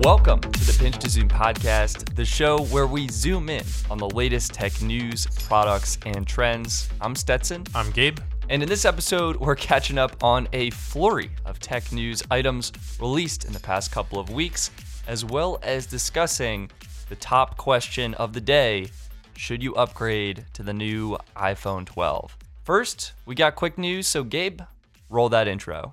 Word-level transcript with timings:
Welcome 0.00 0.40
to 0.40 0.64
the 0.64 0.74
Pinch 0.78 0.96
to 1.00 1.10
Zoom 1.10 1.28
podcast, 1.28 2.14
the 2.14 2.24
show 2.24 2.62
where 2.64 2.86
we 2.86 3.06
zoom 3.08 3.50
in 3.50 3.62
on 3.90 3.98
the 3.98 4.08
latest 4.08 4.54
tech 4.54 4.80
news, 4.80 5.26
products, 5.46 5.98
and 6.06 6.26
trends. 6.26 6.88
I'm 7.02 7.14
Stetson. 7.14 7.66
I'm 7.74 7.90
Gabe. 7.90 8.18
And 8.48 8.62
in 8.62 8.68
this 8.68 8.86
episode, 8.86 9.36
we're 9.36 9.56
catching 9.56 9.98
up 9.98 10.24
on 10.24 10.48
a 10.54 10.70
flurry 10.70 11.30
of 11.44 11.60
tech 11.60 11.92
news 11.92 12.22
items 12.30 12.72
released 12.98 13.44
in 13.44 13.52
the 13.52 13.60
past 13.60 13.92
couple 13.92 14.18
of 14.18 14.30
weeks, 14.30 14.70
as 15.06 15.22
well 15.22 15.58
as 15.62 15.84
discussing 15.84 16.70
the 17.10 17.16
top 17.16 17.58
question 17.58 18.14
of 18.14 18.32
the 18.32 18.40
day 18.40 18.88
should 19.36 19.62
you 19.62 19.74
upgrade 19.74 20.46
to 20.54 20.62
the 20.62 20.72
new 20.72 21.18
iPhone 21.36 21.84
12? 21.84 22.38
First, 22.64 23.12
we 23.26 23.34
got 23.34 23.54
quick 23.54 23.76
news, 23.76 24.08
so 24.08 24.24
Gabe, 24.24 24.62
roll 25.10 25.28
that 25.28 25.46
intro. 25.46 25.90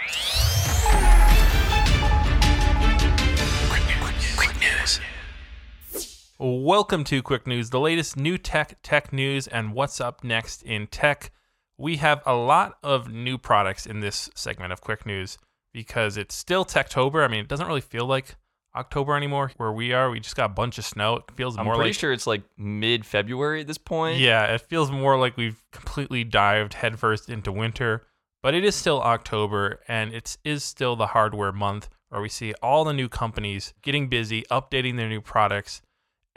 Welcome 6.40 7.04
to 7.06 7.24
Quick 7.24 7.48
News, 7.48 7.72
the 7.72 7.80
latest 7.80 8.16
new 8.16 8.38
tech, 8.38 8.78
tech 8.84 9.12
news, 9.12 9.48
and 9.48 9.74
what's 9.74 10.00
up 10.00 10.24
next 10.24 10.62
in 10.62 10.86
tech. 10.86 11.32
We 11.80 11.96
have 11.98 12.22
a 12.28 12.36
lot 12.36 12.78
of 12.84 13.12
new 13.12 13.40
products 13.40 13.88
in 13.88 14.02
this 14.02 14.30
segment 14.36 14.72
of 14.72 14.80
Quick 14.80 15.04
News 15.04 15.40
because 15.74 16.16
it's 16.16 16.36
still 16.36 16.64
Techtober. 16.64 17.26
I 17.26 17.28
mean, 17.28 17.40
it 17.40 17.48
doesn't 17.48 17.66
really 17.66 17.82
feel 17.82 18.06
like 18.06 18.36
October 18.76 19.18
anymore 19.18 19.52
where 19.58 19.72
we 19.72 19.94
are. 19.94 20.12
We 20.12 20.20
just 20.20 20.36
got 20.36 20.52
a 20.52 20.54
bunch 20.54 20.78
of 20.78 20.86
snow. 20.86 21.16
It 21.16 21.24
feels 21.36 21.58
I'm 21.58 21.66
more 21.66 21.74
pretty 21.74 21.90
like 21.90 22.00
sure 22.00 22.14
it's 22.14 22.28
like 22.28 22.44
mid 22.56 23.04
February 23.04 23.62
at 23.62 23.68
this 23.68 23.80
point. 23.80 24.20
yeah, 24.20 24.46
it 24.54 24.62
feels 24.62 24.92
more 24.92 25.18
like 25.18 25.38
we've 25.38 25.64
completely 25.72 26.24
dived 26.24 26.76
headfirst 26.76 27.32
into 27.32 27.52
winter. 27.52 28.06
But 28.44 28.54
it 28.54 28.64
is 28.64 28.76
still 28.76 29.02
October, 29.02 29.80
and 29.88 30.14
it 30.14 30.38
is 30.44 30.64
still 30.64 30.96
the 30.96 31.08
hardware 31.08 31.52
month 31.52 31.90
where 32.10 32.22
we 32.22 32.30
see 32.30 32.54
all 32.62 32.84
the 32.84 32.94
new 32.94 33.10
companies 33.10 33.74
getting 33.82 34.08
busy, 34.08 34.44
updating 34.52 34.98
their 34.98 35.10
new 35.10 35.20
products. 35.20 35.82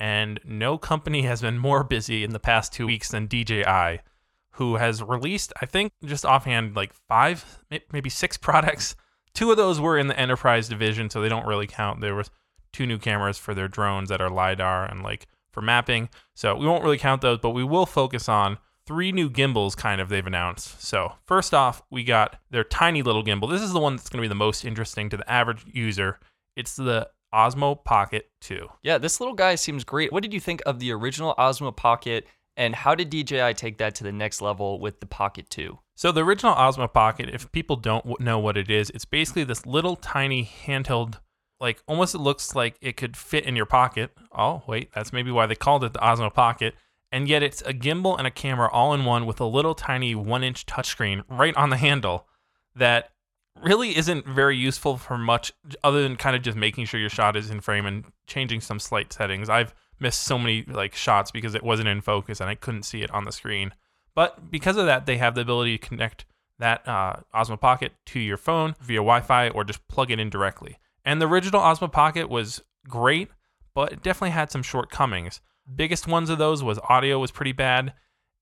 And 0.00 0.40
no 0.44 0.78
company 0.78 1.22
has 1.30 1.42
been 1.42 1.58
more 1.58 1.84
busy 1.84 2.24
in 2.24 2.32
the 2.32 2.40
past 2.40 2.72
two 2.72 2.86
weeks 2.86 3.10
than 3.10 3.28
DJI, 3.28 4.00
who 4.52 4.76
has 4.76 5.02
released, 5.02 5.52
I 5.60 5.66
think, 5.66 5.92
just 6.04 6.24
offhand, 6.24 6.74
like 6.74 6.92
five, 6.92 7.62
maybe 7.92 8.10
six 8.10 8.36
products. 8.38 8.96
Two 9.32 9.52
of 9.52 9.56
those 9.56 9.80
were 9.80 9.96
in 9.96 10.08
the 10.08 10.18
enterprise 10.18 10.68
division, 10.68 11.08
so 11.08 11.20
they 11.20 11.28
don't 11.28 11.46
really 11.46 11.68
count. 11.68 12.00
There 12.00 12.16
was 12.16 12.30
two 12.72 12.86
new 12.86 12.98
cameras 12.98 13.38
for 13.38 13.54
their 13.54 13.68
drones 13.68 14.08
that 14.08 14.20
are 14.20 14.30
lidar 14.30 14.84
and 14.86 15.02
like 15.02 15.28
for 15.52 15.60
mapping. 15.60 16.08
So 16.34 16.56
we 16.56 16.66
won't 16.66 16.82
really 16.82 16.98
count 16.98 17.22
those, 17.22 17.38
but 17.38 17.50
we 17.50 17.64
will 17.64 17.86
focus 17.86 18.28
on 18.28 18.58
three 18.86 19.12
new 19.12 19.30
gimbals 19.30 19.74
kind 19.74 20.00
of 20.00 20.08
they've 20.08 20.26
announced. 20.26 20.82
So 20.82 21.12
first 21.26 21.54
off, 21.54 21.82
we 21.90 22.02
got 22.04 22.40
their 22.50 22.64
tiny 22.64 23.02
little 23.02 23.22
gimbal. 23.22 23.50
This 23.50 23.62
is 23.62 23.72
the 23.72 23.80
one 23.80 23.96
that's 23.96 24.08
going 24.08 24.18
to 24.18 24.24
be 24.24 24.28
the 24.28 24.34
most 24.34 24.64
interesting 24.64 25.08
to 25.10 25.16
the 25.16 25.30
average 25.30 25.64
user. 25.66 26.18
It's 26.56 26.76
the 26.76 27.08
Osmo 27.34 27.82
Pocket 27.84 28.30
2. 28.40 28.68
Yeah, 28.82 28.98
this 28.98 29.20
little 29.20 29.34
guy 29.34 29.54
seems 29.54 29.84
great. 29.84 30.12
What 30.12 30.22
did 30.22 30.32
you 30.32 30.40
think 30.40 30.62
of 30.66 30.78
the 30.78 30.92
original 30.92 31.34
Osmo 31.38 31.74
Pocket, 31.74 32.26
and 32.56 32.74
how 32.74 32.94
did 32.94 33.10
DJI 33.10 33.54
take 33.54 33.78
that 33.78 33.94
to 33.96 34.04
the 34.04 34.12
next 34.12 34.40
level 34.40 34.80
with 34.80 35.00
the 35.00 35.06
Pocket 35.06 35.48
2? 35.50 35.78
So 35.94 36.12
the 36.12 36.24
original 36.24 36.54
Osmo 36.54 36.92
Pocket, 36.92 37.28
if 37.30 37.50
people 37.52 37.76
don't 37.76 38.20
know 38.20 38.38
what 38.38 38.56
it 38.56 38.70
is, 38.70 38.90
it's 38.90 39.04
basically 39.04 39.44
this 39.44 39.66
little 39.66 39.96
tiny 39.96 40.50
handheld 40.66 41.18
like 41.60 41.82
almost 41.86 42.14
it 42.14 42.18
looks 42.18 42.54
like 42.54 42.76
it 42.80 42.96
could 42.96 43.16
fit 43.16 43.44
in 43.44 43.54
your 43.54 43.66
pocket. 43.66 44.10
Oh, 44.32 44.62
wait, 44.66 44.90
that's 44.94 45.12
maybe 45.12 45.30
why 45.30 45.46
they 45.46 45.54
called 45.54 45.84
it 45.84 45.92
the 45.92 45.98
Osmo 45.98 46.32
Pocket. 46.32 46.74
And 47.12 47.28
yet 47.28 47.42
it's 47.42 47.60
a 47.62 47.74
gimbal 47.74 48.16
and 48.16 48.26
a 48.26 48.30
camera 48.30 48.70
all 48.70 48.94
in 48.94 49.04
one 49.04 49.26
with 49.26 49.40
a 49.40 49.44
little 49.44 49.74
tiny 49.74 50.14
1-inch 50.14 50.64
touchscreen 50.64 51.22
right 51.28 51.54
on 51.56 51.70
the 51.70 51.76
handle 51.76 52.26
that 52.74 53.10
really 53.62 53.97
isn't 53.97 54.27
very 54.27 54.56
useful 54.56 54.97
for 54.97 55.19
much 55.19 55.53
other 55.84 56.03
than 56.03 56.16
kind 56.16 56.36
of 56.36 56.42
just 56.42 56.56
making 56.56 56.86
sure 56.86 57.00
your 57.00 57.11
shot 57.11 57.36
is 57.36 57.50
in 57.50 57.61
frame 57.61 57.86
and 57.86 58.05
changing 58.26 58.60
some 58.60 58.78
slight 58.78 59.12
settings. 59.12 59.48
I've 59.48 59.75
missed 59.98 60.22
so 60.22 60.38
many 60.38 60.65
like 60.66 60.94
shots 60.94 61.31
because 61.31 61.54
it 61.54 61.62
wasn't 61.62 61.88
in 61.88 62.00
focus 62.00 62.41
and 62.41 62.49
I 62.49 62.54
couldn't 62.54 62.84
see 62.84 63.03
it 63.03 63.10
on 63.10 63.25
the 63.25 63.32
screen. 63.32 63.72
But 64.15 64.50
because 64.50 64.76
of 64.76 64.87
that, 64.87 65.06
they 65.06 65.19
have 65.19 65.34
the 65.34 65.43
ability 65.43 65.78
to 65.78 65.87
connect 65.87 66.25
that 66.59 66.87
uh, 66.87 67.16
Osmo 67.34 67.59
Pocket 67.59 67.93
to 68.06 68.20
your 68.20 68.37
phone 68.37 68.75
via 68.81 68.99
Wi-Fi 68.99 69.49
or 69.50 69.65
just 69.65 69.87
plug 69.88 70.10
it 70.10 70.20
in 70.20 70.31
directly. 70.31 70.78
And 71.04 71.20
the 71.20 71.28
original 71.28 71.60
Osmo 71.60 71.91
Pocket 71.91 72.28
was 72.28 72.62
great, 72.88 73.31
but 73.75 73.93
it 73.93 74.03
definitely 74.03 74.31
had 74.31 74.50
some 74.50 74.62
shortcomings. 74.62 75.41
Biggest 75.75 76.06
ones 76.06 76.31
of 76.31 76.38
those 76.38 76.62
was 76.62 76.78
audio 76.88 77.19
was 77.19 77.31
pretty 77.31 77.53
bad, 77.53 77.94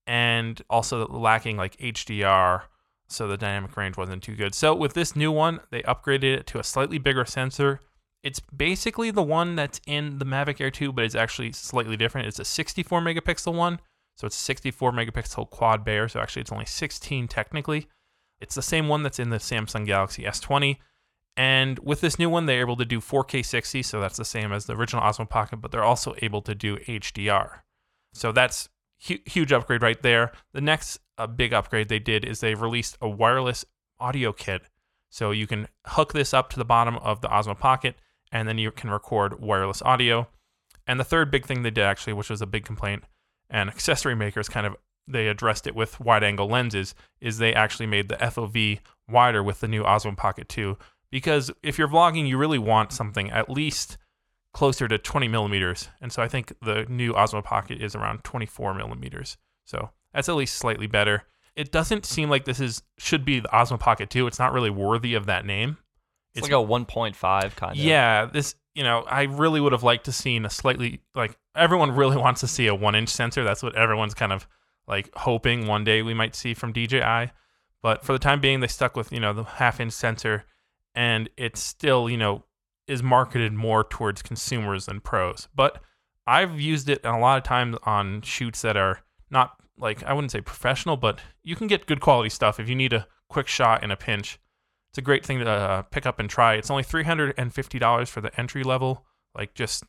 and 0.07 0.61
also 0.69 1.07
lacking 1.07 1.57
like 1.57 1.77
HDR, 1.77 2.63
so 3.09 3.27
the 3.27 3.37
dynamic 3.37 3.77
range 3.77 3.97
wasn't 3.97 4.23
too 4.23 4.35
good. 4.35 4.55
So 4.55 4.75
with 4.75 4.95
this 4.95 5.17
new 5.17 5.33
one, 5.33 5.61
they 5.71 5.83
upgraded 5.83 6.25
it 6.25 6.47
to 6.49 6.59
a 6.59 6.65
slightly 6.65 6.99
bigger 6.99 7.25
sensor. 7.25 7.81
It's 8.23 8.41
basically 8.41 9.11
the 9.11 9.23
one 9.23 9.57
that's 9.57 9.81
in 9.87 10.19
the 10.19 10.27
Mavic 10.27 10.61
Air 10.61 10.71
2, 10.71 10.93
but 10.93 11.05
it's 11.05 11.15
actually 11.15 11.53
slightly 11.53 11.97
different. 11.97 12.27
It's 12.27 12.39
a 12.39 12.45
64 12.45 13.01
megapixel 13.01 13.55
one, 13.55 13.81
so 14.17 14.27
it's 14.27 14.37
a 14.37 14.41
64 14.41 14.93
megapixel 14.93 15.49
quad 15.51 15.85
Bayer. 15.85 16.09
So 16.09 16.21
actually, 16.21 16.43
it's 16.43 16.53
only 16.53 16.67
16 16.67 17.29
technically. 17.29 17.89
It's 18.41 18.55
the 18.55 18.63
same 18.63 18.89
one 18.89 19.03
that's 19.03 19.19
in 19.19 19.31
the 19.31 19.39
Samsung 19.39 19.87
Galaxy 19.87 20.25
S20. 20.25 20.77
And 21.37 21.79
with 21.79 22.01
this 22.01 22.19
new 22.19 22.29
one, 22.29 22.47
they're 22.47 22.61
able 22.61 22.77
to 22.77 22.85
do 22.85 23.01
4K 23.01 23.45
60, 23.45 23.83
so 23.85 24.01
that's 24.01 24.17
the 24.17 24.25
same 24.25 24.53
as 24.53 24.67
the 24.67 24.75
original 24.75 25.03
Osmo 25.03 25.29
Pocket, 25.29 25.59
but 25.59 25.71
they're 25.71 25.85
also 25.85 26.15
able 26.21 26.43
to 26.43 26.55
do 26.55 26.79
HDR. 26.79 27.61
So 28.13 28.33
that's 28.33 28.69
hu- 29.07 29.21
huge 29.25 29.53
upgrade 29.53 29.83
right 29.83 30.03
there. 30.03 30.33
The 30.53 30.61
next 30.61 30.99
uh, 31.19 31.27
big 31.27 31.53
upgrade 31.53 31.89
they 31.89 31.99
did 31.99 32.25
is 32.25 32.41
they 32.41 32.55
released 32.55 32.97
a 33.01 33.09
wireless 33.09 33.65
audio 33.99 34.33
kit. 34.33 34.63
So 35.11 35.31
you 35.31 35.47
can 35.47 35.69
hook 35.87 36.13
this 36.13 36.33
up 36.33 36.51
to 36.51 36.59
the 36.59 36.65
bottom 36.65 36.97
of 36.97 37.21
the 37.21 37.29
Osmo 37.29 37.59
Pocket, 37.59 37.97
and 38.31 38.49
then 38.49 38.59
you 38.59 38.71
can 38.71 38.91
record 38.91 39.41
wireless 39.41 39.83
audio. 39.83 40.29
And 40.87 40.99
the 40.99 41.05
third 41.05 41.31
big 41.31 41.47
thing 41.47 41.63
they 41.63 41.71
did 41.71 41.85
actually, 41.85 42.13
which 42.13 42.31
was 42.31 42.43
a 42.43 42.47
big 42.47 42.65
complaint, 42.65 43.05
and 43.51 43.69
accessory 43.71 44.15
makers 44.15 44.49
kind 44.49 44.67
of 44.67 44.77
they 45.11 45.29
addressed 45.29 45.67
it 45.67 45.75
with 45.75 46.01
wide 46.01 46.23
angle 46.23 46.49
lenses, 46.49 46.95
is 47.21 47.39
they 47.39 47.55
actually 47.55 47.87
made 47.87 48.09
the 48.09 48.17
FOV 48.17 48.81
wider 49.09 49.43
with 49.43 49.61
the 49.61 49.69
new 49.69 49.83
Osmo 49.83 50.15
Pocket 50.15 50.49
2 50.51 50.77
because 51.11 51.51
if 51.63 51.79
you're 51.79 51.89
vlogging, 51.89 52.29
you 52.29 52.37
really 52.37 52.59
want 52.59 52.93
something 52.93 53.31
at 53.31 53.49
least 53.49 53.97
closer 54.53 54.89
to 54.89 54.99
20 54.99 55.29
millimeters. 55.29 55.89
And 56.01 56.13
so 56.13 56.23
I 56.23 56.29
think 56.29 56.53
the 56.61 56.85
new 56.89 57.13
Osmo 57.15 57.43
Pocket 57.43 57.81
is 57.81 57.95
around 57.95 58.25
24 58.25 58.75
millimeters. 58.75 59.39
So 59.65 59.91
that's 60.19 60.29
at 60.29 60.35
least 60.35 60.57
slightly 60.57 60.89
better. 60.89 61.23
It 61.55 61.71
doesn't 61.71 62.05
seem 62.05 62.29
like 62.29 62.45
this 62.45 62.59
is 62.59 62.83
should 62.99 63.25
be 63.25 63.39
the 63.39 63.49
Osmo 63.51 63.79
Pocket 63.79 64.11
2. 64.11 64.27
It's 64.27 64.41
not 64.41 64.53
really 64.53 64.69
worthy 64.69 65.15
of 65.15 65.27
that 65.27 65.47
name. 65.47 65.77
It's, 66.35 66.43
like 66.43 66.51
a 66.51 66.55
1.5 66.57 67.55
kind 67.55 67.71
of. 67.71 67.77
Yeah, 67.77 68.27
this 68.27 68.57
you 68.75 68.83
know, 68.83 69.05
I 69.09 69.23
really 69.23 69.61
would 69.61 69.71
have 69.71 69.85
liked 69.85 70.07
to 70.07 70.13
seen 70.13 70.45
a 70.45 70.51
slightly 70.51 71.03
like 71.15 71.39
everyone 71.55 71.93
really 71.95 72.17
wants 72.17 72.41
to 72.41 72.49
see 72.49 72.67
a 72.67 72.75
one 72.75 72.97
inch 72.97 73.11
sensor. 73.11 73.45
That's 73.45 73.63
what 73.63 73.77
everyone's 73.77 74.15
kind 74.15 74.33
of 74.33 74.49
like 74.89 75.09
hoping 75.15 75.69
one 75.69 75.85
day 75.85 76.03
we 76.03 76.15
might 76.15 76.35
see 76.35 76.53
from 76.53 76.73
DJI. 76.73 77.31
But 77.81 78.05
for 78.05 78.13
the 78.13 78.19
time 78.19 78.41
being, 78.41 78.59
they 78.59 78.67
stuck 78.67 78.97
with 78.97 79.13
you 79.13 79.21
know 79.21 79.33
the 79.33 79.45
half 79.45 79.79
inch 79.79 79.93
sensor 79.93 80.47
and 80.97 81.31
it 81.37 81.57
still, 81.57 82.11
you 82.11 82.17
know, 82.17 82.43
is 82.89 83.05
marketed 83.05 83.53
more 83.53 83.85
towards 83.85 84.21
consumers 84.23 84.87
than 84.87 85.01
pros. 85.01 85.47
But 85.55 85.81
I've 86.27 86.61
used 86.61 86.89
it 86.89 87.05
a 87.05 87.17
lot 87.19 87.39
of 87.39 87.45
times 87.45 87.77
on 87.85 88.23
shoots 88.23 88.63
that 88.63 88.77
are 88.77 89.03
not 89.31 89.58
like 89.79 90.03
I 90.05 90.13
wouldn't 90.13 90.33
say 90.33 90.41
professional, 90.41 90.97
but 90.97 91.21
you 91.43 91.57
can 91.57 91.67
get 91.67 91.87
good 91.87 92.01
quality 92.01 92.31
stuff 92.31 92.59
if 92.61 92.69
you 92.69 92.75
need 92.75 92.93
a 92.93 93.07
quick 93.29 93.49
shot 93.49 93.83
in 93.83 93.91
a 93.91 93.97
pinch. 93.97 94.39
It's 94.91 94.99
a 94.99 95.03
great 95.03 95.25
thing 95.25 95.39
to 95.41 95.51
uh, 95.51 95.83
pick 95.83 96.07
up 96.07 96.19
and 96.19 96.29
try. 96.29 96.55
It's 96.55 96.71
only 96.71 96.83
three 96.83 97.05
hundred 97.05 97.35
and 97.37 97.53
fifty 97.53 97.79
dollars 97.79 98.09
for 98.09 98.21
the 98.21 98.39
entry 98.39 98.65
level, 98.65 99.05
like 99.35 99.55
just 99.55 99.85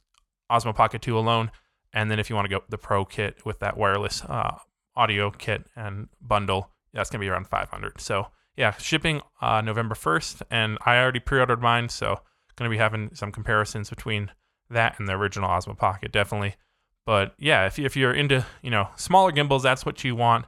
Osmo 0.52 0.76
Pocket 0.76 1.02
Two 1.02 1.18
alone, 1.18 1.52
and 1.94 2.10
then 2.12 2.20
if 2.20 2.30
you 2.30 2.36
want 2.36 2.50
to 2.50 2.56
go 2.56 2.64
the 2.70 2.78
Pro 2.78 3.06
kit 3.06 3.46
with 3.46 3.60
that 3.60 3.78
wireless 3.78 4.24
uh, 4.24 4.58
audio 4.96 5.32
kit 5.32 5.66
and 5.76 6.10
bundle, 6.22 6.72
that's 6.94 7.10
gonna 7.10 7.22
be 7.22 7.30
around 7.30 7.48
five 7.48 7.70
hundred. 7.70 8.02
So 8.02 8.28
yeah, 8.56 8.76
shipping 8.78 9.22
uh, 9.42 9.62
November 9.62 9.96
1st, 9.96 10.42
and 10.52 10.78
I 10.86 10.98
already 10.98 11.22
pre-ordered 11.22 11.62
mine, 11.62 11.88
so 11.88 12.20
going 12.60 12.70
to 12.70 12.76
be 12.76 12.78
having 12.78 13.10
some 13.16 13.32
comparisons 13.32 13.90
between 13.90 14.32
that 14.70 15.00
and 15.00 15.08
the 15.08 15.14
original 15.14 15.50
Osmo 15.50 15.76
Pocket, 15.76 16.12
definitely. 16.12 16.56
But 17.10 17.34
yeah, 17.40 17.66
if, 17.66 17.80
if 17.80 17.98
you're 17.98 18.14
into 18.14 18.46
you 18.62 18.70
know 18.70 18.90
smaller 18.96 19.32
gimbals, 19.32 19.64
that's 19.64 19.84
what 19.84 20.04
you 20.04 20.16
want. 20.16 20.46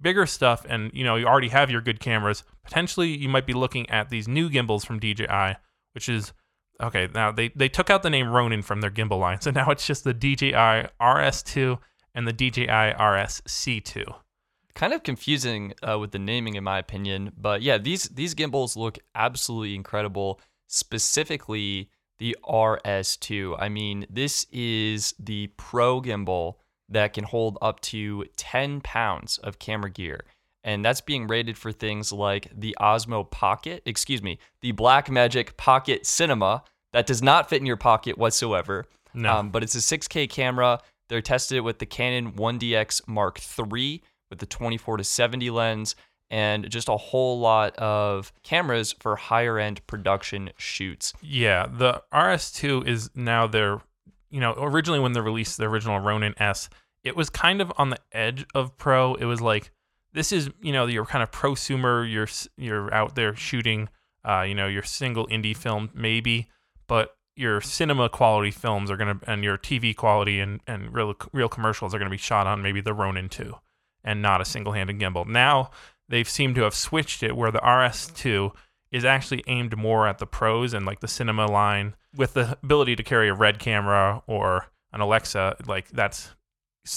Bigger 0.00 0.24
stuff, 0.24 0.64
and 0.68 0.92
you 0.94 1.02
know 1.02 1.16
you 1.16 1.26
already 1.26 1.48
have 1.48 1.68
your 1.68 1.80
good 1.80 1.98
cameras. 1.98 2.44
Potentially, 2.62 3.08
you 3.08 3.28
might 3.28 3.44
be 3.44 3.54
looking 3.54 3.90
at 3.90 4.08
these 4.08 4.28
new 4.28 4.48
gimbals 4.48 4.84
from 4.84 5.00
DJI, 5.00 5.56
which 5.94 6.08
is 6.08 6.32
okay. 6.80 7.08
Now 7.12 7.32
they 7.32 7.48
they 7.56 7.68
took 7.68 7.90
out 7.90 8.04
the 8.04 8.10
name 8.10 8.28
Ronin 8.28 8.62
from 8.62 8.82
their 8.82 8.90
gimbal 8.92 9.18
line, 9.18 9.40
so 9.40 9.50
now 9.50 9.68
it's 9.72 9.84
just 9.84 10.04
the 10.04 10.14
DJI 10.14 10.52
RS2 11.00 11.76
and 12.14 12.28
the 12.28 12.32
DJI 12.32 12.94
RS-C2 12.94 14.14
kind 14.76 14.92
of 14.92 15.02
confusing 15.02 15.72
uh, 15.82 15.98
with 15.98 16.12
the 16.12 16.18
naming 16.18 16.54
in 16.54 16.62
my 16.62 16.78
opinion 16.78 17.32
but 17.38 17.62
yeah 17.62 17.78
these 17.78 18.10
these 18.10 18.34
gimbals 18.34 18.76
look 18.76 18.98
absolutely 19.14 19.74
incredible 19.74 20.38
specifically 20.66 21.88
the 22.18 22.36
rs2 22.48 23.56
i 23.58 23.68
mean 23.68 24.06
this 24.10 24.46
is 24.52 25.14
the 25.18 25.48
pro 25.56 26.00
gimbal 26.00 26.54
that 26.88 27.12
can 27.12 27.24
hold 27.24 27.58
up 27.60 27.80
to 27.80 28.24
10 28.36 28.80
pounds 28.80 29.38
of 29.38 29.58
camera 29.58 29.90
gear 29.90 30.24
and 30.64 30.84
that's 30.84 31.00
being 31.00 31.26
rated 31.26 31.56
for 31.56 31.72
things 31.72 32.12
like 32.12 32.48
the 32.54 32.76
osmo 32.80 33.28
pocket 33.30 33.82
excuse 33.84 34.22
me 34.22 34.38
the 34.60 34.72
blackmagic 34.72 35.56
pocket 35.56 36.06
cinema 36.06 36.62
that 36.96 37.04
does 37.04 37.22
not 37.22 37.50
fit 37.50 37.60
in 37.60 37.66
your 37.66 37.76
pocket 37.76 38.16
whatsoever. 38.16 38.86
No. 39.12 39.30
Um, 39.30 39.50
but 39.50 39.62
it's 39.62 39.74
a 39.74 39.80
6K 39.98 40.30
camera. 40.30 40.80
They're 41.10 41.20
tested 41.20 41.58
it 41.58 41.60
with 41.60 41.78
the 41.78 41.84
Canon 41.84 42.32
1DX 42.32 43.06
Mark 43.06 43.38
III 43.38 44.02
with 44.30 44.38
the 44.38 44.46
24 44.46 44.96
to 44.96 45.04
70 45.04 45.50
lens 45.50 45.94
and 46.30 46.68
just 46.70 46.88
a 46.88 46.96
whole 46.96 47.38
lot 47.38 47.76
of 47.76 48.32
cameras 48.42 48.94
for 48.98 49.16
higher 49.16 49.58
end 49.58 49.86
production 49.86 50.50
shoots. 50.56 51.12
Yeah, 51.22 51.66
the 51.66 52.02
RS2 52.12 52.86
is 52.86 53.10
now 53.14 53.46
their, 53.46 53.80
you 54.30 54.40
know, 54.40 54.54
originally 54.58 55.00
when 55.00 55.12
they 55.12 55.20
released 55.20 55.56
the 55.56 55.64
original 55.64 56.00
Ronin 56.00 56.34
S, 56.38 56.68
it 57.04 57.16
was 57.16 57.30
kind 57.30 57.60
of 57.60 57.72
on 57.78 57.90
the 57.90 57.98
edge 58.12 58.44
of 58.54 58.76
pro. 58.76 59.14
It 59.14 59.24
was 59.26 59.40
like 59.40 59.70
this 60.12 60.32
is, 60.32 60.50
you 60.60 60.72
know, 60.72 60.86
your 60.86 61.04
kind 61.04 61.22
of 61.22 61.30
prosumer. 61.30 62.10
You're 62.10 62.28
you're 62.56 62.92
out 62.92 63.14
there 63.14 63.36
shooting, 63.36 63.88
uh, 64.24 64.42
you 64.42 64.54
know, 64.54 64.66
your 64.66 64.82
single 64.82 65.26
indie 65.28 65.56
film 65.56 65.90
maybe, 65.94 66.48
but 66.88 67.16
your 67.36 67.60
cinema 67.60 68.08
quality 68.08 68.50
films 68.50 68.90
are 68.90 68.96
gonna 68.96 69.20
and 69.26 69.44
your 69.44 69.58
TV 69.58 69.94
quality 69.94 70.40
and 70.40 70.60
and 70.66 70.92
real 70.92 71.14
real 71.32 71.48
commercials 71.48 71.94
are 71.94 71.98
gonna 71.98 72.10
be 72.10 72.16
shot 72.16 72.46
on 72.46 72.62
maybe 72.62 72.80
the 72.80 72.94
Ronin 72.94 73.28
2 73.28 73.54
and 74.02 74.22
not 74.22 74.40
a 74.40 74.44
single 74.44 74.72
handed 74.72 74.98
gimbal. 74.98 75.26
Now 75.26 75.70
they've 76.08 76.28
seemed 76.28 76.54
to 76.56 76.62
have 76.62 76.74
switched 76.74 77.22
it 77.22 77.36
where 77.36 77.50
the 77.50 77.60
RS2 77.60 78.52
is 78.92 79.04
actually 79.04 79.42
aimed 79.46 79.76
more 79.76 80.06
at 80.06 80.18
the 80.18 80.26
pros 80.26 80.72
and 80.72 80.86
like 80.86 81.00
the 81.00 81.08
cinema 81.08 81.46
line 81.46 81.94
with 82.14 82.34
the 82.34 82.56
ability 82.62 82.96
to 82.96 83.02
carry 83.02 83.28
a 83.28 83.34
red 83.34 83.58
camera 83.58 84.22
or 84.26 84.66
an 84.92 85.00
Alexa. 85.00 85.56
Like 85.66 85.88
that's 85.90 86.34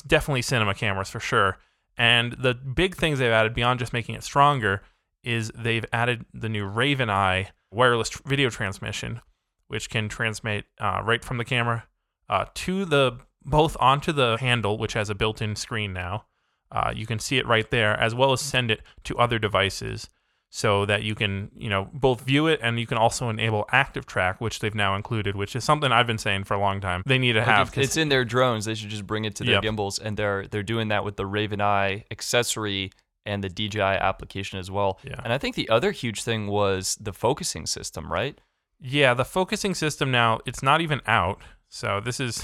definitely 0.08 0.42
cinema 0.42 0.74
cameras 0.74 1.10
for 1.10 1.20
sure. 1.20 1.58
And 1.98 2.34
the 2.34 2.54
big 2.54 2.96
things 2.96 3.20
they've 3.20 3.32
added 3.32 3.54
beyond 3.54 3.80
just 3.80 3.92
making 3.92 4.16
it 4.16 4.24
stronger 4.24 4.82
is 5.24 5.52
they've 5.54 5.86
added 5.92 6.26
the 6.34 6.48
new 6.48 6.66
Raven 6.66 7.10
Eye 7.10 7.50
wireless 7.72 8.10
video 8.26 8.50
transmission, 8.50 9.22
which 9.68 9.90
can 9.90 10.08
transmit 10.08 10.66
uh, 10.80 11.02
right 11.04 11.24
from 11.24 11.38
the 11.38 11.46
camera 11.46 11.86
uh, 12.30 12.46
to 12.54 12.86
the 12.86 13.20
both 13.44 13.76
onto 13.80 14.12
the 14.12 14.38
handle, 14.40 14.78
which 14.78 14.94
has 14.94 15.10
a 15.10 15.16
built-in 15.16 15.56
screen 15.56 15.94
now. 15.94 16.26
Uh, 16.72 16.92
you 16.96 17.06
can 17.06 17.20
see 17.20 17.38
it 17.38 17.48
right 17.48 17.70
there, 17.72 18.00
as 18.00 18.14
well 18.14 18.32
as 18.32 18.42
send 18.42 18.70
it 18.72 18.82
to 19.04 19.18
other 19.18 19.40
devices, 19.40 20.08
so 20.52 20.86
that 20.86 21.04
you 21.04 21.14
can, 21.16 21.52
you 21.56 21.70
know, 21.70 21.90
both 21.94 22.22
view 22.22 22.48
it 22.48 22.60
and 22.64 22.80
you 22.80 22.88
can 22.88 22.98
also 22.98 23.30
enable 23.30 23.66
active 23.72 24.06
track, 24.06 24.40
which 24.42 24.60
they've 24.60 24.74
now 24.76 24.96
included, 24.96 25.36
which 25.36 25.56
is 25.56 25.64
something 25.64 25.92
I've 25.92 26.08
been 26.08 26.18
saying 26.18 26.46
for 26.46 26.56
a 26.56 26.60
long 26.60 26.82
time. 26.82 27.04
They 27.06 27.18
need 27.20 27.34
to 27.34 27.44
have. 27.44 27.76
it's 27.78 27.98
in 27.98 28.10
their 28.10 28.26
drones. 28.26 28.66
They 28.66 28.74
should 28.76 28.90
just 28.90 29.06
bring 29.06 29.26
it 29.26 29.36
to 29.36 29.44
their 29.44 29.56
Yep. 29.56 29.64
gimbals, 29.64 30.00
and 30.00 30.18
they're 30.18 30.48
they're 30.48 30.64
doing 30.64 30.88
that 30.88 31.04
with 31.04 31.18
the 31.18 31.26
Raven 31.26 31.62
Eye 31.62 32.06
accessory 32.10 32.92
and 33.26 33.44
the 33.44 33.50
DJI 33.50 33.80
application 33.82 34.58
as 34.60 34.72
well. 34.72 35.00
Yeah. 35.04 35.20
And 35.24 35.32
I 35.34 35.38
think 35.38 35.56
the 35.56 35.70
other 35.70 35.92
huge 35.92 36.24
thing 36.24 36.48
was 36.48 36.98
the 37.00 37.14
focusing 37.14 37.66
system, 37.68 38.12
right? 38.12 38.40
Yeah, 38.80 39.14
the 39.14 39.26
focusing 39.26 39.76
system 39.76 40.10
now 40.10 40.40
it's 40.46 40.64
not 40.64 40.82
even 40.82 41.02
out. 41.06 41.42
So 41.68 42.00
this 42.00 42.20
is 42.20 42.44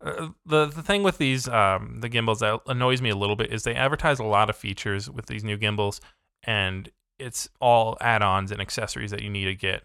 the 0.00 0.66
the 0.66 0.82
thing 0.82 1.02
with 1.02 1.18
these 1.18 1.46
um, 1.48 1.98
the 2.00 2.08
gimbals 2.08 2.40
that 2.40 2.60
annoys 2.66 3.02
me 3.02 3.10
a 3.10 3.16
little 3.16 3.36
bit 3.36 3.52
is 3.52 3.62
they 3.62 3.74
advertise 3.74 4.18
a 4.18 4.24
lot 4.24 4.48
of 4.48 4.56
features 4.56 5.10
with 5.10 5.26
these 5.26 5.44
new 5.44 5.56
gimbals, 5.56 6.00
and 6.42 6.90
it's 7.18 7.48
all 7.60 7.98
add-ons 8.00 8.50
and 8.50 8.60
accessories 8.60 9.10
that 9.10 9.22
you 9.22 9.28
need 9.28 9.44
to 9.44 9.54
get, 9.54 9.82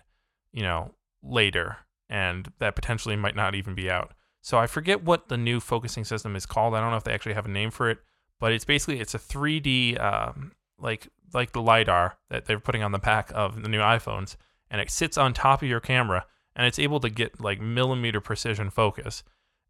you 0.53 0.63
know, 0.63 0.91
later, 1.21 1.77
and 2.09 2.51
that 2.59 2.75
potentially 2.75 3.17
might 3.17 3.35
not 3.35 3.55
even 3.55 3.75
be 3.75 3.89
out. 3.89 4.13
So 4.41 4.57
I 4.57 4.67
forget 4.67 5.03
what 5.03 5.27
the 5.27 5.37
new 5.37 5.59
focusing 5.59 6.05
system 6.05 6.35
is 6.35 6.45
called. 6.45 6.75
I 6.75 6.79
don't 6.79 6.91
know 6.91 6.97
if 6.97 7.03
they 7.03 7.13
actually 7.13 7.33
have 7.33 7.47
a 7.47 7.49
name 7.49 7.71
for 7.71 7.89
it, 7.89 7.97
but 8.39 8.53
it's 8.53 8.65
basically 8.65 8.99
it's 9.01 9.15
a 9.15 9.19
3D 9.19 9.99
um, 9.99 10.53
like 10.79 11.09
like 11.33 11.51
the 11.51 11.61
lidar 11.61 12.17
that 12.29 12.45
they're 12.45 12.59
putting 12.59 12.83
on 12.83 12.93
the 12.93 12.99
back 12.99 13.31
of 13.35 13.61
the 13.61 13.69
new 13.69 13.79
iPhones, 13.79 14.37
and 14.71 14.79
it 14.79 14.89
sits 14.89 15.17
on 15.17 15.33
top 15.33 15.61
of 15.61 15.67
your 15.67 15.81
camera, 15.81 16.25
and 16.55 16.65
it's 16.65 16.79
able 16.79 17.01
to 17.01 17.09
get 17.09 17.41
like 17.41 17.59
millimeter 17.59 18.21
precision 18.21 18.69
focus, 18.69 19.23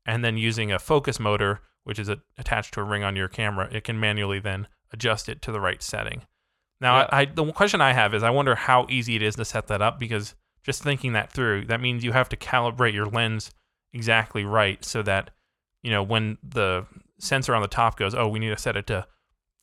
and 0.05 0.23
then 0.23 0.37
using 0.37 0.71
a 0.71 0.79
focus 0.79 1.19
motor, 1.19 1.61
which 1.83 1.99
is 1.99 2.09
a, 2.09 2.17
attached 2.37 2.73
to 2.75 2.81
a 2.81 2.83
ring 2.83 3.03
on 3.03 3.15
your 3.15 3.27
camera, 3.27 3.67
it 3.71 3.83
can 3.83 3.99
manually 3.99 4.39
then 4.39 4.67
adjust 4.91 5.27
it 5.29 5.41
to 5.41 5.51
the 5.51 5.59
right 5.59 5.81
setting. 5.81 6.23
Now, 6.81 6.97
Yeah. 6.97 7.09
I, 7.11 7.21
I 7.21 7.25
the 7.25 7.51
question 7.51 7.81
I 7.81 7.93
have 7.93 8.13
is 8.13 8.23
I 8.23 8.29
wonder 8.29 8.55
how 8.55 8.85
easy 8.89 9.15
it 9.15 9.21
is 9.21 9.35
to 9.35 9.45
set 9.45 9.67
that 9.67 9.81
up 9.81 9.99
because 9.99 10.35
just 10.63 10.83
thinking 10.83 11.13
that 11.13 11.31
through, 11.31 11.65
that 11.65 11.81
means 11.81 12.03
you 12.03 12.11
have 12.11 12.29
to 12.29 12.35
calibrate 12.37 12.93
your 12.93 13.05
lens 13.05 13.51
exactly 13.93 14.43
right 14.43 14.83
so 14.83 15.01
that 15.03 15.31
you 15.83 15.91
know 15.91 16.03
when 16.03 16.37
the 16.43 16.85
sensor 17.19 17.55
on 17.55 17.61
the 17.61 17.67
top 17.67 17.97
goes, 17.97 18.13
oh, 18.13 18.27
we 18.27 18.39
need 18.39 18.49
to 18.49 18.57
set 18.57 18.75
it 18.75 18.87
to, 18.87 19.05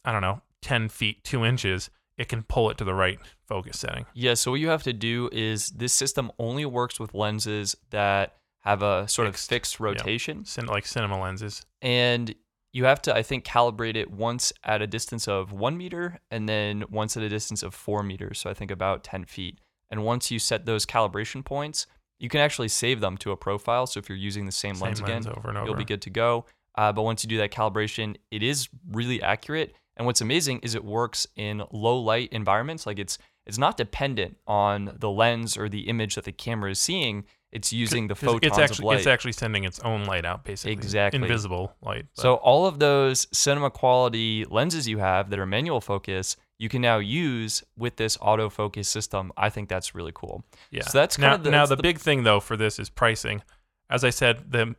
I 0.04 0.12
don't 0.12 0.22
know, 0.22 0.40
ten 0.62 0.88
feet 0.88 1.22
two 1.22 1.44
inches, 1.44 1.90
it 2.16 2.28
can 2.28 2.42
pull 2.44 2.70
it 2.70 2.78
to 2.78 2.84
the 2.84 2.94
right 2.94 3.18
focus 3.46 3.78
setting. 3.78 4.06
Yeah, 4.14 4.34
so 4.34 4.52
what 4.52 4.60
you 4.60 4.68
have 4.68 4.82
to 4.84 4.92
do 4.92 5.28
is 5.32 5.68
this 5.70 5.92
system 5.92 6.30
only 6.38 6.64
works 6.64 6.98
with 6.98 7.14
lenses 7.14 7.76
that 7.90 8.36
have 8.62 8.82
a 8.82 9.06
sort 9.08 9.28
Fixed, 9.28 9.44
of 9.44 9.48
fixed 9.48 9.80
rotation. 9.80 10.44
Like 10.66 10.86
cinema 10.86 11.20
lenses. 11.20 11.64
And 11.80 12.34
you 12.72 12.84
have 12.86 13.02
to, 13.02 13.14
I 13.14 13.22
think, 13.22 13.44
calibrate 13.44 13.96
it 13.96 14.10
once 14.10 14.52
at 14.64 14.80
a 14.80 14.86
distance 14.86 15.28
of 15.28 15.52
one 15.52 15.76
meter 15.76 16.18
and 16.30 16.48
then 16.48 16.84
once 16.90 17.16
at 17.16 17.22
a 17.22 17.28
distance 17.28 17.62
of 17.62 17.74
four 17.74 18.02
meters. 18.02 18.38
So 18.38 18.48
I 18.48 18.54
think 18.54 18.70
about 18.70 19.04
10 19.04 19.24
feet. 19.26 19.58
And 19.90 20.04
once 20.04 20.30
you 20.30 20.38
set 20.38 20.64
those 20.64 20.86
calibration 20.86 21.44
points, 21.44 21.86
you 22.18 22.28
can 22.30 22.40
actually 22.40 22.68
save 22.68 23.00
them 23.00 23.18
to 23.18 23.32
a 23.32 23.36
profile. 23.36 23.86
So 23.86 23.98
if 23.98 24.08
you're 24.08 24.16
using 24.16 24.46
the 24.46 24.52
same, 24.52 24.76
Same 24.76 24.86
lens 24.86 25.00
again, 25.00 25.22
lens 25.22 25.26
over 25.26 25.48
and 25.48 25.58
over. 25.58 25.66
you'll 25.66 25.76
be 25.76 25.84
good 25.84 26.00
to 26.02 26.10
go. 26.10 26.46
Uh, 26.76 26.92
but 26.92 27.02
once 27.02 27.22
you 27.22 27.28
do 27.28 27.36
that 27.38 27.50
calibration, 27.50 28.16
it 28.30 28.42
is 28.42 28.68
really 28.90 29.20
accurate. 29.20 29.74
And 29.96 30.06
what's 30.06 30.22
amazing 30.22 30.60
is 30.60 30.74
it 30.74 30.84
works 30.84 31.26
in 31.36 31.62
low 31.72 31.98
light 31.98 32.32
environments. 32.32 32.86
Like 32.86 32.98
it's 32.98 33.18
it's 33.44 33.58
not 33.58 33.76
dependent 33.76 34.38
on 34.46 34.96
the 34.98 35.10
lens 35.10 35.56
or 35.58 35.68
the 35.68 35.88
image 35.88 36.14
that 36.14 36.24
the 36.24 36.32
camera 36.32 36.70
is 36.70 36.78
seeing. 36.78 37.24
It's 37.52 37.72
using 37.72 38.08
the 38.08 38.14
photons 38.14 38.40
it's 38.44 38.58
actually 38.58 38.84
of 38.84 38.86
light. 38.86 38.98
it's 38.98 39.06
actually 39.06 39.32
sending 39.32 39.64
its 39.64 39.78
own 39.80 40.04
light 40.04 40.24
out 40.24 40.42
basically. 40.44 40.72
Exactly. 40.72 41.20
Invisible 41.20 41.74
light. 41.82 42.06
but- 42.16 42.22
So 42.22 42.34
all 42.36 42.66
of 42.66 42.78
those 42.78 43.26
cinema 43.32 43.70
quality 43.70 44.44
lenses 44.46 44.88
you 44.88 44.98
have 44.98 45.28
that 45.30 45.38
are 45.38 45.44
manual 45.46 45.80
focus, 45.82 46.36
you 46.58 46.68
can 46.70 46.80
now 46.80 46.98
use 46.98 47.62
with 47.76 47.96
this 47.96 48.16
autofocus 48.18 48.86
system. 48.86 49.32
I 49.36 49.50
think 49.50 49.68
that's 49.68 49.94
really 49.94 50.12
cool. 50.14 50.44
yeah. 50.70 50.82
So 50.84 50.96
that's 50.98 51.18
now, 51.18 51.30
kind 51.32 51.40
of 51.40 51.44
the, 51.44 51.50
now 51.50 51.66
the 51.66 51.76
the- 51.76 51.82
big 51.82 51.98
thing 51.98 52.22
though 52.24 52.40
for 52.40 52.56
this 52.56 52.78
is 52.78 52.88
pricing. 52.88 53.42
As 53.90 54.02
I 54.04 54.10
said, 54.10 54.50
the 54.52 54.74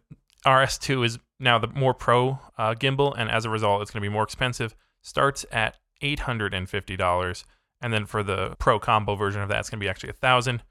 RS2 0.45 1.05
is 1.05 1.19
now 1.39 1.59
the 1.59 1.67
more 1.67 1.93
pro 1.93 2.39
uh, 2.57 2.73
gimbal, 2.73 3.13
and 3.17 3.29
as 3.29 3.45
a 3.45 3.49
result, 3.49 3.81
it's 3.81 3.91
going 3.91 4.01
to 4.01 4.09
be 4.09 4.11
more 4.13 4.23
expensive. 4.23 4.75
Starts 5.01 5.45
at 5.51 5.77
eight 6.01 6.21
hundred 6.21 6.53
and 6.53 6.69
fifty 6.69 6.95
dollars, 6.97 7.45
and 7.81 7.93
then 7.93 8.05
for 8.05 8.23
the 8.23 8.55
pro 8.59 8.79
combo 8.79 9.15
version 9.15 9.41
of 9.41 9.49
that, 9.49 9.59
it's 9.59 9.69
going 9.69 9.79
to 9.79 9.83
be 9.83 9.89
actually 9.89 10.09
a 10.09 10.13
thousand. 10.13 10.63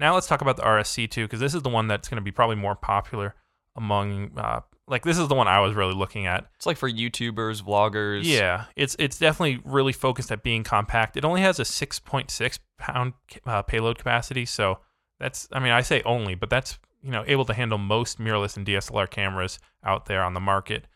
Now 0.00 0.14
let's 0.14 0.26
talk 0.26 0.40
about 0.40 0.56
the 0.56 0.62
RSC2 0.62 1.14
because 1.16 1.40
this 1.40 1.54
is 1.54 1.62
the 1.62 1.68
one 1.68 1.86
that's 1.86 2.08
going 2.08 2.16
to 2.16 2.22
be 2.22 2.32
probably 2.32 2.56
more 2.56 2.74
popular 2.74 3.34
among 3.76 4.32
uh, 4.38 4.60
like 4.88 5.04
this 5.04 5.18
is 5.18 5.28
the 5.28 5.34
one 5.34 5.46
I 5.46 5.60
was 5.60 5.74
really 5.74 5.94
looking 5.94 6.26
at. 6.26 6.46
It's 6.56 6.66
like 6.66 6.78
for 6.78 6.90
YouTubers, 6.90 7.62
vloggers. 7.62 8.22
Yeah, 8.24 8.64
it's 8.76 8.96
it's 8.98 9.18
definitely 9.18 9.60
really 9.64 9.92
focused 9.92 10.32
at 10.32 10.42
being 10.42 10.64
compact. 10.64 11.16
It 11.16 11.24
only 11.24 11.42
has 11.42 11.60
a 11.60 11.64
6.6 11.64 12.58
pound 12.78 13.12
uh, 13.46 13.62
payload 13.62 13.98
capacity, 13.98 14.46
so 14.46 14.78
that's 15.20 15.48
I 15.52 15.60
mean 15.60 15.72
I 15.72 15.82
say 15.82 16.02
only, 16.04 16.34
but 16.34 16.50
that's 16.50 16.78
you 17.02 17.10
know 17.10 17.22
able 17.26 17.44
to 17.44 17.54
handle 17.54 17.78
most 17.78 18.18
mirrorless 18.18 18.56
and 18.56 18.66
DSLR 18.66 19.08
cameras 19.08 19.58
out 19.84 20.06
there 20.06 20.22
on 20.24 20.34
the 20.34 20.40
market. 20.40 20.86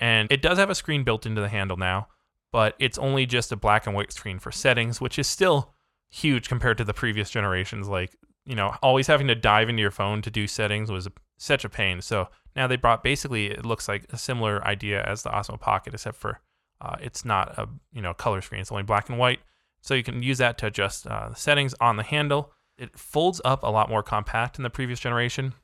And 0.00 0.30
it 0.32 0.42
does 0.42 0.58
have 0.58 0.70
a 0.70 0.74
screen 0.74 1.04
built 1.04 1.24
into 1.24 1.40
the 1.40 1.48
handle 1.48 1.76
now, 1.76 2.08
but 2.52 2.74
it's 2.78 2.98
only 2.98 3.26
just 3.26 3.52
a 3.52 3.56
black 3.56 3.86
and 3.86 3.94
white 3.94 4.12
screen 4.12 4.38
for 4.38 4.50
settings, 4.50 5.00
which 5.00 5.18
is 5.18 5.26
still 5.26 5.74
huge 6.10 6.48
compared 6.48 6.78
to 6.78 6.84
the 6.84 6.94
previous 6.94 7.30
generations. 7.30 7.86
Like 7.88 8.16
you 8.46 8.54
know, 8.54 8.74
always 8.82 9.08
having 9.08 9.26
to 9.26 9.34
dive 9.34 9.68
into 9.68 9.82
your 9.82 9.90
phone 9.90 10.22
to 10.22 10.30
do 10.30 10.46
settings 10.46 10.90
was 10.90 11.08
such 11.36 11.64
a 11.64 11.68
pain. 11.68 12.00
So 12.00 12.28
now 12.54 12.66
they 12.66 12.76
brought 12.76 13.02
basically 13.02 13.46
it 13.46 13.66
looks 13.66 13.88
like 13.88 14.06
a 14.12 14.16
similar 14.16 14.64
idea 14.66 15.02
as 15.04 15.22
the 15.22 15.30
Osmo 15.30 15.60
Pocket, 15.60 15.94
except 15.94 16.16
for 16.16 16.40
uh, 16.80 16.96
it's 17.00 17.24
not 17.24 17.58
a 17.58 17.68
you 17.92 18.00
know 18.00 18.14
color 18.14 18.40
screen; 18.40 18.60
it's 18.60 18.70
only 18.70 18.84
black 18.84 19.08
and 19.08 19.18
white. 19.18 19.40
So 19.80 19.94
you 19.94 20.02
can 20.02 20.22
use 20.22 20.38
that 20.38 20.58
to 20.58 20.66
adjust 20.66 21.06
uh, 21.06 21.30
the 21.30 21.34
settings 21.34 21.74
on 21.80 21.96
the 21.96 22.02
handle. 22.02 22.52
It 22.78 22.98
folds 22.98 23.40
up 23.44 23.62
a 23.62 23.68
lot 23.68 23.90
more 23.90 24.02
compact 24.02 24.56
than 24.56 24.62
the 24.62 24.70
previous 24.70 25.00
generation, 25.00 25.54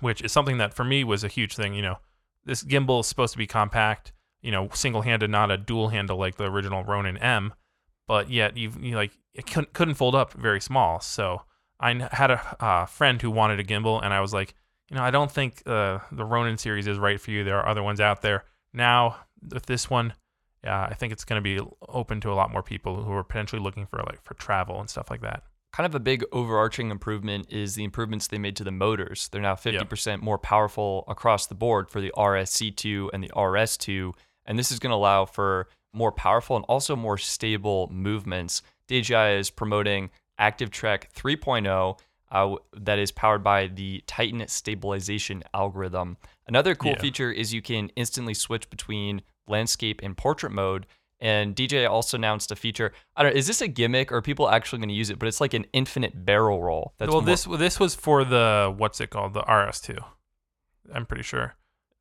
which 0.00 0.22
is 0.22 0.32
something 0.32 0.58
that 0.58 0.74
for 0.74 0.84
me 0.84 1.04
was 1.04 1.22
a 1.22 1.28
huge 1.28 1.54
thing. 1.54 1.74
You 1.74 1.82
know, 1.82 1.98
this 2.44 2.62
gimbal 2.62 3.00
is 3.00 3.06
supposed 3.06 3.32
to 3.32 3.38
be 3.38 3.46
compact, 3.46 4.12
you 4.40 4.50
know, 4.50 4.68
single-handed, 4.72 5.30
not 5.30 5.50
a 5.50 5.56
dual 5.56 5.88
handle 5.88 6.16
like 6.16 6.36
the 6.36 6.44
original 6.44 6.84
Ronin 6.84 7.18
M, 7.18 7.52
but 8.06 8.30
yet 8.30 8.56
you 8.56 8.72
you 8.80 8.96
like 8.96 9.18
it 9.34 9.46
couldn't 9.46 9.72
couldn't 9.74 9.94
fold 9.94 10.14
up 10.14 10.32
very 10.32 10.60
small. 10.60 11.00
So 11.00 11.42
I 11.78 12.08
had 12.12 12.30
a 12.30 12.64
uh, 12.64 12.86
friend 12.86 13.20
who 13.20 13.30
wanted 13.30 13.60
a 13.60 13.64
gimbal, 13.64 14.02
and 14.02 14.12
I 14.14 14.20
was 14.20 14.32
like, 14.32 14.54
you 14.90 14.96
know, 14.96 15.02
I 15.02 15.10
don't 15.10 15.30
think 15.30 15.62
uh, 15.66 15.98
the 16.12 16.24
Ronin 16.24 16.58
series 16.58 16.86
is 16.86 16.98
right 16.98 17.20
for 17.20 17.30
you. 17.30 17.44
There 17.44 17.58
are 17.58 17.68
other 17.68 17.82
ones 17.82 18.00
out 18.00 18.22
there. 18.22 18.44
Now 18.72 19.16
with 19.50 19.66
this 19.66 19.90
one, 19.90 20.14
uh, 20.66 20.88
I 20.90 20.94
think 20.94 21.12
it's 21.12 21.24
going 21.24 21.42
to 21.42 21.42
be 21.42 21.64
open 21.88 22.20
to 22.22 22.32
a 22.32 22.34
lot 22.34 22.52
more 22.52 22.62
people 22.62 23.02
who 23.02 23.12
are 23.12 23.24
potentially 23.24 23.60
looking 23.60 23.86
for 23.86 23.98
like 23.98 24.22
for 24.22 24.34
travel 24.34 24.80
and 24.80 24.88
stuff 24.88 25.10
like 25.10 25.22
that. 25.22 25.44
Kind 25.72 25.86
of 25.86 25.94
a 25.94 26.00
big 26.00 26.24
overarching 26.32 26.90
improvement 26.90 27.46
is 27.50 27.74
the 27.74 27.84
improvements 27.84 28.28
they 28.28 28.38
made 28.38 28.56
to 28.56 28.64
the 28.64 28.70
motors. 28.70 29.28
They're 29.28 29.42
now 29.42 29.54
50% 29.54 30.22
more 30.22 30.38
powerful 30.38 31.04
across 31.06 31.46
the 31.46 31.54
board 31.54 31.90
for 31.90 32.00
the 32.00 32.12
RSC2 32.16 33.10
and 33.12 33.22
the 33.22 33.28
RS2. 33.28 34.12
And 34.46 34.58
this 34.58 34.72
is 34.72 34.78
going 34.78 34.90
to 34.90 34.96
allow 34.96 35.26
for 35.26 35.68
more 35.92 36.12
powerful 36.12 36.56
and 36.56 36.64
also 36.66 36.96
more 36.96 37.18
stable 37.18 37.90
movements. 37.92 38.62
DJI 38.88 39.38
is 39.38 39.50
promoting 39.50 40.10
Active 40.38 40.70
Track 40.70 41.10
3.0, 41.14 41.98
uh, 42.30 42.56
that 42.76 42.98
is 42.98 43.12
powered 43.12 43.42
by 43.42 43.68
the 43.68 44.02
Titan 44.06 44.46
stabilization 44.48 45.42
algorithm. 45.54 46.16
Another 46.46 46.74
cool 46.74 46.92
Yeah. 46.92 47.00
feature 47.00 47.30
is 47.32 47.54
you 47.54 47.62
can 47.62 47.90
instantly 47.96 48.34
switch 48.34 48.68
between 48.70 49.22
landscape 49.46 50.00
and 50.02 50.16
portrait 50.16 50.52
mode. 50.52 50.86
And 51.18 51.56
DJ 51.56 51.88
also 51.88 52.18
announced 52.18 52.50
a 52.52 52.56
feature. 52.56 52.92
I 53.16 53.22
don't. 53.22 53.32
Know. 53.32 53.38
Is 53.38 53.46
this 53.46 53.62
a 53.62 53.68
gimmick 53.68 54.12
or 54.12 54.16
are 54.16 54.22
people 54.22 54.50
actually 54.50 54.80
going 54.80 54.90
to 54.90 54.94
use 54.94 55.08
it? 55.08 55.18
But 55.18 55.28
it's 55.28 55.40
like 55.40 55.54
an 55.54 55.64
infinite 55.72 56.26
barrel 56.26 56.62
roll. 56.62 56.92
That's 56.98 57.08
well, 57.10 57.22
more- 57.22 57.26
this 57.26 57.44
this 57.44 57.80
was 57.80 57.94
for 57.94 58.22
the 58.22 58.74
what's 58.76 59.00
it 59.00 59.08
called, 59.08 59.32
the 59.32 59.40
RS2. 59.42 59.98
I'm 60.92 61.06
pretty 61.06 61.22
sure. 61.22 61.54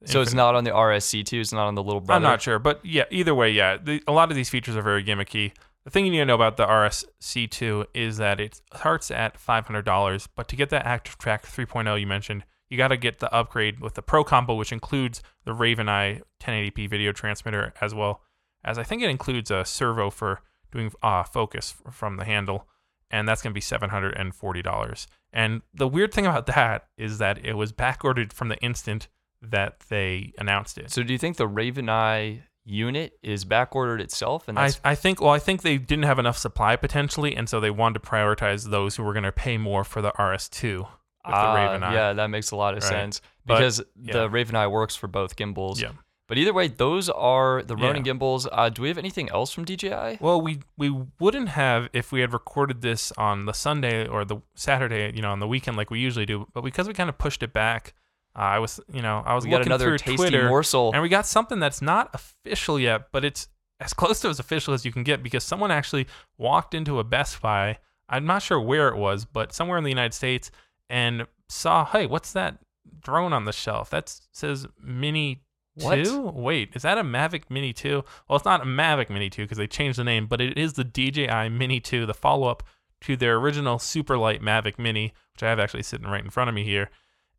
So 0.04 0.22
it's 0.22 0.34
not 0.34 0.54
on 0.54 0.65
the 0.65 0.72
RSC2. 0.72 1.39
It's 1.39 1.54
not 1.54 1.65
on 1.65 1.75
the 1.75 1.82
little 1.82 2.01
brother. 2.01 2.18
I'm 2.18 2.30
not 2.30 2.42
sure, 2.42 2.60
but 2.60 2.86
yeah, 2.86 3.06
either 3.10 3.34
way, 3.34 3.50
yeah, 3.51 3.77
the, 3.77 4.04
a 4.06 4.12
lot 4.12 4.30
of 4.30 4.36
these 4.36 4.50
features 4.50 4.75
are 4.75 4.82
very 4.84 5.04
gimmicky. 5.04 5.54
The 5.86 5.92
thing 5.92 6.06
you 6.06 6.12
need 6.12 6.18
to 6.18 6.25
know 6.25 6.36
about 6.36 6.58
the 6.58 6.65
RSC2 6.65 7.86
is 7.94 8.18
that 8.18 8.39
it 8.39 8.60
starts 8.75 9.12
at 9.12 9.39
$500, 9.39 10.27
but 10.36 10.48
to 10.48 10.56
get 10.56 10.72
that 10.72 10.84
Active 10.84 11.20
Track 11.20 11.46
3.0 11.46 12.00
you 12.00 12.08
mentioned, 12.08 12.44
you 12.70 12.77
got 12.77 12.88
to 12.88 12.98
get 12.98 13.20
the 13.20 13.32
upgrade 13.32 13.80
with 13.80 13.94
the 13.94 14.01
Pro 14.01 14.24
combo, 14.24 14.56
which 14.56 14.72
includes 14.72 15.22
the 15.46 15.54
Raven 15.54 15.88
Eye 15.88 16.22
1080p 16.42 16.89
video 16.89 17.12
transmitter, 17.12 17.72
as 17.82 17.94
well 17.94 18.22
as 18.63 18.80
I 18.80 18.84
think 18.84 19.04
it 19.04 19.12
includes 19.12 19.51
a 19.51 19.63
servo 19.63 20.10
for 20.10 20.42
doing 20.72 20.92
uh, 21.04 21.22
focus 21.22 21.75
from 21.92 22.18
the 22.18 22.25
handle, 22.25 22.68
and 23.12 23.30
that's 23.30 23.44
going 23.44 23.51
to 23.51 23.54
be 23.54 23.62
$740. 23.62 25.08
And 25.32 25.62
the 25.72 25.88
weird 25.88 26.12
thing 26.12 26.25
about 26.25 26.48
that 26.48 26.88
is 26.98 27.20
that 27.20 27.46
it 27.46 27.54
was 27.54 27.72
backordered 27.72 28.34
from 28.34 28.50
the 28.50 28.58
instant 28.58 29.08
that 29.39 29.82
they 29.89 30.34
announced 30.39 30.80
it. 30.80 30.89
So 30.89 31.04
do 31.04 31.13
you 31.13 31.20
think 31.20 31.38
the 31.38 31.48
Raven 31.48 31.89
Eye 31.89 32.46
unit 32.65 33.17
is 33.24 33.45
backordered 33.45 34.01
itself? 34.01 34.48
And 34.48 34.57
I, 34.60 34.72
I 34.84 34.95
think 34.95 35.22
well 35.22 35.31
I 35.31 35.39
think 35.39 35.62
they 35.62 35.77
didn't 35.77 36.05
have 36.05 36.19
enough 36.19 36.38
supply 36.38 36.75
potentially 36.75 37.36
and 37.36 37.48
so 37.48 37.60
they 37.60 37.69
wanted 37.72 38.01
to 38.01 38.10
prioritize 38.10 38.69
those 38.69 38.95
who 38.95 39.03
were 39.03 39.13
going 39.13 39.24
to 39.24 39.31
pay 39.31 39.57
more 39.57 39.84
for 39.84 40.01
the 40.01 40.12
RS2 40.13 40.79
with 40.79 40.88
Ah, 41.25 41.53
the 41.53 41.60
Raven 41.67 41.84
Eye. 41.84 41.93
Yeah, 41.93 42.13
that 42.13 42.27
makes 42.27 42.51
a 42.51 42.55
lot 42.55 42.74
of 42.75 42.84
Right. 42.84 42.89
sense 42.89 43.22
But, 43.45 43.55
because 43.57 43.81
yeah. 44.01 44.13
the 44.13 44.29
Raven 44.29 44.55
Eye 44.55 44.67
works 44.67 44.95
for 44.95 45.07
both 45.07 45.36
gimbals. 45.36 45.81
Yeah. 45.81 45.91
But 46.27 46.39
either 46.39 46.53
way, 46.53 46.67
those 46.69 47.07
are 47.07 47.62
the 47.62 47.75
Ronin 47.75 47.98
Yeah. 47.98 48.01
gimbals. 48.01 48.48
Uh, 48.51 48.69
do 48.69 48.81
we 48.81 48.88
have 48.88 48.98
anything 48.98 49.29
else 49.29 49.51
from 49.51 49.63
DJI? 49.63 50.17
Well, 50.19 50.41
we 50.41 50.62
we 50.75 50.89
wouldn't 51.19 51.50
have 51.50 51.88
if 51.93 52.12
we 52.12 52.22
had 52.22 52.34
recorded 52.34 52.81
this 52.81 53.12
on 53.12 53.45
the 53.45 53.53
Sunday 53.53 54.07
or 54.07 54.25
the 54.25 54.38
Saturday, 54.55 55.12
you 55.15 55.22
know, 55.22 55.29
on 55.31 55.39
the 55.39 55.48
weekend 55.48 55.77
like 55.77 55.91
we 55.91 56.00
usually 56.00 56.25
do. 56.25 56.48
But 56.51 56.62
because 56.63 56.88
we 56.88 56.95
kind 56.95 57.10
of 57.10 57.19
pushed 57.19 57.43
it 57.43 57.53
back, 57.53 57.93
uh, 58.36 58.39
I 58.39 58.60
was, 58.60 58.80
you 58.92 59.01
know, 59.01 59.24
I 59.25 59.34
was 59.36 59.46
We 59.46 59.51
looking 59.51 59.77
through 59.77 59.98
tasty 59.98 60.15
Twitter, 60.15 60.48
morsel. 60.50 60.92
and 60.94 61.01
we 61.01 61.10
got 61.10 61.25
something 61.25 61.60
that's 61.60 61.82
not 61.82 62.10
official 62.13 62.80
yet, 62.80 63.08
but 63.12 63.24
it's 63.24 63.48
as 63.80 63.94
close 63.94 64.20
to 64.22 64.30
as 64.30 64.39
official 64.39 64.74
as 64.74 64.86
you 64.86 64.92
can 64.92 65.04
get 65.04 65.22
because 65.24 65.44
someone 65.44 65.72
actually 65.72 66.08
walked 66.38 66.74
into 66.74 67.00
a 67.00 67.04
Best 67.04 67.42
Buy. 67.42 67.77
I'm 68.10 68.25
not 68.25 68.42
sure 68.42 68.60
where 68.60 68.89
it 68.89 68.98
was, 68.98 69.25
but 69.25 69.54
somewhere 69.54 69.77
in 69.77 69.84
the 69.84 69.89
United 69.89 70.13
States, 70.13 70.51
and 70.89 71.25
saw, 71.50 71.86
hey, 71.86 72.06
what's 72.06 72.34
that 72.34 72.60
drone 73.01 73.34
on 73.34 73.46
the 73.46 73.51
shelf? 73.54 73.89
That 73.89 74.13
says 74.32 74.68
Mini 74.82 75.42
What? 75.75 76.04
2? 76.06 76.22
Wait, 76.22 76.70
is 76.75 76.84
that 76.84 76.98
a 76.98 77.04
Mavic 77.04 77.44
Mini 77.50 77.74
2? 77.74 78.04
Well, 78.30 78.36
it's 78.36 78.46
not 78.46 78.62
a 78.62 78.65
Mavic 78.65 79.10
Mini 79.10 79.30
2 79.30 79.44
because 79.44 79.58
they 79.58 79.68
changed 79.68 79.98
the 79.98 80.04
name, 80.04 80.27
but 80.27 80.39
it 80.42 80.58
is 80.58 80.74
the 80.74 80.84
DJI 80.84 81.50
Mini 81.50 81.80
2, 81.80 82.06
the 82.06 82.13
follow 82.13 82.48
up 82.48 82.63
to 83.01 83.15
their 83.18 83.36
original 83.38 83.80
super 83.80 84.18
light 84.18 84.42
Mavic 84.42 84.77
Mini, 84.80 85.13
which 85.34 85.44
I 85.44 85.50
have 85.50 85.60
actually 85.60 85.84
sitting 85.84 86.08
right 86.08 86.24
in 86.24 86.30
front 86.30 86.50
of 86.50 86.56
me 86.56 86.63
here. 86.63 86.89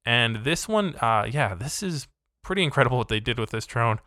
And 0.06 0.44
this 0.44 0.68
one, 0.68 0.94
uh, 1.02 1.28
yeah, 1.28 1.54
this 1.54 1.82
is 1.82 2.06
pretty 2.42 2.62
incredible 2.62 2.96
what 2.96 3.08
they 3.08 3.20
did 3.20 3.38
with 3.38 3.50
this 3.50 3.66
drone. 3.66 3.98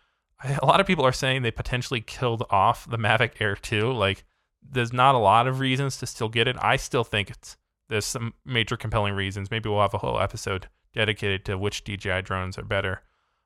A 0.62 0.66
lot 0.66 0.80
of 0.80 0.88
people 0.88 1.06
are 1.06 1.12
saying 1.12 1.42
they 1.42 1.52
potentially 1.52 2.00
killed 2.00 2.46
off 2.50 2.90
the 2.90 2.98
Mavic 2.98 3.34
Air 3.42 3.56
2. 3.56 3.92
Like, 3.92 4.24
there's 4.64 4.94
not 4.94 5.14
a 5.14 5.20
lot 5.20 5.46
of 5.48 5.60
reasons 5.60 5.98
to 5.98 6.08
still 6.08 6.30
get 6.30 6.48
it. 6.48 6.56
I 6.62 6.78
still 6.78 7.04
think 7.04 7.30
it's 7.30 7.58
there's 7.90 8.06
some 8.06 8.34
major 8.46 8.78
compelling 8.78 9.16
reasons. 9.16 9.52
Maybe 9.52 9.68
we'll 9.68 9.82
have 9.82 9.94
a 9.94 10.00
whole 10.00 10.20
episode 10.20 10.68
dedicated 10.94 11.44
to 11.46 11.58
which 11.58 11.84
DJI 11.84 12.22
drones 12.22 12.58
are 12.58 12.64
better 12.64 13.02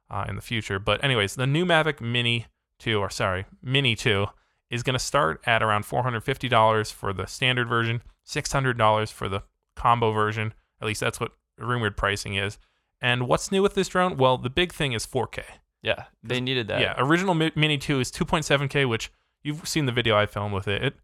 uh, 0.10 0.26
in 0.28 0.36
the 0.36 0.42
future. 0.42 0.80
But 0.80 1.04
anyways, 1.04 1.36
the 1.36 1.48
new 1.48 1.66
Mavic 1.66 2.02
Mini 2.02 2.48
2, 2.80 3.00
or 3.00 3.10
sorry, 3.10 3.46
Mini 3.62 3.96
2, 3.96 4.28
is 4.70 4.84
going 4.84 4.94
to 4.94 5.00
start 5.00 5.42
at 5.46 5.64
around 5.64 5.86
$450 5.86 6.92
for 6.92 7.14
the 7.14 7.26
standard 7.26 7.70
version, 7.70 8.02
$600 8.28 9.12
for 9.12 9.30
the 9.30 9.44
combo 9.76 10.12
version. 10.12 10.54
At 10.82 10.88
least 10.88 11.00
that's 11.00 11.20
what 11.20 11.32
rumored 11.58 11.98
pricing 11.98 12.36
is. 12.36 12.58
And 13.02 13.28
what's 13.28 13.52
new 13.52 13.62
with 13.62 13.74
this 13.76 13.90
drone? 13.90 14.18
Well, 14.18 14.38
the 14.38 14.50
big 14.50 14.72
thing 14.74 14.94
is 14.94 15.06
4K. 15.06 15.44
yeah, 15.82 16.06
they 16.24 16.40
needed 16.40 16.68
that. 16.70 16.80
Yeah, 16.82 16.94
original 16.98 17.34
Mi- 17.34 17.52
Mini 17.56 17.78
2 17.78 18.00
is 18.00 18.12
2.7K, 18.12 18.88
which 18.88 19.12
you've 19.44 19.68
seen 19.68 19.86
the 19.86 19.92
video 19.92 20.16
I 20.18 20.26
filmed 20.26 20.54
with 20.54 20.68
it. 20.70 20.82
It 20.84 20.96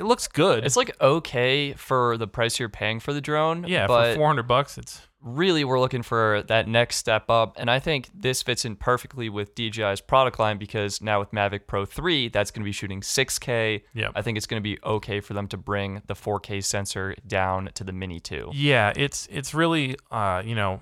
it 0.00 0.04
looks 0.04 0.26
good. 0.26 0.64
It's 0.64 0.76
like 0.76 0.96
okay 1.00 1.74
for 1.74 2.16
the 2.16 2.26
price 2.26 2.58
you're 2.58 2.68
paying 2.68 2.98
for 3.00 3.12
the 3.12 3.20
drone. 3.20 3.64
yeah, 3.68 3.86
but 3.86 4.12
for 4.14 4.16
400 4.18 4.42
bucks, 4.44 4.76
it's 4.78 5.02
really 5.22 5.64
we're 5.64 5.78
looking 5.78 6.02
for 6.02 6.42
that 6.48 6.66
next 6.66 6.96
step 6.96 7.28
up 7.28 7.54
and 7.58 7.70
i 7.70 7.78
think 7.78 8.08
this 8.14 8.40
fits 8.42 8.64
in 8.64 8.74
perfectly 8.74 9.28
with 9.28 9.54
dji's 9.54 10.00
product 10.00 10.38
line 10.38 10.56
because 10.56 11.02
now 11.02 11.18
with 11.20 11.30
mavic 11.32 11.66
pro 11.66 11.84
3 11.84 12.28
that's 12.30 12.50
going 12.50 12.62
to 12.62 12.64
be 12.64 12.72
shooting 12.72 13.02
6k 13.02 13.82
Yep. 13.92 14.12
i 14.14 14.22
think 14.22 14.38
it's 14.38 14.46
going 14.46 14.62
to 14.62 14.64
be 14.66 14.78
okay 14.82 15.20
for 15.20 15.34
them 15.34 15.46
to 15.48 15.58
bring 15.58 16.00
the 16.06 16.14
4k 16.14 16.64
sensor 16.64 17.14
down 17.26 17.68
to 17.74 17.84
the 17.84 17.92
mini 17.92 18.18
2 18.18 18.52
Yeah, 18.54 18.94
it's 18.96 19.28
it's 19.30 19.52
really 19.52 19.94
uh, 20.10 20.42
you 20.42 20.54
know, 20.54 20.80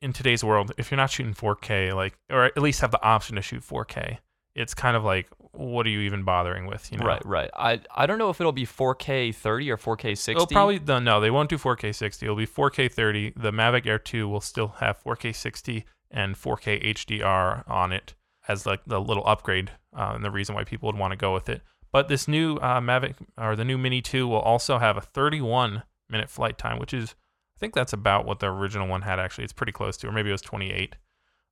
in 0.00 0.14
today's 0.14 0.42
world, 0.42 0.72
if 0.78 0.90
you're 0.90 0.96
not 0.96 1.10
shooting 1.10 1.34
4K, 1.34 1.94
like 1.94 2.16
or 2.30 2.44
at 2.46 2.56
least 2.62 2.80
have 2.80 2.90
the 2.90 3.02
option 3.02 3.36
to 3.36 3.42
shoot 3.42 3.62
4K, 3.62 4.16
it's 4.54 4.72
kind 4.72 4.96
of 4.96 5.04
like 5.04 5.28
what 5.56 5.86
are 5.86 5.90
you 5.90 6.00
even 6.00 6.22
bothering 6.22 6.66
with, 6.66 6.90
you 6.92 6.98
know? 6.98 7.06
right 7.06 7.24
right 7.24 7.50
i 7.54 7.80
i 7.94 8.06
don't 8.06 8.18
know 8.18 8.30
if 8.30 8.40
it'll 8.40 8.52
be 8.52 8.66
4k 8.66 9.34
30 9.34 9.70
or 9.70 9.76
4k 9.76 10.16
60 10.16 10.32
It'll 10.32 10.46
probably 10.46 10.78
no, 10.78 10.98
no, 10.98 11.20
they 11.20 11.30
won't 11.30 11.50
do 11.50 11.58
4K 11.58 11.94
60. 11.94 12.26
It'll 12.26 12.36
be 12.36 12.46
4K 12.46 12.90
30. 12.90 13.34
The 13.36 13.50
Mavic 13.50 13.86
Air 13.86 13.98
2 13.98 14.28
will 14.28 14.40
still 14.40 14.68
have 14.78 15.02
4K 15.02 15.34
60 15.34 15.84
and 16.10 16.34
4K 16.34 16.94
HDR 16.94 17.68
on 17.68 17.92
it 17.92 18.14
as 18.48 18.66
like 18.66 18.80
the 18.86 19.00
little 19.00 19.26
upgrade, 19.26 19.70
uh, 19.96 20.12
and 20.14 20.24
the 20.24 20.30
reason 20.30 20.54
why 20.54 20.64
people 20.64 20.86
would 20.88 20.98
want 20.98 21.12
to 21.12 21.16
go 21.16 21.32
with 21.32 21.48
it. 21.48 21.62
But 21.92 22.08
this 22.08 22.28
new 22.28 22.56
uh, 22.56 22.80
Mavic 22.80 23.14
or 23.38 23.56
the 23.56 23.64
new 23.64 23.78
Mini 23.78 24.02
2 24.02 24.26
will 24.28 24.40
also 24.40 24.78
have 24.78 24.96
a 24.96 25.00
31 25.00 25.82
minute 26.08 26.28
flight 26.28 26.58
time, 26.58 26.78
which 26.78 26.92
is 26.92 27.14
I 27.56 27.58
think 27.60 27.74
that's 27.74 27.92
about 27.92 28.26
what 28.26 28.40
the 28.40 28.46
original 28.52 28.88
one 28.88 29.02
had. 29.02 29.18
Actually, 29.18 29.44
it's 29.44 29.52
pretty 29.52 29.72
close 29.72 29.96
to, 29.98 30.08
or 30.08 30.12
maybe 30.12 30.28
it 30.28 30.32
was 30.32 30.42
28, 30.42 30.96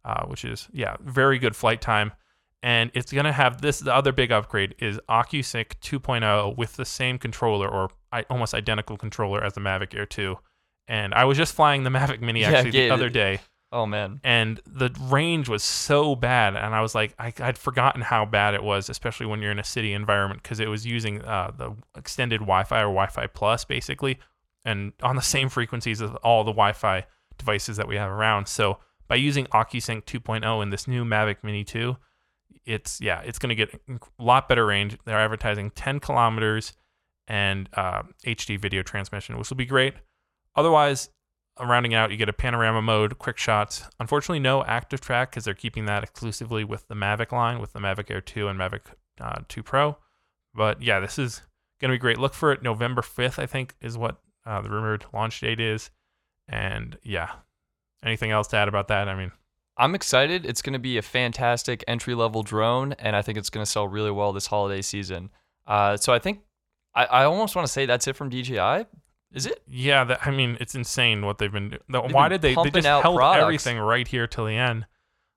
uh, 0.04 0.26
which 0.26 0.44
is 0.44 0.68
yeah, 0.73 0.97
very 1.00 1.38
good 1.38 1.56
flight 1.56 1.80
time. 1.80 2.12
And 2.62 2.90
it's 2.95 3.12
gonna 3.12 3.33
have 3.33 3.61
this. 3.61 3.81
The 3.81 3.95
other 3.95 4.12
big 4.12 4.31
upgrade 4.31 4.75
is 4.78 5.00
OcuSync 5.09 5.66
2.0 5.81 6.57
with 6.57 6.76
the 6.76 6.85
same 6.85 7.19
controller 7.19 7.69
or 7.69 7.90
I, 8.12 8.23
almost 8.31 8.54
identical 8.54 8.97
controller 8.97 9.42
as 9.42 9.54
the 9.54 9.61
Mavic 9.61 9.95
Air 9.97 10.07
2. 10.07 10.37
And 10.87 11.12
I 11.14 11.25
was 11.25 11.37
just 11.37 11.54
flying 11.54 11.83
the 11.83 11.90
Mavic 11.90 12.21
Mini 12.21 12.40
Yeah, 12.40 12.50
actually 12.50 12.71
the 12.73 12.90
other 12.90 13.09
day, 13.09 13.40
oh 13.73 13.87
man 13.87 14.21
and 14.23 14.61
the 14.66 14.90
range 15.00 15.49
was 15.49 15.62
so 15.62 16.14
bad, 16.14 16.54
and 16.54 16.75
I 16.75 16.83
was 16.83 16.95
like, 16.95 17.14
I, 17.19 17.33
I'd 17.40 17.59
forgotten 17.59 18.02
how 18.02 18.25
bad 18.26 18.54
it 18.54 18.62
was, 18.62 18.88
especially 18.88 19.26
when 19.26 19.40
you're 19.42 19.52
in 19.52 19.59
a 19.59 19.64
city 19.64 19.92
environment, 19.92 20.42
because 20.42 20.61
it 20.61 20.69
was 20.69 20.87
using 20.87 21.23
uh, 21.23 21.50
the 21.57 21.75
extended 21.97 22.40
Wi-Fi 22.40 22.81
or 22.81 22.92
Wi-Fi 22.92 23.26
Plus 23.28 23.64
basically, 23.64 24.19
and 24.64 24.92
on 25.02 25.16
the 25.16 25.23
same 25.23 25.49
frequencies 25.49 26.00
as 26.00 26.11
all 26.23 26.45
the 26.45 26.52
Wi-Fi 26.52 27.07
devices 27.38 27.76
that 27.76 27.88
we 27.88 27.97
have 27.97 28.11
around. 28.11 28.47
So 28.47 28.78
by 29.09 29.16
using 29.16 29.47
OcuSync 29.47 30.04
2.0 30.04 30.62
in 30.62 30.71
this 30.71 30.87
new 30.87 31.04
Mavic 31.04 31.38
Mini 31.42 31.64
2, 31.64 31.97
it's 32.64 33.00
yeah, 33.00 33.21
it's 33.21 33.38
going 33.38 33.49
to 33.49 33.54
get 33.54 33.75
a 33.88 33.99
lot 34.23 34.49
better 34.49 34.66
range. 34.66 34.97
They're 35.04 35.19
advertising 35.19 35.71
10 35.71 36.00
kilometers 36.00 36.73
and 37.26 37.69
uh, 37.75 38.02
HD 38.26 38.59
video 38.59 38.83
transmission, 38.83 39.38
which 39.38 39.50
will 39.50 39.57
be 39.57 39.66
great. 39.66 39.95
Otherwise, 40.54 41.09
rounding 41.61 41.95
out, 41.95 42.11
you 42.11 42.16
get 42.16 42.28
a 42.28 42.33
panorama 42.33 42.83
mode, 42.83 43.19
quick 43.19 43.38
shots. 43.38 43.85
Unfortunately, 44.00 44.40
no 44.40 44.64
active 44.64 45.00
track 45.00 45.31
because 45.31 45.45
they're 45.45 45.54
keeping 45.54 45.87
that 45.87 46.02
exclusively 46.02 46.64
with 46.64 46.87
the 46.88 46.95
Mavic 46.95 47.33
line, 47.33 47.59
with 47.59 47.73
the 47.73 47.81
Mavic 47.81 48.11
Air 48.11 48.21
2 48.21 48.49
and 48.49 48.59
Mavic 48.59 48.83
uh, 49.21 49.40
2 49.49 49.62
Pro. 49.62 49.97
But 50.54 50.83
yeah, 50.83 51.00
this 51.00 51.19
is 51.19 51.42
going 51.81 51.90
to 51.90 51.95
be 51.95 52.00
great. 52.00 52.19
Look 52.19 52.35
for 52.35 52.52
it 52.52 52.62
November 52.62 53.02
5th, 53.02 53.38
I 53.38 53.47
think, 53.47 53.75
is 53.81 53.97
what 53.97 54.19
uh, 54.45 54.61
the 54.61 54.71
rumored 54.71 55.07
launch 55.12 55.40
date 55.40 55.61
is. 55.61 55.90
And 56.49 56.99
yeah, 57.02 57.31
anything 58.04 58.31
else 58.31 58.49
to 58.49 58.57
add 58.57 58.69
about 58.69 58.88
that? 58.88 59.09
I 59.09 59.14
mean, 59.14 59.33
i'm 59.76 59.94
excited 59.94 60.44
it's 60.46 60.62
going 60.62 60.72
to 60.72 60.78
be 60.78 60.96
a 60.98 61.02
fantastic 61.02 61.82
entry 61.86 62.14
level 62.14 62.42
drone 62.42 62.92
and 62.94 63.16
i 63.16 63.22
think 63.22 63.38
it's 63.38 63.50
going 63.50 63.64
to 63.64 63.70
sell 63.70 63.88
really 63.88 64.10
well 64.10 64.32
this 64.32 64.46
holiday 64.46 64.82
season 64.82 65.30
uh, 65.66 65.96
so 65.96 66.12
i 66.12 66.18
think 66.18 66.40
I, 66.94 67.04
I 67.04 67.24
almost 67.24 67.56
want 67.56 67.66
to 67.66 67.72
say 67.72 67.86
that's 67.86 68.06
it 68.06 68.16
from 68.16 68.30
dji 68.30 68.86
is 69.34 69.46
it 69.46 69.62
yeah, 69.66 70.04
that, 70.04 70.26
I 70.26 70.30
mean, 70.30 70.58
it's 70.60 70.74
insane 70.74 71.24
what 71.24 71.38
they've 71.38 71.50
been 71.50 71.70
doing. 71.90 72.12
Why 72.12 72.28
been 72.28 72.40
did 72.40 72.42
they? 72.42 72.54
They 72.62 72.70
just 72.70 72.86
held 72.86 73.16
products. 73.16 73.42
everything 73.42 73.78
right 73.78 74.06
here 74.06 74.26
till 74.26 74.44
the 74.46 74.56
end. 74.56 74.86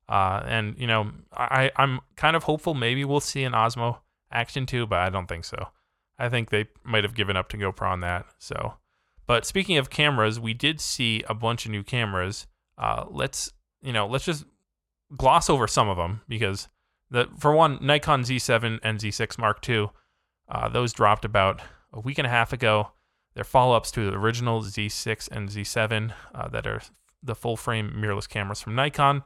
Uh, 0.07 0.43
and 0.45 0.75
you 0.77 0.87
know, 0.87 1.11
I 1.33 1.71
I'm 1.75 2.01
kind 2.15 2.35
of 2.35 2.43
hopeful 2.43 2.73
maybe 2.73 3.05
we'll 3.05 3.19
see 3.21 3.43
an 3.43 3.53
Osmo 3.53 3.99
Action 4.31 4.65
2, 4.65 4.85
but 4.85 4.99
I 4.99 5.09
don't 5.09 5.27
think 5.27 5.45
so. 5.45 5.69
I 6.19 6.29
think 6.29 6.49
they 6.49 6.67
might 6.83 7.03
have 7.03 7.15
given 7.15 7.35
up 7.35 7.49
to 7.49 7.57
GoPro 7.57 7.89
on 7.89 8.01
that. 8.01 8.25
So, 8.37 8.75
but 9.27 9.45
speaking 9.45 9.77
of 9.77 9.89
cameras, 9.89 10.39
we 10.39 10.53
did 10.53 10.79
see 10.79 11.23
a 11.27 11.33
bunch 11.33 11.65
of 11.65 11.71
new 11.71 11.83
cameras. 11.83 12.47
Uh, 12.77 13.05
let's 13.09 13.51
you 13.85 13.93
know, 13.93 14.07
let's 14.07 14.25
just 14.25 14.45
gloss 15.15 15.49
over 15.49 15.67
some 15.67 15.87
of 15.87 15.97
them 15.97 16.21
because 16.27 16.67
the 17.09 17.29
for 17.37 17.53
one, 17.53 17.77
Nikon 17.81 18.23
Z7 18.23 18.79
and 18.83 18.99
Z6 18.99 19.37
Mark 19.37 19.67
II, 19.67 19.89
uh, 20.49 20.69
those 20.69 20.91
dropped 20.91 21.25
about 21.25 21.61
a 21.93 21.99
week 21.99 22.17
and 22.17 22.27
a 22.27 22.31
half 22.31 22.51
ago. 22.51 22.91
They're 23.35 23.43
follow 23.43 23.75
ups 23.75 23.91
to 23.91 24.09
the 24.09 24.17
original 24.17 24.61
Z6 24.61 25.29
and 25.31 25.49
Z7 25.49 26.13
uh, 26.33 26.47
that 26.49 26.65
are 26.65 26.81
the 27.21 27.35
full 27.35 27.57
frame 27.57 27.93
mirrorless 27.95 28.29
cameras 28.29 28.61
from 28.61 28.75
Nikon. 28.75 29.23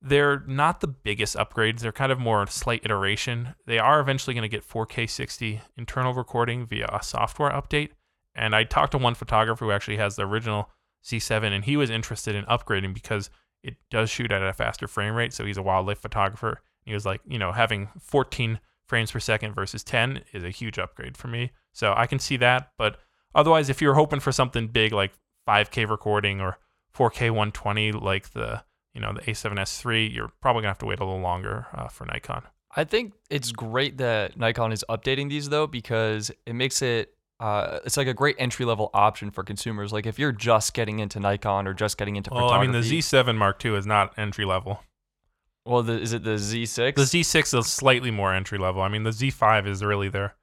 They're 0.00 0.42
not 0.46 0.80
the 0.80 0.88
biggest 0.88 1.36
upgrades. 1.36 1.80
They're 1.80 1.92
kind 1.92 2.12
of 2.12 2.18
more 2.18 2.46
slight 2.46 2.84
iteration. 2.84 3.54
They 3.66 3.78
are 3.78 4.00
eventually 4.00 4.34
going 4.34 4.42
to 4.42 4.48
get 4.48 4.68
4K 4.68 5.08
60 5.08 5.62
internal 5.76 6.12
recording 6.12 6.66
via 6.66 6.88
a 6.92 7.02
software 7.02 7.50
update. 7.50 7.90
And 8.34 8.54
I 8.54 8.64
talked 8.64 8.92
to 8.92 8.98
one 8.98 9.14
photographer 9.14 9.64
who 9.64 9.70
actually 9.70 9.96
has 9.98 10.16
the 10.16 10.26
original 10.26 10.68
Z7, 11.04 11.52
and 11.52 11.64
he 11.64 11.76
was 11.76 11.90
interested 11.90 12.34
in 12.34 12.44
upgrading 12.44 12.94
because 12.94 13.30
it 13.64 13.76
does 13.90 14.10
shoot 14.10 14.30
at 14.30 14.42
a 14.42 14.52
faster 14.52 14.86
frame 14.86 15.14
rate. 15.14 15.32
So 15.32 15.44
he's 15.44 15.56
a 15.56 15.62
wildlife 15.62 15.98
photographer. 15.98 16.60
He 16.84 16.92
was 16.92 17.06
like, 17.06 17.22
you 17.26 17.38
know, 17.38 17.50
having 17.50 17.88
14 17.98 18.60
frames 18.86 19.10
per 19.10 19.18
second 19.18 19.54
versus 19.54 19.82
10 19.82 20.22
is 20.32 20.44
a 20.44 20.50
huge 20.50 20.78
upgrade 20.78 21.16
for 21.16 21.28
me. 21.28 21.50
So 21.72 21.94
I 21.96 22.06
can 22.06 22.18
see 22.18 22.36
that. 22.36 22.70
But 22.76 22.98
otherwise, 23.34 23.70
if 23.70 23.80
you're 23.80 23.94
hoping 23.94 24.20
for 24.20 24.30
something 24.30 24.68
big 24.68 24.92
like 24.92 25.12
5K 25.48 25.88
recording 25.88 26.40
or 26.40 26.58
4K 26.94 27.30
120 27.30 27.92
like 27.92 28.32
the 28.32 28.62
you 28.92 29.00
know 29.00 29.12
the 29.12 29.22
A7S 29.22 29.84
III, 29.84 30.12
you're 30.12 30.30
probably 30.40 30.62
gonna 30.62 30.70
have 30.70 30.78
to 30.78 30.86
wait 30.86 31.00
a 31.00 31.04
little 31.04 31.20
longer 31.20 31.66
uh, 31.74 31.88
for 31.88 32.04
Nikon. 32.04 32.42
I 32.76 32.84
think 32.84 33.14
it's 33.30 33.50
great 33.50 33.98
that 33.98 34.36
Nikon 34.36 34.72
is 34.72 34.84
updating 34.88 35.28
these 35.28 35.48
though 35.48 35.66
because 35.66 36.30
it 36.46 36.54
makes 36.54 36.82
it 36.82 37.13
uh, 37.40 37.80
it's 37.84 37.96
like 37.96 38.06
a 38.06 38.14
great 38.14 38.36
entry 38.38 38.64
level 38.64 38.90
option 38.94 39.30
for 39.30 39.42
consumers. 39.42 39.92
Like 39.92 40.06
if 40.06 40.18
you're 40.18 40.32
just 40.32 40.74
getting 40.74 41.00
into 41.00 41.20
Nikon 41.20 41.66
or 41.66 41.74
just 41.74 41.98
getting 41.98 42.16
into 42.16 42.30
well, 42.30 42.48
photography. 42.48 42.68
I 42.68 42.72
mean 42.72 42.82
the 42.82 42.98
Z7 42.98 43.36
Mark 43.36 43.64
II 43.64 43.74
is 43.74 43.86
not 43.86 44.16
entry 44.18 44.44
level. 44.44 44.80
Well, 45.66 45.82
the, 45.82 45.98
is 45.98 46.12
it 46.12 46.24
the 46.24 46.34
Z6? 46.34 46.94
The 46.94 47.02
Z6 47.02 47.58
is 47.58 47.66
slightly 47.66 48.10
more 48.10 48.34
entry 48.34 48.58
level. 48.58 48.82
I 48.82 48.88
mean 48.88 49.02
the 49.02 49.10
Z5 49.10 49.66
is 49.66 49.82
really 49.82 50.08
their 50.08 50.34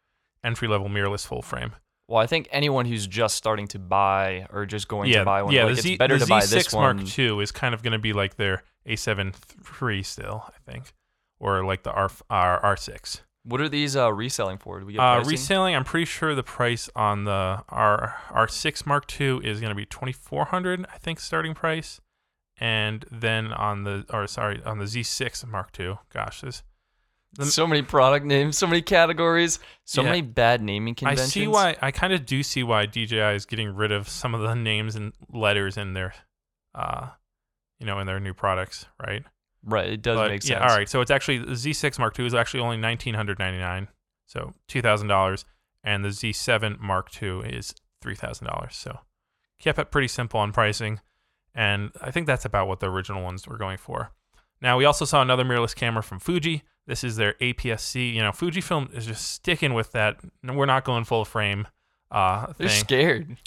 entry 0.43 0.67
level 0.67 0.89
mirrorless 0.89 1.25
full 1.25 1.41
frame. 1.41 1.73
Well, 2.07 2.21
I 2.21 2.27
think 2.27 2.49
anyone 2.51 2.85
who's 2.85 3.07
just 3.07 3.37
starting 3.37 3.67
to 3.69 3.79
buy 3.79 4.45
or 4.51 4.65
just 4.65 4.89
going 4.89 5.09
yeah, 5.09 5.19
to 5.19 5.25
buy 5.25 5.43
one, 5.43 5.53
yeah, 5.53 5.63
like 5.63 5.75
the 5.75 5.79
it's 5.79 5.81
Z, 5.83 5.95
better 5.95 6.17
the 6.17 6.25
to 6.25 6.29
buy 6.29 6.41
Z6 6.41 6.49
this 6.49 6.73
one. 6.73 6.97
Mark 6.97 7.19
II 7.19 7.41
is 7.41 7.53
kind 7.53 7.73
of 7.73 7.83
going 7.83 7.93
to 7.93 7.99
be 7.99 8.11
like 8.11 8.35
their 8.35 8.63
A7 8.85 9.33
III 9.81 10.03
still, 10.03 10.43
I 10.45 10.71
think, 10.71 10.91
or 11.39 11.63
like 11.63 11.83
the 11.83 11.91
R 11.91 12.11
R 12.29 12.75
R6. 12.75 13.21
What 13.43 13.59
are 13.59 13.69
these 13.69 13.95
uh, 13.95 14.13
reselling 14.13 14.57
for? 14.59 14.79
Do 14.79 14.85
we 14.85 14.93
get 14.93 14.99
Uh, 15.01 15.15
pricing? 15.15 15.31
reselling, 15.31 15.75
I'm 15.75 15.83
pretty 15.83 16.05
sure 16.05 16.35
the 16.35 16.43
price 16.43 16.89
on 16.95 17.23
the 17.23 17.63
R 17.69 18.15
R6 18.29 18.85
Mark 18.85 19.19
II 19.19 19.37
is 19.43 19.59
going 19.59 19.69
to 19.71 19.75
be 19.75 19.85
2400 19.85 20.85
I 20.93 20.97
think, 20.97 21.19
starting 21.19 21.53
price. 21.55 21.99
And 22.59 23.05
then 23.11 23.51
on 23.51 23.83
the, 23.83 24.05
or 24.11 24.27
sorry, 24.27 24.61
on 24.63 24.77
the 24.77 24.85
Z6 24.85 25.47
Mark 25.47 25.71
II, 25.79 25.97
gosh, 26.13 26.41
this, 26.41 26.61
the- 27.33 27.45
so 27.47 27.65
many 27.65 27.81
product 27.81 28.23
names, 28.25 28.57
so 28.59 28.67
many 28.67 28.83
categories, 28.83 29.57
so 29.85 30.01
Yeah. 30.03 30.09
many 30.09 30.21
bad 30.21 30.61
naming 30.61 30.93
conventions. 30.93 31.27
I 31.31 31.31
see 31.31 31.47
why, 31.47 31.75
I 31.81 31.89
kind 31.89 32.13
of 32.13 32.25
do 32.27 32.43
see 32.43 32.61
why 32.61 32.85
DJI 32.85 33.33
is 33.35 33.47
getting 33.47 33.73
rid 33.73 33.91
of 33.91 34.07
some 34.07 34.35
of 34.35 34.41
the 34.41 34.53
names 34.71 34.95
and 34.95 35.13
letters 35.29 35.77
in 35.77 35.93
their, 35.93 36.13
uh, 36.75 37.07
you 37.79 37.87
know, 37.87 37.97
in 37.97 38.05
their 38.05 38.19
new 38.19 38.35
products, 38.35 38.85
right? 39.03 39.23
Right, 39.63 39.89
it 39.89 40.01
does 40.01 40.17
But, 40.17 40.31
make 40.31 40.41
sense. 40.41 40.49
Yeah, 40.59 40.67
all 40.67 40.75
right. 40.75 40.89
So 40.89 41.01
it's 41.01 41.11
actually 41.11 41.37
the 41.39 41.51
Z6 41.51 41.99
Mark 41.99 42.17
II 42.19 42.25
is 42.25 42.33
actually 42.33 42.61
only 42.61 42.77
nineteen 42.77 43.13
hundred 43.13 43.39
ninety 43.39 43.59
nine, 43.59 43.87
so 44.25 44.53
two 44.67 44.81
thousand 44.81 45.07
dollars, 45.07 45.45
and 45.83 46.03
the 46.03 46.09
Z7 46.09 46.79
Mark 46.79 47.09
II 47.21 47.39
is 47.41 47.75
three 48.01 48.15
thousand 48.15 48.47
dollars. 48.47 48.75
So 48.75 48.99
kept 49.59 49.77
it 49.77 49.91
pretty 49.91 50.07
simple 50.07 50.39
on 50.39 50.51
pricing, 50.51 50.99
and 51.53 51.91
I 52.01 52.11
think 52.11 52.27
that's 52.27 52.45
about 52.45 52.67
what 52.67 52.79
the 52.79 52.89
original 52.89 53.21
ones 53.23 53.47
were 53.47 53.57
going 53.57 53.77
for. 53.77 54.11
Now 54.61 54.77
we 54.77 54.85
also 54.85 55.05
saw 55.05 55.21
another 55.21 55.43
mirrorless 55.43 55.75
camera 55.75 56.03
from 56.03 56.19
Fuji. 56.19 56.63
This 56.87 57.03
is 57.03 57.15
their 57.15 57.33
APS-C. 57.33 58.09
You 58.09 58.21
know, 58.21 58.31
Fujifilm 58.31 58.95
is 58.95 59.05
just 59.05 59.29
sticking 59.29 59.73
with 59.73 59.91
that. 59.91 60.17
We're 60.43 60.65
not 60.65 60.83
going 60.83 61.03
full 61.03 61.25
frame. 61.25 61.67
Uh, 62.09 62.53
They're 62.57 62.69
scared. 62.69 63.37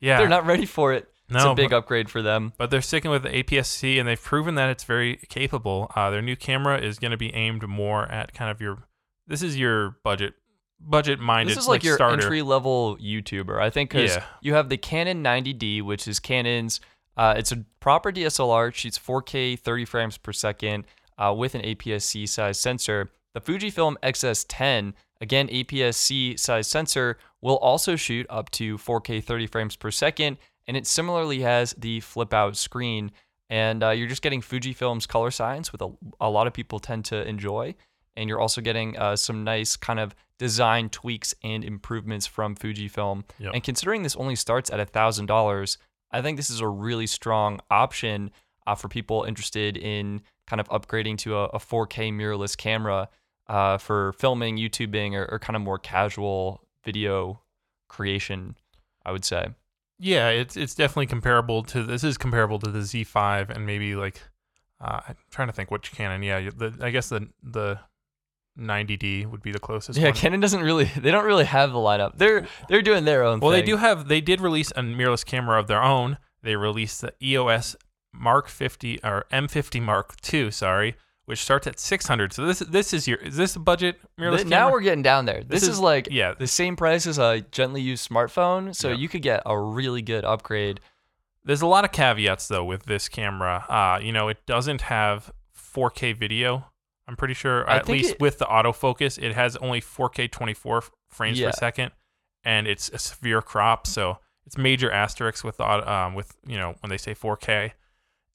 Yeah, 0.00 0.18
They're 0.18 0.28
not 0.28 0.46
ready 0.46 0.66
for 0.66 0.92
it. 0.92 1.08
No, 1.34 1.52
it's 1.52 1.60
a 1.60 1.62
big 1.62 1.72
upgrade 1.72 2.08
for 2.08 2.22
them. 2.22 2.52
but 2.56 2.70
they're 2.70 2.80
sticking 2.82 3.10
with 3.10 3.22
the 3.24 3.30
APS-C, 3.30 3.98
and 3.98 4.08
they've 4.08 4.22
proven 4.22 4.54
that 4.54 4.70
it's 4.70 4.84
very 4.84 5.16
capable. 5.28 5.90
Uh, 5.94 6.10
their 6.10 6.22
new 6.22 6.36
camera 6.36 6.78
is 6.78 6.98
going 6.98 7.10
to 7.10 7.16
be 7.16 7.34
aimed 7.34 7.66
more 7.68 8.04
at 8.10 8.32
kind 8.34 8.50
of 8.50 8.60
your. 8.60 8.78
This 9.26 9.42
is 9.42 9.58
your 9.58 9.96
budget, 10.04 10.34
budget-minded. 10.80 11.50
This 11.50 11.62
is 11.62 11.68
like, 11.68 11.82
your 11.82 11.96
starter. 11.96 12.22
entry 12.22 12.42
level 12.42 12.96
YouTuber. 12.98 13.58
I 13.60 13.70
think 13.70 13.90
because 13.90 14.16
Yeah. 14.16 14.24
you 14.42 14.54
have 14.54 14.68
the 14.68 14.76
Canon 14.76 15.22
90D, 15.22 15.82
which 15.82 16.06
is 16.08 16.20
Canon's. 16.20 16.80
Uh, 17.16 17.34
it's 17.36 17.52
a 17.52 17.64
proper 17.80 18.10
DSLR. 18.12 18.68
It 18.68 18.74
shoots 18.74 18.98
4K 18.98 19.58
30 19.58 19.84
frames 19.84 20.18
per 20.18 20.32
second 20.32 20.84
uh, 21.16 21.32
with 21.36 21.54
an 21.54 21.62
APS-C 21.62 22.26
size 22.26 22.58
sensor. 22.60 23.10
The 23.34 23.40
Fujifilm 23.40 23.94
XS10, 24.02 24.92
again 25.20 25.48
APS-C 25.48 26.36
size 26.36 26.66
sensor, 26.68 27.18
will 27.40 27.56
also 27.58 27.96
shoot 27.96 28.26
up 28.28 28.50
to 28.50 28.76
4K 28.78 29.22
30 29.22 29.46
frames 29.46 29.76
per 29.76 29.90
second, 29.90 30.38
and 30.66 30.76
it 30.76 30.86
similarly 30.86 31.40
has 31.40 31.74
the 31.74 32.00
flip-out 32.00 32.56
screen. 32.56 33.12
And 33.50 33.84
uh, 33.84 33.90
you're 33.90 34.08
just 34.08 34.22
getting 34.22 34.40
Fujifilm's 34.40 35.06
color 35.06 35.30
science, 35.30 35.70
with 35.70 35.82
a, 35.82 35.90
a 36.20 36.30
lot 36.30 36.46
of 36.46 36.52
people 36.54 36.78
tend 36.78 37.04
to 37.06 37.26
enjoy 37.28 37.74
and 38.16 38.28
you're 38.28 38.40
also 38.40 38.60
getting 38.60 38.96
uh, 38.96 39.16
some 39.16 39.44
nice 39.44 39.76
kind 39.76 39.98
of 40.00 40.14
design 40.38 40.88
tweaks 40.88 41.34
and 41.42 41.64
improvements 41.64 42.26
from 42.26 42.54
Fujifilm. 42.54 43.24
Yep. 43.38 43.54
And 43.54 43.62
considering 43.62 44.02
this 44.02 44.16
only 44.16 44.36
starts 44.36 44.70
at 44.70 44.88
thousand 44.90 45.26
dollars, 45.26 45.78
I 46.10 46.22
think 46.22 46.36
this 46.36 46.50
is 46.50 46.60
a 46.60 46.68
really 46.68 47.06
strong 47.06 47.60
option 47.70 48.30
uh, 48.66 48.74
for 48.74 48.88
people 48.88 49.24
interested 49.24 49.76
in 49.76 50.22
kind 50.46 50.60
of 50.60 50.68
upgrading 50.68 51.18
to 51.18 51.36
a, 51.36 51.44
a 51.46 51.58
4K 51.58 52.12
mirrorless 52.12 52.56
camera 52.56 53.08
uh, 53.48 53.78
for 53.78 54.12
filming, 54.14 54.56
YouTubing, 54.56 55.14
or, 55.14 55.26
or 55.30 55.38
kind 55.38 55.56
of 55.56 55.62
more 55.62 55.78
casual 55.78 56.62
video 56.84 57.40
creation. 57.88 58.56
I 59.06 59.12
would 59.12 59.24
say. 59.24 59.48
Yeah, 59.98 60.28
it's 60.30 60.56
it's 60.56 60.74
definitely 60.74 61.06
comparable 61.06 61.62
to. 61.64 61.82
This 61.82 62.04
is 62.04 62.18
comparable 62.18 62.58
to 62.60 62.70
the 62.70 62.80
Z5 62.80 63.50
and 63.50 63.66
maybe 63.66 63.94
like. 63.94 64.20
Uh, 64.80 65.00
I'm 65.08 65.16
trying 65.30 65.48
to 65.48 65.54
think 65.54 65.70
which 65.70 65.92
Canon. 65.92 66.22
Yeah, 66.22 66.50
the 66.54 66.76
I 66.80 66.90
guess 66.90 67.08
the 67.08 67.28
the 67.42 67.78
90D 68.58 69.26
would 69.26 69.42
be 69.42 69.52
the 69.52 69.58
closest. 69.58 69.98
Yeah, 69.98 70.06
one. 70.06 70.14
Canon 70.14 70.40
doesn't 70.40 70.62
really. 70.62 70.84
They 70.96 71.10
don't 71.10 71.24
really 71.24 71.44
have 71.44 71.72
the 71.72 71.78
lineup. 71.78 72.18
They're 72.18 72.46
they're 72.68 72.82
doing 72.82 73.04
their 73.04 73.22
own. 73.22 73.40
Well, 73.40 73.50
they 73.50 73.62
do 73.62 73.76
have. 73.76 74.08
They 74.08 74.20
did 74.20 74.40
release 74.40 74.70
a 74.72 74.82
mirrorless 74.82 75.24
camera 75.24 75.58
of 75.58 75.66
their 75.66 75.82
own. 75.82 76.18
They 76.42 76.56
released 76.56 77.00
the 77.00 77.14
EOS 77.22 77.76
Mark 78.12 78.48
50 78.48 79.00
or 79.02 79.24
M50 79.32 79.82
Mark 79.82 80.16
II. 80.32 80.50
Sorry, 80.50 80.96
which 81.26 81.38
starts 81.40 81.66
at 81.66 81.78
600. 81.80 82.32
So 82.32 82.44
this 82.46 82.58
this 82.60 82.92
is 82.92 83.08
your 83.08 83.18
is 83.18 83.36
this 83.36 83.56
a 83.56 83.60
budget 83.60 83.98
mirrorless 84.18 84.46
now 84.46 84.70
we're 84.70 84.80
getting 84.82 85.02
down 85.02 85.24
there. 85.24 85.40
This, 85.42 85.60
This 85.60 85.62
is, 85.64 85.68
is- 85.70 85.80
like 85.80 86.08
yeah. 86.10 86.34
the 86.38 86.46
same 86.46 86.76
price 86.76 87.06
as 87.06 87.18
a 87.18 87.40
gently 87.50 87.80
used 87.80 88.08
smartphone, 88.08 88.74
so 88.74 88.88
Yeah. 88.90 88.96
you 88.96 89.08
could 89.08 89.22
get 89.22 89.42
a 89.46 89.58
really 89.58 90.02
good 90.02 90.24
upgrade. 90.24 90.80
There's 91.44 91.62
a 91.62 91.66
lot 91.66 91.84
of 91.84 91.92
caveats 91.92 92.48
though 92.48 92.64
with 92.64 92.84
this 92.84 93.08
camera. 93.08 93.64
Uh, 93.68 93.98
you 94.02 94.12
know, 94.12 94.28
it 94.28 94.38
doesn't 94.46 94.82
have 94.82 95.30
4K 95.54 96.12
video. 96.16 96.66
I'm 97.06 97.16
pretty 97.16 97.34
sure, 97.34 97.68
I 97.68 97.76
at 97.76 97.88
least 97.88 98.12
it- 98.12 98.20
with 98.20 98.38
the 98.38 98.46
autofocus, 98.46 99.22
it 99.22 99.34
has 99.34 99.56
only 99.56 99.80
4K 99.80 100.30
24 100.30 100.84
frames 101.10 101.38
Yeah. 101.38 101.48
per 101.48 101.52
second, 101.52 101.92
and 102.44 102.66
it's 102.66 102.88
a 102.90 102.98
severe 102.98 103.42
crop. 103.42 103.86
So 103.86 104.18
it's 104.46 104.56
major 104.56 104.90
asterisks 104.90 105.44
with 105.44 105.60
um, 105.60 106.14
with 106.14 106.34
you 106.46 106.56
know 106.56 106.76
when 106.80 106.88
they 106.90 106.96
say 106.98 107.14
4K, 107.14 107.72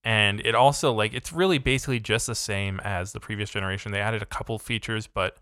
and 0.03 0.39
it 0.45 0.55
also 0.55 0.93
like 0.93 1.13
it's 1.13 1.33
really 1.33 1.57
basically 1.57 1.99
just 1.99 2.27
the 2.27 2.35
same 2.35 2.79
as 2.83 3.11
the 3.11 3.19
previous 3.19 3.49
generation. 3.49 3.91
They 3.91 4.01
added 4.01 4.21
a 4.21 4.25
couple 4.25 4.57
features, 4.59 5.07
but 5.07 5.37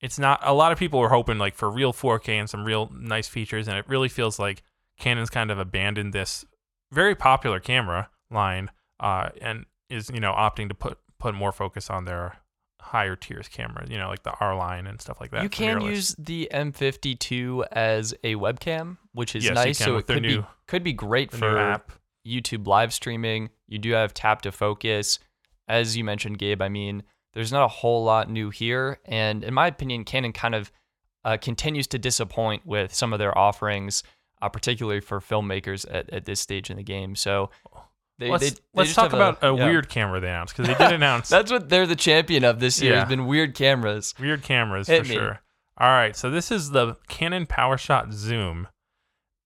it's 0.00 0.18
not. 0.18 0.40
A 0.42 0.54
lot 0.54 0.72
of 0.72 0.78
people 0.78 1.00
were 1.00 1.10
hoping 1.10 1.38
like 1.38 1.54
for 1.54 1.70
real 1.70 1.92
4K 1.92 2.28
and 2.30 2.50
some 2.50 2.64
real 2.64 2.90
nice 2.94 3.28
features, 3.28 3.68
and 3.68 3.76
it 3.76 3.88
really 3.88 4.08
feels 4.08 4.38
like 4.38 4.62
Canon's 4.98 5.30
kind 5.30 5.50
of 5.50 5.58
abandoned 5.58 6.12
this 6.12 6.44
very 6.92 7.14
popular 7.14 7.60
camera 7.60 8.10
line 8.30 8.70
uh, 8.98 9.30
and 9.40 9.66
is 9.88 10.10
you 10.12 10.20
know 10.20 10.32
opting 10.32 10.68
to 10.68 10.74
put 10.74 10.98
put 11.18 11.34
more 11.34 11.52
focus 11.52 11.90
on 11.90 12.04
their 12.04 12.36
higher 12.80 13.14
tiers 13.14 13.46
cameras 13.46 13.90
you 13.90 13.98
know 13.98 14.08
like 14.08 14.22
the 14.22 14.32
r 14.40 14.56
line 14.56 14.86
and 14.86 15.00
stuff 15.02 15.20
like 15.20 15.30
that 15.30 15.42
you 15.42 15.50
can 15.50 15.82
use 15.82 16.14
the 16.18 16.48
M52 16.52 17.66
as 17.70 18.14
a 18.24 18.36
webcam, 18.36 18.96
which 19.12 19.36
is 19.36 19.44
Yes, 19.44 19.54
nice. 19.54 19.78
So 19.78 19.96
it 19.96 20.06
could 20.06 20.22
be 20.22 20.42
could 20.66 20.82
be 20.82 20.92
great 20.92 21.30
for 21.30 21.58
app 21.58 21.92
YouTube 22.26 22.66
live 22.66 22.92
streaming. 22.92 23.50
You 23.70 23.78
do 23.78 23.92
have 23.92 24.12
tap 24.12 24.42
to 24.42 24.52
focus, 24.52 25.18
as 25.68 25.96
you 25.96 26.04
mentioned, 26.04 26.38
Gabe. 26.38 26.60
I 26.60 26.68
mean, 26.68 27.02
there's 27.32 27.52
not 27.52 27.64
a 27.64 27.68
whole 27.68 28.04
lot 28.04 28.28
new 28.28 28.50
here, 28.50 28.98
and 29.06 29.42
in 29.42 29.54
my 29.54 29.68
opinion, 29.68 30.04
Canon 30.04 30.32
kind 30.34 30.54
of 30.54 30.70
uh, 31.24 31.36
continues 31.38 31.86
to 31.86 31.98
disappoint 31.98 32.66
with 32.66 32.92
some 32.92 33.12
of 33.14 33.18
their 33.18 33.36
offerings, 33.38 34.02
uh, 34.42 34.48
particularly 34.50 35.00
for 35.00 35.20
filmmakers 35.20 35.86
at, 35.90 36.10
at 36.10 36.24
this 36.26 36.40
stage 36.40 36.68
in 36.70 36.76
the 36.76 36.82
game. 36.82 37.16
So. 37.16 37.48
They, 38.18 38.28
let's 38.30 38.44
they- 38.44 38.50
they 38.50 38.56
let's 38.74 38.94
talk 38.94 39.14
about 39.14 39.38
a, 39.42 39.46
yeah. 39.56 39.64
weird 39.64 39.88
camera 39.88 40.20
they 40.20 40.28
announced 40.28 40.54
because 40.54 40.66
they 40.66 40.84
did 40.84 40.92
announce 41.00 41.30
That's 41.30 41.50
what 41.50 41.70
they're 41.70 41.86
the 41.86 41.96
champion 41.96 42.44
of 42.44 42.60
this 42.60 42.82
year. 42.82 42.92
Yeah. 42.92 42.98
Has 43.00 43.08
been 43.08 43.24
weird 43.26 43.54
cameras. 43.54 44.12
weird 44.20 44.42
cameras 44.42 44.88
Hit 44.88 45.04
for 45.06 45.08
me. 45.08 45.14
sure 45.14 45.40
all 45.78 45.88
right 45.88 46.14
so 46.14 46.28
this 46.30 46.50
is 46.50 46.68
the 46.68 46.98
canon 47.08 47.46
powershot 47.46 48.12
zoom 48.12 48.68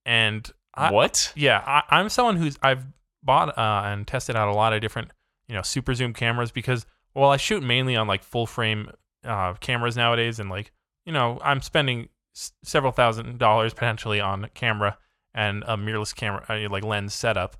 and 0.04 0.50
I, 0.74 0.90
what? 0.90 1.32
yeah 1.36 1.62
I, 1.64 1.82
i'm 1.96 2.08
someone 2.08 2.36
who's 2.36 2.58
i've 2.64 2.84
bought 3.24 3.56
uh, 3.58 3.82
and 3.84 4.06
tested 4.06 4.36
out 4.36 4.48
a 4.48 4.54
lot 4.54 4.72
of 4.72 4.80
different 4.80 5.10
you 5.48 5.54
know 5.54 5.62
super 5.62 5.94
zoom 5.94 6.12
cameras 6.12 6.50
because 6.50 6.86
well 7.14 7.30
i 7.30 7.36
shoot 7.36 7.62
mainly 7.62 7.96
on 7.96 8.06
like 8.06 8.22
full 8.22 8.46
frame 8.46 8.90
uh, 9.24 9.54
cameras 9.54 9.96
nowadays 9.96 10.38
and 10.38 10.50
like 10.50 10.72
you 11.06 11.12
know 11.12 11.38
i'm 11.42 11.60
spending 11.60 12.08
s- 12.34 12.52
several 12.62 12.92
thousand 12.92 13.38
dollars 13.38 13.72
potentially 13.72 14.20
on 14.20 14.48
camera 14.54 14.98
and 15.34 15.64
a 15.66 15.76
mirrorless 15.76 16.14
camera, 16.14 16.44
uh, 16.48 16.68
like 16.70 16.84
lens 16.84 17.12
setup, 17.12 17.56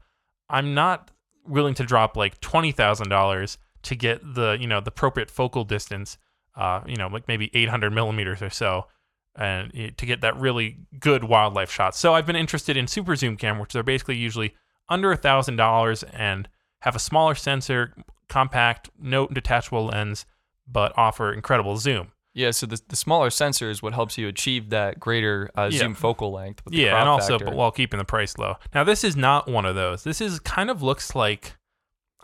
I'm 0.49 0.75
not 0.75 1.11
willing 1.47 1.75
to 1.75 1.85
drop 1.85 2.17
like 2.17 2.41
twenty 2.41 2.73
thousand 2.73 3.09
dollars 3.09 3.59
to 3.83 3.95
get 3.95 4.21
the 4.23 4.57
you 4.61 4.67
know 4.67 4.81
the 4.81 4.89
appropriate 4.89 5.31
focal 5.31 5.65
distance, 5.65 6.17
uh, 6.57 6.81
you 6.87 6.97
know, 6.97 7.09
like 7.09 7.29
maybe 7.29 7.51
800 7.53 7.91
millimeters 7.93 8.41
or 8.41 8.51
so, 8.51 8.87
and 9.35 9.73
to 9.99 10.07
get 10.07 10.21
that 10.23 10.37
really 10.37 10.79
good 10.99 11.25
wildlife 11.25 11.71
shot. 11.71 11.95
So 11.95 12.15
I've 12.15 12.27
been 12.27 12.37
interested 12.37 12.77
in 12.77 12.87
super 12.87 13.17
zoom 13.17 13.37
camera, 13.37 13.63
which 13.63 13.75
are 13.75 13.83
basically 13.83 14.17
usually 14.17 14.55
under 14.89 15.13
a 15.13 15.17
thousand 15.17 15.57
dollars 15.57 16.03
and 16.03 16.49
have 16.81 16.95
a 16.95 16.99
smaller 16.99 17.35
sensor, 17.35 17.95
compact, 18.29 18.91
no 19.01 19.27
detachable 19.27 19.87
lens, 19.87 20.27
but 20.67 20.93
offer 20.97 21.33
incredible 21.33 21.77
zoom. 21.77 22.13
Yeah, 22.37 22.51
so 22.51 22.67
the, 22.67 22.81
the 22.89 22.97
smaller 22.97 23.31
sensor 23.31 23.71
is 23.71 23.81
what 23.81 23.95
helps 23.95 24.19
you 24.19 24.27
achieve 24.27 24.71
that 24.71 24.99
greater 24.99 25.51
uh, 25.57 25.69
Yeah. 25.71 25.79
zoom 25.79 25.95
focal 25.95 26.33
length. 26.33 26.65
With 26.65 26.75
the 26.75 26.81
yeah, 26.81 26.99
and 26.99 27.09
also 27.09 27.35
factor. 27.35 27.45
but 27.45 27.55
while 27.55 27.71
keeping 27.71 27.99
the 27.99 28.05
price 28.05 28.37
low. 28.39 28.57
Now 28.75 28.83
this 28.83 29.05
is 29.05 29.17
not 29.17 29.49
one 29.49 29.65
of 29.65 29.77
those. 29.77 30.03
This 30.03 30.21
is 30.21 30.41
kind 30.41 30.69
of 30.69 30.83
looks 30.83 31.15
like 31.15 31.57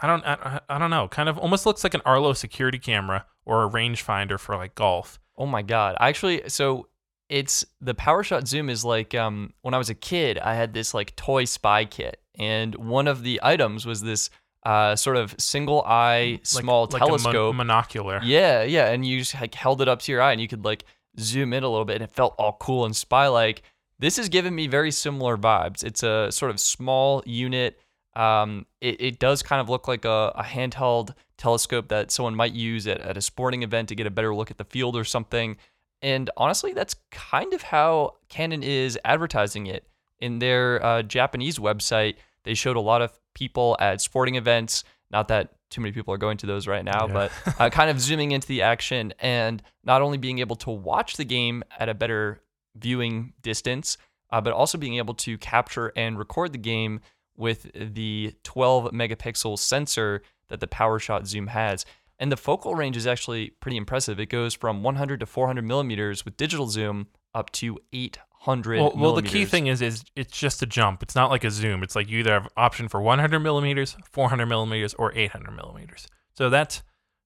I 0.02 0.06
don't 0.08 0.24
I, 0.26 0.60
I 0.68 0.78
don't 0.78 0.90
know, 0.90 1.06
kind 1.08 1.28
of 1.28 1.38
almost 1.38 1.64
looks 1.64 1.84
like 1.84 1.94
an 1.94 2.02
Arlo 2.04 2.32
security 2.32 2.78
camera 2.78 3.24
or 3.44 3.62
a 3.64 3.68
rangefinder 3.70 4.38
for 4.40 4.56
like 4.56 4.74
golf. 4.74 5.20
Oh 5.38 5.46
my 5.46 5.62
god! 5.62 5.96
Actually, 6.00 6.42
so 6.48 6.88
it's 7.30 7.64
the 7.80 7.94
PowerShot 7.94 8.46
Zoom 8.46 8.68
is 8.68 8.84
like 8.84 9.14
um, 9.14 9.54
when 9.62 9.72
I 9.72 9.78
was 9.78 9.88
a 9.88 9.94
kid, 9.94 10.38
I 10.38 10.54
had 10.54 10.74
this 10.74 10.92
like 10.92 11.16
toy 11.16 11.44
spy 11.46 11.86
kit, 11.86 12.20
and 12.38 12.74
one 12.74 13.08
of 13.08 13.22
the 13.22 13.40
items 13.42 13.86
was 13.86 14.02
this 14.02 14.28
uh, 14.66 14.94
sort 14.96 15.16
of 15.16 15.34
single 15.38 15.82
eye 15.86 16.32
Like- 16.32 16.46
small 16.46 16.82
like 16.90 17.00
a 17.02 17.06
mon- 17.06 17.18
telescope. 17.20 17.54
monocular. 17.54 18.20
yeah, 18.22 18.62
yeah, 18.64 18.90
and 18.90 19.06
you 19.06 19.20
just 19.20 19.34
like 19.40 19.54
held 19.54 19.80
it 19.80 19.88
up 19.88 20.02
to 20.02 20.12
your 20.12 20.20
eye, 20.20 20.32
and 20.32 20.40
you 20.40 20.48
could 20.48 20.64
like 20.64 20.84
zoom 21.18 21.52
in 21.54 21.62
a 21.62 21.68
little 21.68 21.84
bit, 21.86 21.94
and 21.96 22.04
it 22.04 22.10
felt 22.10 22.34
all 22.38 22.56
cool 22.60 22.84
and 22.84 22.94
spy 22.94 23.26
like. 23.28 23.62
This 23.98 24.18
is 24.18 24.30
giving 24.30 24.54
me 24.54 24.66
very 24.66 24.90
similar 24.90 25.36
vibes. 25.36 25.84
It's 25.84 26.02
a 26.02 26.28
sort 26.32 26.50
of 26.50 26.58
small 26.58 27.22
unit. 27.26 27.78
Um, 28.16 28.64
it, 28.80 28.98
it 28.98 29.18
does 29.18 29.42
kind 29.42 29.60
of 29.60 29.68
look 29.68 29.86
like 29.88 30.06
a, 30.06 30.32
a 30.34 30.42
handheld 30.42 31.14
telescope 31.36 31.88
that 31.88 32.10
someone 32.10 32.34
might 32.34 32.54
use 32.54 32.86
at, 32.86 32.98
at 33.02 33.18
a 33.18 33.20
sporting 33.20 33.62
event 33.62 33.90
to 33.90 33.94
get 33.94 34.06
a 34.06 34.10
better 34.10 34.34
look 34.34 34.50
at 34.50 34.56
the 34.56 34.64
field 34.64 34.96
or 34.96 35.04
something. 35.04 35.58
And 36.02 36.30
honestly, 36.36 36.72
that's 36.72 36.94
kind 37.10 37.52
of 37.52 37.62
how 37.62 38.16
Canon 38.28 38.62
is 38.62 38.98
advertising 39.04 39.66
it. 39.66 39.86
In 40.18 40.38
their 40.38 40.84
uh, 40.84 41.02
Japanese 41.02 41.58
website, 41.58 42.16
they 42.44 42.54
showed 42.54 42.76
a 42.76 42.80
lot 42.80 43.02
of 43.02 43.12
people 43.34 43.76
at 43.80 44.00
sporting 44.00 44.34
events. 44.34 44.84
Not 45.10 45.28
that 45.28 45.54
too 45.70 45.80
many 45.80 45.92
people 45.92 46.12
are 46.12 46.18
going 46.18 46.36
to 46.38 46.46
those 46.46 46.66
right 46.66 46.84
now, 46.84 47.06
Yeah. 47.06 47.12
but 47.12 47.32
uh, 47.60 47.70
kind 47.70 47.90
of 47.90 48.00
zooming 48.00 48.32
into 48.32 48.46
the 48.48 48.62
action 48.62 49.12
and 49.18 49.62
not 49.84 50.02
only 50.02 50.18
being 50.18 50.38
able 50.40 50.56
to 50.56 50.70
watch 50.70 51.16
the 51.16 51.24
game 51.24 51.62
at 51.78 51.88
a 51.88 51.94
better 51.94 52.40
viewing 52.76 53.32
distance, 53.42 53.96
uh, 54.30 54.40
but 54.40 54.52
also 54.52 54.78
being 54.78 54.96
able 54.96 55.14
to 55.14 55.36
capture 55.38 55.92
and 55.96 56.18
record 56.18 56.52
the 56.52 56.58
game 56.58 57.00
with 57.36 57.70
the 57.74 58.34
12 58.44 58.92
megapixel 58.92 59.58
sensor 59.58 60.22
that 60.48 60.60
the 60.60 60.66
PowerShot 60.68 61.26
Zoom 61.26 61.46
has. 61.48 61.86
And 62.20 62.30
the 62.30 62.36
focal 62.36 62.74
range 62.74 62.98
is 62.98 63.06
actually 63.06 63.50
pretty 63.60 63.78
impressive. 63.78 64.20
It 64.20 64.26
goes 64.26 64.54
from 64.54 64.82
100 64.82 65.20
to 65.20 65.26
400 65.26 65.64
millimeters 65.64 66.24
with 66.24 66.36
digital 66.36 66.68
zoom 66.68 67.08
up 67.34 67.50
to 67.52 67.78
800 67.94 68.78
Well, 68.78 68.92
well, 68.94 69.14
the 69.14 69.22
key 69.22 69.46
thing 69.46 69.66
is, 69.66 69.80
is 69.80 70.04
it's 70.14 70.38
just 70.38 70.62
a 70.62 70.66
jump. 70.66 71.02
It's 71.02 71.14
not 71.14 71.30
like 71.30 71.44
a 71.44 71.50
zoom. 71.50 71.82
It's 71.82 71.96
like 71.96 72.10
you 72.10 72.18
either 72.18 72.34
have 72.34 72.48
option 72.58 72.88
for 72.88 73.00
100 73.00 73.40
millimeters, 73.40 73.96
400 74.12 74.44
millimeters, 74.44 74.92
or 74.94 75.16
800 75.16 75.50
millimeters. 75.52 76.06
So 76.34 76.50
that's 76.50 76.82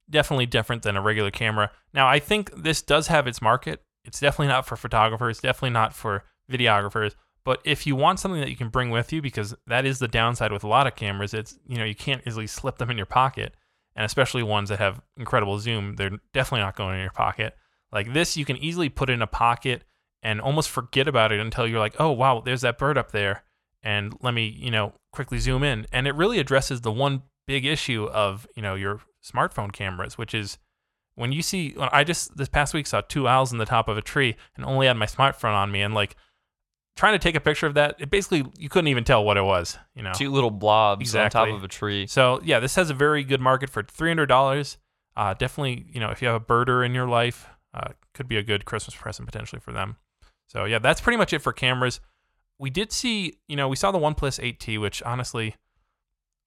definitely 0.09 0.47
different 0.47 0.83
than 0.83 0.97
a 0.97 1.03
regular 1.03 1.33
camera. 1.33 1.73
Now, 1.93 2.07
I 2.07 2.21
think 2.21 2.55
this 2.63 2.81
does 2.81 3.09
have 3.09 3.27
its 3.27 3.43
market. 3.43 3.83
It's 4.05 4.21
definitely 4.21 4.49
not 4.49 4.65
for 4.65 4.77
photographers. 4.77 5.41
Definitely 5.41 5.71
not 5.71 5.93
for 5.93 6.25
videographers. 6.49 7.17
But 7.45 7.61
if 7.65 7.87
you 7.87 7.97
want 7.97 8.21
something 8.21 8.41
that 8.41 8.51
you 8.51 8.57
can 8.57 8.69
bring 8.69 8.91
with 8.91 9.13
you, 9.13 9.21
because 9.21 9.55
that 9.67 9.85
is 9.85 9.99
the 9.99 10.09
downside 10.09 10.53
with 10.53 10.65
a 10.65 10.69
lot 10.69 10.87
of 10.87 10.95
cameras, 10.95 11.35
it's 11.35 11.59
you 11.67 11.79
know 11.79 11.85
you 11.85 11.95
can't 11.95 12.23
easily 12.27 12.47
slip 12.47 12.79
them 12.79 12.91
in 12.91 12.97
your 12.97 13.07
pocket, 13.07 13.55
and 13.97 14.05
especially 14.05 14.43
ones 14.43 14.69
that 14.69 14.79
have 14.79 15.01
incredible 15.17 15.59
zoom, 15.59 15.97
they're 15.97 16.19
definitely 16.33 16.65
not 16.65 16.77
going 16.77 16.97
in 16.97 17.03
your 17.03 17.11
pocket. 17.11 17.57
Like 17.93 18.13
this, 18.13 18.37
you 18.37 18.45
can 18.45 18.57
easily 18.57 18.89
put 18.89 19.11
in 19.11 19.23
a 19.23 19.27
pocket 19.27 19.85
and 20.23 20.41
almost 20.41 20.71
forget 20.71 21.07
about 21.07 21.33
it 21.33 21.41
until 21.41 21.67
you're 21.67 21.79
like, 21.79 21.97
oh 22.01 22.11
wow, 22.11 22.43
there's 22.45 22.63
that 22.63 22.79
bird 22.79 22.99
up 22.99 23.13
there, 23.13 23.45
and 23.83 24.15
let 24.21 24.35
me 24.35 24.47
you 24.47 24.71
know 24.71 24.95
quickly 25.13 25.39
zoom 25.39 25.63
in. 25.63 25.87
And 25.93 26.09
it 26.09 26.15
really 26.15 26.39
addresses 26.39 26.81
the 26.81 26.91
one 26.91 27.23
big 27.47 27.65
issue 27.65 28.07
of 28.07 28.47
you 28.57 28.63
know 28.63 28.75
your 28.75 29.01
smartphone 29.23 29.73
cameras, 29.73 30.19
which 30.19 30.35
is 30.35 30.59
when 31.15 31.31
you 31.31 31.43
see. 31.43 31.73
When 31.73 31.89
I 31.93 32.03
just 32.03 32.37
this 32.37 32.49
past 32.49 32.75
week 32.75 32.87
saw 32.87 33.03
two 33.03 33.29
owls 33.29 33.53
in 33.53 33.59
the 33.59 33.67
top 33.67 33.87
of 33.87 33.97
a 33.97 34.03
tree 34.03 34.37
and 34.57 34.65
only 34.65 34.87
had 34.87 34.97
my 34.97 35.07
smartphone 35.07 35.55
on 35.55 35.71
me, 35.71 35.83
and 35.83 35.95
like 35.95 36.17
trying 36.97 37.15
to 37.15 37.19
take 37.19 37.35
a 37.35 37.41
picture 37.41 37.67
of 37.67 37.75
that, 37.75 37.97
it 37.99 38.11
basically 38.11 38.45
you 38.59 38.69
couldn't 38.69 38.89
even 38.89 39.05
tell 39.05 39.25
what 39.25 39.37
it 39.37 39.45
was. 39.45 39.79
You 39.95 40.03
know, 40.03 40.13
Two 40.15 40.31
little 40.31 40.51
blobs 40.51 41.15
on 41.15 41.31
top 41.31 41.49
of 41.49 41.63
a 41.65 41.69
tree. 41.69 42.07
so 42.07 42.41
yeah, 42.45 42.61
this 42.61 42.75
has 42.77 42.91
a 42.91 42.95
very 42.95 43.25
good 43.25 43.41
market 43.41 43.71
for 43.71 43.83
three 43.83 44.11
hundred 44.11 44.27
dollars. 44.27 44.79
Uh, 45.17 45.33
definitely, 45.35 45.87
you 45.93 46.01
know, 46.01 46.11
if 46.11 46.21
you 46.21 46.29
have 46.29 46.41
a 46.41 46.45
birder 46.45 46.85
in 46.85 46.93
your 46.95 47.07
life, 47.07 47.47
uh, 47.73 47.89
could 48.15 48.27
be 48.29 48.37
a 48.37 48.43
good 48.43 48.65
Christmas 48.65 48.97
present 48.97 49.27
potentially 49.27 49.61
for 49.61 49.73
them. 49.73 49.97
So 50.49 50.65
yeah, 50.65 50.79
that's 50.79 51.01
pretty 51.01 51.17
much 51.17 51.33
it 51.33 51.41
for 51.41 51.53
cameras. 51.53 52.01
We 52.59 52.71
did 52.71 52.93
see, 52.93 53.39
you 53.49 53.57
know, 53.57 53.69
we 53.69 53.77
saw 53.77 53.91
the 53.91 53.99
OnePlus 53.99 54.41
8T, 54.57 54.81
which 54.81 55.03
honestly, 55.03 55.57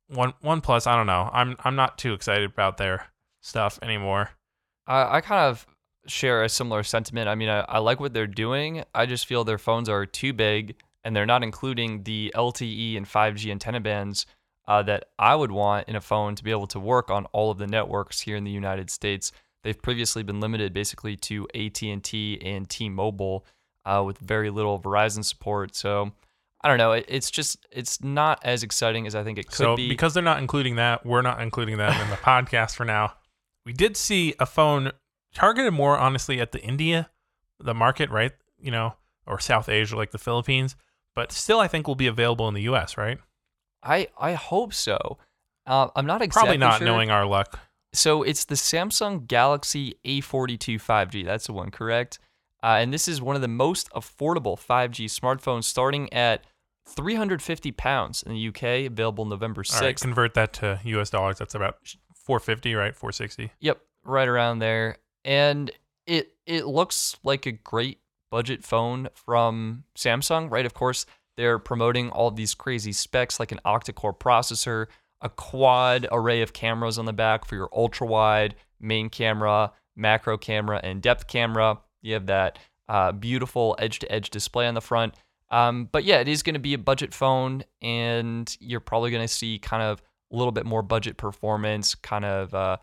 one 0.07 0.33
OnePlus, 0.43 0.87
I 0.87 0.95
don't 0.95 1.07
know, 1.07 1.29
I'm 1.33 1.55
I'm 1.65 1.75
not 1.75 1.97
too 1.97 2.13
excited 2.13 2.49
about 2.49 2.77
their 2.77 3.07
stuff 3.41 3.79
anymore. 3.81 4.31
I, 4.85 5.17
I 5.17 5.21
kind 5.21 5.41
of 5.49 5.65
share 6.07 6.43
a 6.43 6.49
similar 6.49 6.83
sentiment. 6.83 7.27
I 7.27 7.35
mean, 7.35 7.49
I, 7.49 7.59
I 7.61 7.79
like 7.79 7.99
what 7.99 8.13
they're 8.13 8.27
doing. 8.27 8.83
I 8.93 9.05
just 9.05 9.25
feel 9.25 9.43
their 9.43 9.57
phones 9.57 9.89
are 9.89 10.05
too 10.05 10.33
big 10.33 10.75
and 11.03 11.15
they're 11.15 11.25
not 11.25 11.43
including 11.43 12.03
the 12.03 12.31
LTE 12.35 12.97
and 12.97 13.05
5G 13.05 13.51
antenna 13.51 13.79
bands 13.79 14.25
uh, 14.67 14.83
that 14.83 15.05
I 15.17 15.35
would 15.35 15.51
want 15.51 15.87
in 15.87 15.95
a 15.95 16.01
phone 16.01 16.35
to 16.35 16.43
be 16.43 16.51
able 16.51 16.67
to 16.67 16.79
work 16.79 17.09
on 17.09 17.25
all 17.27 17.51
of 17.51 17.57
the 17.57 17.67
networks 17.67 18.21
here 18.21 18.35
in 18.35 18.43
the 18.43 18.51
United 18.51 18.89
States. 18.89 19.31
They've 19.63 19.81
previously 19.81 20.23
been 20.23 20.39
limited 20.39 20.73
basically 20.73 21.15
to 21.17 21.47
AT&T 21.55 22.41
and 22.41 22.69
T-Mobile 22.69 23.45
uh, 23.85 24.03
with 24.05 24.17
very 24.17 24.49
little 24.49 24.79
Verizon 24.79 25.23
support. 25.23 25.75
So 25.75 26.11
I 26.61 26.67
don't 26.67 26.77
know. 26.77 26.91
It, 26.91 27.05
it's 27.07 27.31
just 27.31 27.65
it's 27.71 28.03
not 28.03 28.39
as 28.43 28.63
exciting 28.63 29.07
as 29.07 29.15
I 29.15 29.23
think 29.23 29.37
it 29.37 29.47
could 29.47 29.55
so 29.55 29.75
be. 29.75 29.87
because 29.87 30.13
they're 30.13 30.23
not 30.23 30.39
including 30.39 30.75
that, 30.75 31.05
we're 31.05 31.21
not 31.21 31.41
including 31.41 31.77
that 31.77 31.99
in 32.01 32.09
the 32.09 32.15
podcast 32.17 32.75
for 32.75 32.83
now. 32.83 33.13
We 33.65 33.73
did 33.73 33.95
see 33.95 34.33
a 34.39 34.45
phone 34.45 34.91
targeted 35.37 35.73
more 35.73 35.97
honestly 35.97 36.41
at 36.41 36.51
the 36.51 36.61
India, 36.61 37.09
the 37.59 37.73
market, 37.73 38.09
right? 38.09 38.31
You 38.59 38.71
know, 38.71 38.95
or 39.25 39.39
South 39.39 39.69
Asia 39.69 39.95
like 39.95 40.11
the 40.11 40.17
Philippines, 40.17 40.75
but 41.13 41.31
still 41.31 41.59
I 41.59 41.67
think 41.67 41.87
will 41.87 41.95
be 41.95 42.07
available 42.07 42.47
in 42.47 42.53
the 42.53 42.63
US, 42.63 42.97
right? 42.97 43.19
I 43.83 44.07
I 44.19 44.33
hope 44.33 44.73
so. 44.73 45.17
Uh, 45.65 45.89
I'm 45.95 46.05
not 46.05 46.21
exactly 46.21 46.47
Probably 46.47 46.57
not 46.57 46.77
sure. 46.79 46.87
knowing 46.87 47.11
our 47.11 47.25
luck. 47.25 47.59
So 47.93 48.23
it's 48.23 48.45
the 48.45 48.55
Samsung 48.55 49.27
Galaxy 49.27 49.95
A42 50.05 50.81
5G. 50.81 51.25
That's 51.25 51.47
the 51.47 51.53
one, 51.53 51.71
correct? 51.71 52.19
Uh, 52.63 52.77
and 52.79 52.93
this 52.93 53.07
is 53.07 53.21
one 53.21 53.35
of 53.35 53.41
the 53.41 53.47
most 53.47 53.89
affordable 53.91 54.57
5G 54.57 55.05
smartphones, 55.05 55.65
starting 55.65 56.11
at 56.11 56.43
350 56.87 57.71
pounds 57.73 58.23
in 58.23 58.33
the 58.33 58.47
UK, 58.47 58.91
available 58.91 59.25
November 59.25 59.63
6th. 59.63 59.75
All 59.75 59.81
right, 59.81 59.99
convert 59.99 60.33
that 60.35 60.53
to 60.53 60.79
US 60.83 61.09
dollars. 61.09 61.37
That's 61.37 61.53
about 61.53 61.77
450, 62.15 62.75
right? 62.75 62.95
460. 62.95 63.51
Yep, 63.59 63.79
right 64.03 64.27
around 64.27 64.59
there. 64.59 64.97
And 65.27 65.69
it 66.07 66.33
it 66.47 66.65
looks 66.65 67.17
like 67.23 67.45
a 67.45 67.51
great 67.51 67.99
budget 68.31 68.63
phone 68.63 69.09
from 69.13 69.83
Samsung, 69.95 70.49
right? 70.49 70.65
Of 70.65 70.73
course, 70.73 71.05
they're 71.35 71.59
promoting 71.59 72.09
all 72.09 72.31
these 72.31 72.55
crazy 72.55 72.93
specs 72.93 73.39
like 73.39 73.51
an 73.51 73.59
octa-core 73.65 74.13
processor, 74.13 74.87
a 75.21 75.29
quad 75.29 76.07
array 76.11 76.41
of 76.41 76.53
cameras 76.53 76.97
on 76.97 77.05
the 77.05 77.13
back 77.13 77.45
for 77.45 77.55
your 77.55 77.69
ultra 77.75 78.07
wide, 78.07 78.55
main 78.79 79.09
camera, 79.09 79.71
macro 79.95 80.37
camera, 80.37 80.79
and 80.81 81.01
depth 81.01 81.27
camera. 81.27 81.79
You 82.01 82.13
have 82.13 82.27
that 82.27 82.57
uh, 82.87 83.11
beautiful 83.11 83.75
edge 83.79 83.99
to 83.99 84.11
edge 84.11 84.29
display 84.29 84.65
on 84.65 84.73
the 84.73 84.81
front. 84.81 85.13
Um, 85.49 85.89
but 85.91 86.03
yeah, 86.03 86.19
it 86.19 86.27
is 86.27 86.43
going 86.43 86.55
to 86.55 86.59
be 86.59 86.73
a 86.73 86.77
budget 86.77 87.13
phone, 87.13 87.63
and 87.81 88.55
you're 88.59 88.79
probably 88.79 89.11
going 89.11 89.25
to 89.25 89.33
see 89.33 89.59
kind 89.59 89.83
of 89.83 90.01
a 90.31 90.35
little 90.35 90.51
bit 90.51 90.65
more 90.65 90.81
budget 90.81 91.17
performance, 91.17 91.95
kind 91.95 92.25
of 92.25 92.53
uh, 92.53 92.77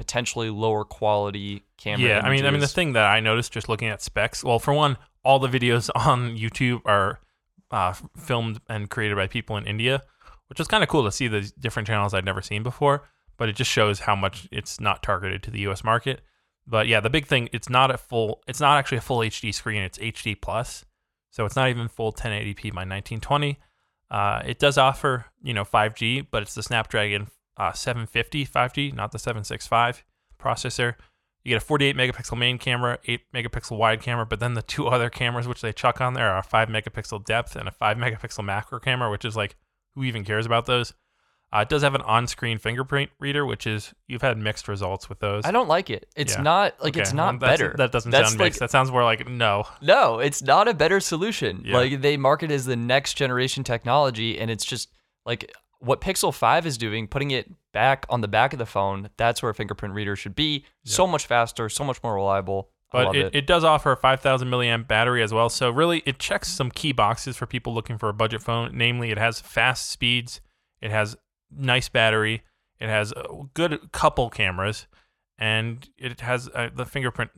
potentially 0.00 0.48
lower 0.48 0.82
quality 0.82 1.62
camera. 1.76 2.08
Yeah, 2.08 2.20
I 2.24 2.30
mean, 2.30 2.46
I 2.46 2.50
mean, 2.50 2.60
the 2.60 2.66
thing 2.66 2.94
that 2.94 3.04
I 3.04 3.20
noticed 3.20 3.52
just 3.52 3.68
looking 3.68 3.88
at 3.88 4.00
specs. 4.00 4.42
Well, 4.42 4.58
for 4.58 4.72
one, 4.72 4.96
all 5.22 5.38
the 5.38 5.46
videos 5.46 5.90
on 5.94 6.38
YouTube 6.38 6.80
are 6.86 7.20
uh, 7.70 7.92
filmed 8.16 8.62
and 8.66 8.88
created 8.88 9.14
by 9.14 9.26
people 9.26 9.58
in 9.58 9.66
India, 9.66 10.02
which 10.48 10.58
is 10.58 10.66
kind 10.66 10.82
of 10.82 10.88
cool 10.88 11.04
to 11.04 11.12
see 11.12 11.28
the 11.28 11.52
different 11.58 11.86
channels 11.86 12.14
I'd 12.14 12.24
never 12.24 12.40
seen 12.40 12.62
before. 12.62 13.10
But 13.36 13.50
it 13.50 13.56
just 13.56 13.70
shows 13.70 14.00
how 14.00 14.16
much 14.16 14.48
it's 14.50 14.80
not 14.80 15.02
targeted 15.02 15.42
to 15.42 15.50
the 15.50 15.60
U.S. 15.60 15.84
market. 15.84 16.22
But 16.66 16.88
yeah, 16.88 17.00
the 17.00 17.10
big 17.10 17.26
thing, 17.26 17.50
it's 17.52 17.68
not 17.68 17.90
a 17.90 17.98
full, 17.98 18.42
it's 18.46 18.60
not 18.60 18.78
actually 18.78 18.98
a 18.98 19.02
full 19.02 19.18
HD 19.18 19.52
screen. 19.52 19.82
It's 19.82 19.98
HD 19.98 20.40
plus, 20.40 20.86
so 21.30 21.44
it's 21.44 21.56
not 21.56 21.68
even 21.68 21.88
full 21.88 22.10
1080p 22.10 22.62
by 22.72 22.86
1920. 22.86 23.58
Uh, 24.10 24.40
it 24.46 24.58
does 24.58 24.78
offer, 24.78 25.26
you 25.42 25.52
know, 25.52 25.64
5G, 25.64 26.26
but 26.30 26.42
it's 26.42 26.54
the 26.54 26.62
Snapdragon 26.62 27.28
uh, 27.60 27.72
750 27.72 28.46
5G, 28.46 28.94
not 28.94 29.12
the 29.12 29.18
765 29.18 30.02
processor. 30.40 30.94
You 31.44 31.50
get 31.50 31.62
a 31.62 31.64
48 31.64 31.96
megapixel 31.96 32.38
main 32.38 32.58
camera, 32.58 32.98
8 33.06 33.20
megapixel 33.34 33.76
wide 33.76 34.02
camera, 34.02 34.26
but 34.26 34.40
then 34.40 34.54
the 34.54 34.62
two 34.62 34.88
other 34.88 35.08
cameras 35.10 35.46
which 35.48 35.60
they 35.60 35.72
chuck 35.72 36.00
on 36.00 36.14
there 36.14 36.30
are 36.30 36.38
a 36.38 36.42
5 36.42 36.68
megapixel 36.68 37.24
depth 37.24 37.56
and 37.56 37.68
a 37.68 37.70
5 37.72 37.96
megapixel 37.96 38.44
macro 38.44 38.78
camera, 38.78 39.10
which 39.10 39.24
is 39.24 39.36
like, 39.36 39.56
who 39.94 40.04
even 40.04 40.24
cares 40.24 40.46
about 40.46 40.66
those? 40.66 40.92
Uh, 41.52 41.60
it 41.60 41.68
does 41.68 41.82
have 41.82 41.96
an 41.96 42.02
on-screen 42.02 42.58
fingerprint 42.58 43.10
reader, 43.18 43.44
which 43.44 43.66
is 43.66 43.92
you've 44.06 44.22
had 44.22 44.38
mixed 44.38 44.68
results 44.68 45.08
with 45.08 45.18
those. 45.18 45.44
I 45.44 45.50
don't 45.50 45.68
like 45.68 45.90
it. 45.90 46.06
It's 46.14 46.36
Yeah. 46.36 46.42
not 46.42 46.80
like 46.80 46.94
Okay, 46.94 47.00
it's 47.00 47.12
not 47.12 47.40
better. 47.40 47.74
That 47.76 47.90
doesn't 47.90 48.10
That's 48.10 48.28
sound 48.28 48.38
like 48.40 48.46
mixed. 48.46 48.60
That 48.60 48.70
sounds 48.70 48.90
more 48.92 49.02
like 49.02 49.28
no. 49.28 49.64
no, 49.82 50.20
it's 50.20 50.42
not 50.42 50.68
a 50.68 50.74
better 50.74 51.00
solution. 51.00 51.62
Yeah. 51.64 51.76
Like 51.76 52.00
they 52.02 52.16
market 52.16 52.52
it 52.52 52.54
as 52.54 52.66
the 52.66 52.76
next 52.76 53.14
generation 53.14 53.64
technology, 53.64 54.38
and 54.38 54.48
it's 54.50 54.64
just 54.64 54.90
like 55.26 55.52
what 55.80 56.00
Pixel 56.00 56.32
Five 56.32 56.66
is 56.66 56.78
doing, 56.78 57.08
putting 57.08 57.30
it 57.30 57.50
back 57.72 58.06
on 58.08 58.20
the 58.20 58.28
back 58.28 58.52
of 58.52 58.58
the 58.58 58.66
phone. 58.66 59.10
That's 59.16 59.42
where 59.42 59.50
a 59.50 59.54
fingerprint 59.54 59.94
reader 59.94 60.14
should 60.14 60.36
be. 60.36 60.64
So 60.84 61.06
much 61.06 61.26
faster, 61.26 61.68
so 61.68 61.84
much 61.84 62.02
more 62.02 62.14
reliable. 62.14 62.70
But 62.92 63.14
it, 63.14 63.26
it. 63.26 63.34
it 63.34 63.46
does 63.46 63.62
offer 63.62 63.92
a 63.92 63.96
5,000 63.96 64.48
milliamp 64.48 64.88
battery 64.88 65.22
as 65.22 65.32
well. 65.32 65.48
So 65.48 65.70
really, 65.70 66.02
it 66.06 66.18
checks 66.18 66.48
some 66.48 66.70
key 66.70 66.92
boxes 66.92 67.36
for 67.36 67.46
people 67.46 67.72
looking 67.72 67.98
for 67.98 68.08
a 68.08 68.14
budget 68.14 68.42
phone. 68.42 68.76
Namely, 68.76 69.10
it 69.10 69.18
has 69.18 69.40
fast 69.40 69.90
speeds, 69.90 70.40
it 70.80 70.90
has 70.90 71.16
nice 71.50 71.88
battery, 71.88 72.42
it 72.80 72.88
has 72.88 73.12
a 73.12 73.44
good 73.54 73.92
couple 73.92 74.28
cameras, 74.28 74.86
and 75.40 75.88
it 75.96 76.20
has 76.20 76.48
uh, 76.54 76.68
the 76.72 76.84
fingerprint 76.84 77.30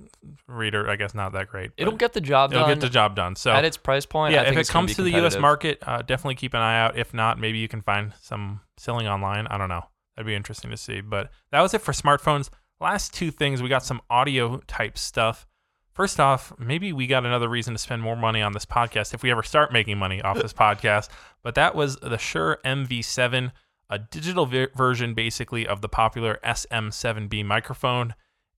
reader. 0.49 0.91
I 0.91 0.97
guess 0.97 1.15
not 1.15 1.33
that 1.33 1.49
great. 1.49 1.71
It'll 1.77 1.95
get 1.95 2.13
the 2.13 2.21
job 2.21 2.53
it'll 2.53 2.65
done 2.65 2.71
get 2.75 2.81
the 2.81 2.91
job 2.91 3.15
done. 3.15 3.37
So 3.37 3.53
at 3.53 3.65
its 3.65 3.77
price 3.77 4.05
point. 4.05 4.35
yeah, 4.35 4.43
I 4.43 4.45
think 4.47 4.57
if 4.57 4.69
it 4.69 4.73
comes 4.73 4.97
to 4.97 5.03
the 5.03 5.13
U.S. 5.13 5.39
market, 5.39 5.79
uh, 5.87 6.03
definitely 6.03 6.35
keep 6.35 6.53
an 6.53 6.61
eye 6.61 6.81
out. 6.81 6.99
If 6.99 7.15
not, 7.15 7.39
maybe 7.39 7.59
you 7.59 7.69
can 7.69 7.81
find 7.81 8.13
some 8.21 8.61
selling 8.77 9.07
online. 9.07 9.47
I 9.47 9.57
don't 9.57 9.69
know. 9.69 9.85
That'd 10.17 10.27
be 10.27 10.35
interesting 10.35 10.71
to 10.73 10.77
see. 10.77 11.01
But 11.01 11.31
that 11.53 11.61
was 11.61 11.73
it 11.75 11.81
for 11.81 11.93
smartphones. 11.93 12.51
Last 12.81 13.15
two 13.15 13.31
things, 13.31 13.63
we 13.63 13.69
got 13.69 13.85
some 13.85 14.03
audio 14.11 14.59
type 14.67 14.99
stuff. 14.99 15.47
First 15.93 16.19
off, 16.19 16.53
maybe 16.59 16.93
we 16.93 17.07
got 17.07 17.25
another 17.25 17.49
reason 17.49 17.75
to 17.75 17.79
spend 17.79 18.03
more 18.03 18.17
money 18.17 18.43
on 18.43 18.53
this 18.53 18.65
podcast 18.65 19.15
if 19.15 19.23
we 19.23 19.31
ever 19.31 19.43
start 19.43 19.73
making 19.73 19.99
money 19.99 20.21
off 20.23 20.41
this 20.41 20.53
podcast. 20.53 21.09
But 21.45 21.55
that 21.55 21.75
was 21.75 21.97
the 21.97 22.19
Shure 22.19 22.59
MV7, 22.65 23.53
a 23.93 23.99
digital 23.99 24.47
ver- 24.47 24.71
version 24.75 25.13
basically 25.13 25.67
of 25.67 25.83
the 25.83 25.89
popular 25.89 26.41
SM7B 26.43 27.45
microphone. 27.45 28.15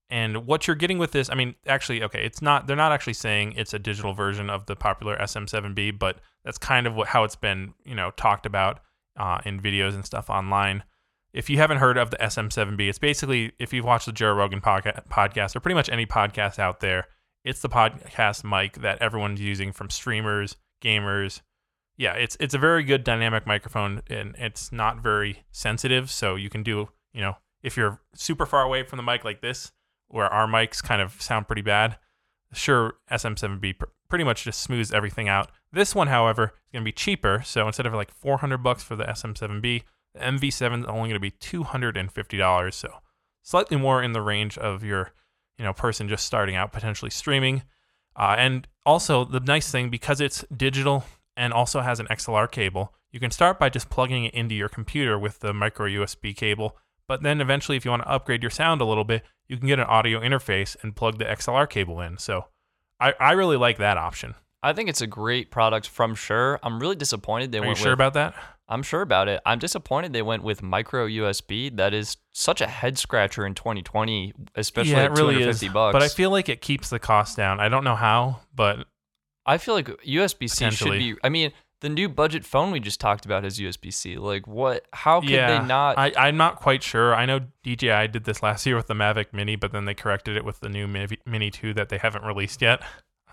And 0.09 0.47
what 0.47 0.65
you're 0.65 0.77
getting 0.77 0.97
with 0.97 1.11
this, 1.11 1.29
I 1.29 1.35
mean, 1.35 1.55
actually, 1.67 2.01
okay, 2.03 2.23
it's 2.23 2.41
not, 2.41 2.67
they're 2.67 2.77
not 2.77 2.93
actually 2.93 3.13
saying 3.13 3.53
it's 3.57 3.73
a 3.73 3.79
digital 3.79 4.13
version 4.13 4.49
of 4.49 4.65
the 4.65 4.77
popular 4.77 5.17
SM7B, 5.17 5.99
but 5.99 6.19
that's 6.45 6.57
kind 6.57 6.87
of 6.87 6.95
what, 6.95 7.09
how 7.09 7.25
it's 7.25 7.35
been, 7.35 7.73
you 7.83 7.95
know, 7.95 8.11
talked 8.11 8.45
about 8.45 8.79
uh, 9.17 9.39
in 9.45 9.59
videos 9.59 9.93
and 9.93 10.05
stuff 10.05 10.29
online. 10.29 10.83
If 11.33 11.49
you 11.49 11.57
haven't 11.57 11.79
heard 11.79 11.97
of 11.97 12.11
the 12.11 12.17
SM7B, 12.17 12.87
it's 12.87 12.99
basically, 12.99 13.51
if 13.59 13.73
you've 13.73 13.83
watched 13.83 14.05
the 14.05 14.13
Joe 14.13 14.31
Rogan 14.31 14.61
podca- 14.61 15.05
podcast 15.09 15.53
or 15.53 15.59
pretty 15.59 15.75
much 15.75 15.89
any 15.89 16.05
podcast 16.05 16.59
out 16.59 16.79
there, 16.79 17.07
it's 17.43 17.61
the 17.61 17.67
podcast 17.67 18.45
mic 18.45 18.81
that 18.81 19.01
everyone's 19.01 19.41
using 19.41 19.73
from 19.73 19.89
streamers, 19.89 20.55
gamers. 20.81 21.41
Yeah, 21.97 22.13
it's 22.13 22.35
it's 22.39 22.53
a 22.53 22.59
very 22.59 22.83
good 22.83 23.03
dynamic 23.03 23.47
microphone 23.47 24.01
and 24.09 24.35
it's 24.37 24.71
not 24.71 25.01
very 25.01 25.43
sensitive, 25.51 26.11
so 26.11 26.35
you 26.35 26.49
can 26.49 26.63
do, 26.63 26.89
you 27.13 27.21
know, 27.21 27.37
if 27.63 27.77
you're 27.77 28.01
super 28.13 28.45
far 28.45 28.63
away 28.63 28.83
from 28.83 28.97
the 28.97 29.03
mic 29.03 29.23
like 29.23 29.41
this, 29.41 29.71
where 30.07 30.27
our 30.27 30.47
mics 30.47 30.83
kind 30.83 31.01
of 31.01 31.21
sound 31.21 31.47
pretty 31.47 31.61
bad, 31.61 31.97
Shure 32.53 32.95
SM7B 33.11 33.79
pr- 33.79 33.85
pretty 34.09 34.23
much 34.23 34.43
just 34.43 34.61
smooths 34.61 34.93
everything 34.93 35.27
out. 35.27 35.51
This 35.71 35.95
one, 35.95 36.07
however, 36.07 36.53
is 36.67 36.71
going 36.73 36.83
to 36.83 36.85
be 36.85 36.91
cheaper, 36.91 37.41
so 37.43 37.65
instead 37.67 37.85
of 37.85 37.93
like 37.93 38.11
400 38.11 38.59
bucks 38.59 38.83
for 38.83 38.95
the 38.95 39.05
SM7B, 39.05 39.83
the 40.13 40.19
MV7 40.19 40.81
is 40.81 40.85
only 40.85 41.09
going 41.09 41.13
to 41.13 41.19
be 41.19 41.31
$250, 41.31 42.73
so 42.73 42.89
slightly 43.41 43.77
more 43.77 44.01
in 44.01 44.13
the 44.13 44.21
range 44.21 44.57
of 44.57 44.83
your, 44.83 45.11
you 45.57 45.65
know, 45.65 45.73
person 45.73 46.07
just 46.07 46.25
starting 46.25 46.55
out 46.55 46.71
potentially 46.71 47.11
streaming. 47.11 47.63
Uh, 48.15 48.35
and 48.37 48.67
also 48.85 49.25
the 49.25 49.41
nice 49.41 49.69
thing 49.71 49.89
because 49.89 50.21
it's 50.21 50.45
digital 50.55 51.03
and 51.35 51.53
also 51.53 51.81
has 51.81 51.99
an 51.99 52.07
XLR 52.07 52.49
cable, 52.49 52.93
you 53.11 53.19
can 53.19 53.31
start 53.31 53.59
by 53.59 53.69
just 53.69 53.89
plugging 53.89 54.25
it 54.25 54.33
into 54.33 54.55
your 54.55 54.69
computer 54.69 55.17
with 55.17 55.39
the 55.39 55.53
micro 55.53 55.87
USB 55.87 56.35
cable. 56.35 56.77
But 57.07 57.23
then 57.23 57.39
eventually, 57.39 57.77
if 57.77 57.85
you 57.85 57.91
want 57.91 58.03
to 58.03 58.09
upgrade 58.09 58.41
your 58.41 58.49
sound 58.49 58.81
a 58.81 58.85
little 58.85 59.03
bit, 59.03 59.23
you 59.47 59.57
can 59.57 59.67
get 59.67 59.79
an 59.79 59.85
audio 59.85 60.19
interface 60.19 60.75
and 60.81 60.95
plug 60.95 61.17
the 61.17 61.25
XLR 61.25 61.69
cable 61.69 62.01
in. 62.01 62.17
So 62.17 62.45
I, 62.99 63.13
I 63.19 63.31
really 63.33 63.57
like 63.57 63.77
that 63.77 63.97
option. 63.97 64.35
I 64.63 64.73
think 64.73 64.89
it's 64.89 65.01
a 65.01 65.07
great 65.07 65.51
product 65.51 65.87
from 65.87 66.15
Shure. 66.15 66.59
I'm 66.63 66.79
really 66.79 66.95
disappointed 66.95 67.51
they 67.51 67.59
went. 67.59 67.67
Are 67.67 67.71
you 67.71 67.75
sure 67.75 67.91
with. 67.91 67.97
about 67.97 68.13
that? 68.15 68.33
I'm 68.67 68.81
sure 68.81 69.01
about 69.01 69.27
it. 69.27 69.41
I'm 69.45 69.59
disappointed 69.59 70.11
they 70.11 70.23
went 70.23 70.41
with 70.41 70.63
micro 70.63 71.07
USB. 71.07 71.75
That 71.75 71.93
is 71.93 72.17
such 72.31 72.61
a 72.61 72.67
head 72.67 72.97
scratcher 72.97 73.45
in 73.45 73.53
2020, 73.53 74.33
especially 74.55 74.93
yeah, 74.93 75.03
at 75.03 75.05
it 75.05 75.11
really 75.11 75.35
250 75.35 75.65
is. 75.67 75.71
bucks. 75.71 75.93
But 75.93 76.01
I 76.01 76.07
feel 76.07 76.31
like 76.31 76.49
it 76.49 76.61
keeps 76.61 76.89
the 76.89 76.97
cost 76.97 77.37
down. 77.37 77.59
I 77.59 77.69
don't 77.69 77.83
know 77.83 77.95
how, 77.95 78.41
but 78.55 78.87
I 79.45 79.57
feel 79.57 79.75
like 79.75 79.87
USB 79.87 80.49
C 80.49 80.69
should 80.71 80.91
be. 80.91 81.15
I 81.23 81.29
mean, 81.29 81.51
the 81.81 81.89
new 81.89 82.09
budget 82.09 82.45
phone 82.45 82.71
we 82.71 82.79
just 82.79 82.99
talked 82.99 83.25
about 83.25 83.43
has 83.43 83.59
USB 83.59 83.93
C. 83.93 84.17
Like, 84.17 84.47
what? 84.47 84.85
How 84.91 85.21
could 85.21 85.29
yeah, 85.29 85.59
they 85.59 85.67
not? 85.67 85.97
I, 85.97 86.13
I'm 86.17 86.37
not 86.37 86.55
quite 86.55 86.81
sure. 86.81 87.13
I 87.13 87.25
know 87.25 87.41
DJI 87.63 88.07
did 88.07 88.23
this 88.23 88.41
last 88.41 88.65
year 88.65 88.75
with 88.75 88.87
the 88.87 88.93
Mavic 88.93 89.27
Mini, 89.33 89.55
but 89.55 89.71
then 89.71 89.85
they 89.85 89.93
corrected 89.93 90.35
it 90.35 90.45
with 90.45 90.61
the 90.61 90.69
new 90.69 90.87
Mini 90.87 91.51
2 91.51 91.73
that 91.75 91.89
they 91.89 91.97
haven't 91.97 92.23
released 92.23 92.61
yet. 92.61 92.81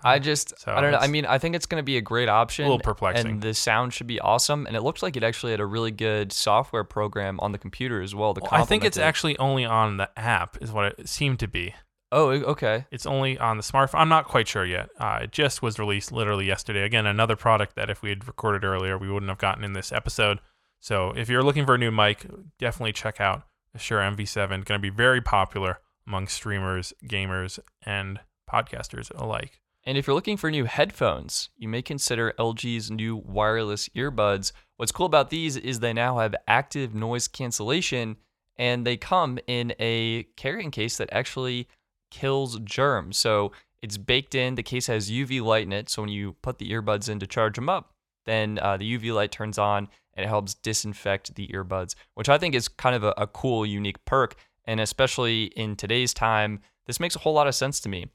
I 0.05 0.19
just, 0.19 0.59
So 0.59 0.73
I 0.73 0.81
don't 0.81 0.91
know. 0.91 0.97
I 0.97 1.07
mean, 1.07 1.25
I 1.25 1.37
think 1.37 1.55
it's 1.55 1.65
going 1.65 1.79
to 1.79 1.85
be 1.85 1.97
a 1.97 2.01
great 2.01 2.27
option. 2.27 2.65
A 2.65 2.67
little 2.67 2.83
perplexing. 2.83 3.27
And 3.27 3.41
the 3.41 3.53
sound 3.53 3.93
should 3.93 4.07
be 4.07 4.19
awesome. 4.19 4.67
And 4.67 4.75
it 4.75 4.81
looks 4.81 5.01
like 5.01 5.15
it 5.15 5.23
actually 5.23 5.51
had 5.51 5.61
a 5.61 5.65
really 5.65 5.91
good 5.91 6.33
software 6.33 6.83
program 6.83 7.39
on 7.39 7.53
the 7.53 7.57
computer 7.57 8.01
as 8.01 8.13
well. 8.13 8.33
Well, 8.33 8.49
I 8.51 8.65
think 8.65 8.83
it's 8.83 8.97
it. 8.97 9.01
actually 9.01 9.37
only 9.37 9.65
on 9.65 9.97
the 9.97 10.09
app, 10.19 10.57
is 10.61 10.71
what 10.71 10.99
it 10.99 11.07
seemed 11.07 11.39
to 11.39 11.47
be. 11.47 11.73
Oh, 12.15 12.29
okay. 12.29 12.85
It's 12.91 13.07
only 13.07 13.39
on 13.39 13.57
the 13.57 13.63
smartphone. 13.63 13.99
I'm 13.99 14.09
not 14.09 14.25
quite 14.25 14.47
sure 14.47 14.63
yet. 14.63 14.89
Uh, 14.99 15.21
it 15.23 15.31
just 15.31 15.63
was 15.63 15.79
released 15.79 16.11
literally 16.11 16.45
yesterday. 16.45 16.83
Again, 16.83 17.07
another 17.07 17.35
product 17.35 17.75
that 17.75 17.89
if 17.89 18.03
we 18.03 18.09
had 18.09 18.27
recorded 18.27 18.63
earlier, 18.63 18.99
we 18.99 19.11
wouldn't 19.11 19.31
have 19.31 19.39
gotten 19.39 19.63
in 19.63 19.73
this 19.73 19.91
episode. 19.91 20.39
So 20.79 21.09
if 21.17 21.27
you're 21.27 21.41
looking 21.41 21.65
for 21.65 21.73
a 21.73 21.77
new 21.79 21.89
mic, 21.89 22.27
definitely 22.59 22.93
check 22.93 23.19
out 23.19 23.47
the 23.73 23.79
Shure 23.79 23.99
MV7. 23.99 24.47
Going 24.63 24.63
to 24.63 24.79
be 24.79 24.91
very 24.91 25.21
popular 25.21 25.79
among 26.05 26.27
streamers, 26.27 26.93
gamers, 27.03 27.57
and 27.81 28.19
podcasters 28.47 29.09
alike. 29.19 29.59
And 29.83 29.97
if 29.97 30.05
you're 30.05 30.15
looking 30.15 30.37
for 30.37 30.51
new 30.51 30.65
headphones, 30.65 31.49
you 31.57 31.67
may 31.67 31.81
consider 31.81 32.35
LG's 32.37 32.91
new 32.91 33.17
wireless 33.17 33.89
earbuds. 33.89 34.51
What's 34.77 34.91
cool 34.91 35.07
about 35.07 35.31
these 35.31 35.57
is 35.57 35.79
they 35.79 35.93
now 35.93 36.19
have 36.19 36.35
active 36.47 36.93
noise 36.93 37.27
cancellation 37.27 38.17
and 38.55 38.85
they 38.85 38.97
come 38.97 39.39
in 39.47 39.73
a 39.79 40.27
carrying 40.37 40.69
case 40.69 40.97
that 40.97 41.09
actually 41.11 41.67
kills 42.13 42.59
germs. 42.59 43.17
So 43.17 43.51
it's 43.81 43.97
baked 43.97 44.35
in. 44.35 44.55
The 44.55 44.63
case 44.63 44.87
has 44.87 45.09
UV 45.09 45.41
light 45.41 45.63
in 45.63 45.73
it. 45.73 45.89
So 45.89 46.03
when 46.03 46.11
you 46.11 46.33
put 46.41 46.59
the 46.59 46.69
earbuds 46.71 47.09
in 47.09 47.19
to 47.19 47.27
charge 47.27 47.55
them 47.55 47.67
up, 47.67 47.91
then 48.25 48.59
uh, 48.61 48.77
the 48.77 48.97
UV 48.97 49.13
light 49.13 49.31
turns 49.31 49.57
on 49.57 49.89
and 50.13 50.23
it 50.23 50.29
helps 50.29 50.53
disinfect 50.53 51.33
the 51.33 51.47
earbuds, 51.47 51.95
which 52.13 52.29
I 52.29 52.37
think 52.37 52.53
is 52.53 52.67
kind 52.67 52.95
of 52.95 53.03
a, 53.03 53.13
a 53.17 53.25
cool, 53.25 53.65
unique 53.65 54.05
perk. 54.05 54.35
And 54.65 54.79
especially 54.79 55.45
in 55.45 55.75
today's 55.75 56.13
time, 56.13 56.59
this 56.85 56.99
makes 56.99 57.15
a 57.15 57.19
whole 57.19 57.33
lot 57.33 57.47
of 57.47 57.55
sense 57.55 57.79
to 57.81 57.89
me. 57.89 58.05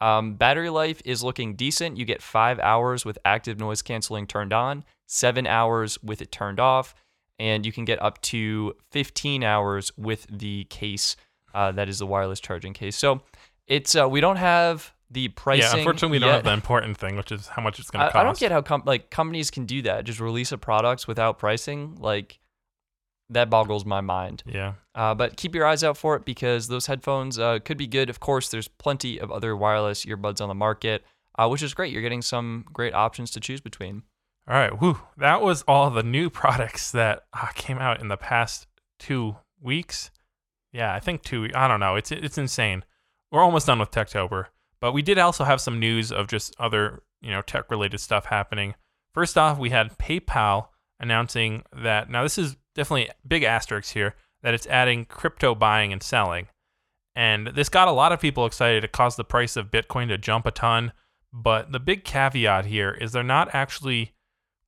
Um, 0.00 0.34
battery 0.34 0.70
life 0.70 1.02
is 1.04 1.24
looking 1.24 1.56
decent. 1.56 1.98
You 1.98 2.04
get 2.04 2.22
five 2.22 2.60
hours 2.60 3.04
with 3.04 3.18
active 3.24 3.58
noise 3.58 3.82
canceling 3.82 4.28
turned 4.28 4.52
on, 4.52 4.84
seven 5.06 5.48
hours 5.48 6.00
with 6.00 6.22
it 6.22 6.30
turned 6.30 6.60
off, 6.60 6.94
and 7.40 7.66
you 7.66 7.72
can 7.72 7.84
get 7.84 8.00
up 8.00 8.22
to 8.22 8.74
15 8.92 9.42
hours 9.42 9.90
with 9.98 10.28
the 10.30 10.64
case 10.70 11.16
uh, 11.54 11.72
that 11.72 11.88
is 11.88 11.98
the 11.98 12.06
wireless 12.06 12.40
charging 12.40 12.72
case. 12.72 12.96
So 12.96 13.22
it's 13.68 13.94
uh, 13.94 14.08
we 14.08 14.20
don't 14.20 14.36
have 14.36 14.92
the 15.10 15.28
pricing. 15.28 15.62
yeah, 15.62 15.76
unfortunately, 15.76 16.16
we 16.16 16.18
don't 16.18 16.28
yet. 16.28 16.34
have 16.36 16.44
the 16.44 16.52
important 16.52 16.98
thing, 16.98 17.16
which 17.16 17.30
is 17.30 17.48
how 17.48 17.62
much 17.62 17.78
it's 17.78 17.90
going 17.90 18.04
to 18.04 18.10
cost. 18.10 18.16
I 18.16 18.24
don't 18.24 18.38
get 18.38 18.50
how 18.50 18.62
com- 18.62 18.82
like 18.84 19.10
companies 19.10 19.50
can 19.50 19.64
do 19.64 19.82
that. 19.82 20.04
Just 20.04 20.20
release 20.20 20.52
a 20.52 20.58
product 20.58 21.06
without 21.06 21.38
pricing. 21.38 21.96
Like 21.98 22.40
that 23.30 23.50
boggles 23.50 23.84
my 23.84 24.00
mind. 24.00 24.42
Yeah. 24.46 24.74
Uh, 24.94 25.14
but 25.14 25.36
keep 25.36 25.54
your 25.54 25.66
eyes 25.66 25.84
out 25.84 25.96
for 25.96 26.16
it 26.16 26.24
because 26.24 26.68
those 26.68 26.86
headphones 26.86 27.38
uh, 27.38 27.58
could 27.64 27.76
be 27.76 27.86
good. 27.86 28.10
Of 28.10 28.20
course, 28.20 28.48
there's 28.48 28.68
plenty 28.68 29.18
of 29.18 29.30
other 29.30 29.56
wireless 29.56 30.04
earbuds 30.04 30.40
on 30.40 30.48
the 30.48 30.54
market, 30.54 31.04
uh, 31.38 31.48
which 31.48 31.62
is 31.62 31.74
great. 31.74 31.92
You're 31.92 32.02
getting 32.02 32.22
some 32.22 32.64
great 32.72 32.94
options 32.94 33.30
to 33.32 33.40
choose 33.40 33.60
between. 33.60 34.02
All 34.48 34.54
right, 34.54 34.80
whew, 34.80 34.98
that 35.18 35.42
was 35.42 35.62
all 35.68 35.90
the 35.90 36.02
new 36.02 36.30
products 36.42 36.90
that 36.92 37.24
uh, 37.34 37.48
came 37.54 37.78
out 37.78 38.00
in 38.00 38.08
the 38.08 38.16
past 38.16 38.66
two 38.98 39.36
weeks. 39.60 40.10
Yeah, 40.72 40.94
I 40.94 41.00
think 41.00 41.22
two. 41.22 41.48
I 41.54 41.68
don't 41.68 41.80
know. 41.80 41.96
It's 41.96 42.10
it's 42.12 42.38
insane. 42.38 42.84
We're 43.30 43.42
almost 43.42 43.66
done 43.66 43.78
with 43.78 43.90
Techtober, 43.90 44.46
but 44.80 44.92
we 44.92 45.02
did 45.02 45.18
also 45.18 45.44
have 45.44 45.60
some 45.60 45.78
news 45.78 46.10
of 46.10 46.28
just 46.28 46.54
other 46.58 47.02
you 47.20 47.30
know 47.30 47.42
tech 47.42 47.70
related 47.70 47.98
stuff 47.98 48.26
happening. 48.26 48.74
First 49.12 49.36
off, 49.36 49.58
we 49.58 49.70
had 49.70 49.98
PayPal 49.98 50.68
announcing 51.00 51.64
that 51.74 52.10
now 52.10 52.22
this 52.22 52.38
is 52.38 52.56
definitely 52.74 53.10
big 53.26 53.42
asterisks 53.42 53.92
here 53.92 54.14
that 54.42 54.54
it's 54.54 54.66
adding 54.66 55.04
crypto 55.04 55.54
buying 55.54 55.92
and 55.92 56.02
selling, 56.02 56.48
and 57.14 57.48
this 57.48 57.68
got 57.68 57.88
a 57.88 57.92
lot 57.92 58.12
of 58.12 58.20
people 58.20 58.46
excited. 58.46 58.84
It 58.84 58.92
caused 58.92 59.16
the 59.16 59.24
price 59.24 59.56
of 59.56 59.70
Bitcoin 59.70 60.08
to 60.08 60.18
jump 60.18 60.46
a 60.46 60.50
ton. 60.50 60.92
But 61.32 61.72
the 61.72 61.80
big 61.80 62.04
caveat 62.04 62.66
here 62.66 62.90
is 62.90 63.12
they're 63.12 63.22
not 63.22 63.54
actually 63.54 64.14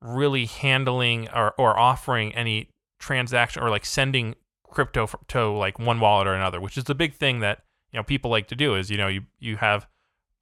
really 0.01 0.45
handling 0.45 1.29
or, 1.29 1.53
or 1.57 1.77
offering 1.77 2.33
any 2.35 2.69
transaction 2.99 3.63
or 3.63 3.69
like 3.69 3.85
sending 3.85 4.35
crypto 4.63 5.09
to 5.29 5.49
like 5.49 5.79
one 5.79 5.99
wallet 5.99 6.27
or 6.27 6.33
another, 6.33 6.61
which 6.61 6.77
is 6.77 6.85
the 6.85 6.95
big 6.95 7.15
thing 7.15 7.39
that 7.39 7.63
you 7.91 7.99
know 7.99 8.03
people 8.03 8.31
like 8.31 8.47
to 8.47 8.55
do 8.55 8.75
is 8.75 8.89
you 8.89 8.97
know 8.97 9.07
you 9.07 9.21
you 9.39 9.57
have 9.57 9.87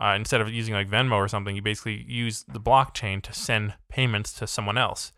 uh, 0.02 0.14
instead 0.16 0.42
of 0.42 0.50
using 0.50 0.74
like 0.74 0.90
Venmo 0.90 1.16
or 1.16 1.28
something, 1.28 1.56
you 1.56 1.62
basically 1.62 2.06
use 2.08 2.46
the 2.48 2.60
blockchain 2.60 3.22
to 3.22 3.34
send 3.34 3.74
payments 3.90 4.32
to 4.34 4.48
someone 4.48 4.78
else. 4.78 5.12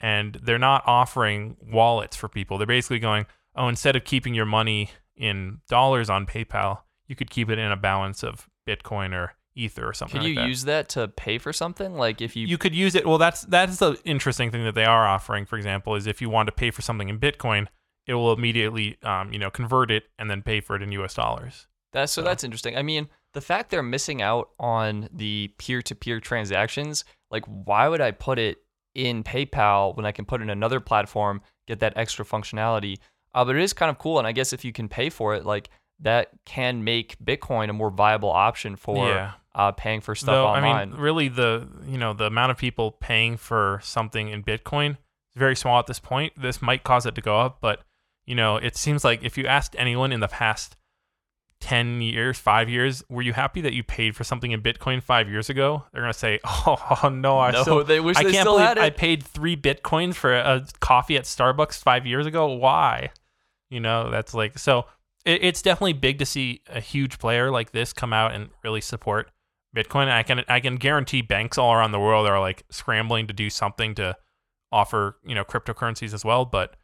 And 0.00 0.38
they're 0.42 0.58
not 0.58 0.82
offering 0.86 1.56
wallets 1.60 2.16
for 2.16 2.28
people. 2.28 2.58
They're 2.58 2.66
basically 2.66 2.98
going, 2.98 3.26
oh, 3.54 3.68
instead 3.68 3.96
of 3.96 4.04
keeping 4.04 4.34
your 4.34 4.46
money 4.46 4.90
in 5.16 5.60
dollars 5.68 6.08
on 6.10 6.26
PayPal, 6.26 6.80
you 7.06 7.14
could 7.14 7.30
keep 7.30 7.50
it 7.50 7.58
in 7.58 7.70
a 7.70 7.76
balance 7.76 8.22
of 8.22 8.48
Bitcoin 8.66 9.12
or 9.12 9.34
Ether 9.54 9.86
or 9.86 9.92
something. 9.92 10.20
Can 10.20 10.22
like 10.22 10.28
you 10.30 10.34
that. 10.36 10.48
use 10.48 10.64
that 10.64 10.88
to 10.90 11.08
pay 11.08 11.38
for 11.38 11.52
something? 11.52 11.94
Like 11.94 12.20
if 12.20 12.34
you, 12.34 12.46
You 12.46 12.58
could 12.58 12.74
use 12.74 12.94
it. 12.94 13.06
Well, 13.06 13.18
that's 13.18 13.42
that's 13.42 13.76
the 13.76 13.98
interesting 14.04 14.50
thing 14.50 14.64
that 14.64 14.74
they 14.74 14.84
are 14.84 15.06
offering. 15.06 15.46
For 15.46 15.56
example, 15.56 15.94
is 15.94 16.06
if 16.06 16.20
you 16.20 16.28
want 16.28 16.48
to 16.48 16.52
pay 16.52 16.70
for 16.70 16.82
something 16.82 17.08
in 17.08 17.18
Bitcoin, 17.18 17.68
it 18.06 18.14
will 18.14 18.32
immediately, 18.32 18.98
um, 19.02 19.32
you 19.32 19.38
know, 19.38 19.50
convert 19.50 19.90
it 19.90 20.04
and 20.18 20.30
then 20.30 20.42
pay 20.42 20.60
for 20.60 20.76
it 20.76 20.82
in 20.82 20.92
U.S. 20.92 21.14
dollars. 21.14 21.66
That's 21.92 22.12
so 22.12 22.22
So- 22.22 22.26
that's 22.28 22.44
interesting. 22.44 22.76
I 22.76 22.82
mean, 22.82 23.08
the 23.32 23.40
fact 23.40 23.70
they're 23.70 23.82
missing 23.82 24.22
out 24.22 24.50
on 24.60 25.08
the 25.12 25.52
peer-to-peer 25.58 26.20
transactions, 26.20 27.04
like 27.30 27.44
why 27.46 27.88
would 27.88 28.00
I 28.00 28.10
put 28.12 28.38
it 28.38 28.58
in 28.94 29.24
PayPal 29.24 29.96
when 29.96 30.06
I 30.06 30.12
can 30.12 30.24
put 30.24 30.40
it 30.40 30.44
in 30.44 30.50
another 30.50 30.78
platform, 30.80 31.40
get 31.66 31.80
that 31.80 31.94
extra 31.96 32.24
functionality? 32.24 32.98
Uh, 33.34 33.44
but 33.44 33.56
it 33.56 33.62
is 33.62 33.72
kind 33.72 33.90
of 33.90 33.98
cool, 33.98 34.18
and 34.18 34.26
I 34.28 34.32
guess 34.32 34.52
if 34.52 34.64
you 34.64 34.72
can 34.72 34.88
pay 34.88 35.10
for 35.10 35.34
it, 35.34 35.44
like 35.44 35.68
that 36.00 36.28
can 36.44 36.84
make 36.84 37.16
Bitcoin 37.18 37.70
a 37.70 37.72
more 37.72 37.90
viable 37.90 38.30
option 38.30 38.76
for 38.76 39.08
Yeah. 39.08 39.32
uh, 39.54 39.72
paying 39.72 40.00
for 40.00 40.14
stuff 40.14 40.32
Though, 40.32 40.46
online. 40.46 40.76
I 40.76 40.84
mean, 40.86 40.94
really, 41.00 41.28
the 41.28 41.66
you 41.88 41.98
know 41.98 42.12
the 42.12 42.26
amount 42.26 42.52
of 42.52 42.56
people 42.58 42.92
paying 42.92 43.36
for 43.36 43.80
something 43.82 44.28
in 44.28 44.44
Bitcoin 44.44 44.90
is 44.92 44.96
very 45.36 45.56
small 45.56 45.78
at 45.80 45.86
this 45.88 45.98
point. 45.98 46.32
This 46.40 46.62
might 46.62 46.84
cause 46.84 47.06
it 47.06 47.14
to 47.16 47.20
go 47.20 47.40
up, 47.40 47.58
but 47.60 47.80
you 48.26 48.34
know, 48.34 48.56
it 48.56 48.76
seems 48.76 49.04
like 49.04 49.22
if 49.22 49.36
you 49.36 49.46
asked 49.46 49.76
anyone 49.78 50.12
in 50.12 50.20
the 50.20 50.28
past 50.28 50.76
ten 51.60 52.00
years, 52.02 52.38
five 52.38 52.68
years, 52.68 53.02
were 53.08 53.22
you 53.22 53.32
happy 53.32 53.60
that 53.62 53.72
you 53.72 53.82
paid 53.82 54.14
for 54.14 54.22
something 54.24 54.52
in 54.52 54.60
Bitcoin 54.60 55.02
five 55.02 55.28
years 55.28 55.48
ago? 55.48 55.84
They're 55.92 56.02
gonna 56.02 56.12
say, 56.12 56.40
"Oh, 56.44 56.76
oh, 57.02 57.08
no, 57.08 57.38
I 57.38 57.50
no, 57.52 57.62
still." 57.62 57.84
they 57.84 58.00
wish 58.00 58.16
I 58.16 58.24
they 58.24 58.32
can't 58.32 58.44
believe 58.44 58.66
had 58.66 58.78
it. 58.78 58.82
I 58.82 58.90
paid 58.90 59.22
three 59.22 59.56
bitcoins 59.56 60.14
for 60.14 60.34
a 60.34 60.66
coffee 60.80 61.16
at 61.16 61.24
Starbucks 61.24 61.78
five 61.82 62.06
years 62.06 62.26
ago. 62.26 62.46
Why? 62.52 63.10
You 63.70 63.80
know, 63.80 64.10
that's 64.10 64.34
like 64.34 64.58
so. 64.58 64.86
It, 65.24 65.42
it's 65.42 65.62
definitely 65.62 65.94
big 65.94 66.18
to 66.18 66.26
see 66.26 66.60
a 66.68 66.80
huge 66.80 67.18
player 67.18 67.50
like 67.50 67.72
this 67.72 67.92
come 67.92 68.12
out 68.12 68.34
and 68.34 68.50
really 68.62 68.82
support 68.82 69.30
Bitcoin. 69.74 70.08
I 70.08 70.22
can 70.22 70.44
I 70.48 70.60
can 70.60 70.76
guarantee 70.76 71.22
banks 71.22 71.56
all 71.56 71.72
around 71.72 71.92
the 71.92 72.00
world 72.00 72.26
are 72.26 72.40
like 72.40 72.64
scrambling 72.70 73.26
to 73.26 73.32
do 73.32 73.48
something 73.50 73.94
to 73.96 74.16
offer 74.70 75.16
you 75.24 75.34
know 75.34 75.44
cryptocurrencies 75.44 76.12
as 76.12 76.24
well. 76.24 76.44
But 76.44 76.76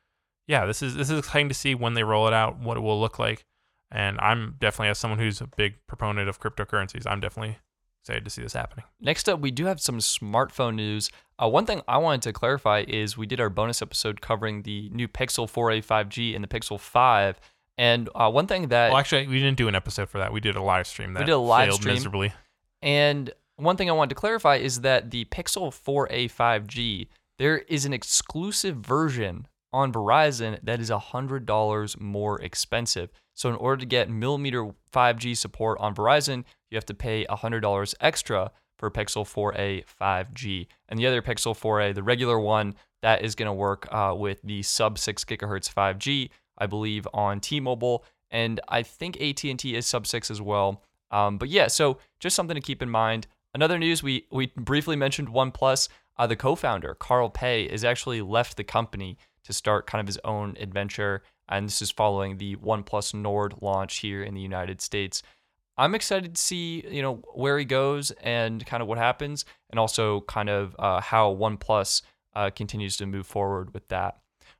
yeah, 0.50 0.66
this 0.66 0.82
is 0.82 0.96
this 0.96 1.10
is 1.10 1.18
exciting 1.20 1.48
to 1.48 1.54
see 1.54 1.76
when 1.76 1.94
they 1.94 2.02
roll 2.02 2.26
it 2.26 2.34
out, 2.34 2.58
what 2.58 2.76
it 2.76 2.80
will 2.80 3.00
look 3.00 3.20
like. 3.20 3.44
And 3.92 4.18
I'm 4.20 4.56
definitely 4.58 4.88
as 4.88 4.98
someone 4.98 5.20
who's 5.20 5.40
a 5.40 5.46
big 5.46 5.74
proponent 5.86 6.28
of 6.28 6.40
cryptocurrencies, 6.40 7.06
I'm 7.06 7.20
definitely 7.20 7.58
excited 8.02 8.24
to 8.24 8.30
see 8.30 8.42
this 8.42 8.52
happening. 8.52 8.84
Next 9.00 9.28
up, 9.28 9.38
we 9.38 9.52
do 9.52 9.66
have 9.66 9.80
some 9.80 9.98
smartphone 9.98 10.74
news. 10.74 11.10
Uh, 11.38 11.48
one 11.48 11.66
thing 11.66 11.82
I 11.86 11.98
wanted 11.98 12.22
to 12.22 12.32
clarify 12.32 12.84
is 12.88 13.16
we 13.16 13.26
did 13.26 13.40
our 13.40 13.48
bonus 13.48 13.80
episode 13.80 14.20
covering 14.20 14.62
the 14.62 14.90
new 14.90 15.06
Pixel 15.06 15.48
4a 15.48 15.84
5G 15.84 16.34
and 16.34 16.42
the 16.42 16.48
Pixel 16.48 16.80
5. 16.80 17.40
And 17.78 18.08
uh, 18.16 18.28
one 18.30 18.48
thing 18.48 18.68
that 18.68 18.90
Well, 18.90 18.98
actually, 18.98 19.28
we 19.28 19.38
didn't 19.38 19.56
do 19.56 19.68
an 19.68 19.76
episode 19.76 20.08
for 20.08 20.18
that. 20.18 20.32
We 20.32 20.40
did 20.40 20.56
a 20.56 20.62
live 20.62 20.88
stream 20.88 21.14
that 21.14 21.26
did 21.26 21.32
a 21.32 21.38
live 21.38 21.68
failed 21.68 21.80
stream. 21.80 21.94
miserably. 21.94 22.32
And 22.82 23.30
one 23.54 23.76
thing 23.76 23.88
I 23.88 23.92
wanted 23.92 24.10
to 24.10 24.14
clarify 24.16 24.56
is 24.56 24.80
that 24.80 25.12
the 25.12 25.26
Pixel 25.26 25.70
4a 25.70 26.32
5G, 26.32 27.06
there 27.38 27.58
is 27.58 27.84
an 27.84 27.92
exclusive 27.92 28.78
version 28.78 29.46
on 29.72 29.92
Verizon 29.92 30.58
that 30.62 30.80
is 30.80 30.90
$100 30.90 32.00
more 32.00 32.40
expensive. 32.40 33.10
So, 33.34 33.48
in 33.48 33.54
order 33.56 33.80
to 33.80 33.86
get 33.86 34.10
millimeter 34.10 34.70
5G 34.92 35.36
support 35.36 35.78
on 35.80 35.94
Verizon, 35.94 36.44
you 36.70 36.76
have 36.76 36.86
to 36.86 36.94
pay 36.94 37.24
$100 37.26 37.94
extra 38.00 38.50
for 38.78 38.90
Pixel 38.90 39.24
4a 39.24 39.84
5G. 40.00 40.66
And 40.88 40.98
the 40.98 41.06
other 41.06 41.22
Pixel 41.22 41.56
4a, 41.56 41.94
the 41.94 42.02
regular 42.02 42.38
one, 42.38 42.74
that 43.02 43.22
is 43.22 43.34
going 43.34 43.46
to 43.46 43.52
work 43.52 43.88
uh, 43.92 44.14
with 44.16 44.40
the 44.42 44.62
sub 44.62 44.98
6 44.98 45.24
gigahertz 45.24 45.72
5G, 45.72 46.30
I 46.58 46.66
believe, 46.66 47.06
on 47.14 47.40
T-Mobile, 47.40 48.04
and 48.30 48.60
I 48.68 48.82
think 48.82 49.20
AT&T 49.20 49.74
is 49.74 49.86
sub 49.86 50.06
6 50.06 50.30
as 50.30 50.40
well. 50.40 50.82
Um, 51.10 51.38
but 51.38 51.48
yeah, 51.48 51.66
so 51.66 51.98
just 52.20 52.36
something 52.36 52.54
to 52.54 52.60
keep 52.60 52.82
in 52.82 52.90
mind. 52.90 53.26
Another 53.54 53.78
news 53.78 54.02
we 54.02 54.26
we 54.30 54.46
briefly 54.56 54.96
mentioned 54.96 55.28
OnePlus. 55.28 55.88
Uh, 56.16 56.26
the 56.26 56.36
co-founder 56.36 56.94
Carl 56.94 57.30
Pei 57.30 57.68
has 57.68 57.82
actually 57.82 58.22
left 58.22 58.56
the 58.56 58.64
company 58.64 59.16
to 59.44 59.52
start 59.52 59.86
kind 59.86 60.00
of 60.00 60.06
his 60.06 60.18
own 60.24 60.56
adventure, 60.60 61.22
and 61.48 61.66
this 61.66 61.82
is 61.82 61.90
following 61.90 62.38
the 62.38 62.56
OnePlus 62.56 63.14
Nord 63.14 63.54
launch 63.60 63.98
here 63.98 64.22
in 64.22 64.34
the 64.34 64.40
United 64.40 64.80
States. 64.80 65.22
I'm 65.76 65.94
excited 65.94 66.34
to 66.34 66.40
see 66.40 66.84
you 66.88 67.02
know 67.02 67.22
where 67.34 67.58
he 67.58 67.64
goes 67.64 68.10
and 68.22 68.64
kind 68.66 68.82
of 68.82 68.88
what 68.88 68.98
happens, 68.98 69.44
and 69.70 69.78
also 69.78 70.20
kind 70.22 70.48
of 70.48 70.76
uh, 70.78 71.00
how 71.00 71.34
OnePlus 71.34 72.02
uh, 72.34 72.50
continues 72.50 72.96
to 72.98 73.06
move 73.06 73.26
forward 73.26 73.72
with 73.74 73.88
that. 73.88 74.18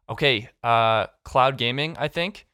Okay, 0.08 0.48
uh, 0.62 1.06
cloud 1.24 1.56
gaming. 1.58 1.96
I 1.98 2.08
think 2.08 2.46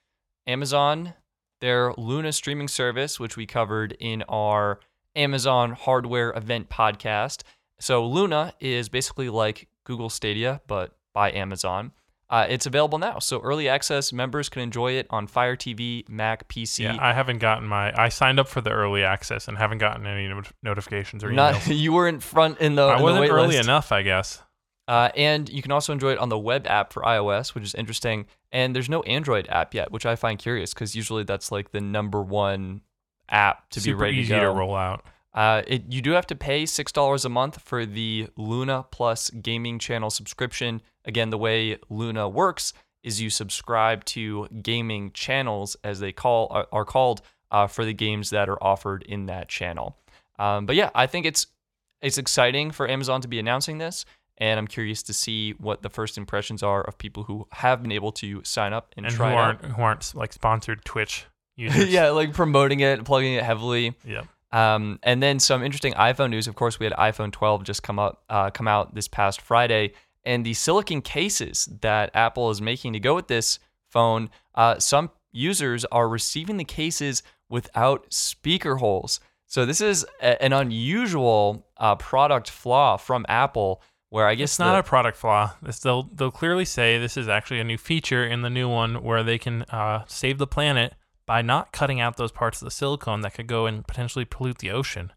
Amazon 0.46 1.14
their 1.60 1.92
Luna 1.96 2.32
streaming 2.32 2.68
service, 2.68 3.18
which 3.18 3.36
we 3.36 3.46
covered 3.46 3.96
in 3.98 4.22
our 4.28 4.80
Amazon 5.14 5.72
hardware 5.72 6.32
event 6.36 6.68
podcast. 6.68 7.42
So, 7.80 8.06
Luna 8.06 8.54
is 8.60 8.88
basically 8.88 9.28
like 9.28 9.68
Google 9.84 10.10
Stadia, 10.10 10.60
but 10.66 10.96
by 11.12 11.32
Amazon. 11.32 11.92
Uh, 12.28 12.46
it's 12.48 12.66
available 12.66 12.98
now. 12.98 13.20
So, 13.20 13.40
early 13.40 13.68
access 13.68 14.12
members 14.12 14.48
can 14.48 14.62
enjoy 14.62 14.92
it 14.92 15.06
on 15.10 15.28
Fire 15.28 15.56
TV, 15.56 16.08
Mac, 16.08 16.48
PC. 16.48 16.80
Yeah, 16.80 16.96
I 17.00 17.12
haven't 17.12 17.38
gotten 17.38 17.68
my. 17.68 17.92
I 17.96 18.08
signed 18.08 18.40
up 18.40 18.48
for 18.48 18.60
the 18.60 18.70
early 18.70 19.04
access 19.04 19.46
and 19.46 19.56
haven't 19.56 19.78
gotten 19.78 20.06
any 20.06 20.26
not- 20.26 20.52
notifications 20.62 21.22
or 21.22 21.30
Not 21.30 21.66
you 21.68 21.92
weren't 21.92 22.22
front 22.22 22.58
in 22.58 22.74
the, 22.74 22.82
I 22.82 22.96
in 22.96 23.02
wasn't 23.02 23.20
wait 23.20 23.30
early 23.30 23.48
list. 23.56 23.60
enough, 23.60 23.92
I 23.92 24.02
guess. 24.02 24.42
Uh, 24.88 25.10
and 25.16 25.48
you 25.48 25.62
can 25.62 25.72
also 25.72 25.92
enjoy 25.92 26.12
it 26.12 26.18
on 26.18 26.28
the 26.28 26.38
web 26.38 26.66
app 26.66 26.92
for 26.92 27.02
iOS, 27.02 27.54
which 27.54 27.64
is 27.64 27.74
interesting. 27.74 28.26
And 28.52 28.74
there's 28.74 28.88
no 28.88 29.02
Android 29.02 29.46
app 29.48 29.74
yet, 29.74 29.90
which 29.90 30.06
I 30.06 30.14
find 30.16 30.38
curious 30.38 30.72
because 30.72 30.94
usually 30.94 31.24
that's 31.24 31.50
like 31.50 31.72
the 31.72 31.80
number 31.80 32.22
one 32.22 32.82
app 33.28 33.68
to 33.70 33.80
Super 33.80 33.96
be 33.96 34.02
ready 34.02 34.16
easy 34.18 34.34
to 34.34 34.40
to, 34.40 34.50
roll 34.50 34.76
out. 34.76 35.04
Uh, 35.34 35.62
it, 35.66 35.92
you 35.92 36.00
do 36.00 36.12
have 36.12 36.26
to 36.28 36.34
pay 36.36 36.64
six 36.66 36.92
dollars 36.92 37.24
a 37.24 37.28
month 37.28 37.60
for 37.60 37.84
the 37.84 38.28
Luna 38.36 38.86
Plus 38.90 39.28
gaming 39.30 39.78
channel 39.78 40.08
subscription. 40.08 40.80
Again, 41.07 41.31
the 41.31 41.38
way 41.38 41.79
Luna 41.88 42.29
works 42.29 42.73
is 43.03 43.21
you 43.21 43.31
subscribe 43.31 44.05
to 44.05 44.49
gaming 44.62 45.12
channels, 45.12 45.77
as 45.85 46.01
they 46.01 46.12
call 46.12 46.66
are, 46.73 46.85
called, 46.85 47.23
uh, 47.53 47.69
for 47.69 47.85
the 47.85 47.92
games 47.92 48.31
that 48.31 48.49
are 48.49 48.62
offered 48.62 49.05
in 49.05 49.27
that 49.27 49.49
channel. 49.49 49.97
Um, 50.38 50.66
but 50.66 50.75
yeah, 50.77 50.90
I 50.95 51.07
think 51.07 51.25
it's 51.25 51.47
it's 52.03 52.19
exciting 52.19 52.73
for 52.73 52.88
Amazon 52.88 53.21
to 53.23 53.29
be 53.29 53.38
announcing 53.38 53.79
this, 53.79 54.05
and 54.38 54.59
I'm 54.59 54.66
curious 54.66 55.03
to 55.05 55.14
see 55.14 55.53
what 55.53 55.83
the 55.83 55.88
first 55.88 56.19
impressions 56.19 56.62
are 56.62 56.83
of 56.83 56.99
people 56.99 57.23
who 57.23 57.47
have 57.53 57.81
been 57.81 57.92
able 57.92 58.12
to 58.12 58.42
sign 58.45 58.73
up 58.73 58.92
and, 58.97 59.07
And 59.07 59.14
try 59.14 59.33
it 59.33 59.37
aren't 59.37 59.64
who 59.64 59.83
aren't 59.83 60.14
like 60.14 60.33
sponsored 60.33 60.85
Twitch 60.85 61.27
users. 61.57 61.88
yeah, 61.88 62.11
like 62.11 62.35
promoting 62.35 62.81
it, 62.81 63.05
plugging 63.05 63.35
it 63.35 63.45
heavily. 63.45 63.95
Yeah. 64.05 64.25
Um, 64.53 64.99
and 65.03 65.23
then 65.23 65.38
some 65.38 65.62
interesting 65.62 65.92
iPhone 65.95 66.31
news. 66.31 66.49
Of 66.49 66.55
course, 66.55 66.79
we 66.79 66.87
had 66.87 66.92
iPhone 66.95 67.33
12 67.33 67.64
just 67.64 67.83
come 67.83 67.99
up, 67.99 68.25
uh, 68.29 68.51
come 68.51 68.69
out 68.69 68.95
this 68.95 69.09
past 69.09 69.40
Friday, 69.40 69.92
and 70.26 70.44
the 70.44 70.52
silicon 70.52 71.00
cases 71.00 71.66
that 71.80 72.10
Apple 72.14 72.50
is 72.50 72.60
making 72.60 72.92
to 72.92 73.00
go 73.00 73.14
with 73.14 73.28
this 73.28 73.58
phone. 73.90 74.28
Uh, 74.54 74.78
some 74.78 75.10
users 75.32 75.84
are 75.86 76.08
receiving 76.08 76.56
the 76.58 76.64
cases 76.64 77.22
without 77.48 78.12
speaker 78.12 78.76
holes. 78.76 79.20
So 79.46 79.64
this 79.64 79.80
is 79.80 80.04
a, 80.20 80.42
an 80.42 80.52
unusual 80.52 81.66
uh, 81.76 81.94
product 81.96 82.50
flaw 82.50 82.96
from 82.96 83.24
Apple, 83.28 83.80
where 84.10 84.26
I 84.26 84.34
guess 84.34 84.52
It's 84.52 84.58
not 84.58 84.72
the- 84.72 84.78
a 84.80 84.82
product 84.82 85.16
flaw. 85.16 85.52
This, 85.62 85.78
they'll 85.78 86.04
they'll 86.12 86.30
clearly 86.30 86.64
say 86.64 86.98
this 86.98 87.16
is 87.16 87.28
actually 87.28 87.60
a 87.60 87.64
new 87.64 87.78
feature 87.78 88.26
in 88.26 88.42
the 88.42 88.50
new 88.50 88.68
one 88.68 89.02
where 89.02 89.22
they 89.22 89.38
can 89.38 89.62
uh, 89.64 90.04
save 90.06 90.38
the 90.38 90.46
planet 90.46 90.94
by 91.26 91.42
not 91.42 91.72
cutting 91.72 92.00
out 92.00 92.16
those 92.16 92.33
parts 92.33 92.60
of 92.62 92.66
the 92.66 92.70
silicone 92.70 93.20
that 93.22 93.35
could 93.35 93.46
go 93.46 93.66
and 93.66 93.87
potentially 93.87 94.24
pollute 94.24 94.58
the 94.58 94.70
ocean. 94.70 95.12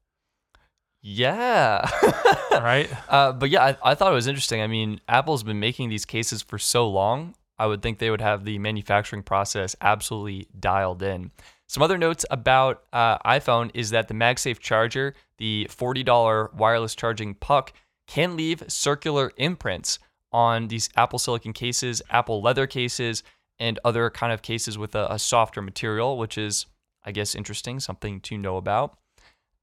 Yeah. 1.02 1.90
Right? 2.52 2.90
Uh, 3.08 3.32
but 3.32 3.50
yeah, 3.50 3.64
I, 3.64 3.92
I 3.92 3.96
thought 3.96 4.12
it 4.12 4.16
was 4.16 4.28
interesting. 4.28 4.62
I 4.62 4.68
mean, 4.68 5.00
Apple's 5.08 5.44
been 5.44 5.62
making 5.62 5.88
these 5.88 6.04
cases 6.04 6.42
for 6.42 6.58
so 6.58 6.90
long. 6.90 7.36
I 7.58 7.68
would 7.68 7.82
think 7.82 8.00
they 8.00 8.10
would 8.10 8.20
have 8.20 8.44
the 8.44 8.60
manufacturing 8.60 9.24
process 9.24 9.78
absolutely 9.80 10.48
dialed 10.60 11.02
in. 11.02 11.32
Some 11.68 11.84
other 11.84 11.98
notes 11.98 12.26
about 12.32 12.84
uh, 12.92 13.18
iPhone 13.20 13.72
is 13.74 13.92
that 13.92 14.10
the 14.10 14.14
MagSafe 14.14 14.60
charger, 14.60 15.14
the 15.38 15.68
$40 15.70 16.54
wireless 16.54 16.96
charging 16.96 17.34
puck, 17.36 17.72
can 18.08 18.36
leave 18.36 18.64
circular 18.68 19.32
imprints 19.38 20.00
on 20.34 20.68
these 20.68 20.90
Apple 20.98 21.20
silicon 21.20 21.54
cases, 21.54 22.02
Apple 22.10 22.42
leather 22.42 22.68
cases, 22.68 23.24
and 23.60 23.80
other 23.86 24.10
kind 24.10 24.34
of 24.34 24.42
cases 24.42 24.78
with 24.78 24.96
a, 24.96 25.14
a 25.14 25.20
softer 25.20 25.62
material, 25.62 26.18
which 26.18 26.38
is, 26.38 26.66
I 27.06 27.12
guess, 27.12 27.36
interesting, 27.36 27.80
something 27.80 28.20
to 28.22 28.38
know 28.38 28.58
about. 28.58 28.98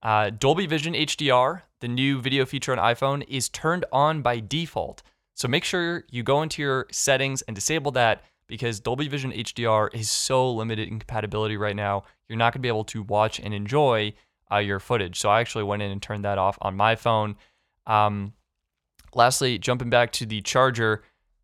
Uh, 0.06 0.30
Dolby 0.30 0.66
Vision 0.66 0.94
HDR, 0.94 1.62
the 1.80 1.88
new 1.88 2.20
video 2.20 2.46
feature 2.46 2.70
on 2.70 2.78
iPhone, 2.78 3.24
is 3.26 3.48
turned 3.48 3.84
on 3.90 4.22
by 4.22 4.38
default. 4.38 5.02
So 5.34 5.48
make 5.48 5.64
sure 5.64 6.04
you 6.08 6.22
go 6.22 6.42
into 6.42 6.62
your 6.62 6.86
settings 6.92 7.42
and 7.42 7.56
disable 7.56 7.90
that 7.90 8.22
because 8.46 8.78
Dolby 8.78 9.08
Vision 9.08 9.32
HDR 9.32 9.92
is 9.92 10.08
so 10.08 10.48
limited 10.52 10.86
in 10.86 11.00
compatibility 11.00 11.56
right 11.56 11.74
now. 11.74 12.04
You're 12.28 12.38
not 12.38 12.52
going 12.52 12.60
to 12.60 12.62
be 12.62 12.68
able 12.68 12.84
to 12.84 13.02
watch 13.02 13.40
and 13.40 13.52
enjoy 13.52 14.12
uh, 14.48 14.58
your 14.58 14.78
footage. 14.78 15.18
So 15.18 15.28
I 15.28 15.40
actually 15.40 15.64
went 15.64 15.82
in 15.82 15.90
and 15.90 16.00
turned 16.00 16.24
that 16.24 16.38
off 16.38 16.56
on 16.62 16.76
my 16.76 16.94
phone. 16.94 17.34
Um, 17.88 18.34
lastly, 19.12 19.58
jumping 19.58 19.90
back 19.90 20.12
to 20.12 20.24
the 20.24 20.40
charger, 20.40 21.02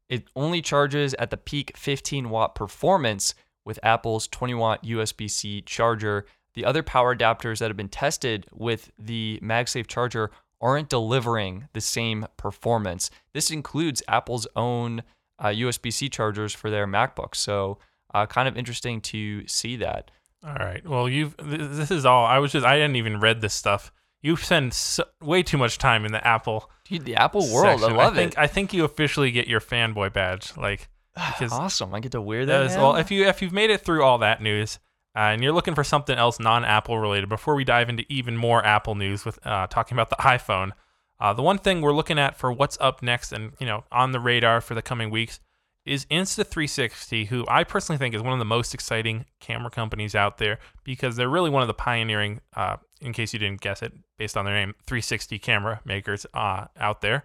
it 0.09 0.29
only 0.37 0.63
charges 0.63 1.15
at 1.15 1.31
the 1.31 1.37
peak 1.37 1.77
15 1.77 2.31
watt 2.31 2.55
performance 2.55 3.35
with 3.65 3.81
Apple's 3.83 4.29
20 4.29 4.55
watt 4.55 4.85
USB 4.85 5.29
C 5.29 5.63
charger. 5.63 6.27
The 6.55 6.65
other 6.65 6.83
power 6.83 7.15
adapters 7.15 7.59
that 7.59 7.69
have 7.69 7.77
been 7.77 7.89
tested 7.89 8.47
with 8.53 8.93
the 8.99 9.41
MagSafe 9.43 9.87
charger 9.87 10.31
aren't 10.61 10.89
delivering 10.89 11.69
the 11.73 11.81
same 11.81 12.27
performance. 12.37 13.11
This 13.33 13.51
includes 13.51 14.03
Apple's 14.07 14.47
own 14.55 15.03
uh, 15.39 15.49
USB 15.49 15.93
C 15.93 16.09
chargers 16.09 16.55
for 16.55 16.71
their 16.71 16.87
MacBooks. 16.87 17.37
So, 17.37 17.79
uh, 18.15 18.27
kind 18.27 18.47
of 18.47 18.57
interesting 18.57 19.01
to 19.01 19.47
see 19.49 19.77
that. 19.77 20.11
All 20.47 20.55
right. 20.55 20.87
Well, 20.87 21.09
you've 21.09 21.37
this 21.39 21.91
is 21.91 22.05
all. 22.05 22.25
I 22.25 22.39
was 22.39 22.53
just 22.53 22.67
I 22.67 22.77
didn't 22.77 22.97
even 22.97 23.21
read 23.21 23.41
this 23.41 23.55
stuff. 23.55 23.93
You 24.23 24.37
spend 24.37 24.73
so, 24.73 25.05
way 25.21 25.43
too 25.43 25.59
much 25.59 25.79
time 25.79 26.05
in 26.05 26.13
the 26.13 26.25
Apple. 26.25 26.71
Dude, 26.85 27.05
the 27.05 27.17
Apple 27.17 27.41
world, 27.53 27.81
section. 27.81 27.97
I 27.97 28.05
love 28.05 28.13
I 28.13 28.17
think, 28.17 28.33
it. 28.33 28.39
I 28.39 28.47
think 28.47 28.73
you 28.73 28.85
officially 28.85 29.33
get 29.33 29.49
your 29.49 29.61
fanboy 29.61 30.13
badge. 30.13 30.57
Like, 30.57 30.89
because 31.15 31.53
awesome, 31.53 31.95
I 31.95 32.01
get 32.01 32.13
to 32.13 32.21
wear 32.21 32.47
that 32.47 32.59
that. 32.59 32.71
is, 32.71 32.77
well, 32.77 32.97
if 32.97 33.11
you 33.11 33.27
if 33.27 33.43
you've 33.43 33.53
made 33.53 33.71
it 33.71 33.81
through 33.81 34.05
all 34.05 34.19
that 34.19 34.43
news 34.43 34.79
uh, 35.15 35.31
and 35.31 35.43
you're 35.43 35.53
looking 35.53 35.75
for 35.75 35.85
something 35.85 36.17
else 36.17 36.41
non-Apple 36.41 36.99
related, 36.99 37.29
before 37.29 37.55
we 37.55 37.65
dive 37.65 37.89
into 37.89 38.05
even 38.09 38.37
more 38.37 38.65
Apple 38.65 38.95
news 38.95 39.25
with 39.25 39.39
uh, 39.47 39.67
talking 39.67 39.97
about 39.97 40.11
the 40.11 40.17
iPhone, 40.17 40.73
uh, 41.21 41.33
the 41.33 41.43
one 41.43 41.59
thing 41.59 41.81
we're 41.81 41.93
looking 41.93 42.19
at 42.19 42.37
for 42.37 42.53
what's 42.53 42.77
up 42.81 43.03
next 43.03 43.33
and 43.33 43.53
you 43.61 43.67
know 43.67 43.85
on 43.93 44.13
the 44.13 44.21
radar 44.21 44.61
for 44.61 44.75
the 44.75 44.83
coming 44.83 45.11
weeks 45.11 45.39
is 45.85 46.07
Insta360, 46.07 47.27
who 47.27 47.45
I 47.49 47.65
personally 47.65 47.99
think 47.99 48.15
is 48.15 48.23
one 48.23 48.33
of 48.33 48.39
the 48.39 48.45
most 48.45 48.73
exciting 48.73 49.27
camera 49.41 49.71
companies 49.71 50.15
out 50.15 50.39
there 50.39 50.59
because 50.85 51.17
they're 51.17 51.29
really 51.29 51.51
one 51.51 51.63
of 51.63 51.67
the 51.69 51.75
pioneering, 51.75 52.41
uh, 52.55 52.77
in 53.01 53.13
case 53.13 53.33
you 53.33 53.39
didn't 53.39 53.61
guess 53.61 53.83
it, 53.83 53.93
based 54.17 54.37
on 54.37 54.45
their 54.45 54.55
name, 54.55 54.75
360 54.87 55.39
camera 55.41 55.81
makers 55.85 56.25
uh, 56.35 56.67
out 56.79 57.01
there. 57.01 57.25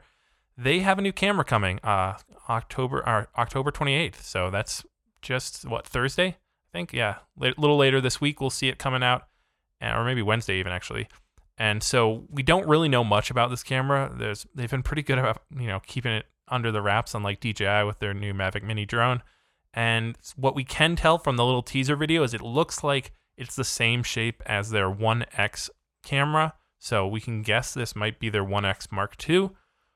They 0.57 0.79
have 0.79 0.97
a 0.97 1.03
new 1.03 1.13
camera 1.13 1.45
coming 1.45 1.79
uh, 1.83 2.17
October 2.49 3.27
October 3.37 3.71
28th. 3.71 4.23
So 4.23 4.49
that's 4.49 4.83
just 5.21 5.65
what 5.65 5.85
Thursday, 5.85 6.37
think. 6.77 6.93
Yeah, 6.93 7.15
a 7.41 7.53
little 7.57 7.77
later 7.77 7.99
this 7.99 8.21
week 8.21 8.39
we'll 8.39 8.49
see 8.49 8.69
it 8.69 8.77
coming 8.77 9.03
out, 9.03 9.27
or 9.81 10.03
maybe 10.03 10.21
Wednesday 10.21 10.59
even 10.59 10.71
actually. 10.71 11.07
And 11.57 11.81
so 11.81 12.25
we 12.29 12.43
don't 12.43 12.67
really 12.67 12.87
know 12.87 13.03
much 13.03 13.31
about 13.31 13.49
this 13.49 13.63
camera. 13.63 14.11
There's 14.15 14.45
they've 14.53 14.69
been 14.69 14.83
pretty 14.83 15.01
good 15.01 15.17
about 15.17 15.41
you 15.57 15.67
know 15.67 15.81
keeping 15.85 16.11
it 16.11 16.25
under 16.47 16.71
the 16.71 16.81
wraps, 16.81 17.13
unlike 17.13 17.39
DJI 17.39 17.83
with 17.83 17.99
their 17.99 18.13
new 18.13 18.33
Mavic 18.33 18.63
Mini 18.63 18.85
drone. 18.85 19.23
And 19.73 20.17
what 20.35 20.55
we 20.55 20.63
can 20.63 20.95
tell 20.95 21.17
from 21.17 21.35
the 21.35 21.45
little 21.45 21.63
teaser 21.63 21.95
video 21.95 22.23
is 22.23 22.33
it 22.33 22.41
looks 22.41 22.83
like 22.83 23.11
it's 23.37 23.55
the 23.55 23.63
same 23.63 24.01
shape 24.01 24.41
as 24.45 24.69
their 24.69 24.89
1X 24.89 25.69
camera. 26.03 26.53
So 26.79 27.05
we 27.05 27.19
can 27.19 27.41
guess 27.41 27.73
this 27.73 27.95
might 27.95 28.19
be 28.19 28.29
their 28.29 28.45
1X 28.45 28.91
Mark 28.91 29.15
II. 29.29 29.49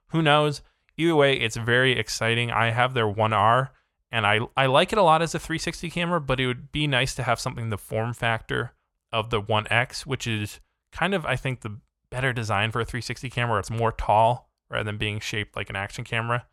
Who 0.07 0.21
knows? 0.21 0.61
Either 0.97 1.15
way, 1.15 1.33
it's 1.33 1.55
very 1.55 1.97
exciting. 1.97 2.51
I 2.51 2.71
have 2.71 2.93
their 2.93 3.07
1R 3.07 3.69
and 4.11 4.25
I, 4.25 4.39
I 4.57 4.65
like 4.65 4.91
it 4.91 4.97
a 4.97 5.03
lot 5.03 5.21
as 5.21 5.33
a 5.33 5.39
360 5.39 5.89
camera, 5.89 6.19
but 6.19 6.39
it 6.39 6.47
would 6.47 6.71
be 6.71 6.85
nice 6.87 7.15
to 7.15 7.23
have 7.23 7.39
something 7.39 7.69
the 7.69 7.77
form 7.77 8.13
factor 8.13 8.73
of 9.11 9.29
the 9.29 9.41
1X, 9.41 10.05
which 10.05 10.27
is 10.27 10.59
kind 10.91 11.13
of, 11.13 11.25
I 11.25 11.35
think, 11.35 11.61
the 11.61 11.77
better 12.09 12.33
design 12.33 12.71
for 12.71 12.81
a 12.81 12.85
360 12.85 13.29
camera. 13.29 13.59
It's 13.59 13.71
more 13.71 13.91
tall 13.91 14.49
rather 14.69 14.83
than 14.83 14.97
being 14.97 15.19
shaped 15.19 15.55
like 15.55 15.69
an 15.69 15.75
action 15.75 16.03
camera. 16.03 16.45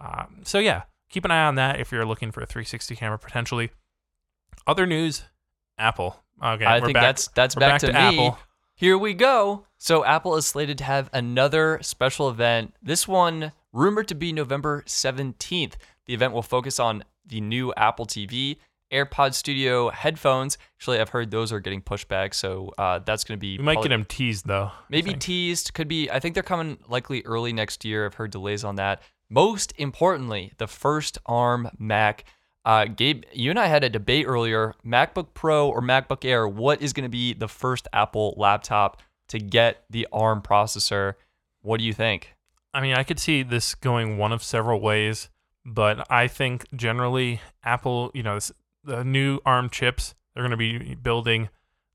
Um, 0.00 0.40
so 0.44 0.58
yeah, 0.58 0.82
keep 1.08 1.24
an 1.24 1.30
eye 1.30 1.44
on 1.44 1.54
that 1.56 1.78
if 1.78 1.92
you're 1.92 2.06
looking 2.06 2.32
for 2.32 2.40
a 2.40 2.46
360 2.46 2.96
camera 2.96 3.18
potentially. 3.18 3.70
Other 4.66 4.86
news, 4.86 5.24
Apple. 5.78 6.22
Okay, 6.42 6.64
I 6.64 6.80
we're 6.80 6.86
think 6.86 6.94
back- 6.94 7.02
that's 7.02 7.28
that's 7.28 7.54
back, 7.54 7.72
back 7.72 7.80
to, 7.82 7.86
to. 7.88 7.96
Apple. 7.96 8.38
Here 8.76 8.98
we 8.98 9.14
go. 9.14 9.66
So 9.78 10.04
Apple 10.04 10.36
is 10.36 10.46
slated 10.46 10.78
to 10.78 10.84
have 10.84 11.08
another 11.12 11.78
special 11.82 12.28
event. 12.28 12.74
This 12.82 13.06
one 13.06 13.52
rumored 13.72 14.08
to 14.08 14.14
be 14.16 14.32
November 14.32 14.82
17th. 14.86 15.74
The 16.06 16.14
event 16.14 16.32
will 16.32 16.42
focus 16.42 16.78
on 16.78 17.04
the 17.26 17.40
new 17.40 17.72
Apple 17.76 18.06
TV, 18.06 18.56
AirPod 18.92 19.34
Studio 19.34 19.88
headphones. 19.90 20.58
Actually, 20.76 21.00
I've 21.00 21.08
heard 21.08 21.30
those 21.30 21.52
are 21.52 21.60
getting 21.60 21.80
pushed 21.80 22.08
back, 22.08 22.34
so 22.34 22.72
uh, 22.78 23.00
that's 23.00 23.24
going 23.24 23.38
to 23.38 23.40
be 23.40 23.56
We 23.58 23.64
might 23.64 23.74
probably- 23.74 23.88
get 23.88 23.94
them 23.96 24.04
teased 24.04 24.46
though. 24.46 24.70
Maybe 24.88 25.14
teased. 25.14 25.74
Could 25.74 25.88
be. 25.88 26.10
I 26.10 26.20
think 26.20 26.34
they're 26.34 26.42
coming 26.42 26.78
likely 26.88 27.22
early 27.24 27.52
next 27.52 27.84
year. 27.84 28.04
I've 28.06 28.14
heard 28.14 28.30
delays 28.30 28.64
on 28.64 28.76
that. 28.76 29.02
Most 29.30 29.72
importantly, 29.78 30.52
the 30.58 30.66
first 30.66 31.18
ARM 31.26 31.70
Mac. 31.78 32.24
Uh, 32.66 32.86
Gabe, 32.86 33.24
you 33.32 33.50
and 33.50 33.58
I 33.58 33.66
had 33.66 33.84
a 33.84 33.90
debate 33.90 34.26
earlier. 34.26 34.74
MacBook 34.86 35.28
Pro 35.34 35.68
or 35.68 35.82
MacBook 35.82 36.24
Air. 36.24 36.48
What 36.48 36.80
is 36.80 36.92
going 36.94 37.02
to 37.04 37.10
be 37.10 37.34
the 37.34 37.48
first 37.48 37.88
Apple 37.92 38.34
laptop 38.38 39.02
to 39.28 39.38
get 39.38 39.84
the 39.90 40.06
ARM 40.12 40.40
processor? 40.40 41.14
What 41.60 41.78
do 41.78 41.84
you 41.84 41.92
think? 41.92 42.34
I 42.72 42.80
mean, 42.80 42.94
I 42.94 43.02
could 43.02 43.18
see 43.18 43.42
this 43.42 43.74
going 43.74 44.16
one 44.18 44.32
of 44.32 44.42
several 44.42 44.80
ways, 44.80 45.28
but 45.64 46.10
I 46.10 46.28
think 46.28 46.66
generally 46.74 47.40
Apple, 47.62 48.10
you 48.14 48.22
know, 48.22 48.38
the 48.82 49.04
new 49.04 49.40
ARM 49.46 49.70
chips 49.70 50.14
they're 50.34 50.42
going 50.42 50.50
to 50.50 50.56
be 50.56 50.94
building, 50.96 51.48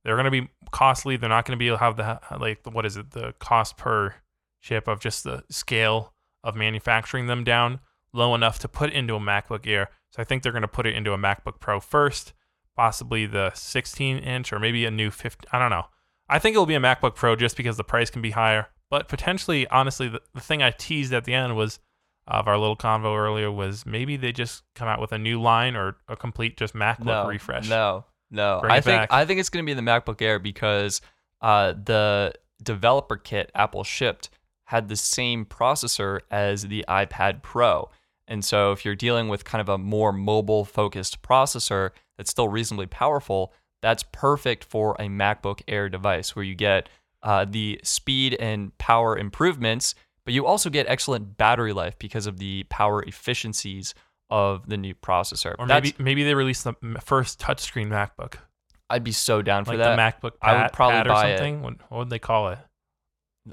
they're 0.04 0.16
going 0.16 0.26
to 0.26 0.32
be 0.32 0.50
costly. 0.72 1.18
They're 1.18 1.30
not 1.30 1.46
going 1.46 1.58
to 1.58 1.60
be 1.60 1.68
able 1.68 1.78
to 1.78 1.84
have 1.84 1.98
the 1.98 2.20
like 2.40 2.60
what 2.66 2.86
is 2.86 2.98
it, 2.98 3.12
the 3.12 3.34
cost 3.40 3.78
per 3.78 4.16
chip 4.62 4.88
of 4.88 5.00
just 5.00 5.24
the 5.24 5.44
scale 5.50 6.14
of 6.44 6.56
manufacturing 6.56 7.28
them 7.28 7.44
down 7.44 7.80
low 8.14 8.34
enough 8.34 8.60
to 8.60 8.68
put 8.68 8.92
into 8.92 9.16
a 9.16 9.20
MacBook 9.20 9.68
Air. 9.68 9.90
So 10.12 10.22
I 10.22 10.26
think 10.26 10.42
they're 10.42 10.52
going 10.52 10.64
to 10.64 10.68
put 10.68 10.88
it 10.88 10.96
into 10.96 11.14
a 11.14 11.18
MacBook 11.18 11.60
Pro 11.60 11.80
first, 11.80 12.34
possibly 12.76 13.26
the 13.26 13.52
16 13.54 14.18
inch 14.18 14.52
or 14.52 14.60
maybe 14.60 14.86
a 14.86 14.92
new 14.92 15.12
50. 15.12 15.48
I 15.52 15.60
don't 15.60 15.70
know. 15.70 15.86
I 16.28 16.40
think 16.40 16.54
it'll 16.54 16.66
be 16.66 16.76
a 16.76 16.80
MacBook 16.80 17.16
Pro 17.16 17.36
just 17.36 17.58
because 17.58 17.78
the 17.78 17.84
price 17.84 18.10
can 18.10 18.22
be 18.22 18.32
higher. 18.32 18.68
But 18.90 19.08
potentially, 19.08 19.68
honestly, 19.68 20.08
the, 20.08 20.22
the 20.34 20.42
thing 20.42 20.64
I 20.64 20.72
teased 20.72 21.14
at 21.14 21.26
the 21.26 21.34
end 21.34 21.56
was 21.56 21.80
of 22.30 22.48
our 22.48 22.58
little 22.58 22.78
convo 22.78 23.18
earlier 23.18 23.52
was 23.52 23.86
maybe 23.86 24.16
they 24.16 24.32
just 24.32 24.64
come 24.76 24.88
out 24.88 25.02
with 25.02 25.12
a 25.12 25.18
new 25.18 25.42
line 25.42 25.76
or 25.76 25.98
a 26.08 26.16
complete 26.16 26.58
just 26.58 26.74
MacBook 26.74 27.06
no, 27.06 27.28
refresh. 27.28 27.68
No, 27.68 28.06
no. 28.30 28.60
Bring 28.62 28.72
I 28.72 28.82
think 28.82 29.02
back. 29.02 29.10
I 29.12 29.26
think 29.26 29.40
it's 29.40 29.50
going 29.50 29.66
to 29.66 29.70
be 29.70 29.74
the 29.74 29.82
MacBook 29.82 30.22
Air 30.22 30.40
because 30.40 31.02
uh, 31.42 31.74
the 31.74 32.34
developer 32.62 33.18
kit 33.18 33.52
Apple 33.56 33.84
shipped 33.84 34.30
had 34.66 34.88
the 34.88 34.96
same 34.96 35.46
processor 35.46 36.20
as 36.30 36.68
the 36.68 36.86
iPad 36.88 37.42
Pro. 37.42 37.90
And 38.28 38.46
so 38.46 38.72
if 38.72 38.86
you're 38.86 38.96
dealing 38.96 39.28
with 39.28 39.44
kind 39.44 39.60
of 39.60 39.70
a 39.70 39.80
more 39.80 40.14
mobile 40.14 40.64
focused 40.64 41.24
processor 41.24 41.90
that's 42.16 42.30
still 42.30 42.48
reasonably 42.48 42.86
powerful, 42.86 43.52
that's 43.82 44.04
perfect 44.12 44.64
for 44.64 44.96
a 45.00 45.08
MacBook 45.08 45.62
Air 45.68 45.90
device 45.90 46.36
where 46.36 46.46
you 46.46 46.54
get 46.54 46.88
uh, 47.24 47.46
the 47.50 47.80
speed 47.84 48.36
and 48.40 48.78
power 48.78 49.18
improvements, 49.18 49.96
but 50.30 50.34
you 50.36 50.46
also 50.46 50.70
get 50.70 50.86
excellent 50.88 51.38
battery 51.38 51.74
life 51.74 51.98
because 51.98 52.28
of 52.28 52.38
the 52.38 52.64
power 52.70 53.02
efficiencies 53.02 53.96
of 54.30 54.70
the 54.70 54.78
new 54.78 54.94
processor. 54.94 55.56
Or 55.58 55.66
That's- 55.66 55.94
maybe 55.98 56.04
maybe 56.04 56.24
they 56.24 56.36
release 56.36 56.62
the 56.62 56.76
first 57.02 57.40
touchscreen 57.40 57.88
MacBook, 57.88 58.36
I'd 58.92 59.04
be 59.04 59.12
so 59.12 59.42
down 59.42 59.66
for 59.66 59.72
like 59.72 59.80
that. 59.80 59.96
the 59.96 60.28
MacBook 60.30 60.34
I 60.40 60.54
would 60.54 60.60
Pad, 60.62 60.74
probably 60.74 60.98
Pad 60.98 61.08
or 61.08 61.10
buy 61.10 61.30
it. 61.30 61.38
something. 61.40 61.62
What, 61.64 61.74
what 61.90 61.98
would 61.98 62.10
they 62.12 62.20
call 62.20 62.50
it? 62.50 62.60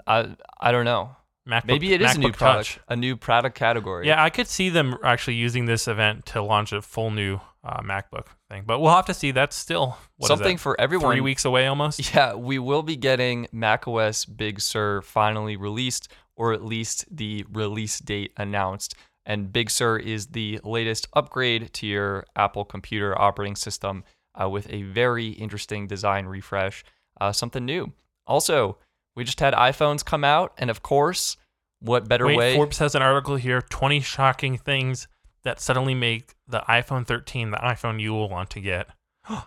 I 0.07 0.37
I 0.61 0.71
don't 0.71 0.85
know. 0.85 1.17
MacBook, 1.49 1.65
Maybe 1.65 1.95
it 1.95 2.03
is 2.03 2.15
a 2.17 2.19
new 2.19 2.33
product, 2.33 2.75
Touch. 2.75 2.81
a 2.89 2.97
new 2.97 3.17
product 3.17 3.57
category. 3.57 4.07
Yeah, 4.07 4.23
I 4.23 4.29
could 4.29 4.49
see 4.49 4.69
them 4.69 4.99
actually 5.03 5.37
using 5.37 5.65
this 5.65 5.89
event 5.89 6.27
to 6.27 6.43
launch 6.43 6.73
a 6.73 6.83
full 6.83 7.11
new 7.11 7.41
uh, 7.65 7.81
MacBook 7.83 8.27
thing, 8.51 8.65
but 8.67 8.81
we'll 8.81 8.93
have 8.95 9.07
to 9.07 9.15
see. 9.15 9.31
That's 9.31 9.57
still 9.57 9.97
something 10.21 10.57
that, 10.57 10.61
for 10.61 10.79
everyone. 10.79 11.11
three 11.13 11.23
weeks 11.23 11.47
away 11.47 11.67
almost. 11.69 12.13
Yeah, 12.15 12.35
we 12.35 12.59
will 12.59 12.83
be 12.83 12.97
getting 12.97 13.47
macOS 13.51 14.27
Big 14.27 14.61
Sur 14.61 15.01
finally 15.01 15.57
released, 15.57 16.13
or 16.37 16.53
at 16.53 16.65
least 16.65 17.05
the 17.11 17.45
release 17.51 17.99
date 17.99 18.33
announced. 18.37 18.95
And 19.25 19.53
Big 19.53 19.71
Sur 19.71 19.97
is 19.99 20.29
the 20.29 20.61
latest 20.63 21.09
upgrade 21.15 21.73
to 21.75 21.87
your 21.87 22.25
Apple 22.37 22.65
computer 22.65 23.21
operating 23.21 23.57
system 23.57 24.05
uh, 24.41 24.49
with 24.49 24.71
a 24.71 24.83
very 24.83 25.29
interesting 25.29 25.87
design 25.87 26.27
refresh, 26.27 26.85
uh, 27.21 27.33
something 27.33 27.65
new. 27.65 27.93
Also, 28.27 28.79
we 29.17 29.25
just 29.25 29.41
had 29.41 29.55
iPhones 29.55 30.05
come 30.05 30.25
out, 30.25 30.53
and 30.59 30.71
of 30.71 30.83
course, 30.83 31.37
what 31.81 32.09
better 32.09 32.27
Wait, 32.27 32.37
way? 32.37 32.55
Forbes 32.55 32.79
has 32.79 32.95
an 32.95 33.03
article 33.03 33.37
here: 33.37 33.63
twenty 33.63 34.01
shocking 34.01 34.59
things 34.59 35.09
that 35.47 35.61
suddenly 35.61 35.95
make 35.95 36.35
the 36.49 36.61
iPhone 36.69 37.07
13 37.07 37.53
the 37.53 37.57
iPhone 37.59 38.01
you 38.01 38.13
will 38.13 38.29
want 38.29 38.51
to 38.51 38.61
get. 38.61 38.89
no, 39.31 39.47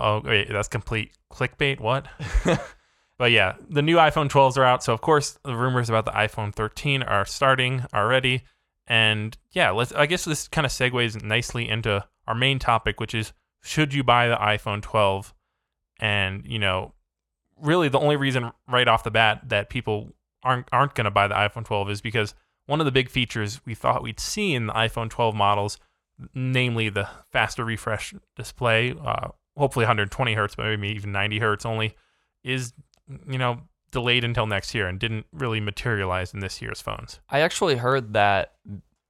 oh 0.00 0.22
wait, 0.24 0.48
that's 0.50 0.68
complete 0.68 1.12
clickbait. 1.30 1.78
What? 1.78 2.08
But 3.18 3.32
yeah, 3.32 3.54
the 3.68 3.82
new 3.82 3.96
iPhone 3.96 4.28
12s 4.28 4.56
are 4.56 4.64
out, 4.64 4.82
so 4.84 4.92
of 4.92 5.00
course 5.00 5.38
the 5.44 5.56
rumors 5.56 5.88
about 5.88 6.04
the 6.04 6.12
iPhone 6.12 6.54
13 6.54 7.02
are 7.02 7.24
starting 7.24 7.84
already. 7.92 8.44
And 8.86 9.36
yeah, 9.52 9.70
let's. 9.70 9.92
I 9.92 10.06
guess 10.06 10.24
this 10.24 10.48
kind 10.48 10.64
of 10.64 10.70
segues 10.70 11.22
nicely 11.22 11.68
into 11.68 12.06
our 12.26 12.34
main 12.34 12.58
topic, 12.58 13.00
which 13.00 13.14
is 13.14 13.32
should 13.62 13.92
you 13.92 14.02
buy 14.02 14.28
the 14.28 14.36
iPhone 14.36 14.80
12? 14.80 15.34
And 16.00 16.44
you 16.46 16.58
know, 16.58 16.94
really 17.60 17.88
the 17.88 17.98
only 17.98 18.16
reason 18.16 18.52
right 18.68 18.88
off 18.88 19.02
the 19.02 19.10
bat 19.10 19.48
that 19.48 19.68
people 19.68 20.12
aren't 20.44 20.68
aren't 20.72 20.94
going 20.94 21.04
to 21.04 21.10
buy 21.10 21.26
the 21.26 21.34
iPhone 21.34 21.64
12 21.64 21.90
is 21.90 22.00
because 22.00 22.34
one 22.66 22.80
of 22.80 22.86
the 22.86 22.92
big 22.92 23.10
features 23.10 23.60
we 23.66 23.74
thought 23.74 24.02
we'd 24.02 24.20
see 24.20 24.54
in 24.54 24.66
the 24.66 24.72
iPhone 24.72 25.10
12 25.10 25.34
models 25.34 25.78
namely 26.34 26.88
the 26.88 27.08
faster 27.30 27.64
refresh 27.64 28.14
display, 28.36 28.94
uh, 29.04 29.28
hopefully 29.56 29.84
120 29.84 30.34
hertz, 30.34 30.54
but 30.54 30.66
maybe 30.66 30.88
even 30.88 31.12
90 31.12 31.38
hertz 31.38 31.64
only, 31.66 31.94
is 32.44 32.72
you 33.28 33.38
know 33.38 33.60
delayed 33.90 34.24
until 34.24 34.46
next 34.46 34.74
year 34.74 34.86
and 34.86 34.98
didn't 34.98 35.26
really 35.32 35.60
materialize 35.60 36.34
in 36.34 36.40
this 36.40 36.60
year's 36.60 36.80
phones. 36.80 37.20
I 37.30 37.40
actually 37.40 37.76
heard 37.76 38.12
that 38.12 38.52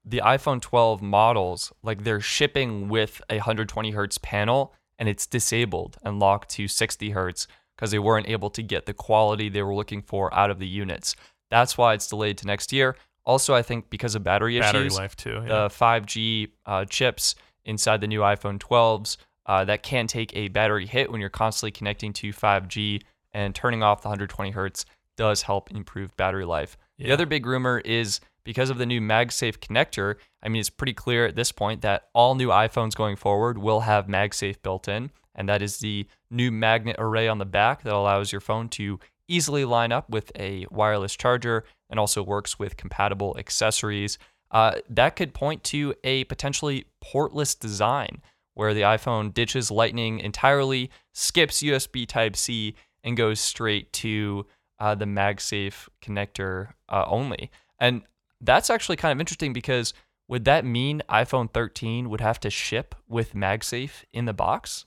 the 0.04 0.22
iPhone 0.24 0.60
12 0.60 1.02
models, 1.02 1.72
like 1.82 2.04
they're 2.04 2.20
shipping 2.20 2.88
with 2.88 3.20
a 3.28 3.36
120 3.36 3.90
hertz 3.90 4.18
panel 4.18 4.72
and 4.98 5.08
it's 5.08 5.26
disabled 5.26 5.96
and 6.02 6.18
locked 6.18 6.50
to 6.50 6.68
60 6.68 7.10
hertz 7.10 7.46
because 7.76 7.90
they 7.90 7.98
weren't 7.98 8.28
able 8.28 8.50
to 8.50 8.62
get 8.62 8.86
the 8.86 8.94
quality 8.94 9.48
they 9.48 9.62
were 9.62 9.74
looking 9.74 10.02
for 10.02 10.32
out 10.34 10.50
of 10.50 10.58
the 10.58 10.66
units. 10.66 11.14
That's 11.50 11.78
why 11.78 11.94
it's 11.94 12.08
delayed 12.08 12.38
to 12.38 12.46
next 12.46 12.72
year. 12.72 12.96
Also, 13.24 13.54
I 13.54 13.62
think 13.62 13.90
because 13.90 14.14
of 14.14 14.24
battery, 14.24 14.58
Battery 14.58 14.86
issues, 14.86 14.98
life 14.98 15.16
too. 15.16 15.42
Yeah. 15.42 15.68
the 15.68 15.68
5G 15.68 16.48
uh, 16.66 16.84
chips 16.86 17.34
inside 17.64 18.00
the 18.00 18.06
new 18.06 18.20
iPhone 18.20 18.58
12s 18.58 19.18
uh, 19.46 19.64
that 19.66 19.82
can 19.82 20.06
take 20.06 20.34
a 20.34 20.48
battery 20.48 20.86
hit 20.86 21.10
when 21.10 21.20
you're 21.20 21.30
constantly 21.30 21.70
connecting 21.70 22.12
to 22.14 22.32
5G 22.32 23.02
and 23.32 23.54
turning 23.54 23.82
off 23.82 24.02
the 24.02 24.08
120 24.08 24.50
hertz 24.50 24.84
does 25.16 25.42
help 25.42 25.70
improve 25.70 26.16
battery 26.16 26.44
life. 26.44 26.76
The 26.98 27.12
other 27.12 27.26
big 27.26 27.46
rumor 27.46 27.78
is 27.84 28.20
because 28.44 28.70
of 28.70 28.78
the 28.78 28.86
new 28.86 29.00
MagSafe 29.00 29.58
connector. 29.58 30.16
I 30.42 30.48
mean, 30.48 30.60
it's 30.60 30.70
pretty 30.70 30.94
clear 30.94 31.26
at 31.26 31.36
this 31.36 31.52
point 31.52 31.82
that 31.82 32.08
all 32.14 32.34
new 32.34 32.48
iPhones 32.48 32.94
going 32.94 33.16
forward 33.16 33.58
will 33.58 33.80
have 33.80 34.06
MagSafe 34.06 34.62
built 34.62 34.88
in, 34.88 35.10
and 35.34 35.48
that 35.48 35.60
is 35.60 35.78
the 35.78 36.06
new 36.30 36.50
magnet 36.50 36.96
array 36.98 37.28
on 37.28 37.38
the 37.38 37.44
back 37.44 37.82
that 37.82 37.92
allows 37.92 38.32
your 38.32 38.40
phone 38.40 38.68
to 38.70 38.98
easily 39.28 39.64
line 39.64 39.92
up 39.92 40.08
with 40.08 40.32
a 40.38 40.66
wireless 40.70 41.14
charger 41.14 41.64
and 41.90 42.00
also 42.00 42.22
works 42.22 42.58
with 42.58 42.76
compatible 42.76 43.36
accessories. 43.38 44.18
Uh, 44.50 44.76
that 44.88 45.14
could 45.14 45.34
point 45.34 45.62
to 45.62 45.94
a 46.02 46.24
potentially 46.24 46.86
portless 47.04 47.58
design 47.58 48.22
where 48.54 48.74
the 48.74 48.80
iPhone 48.80 49.32
ditches 49.32 49.70
Lightning 49.70 50.18
entirely, 50.18 50.90
skips 51.12 51.62
USB 51.62 52.06
Type 52.08 52.34
C, 52.34 52.74
and 53.04 53.16
goes 53.16 53.40
straight 53.40 53.92
to 53.94 54.46
uh, 54.78 54.94
the 54.94 55.04
MagSafe 55.04 55.88
connector 56.02 56.72
uh, 56.88 57.04
only. 57.06 57.50
And 57.78 58.02
that's 58.40 58.70
actually 58.70 58.96
kind 58.96 59.12
of 59.12 59.20
interesting 59.20 59.52
because 59.52 59.94
would 60.28 60.44
that 60.44 60.64
mean 60.64 61.02
iPhone 61.08 61.52
13 61.52 62.10
would 62.10 62.20
have 62.20 62.38
to 62.40 62.50
ship 62.50 62.94
with 63.08 63.34
MagSafe 63.34 64.04
in 64.12 64.26
the 64.26 64.34
box? 64.34 64.84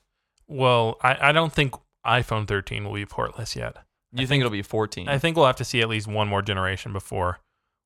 well, 0.51 0.97
I, 1.01 1.29
I 1.29 1.31
don't 1.31 1.53
think 1.53 1.75
iPhone 2.05 2.47
13 2.47 2.83
will 2.83 2.93
be 2.93 3.05
portless 3.05 3.55
yet. 3.55 3.77
Do 4.13 4.21
you 4.21 4.27
think, 4.27 4.41
it'll 4.41 4.51
be 4.51 4.61
14? 4.61 5.07
I 5.07 5.17
think 5.17 5.37
we'll 5.37 5.45
have 5.45 5.55
to 5.57 5.63
see 5.63 5.79
at 5.81 5.87
least 5.87 6.07
one 6.07 6.27
more 6.27 6.41
generation 6.41 6.91
before 6.91 7.39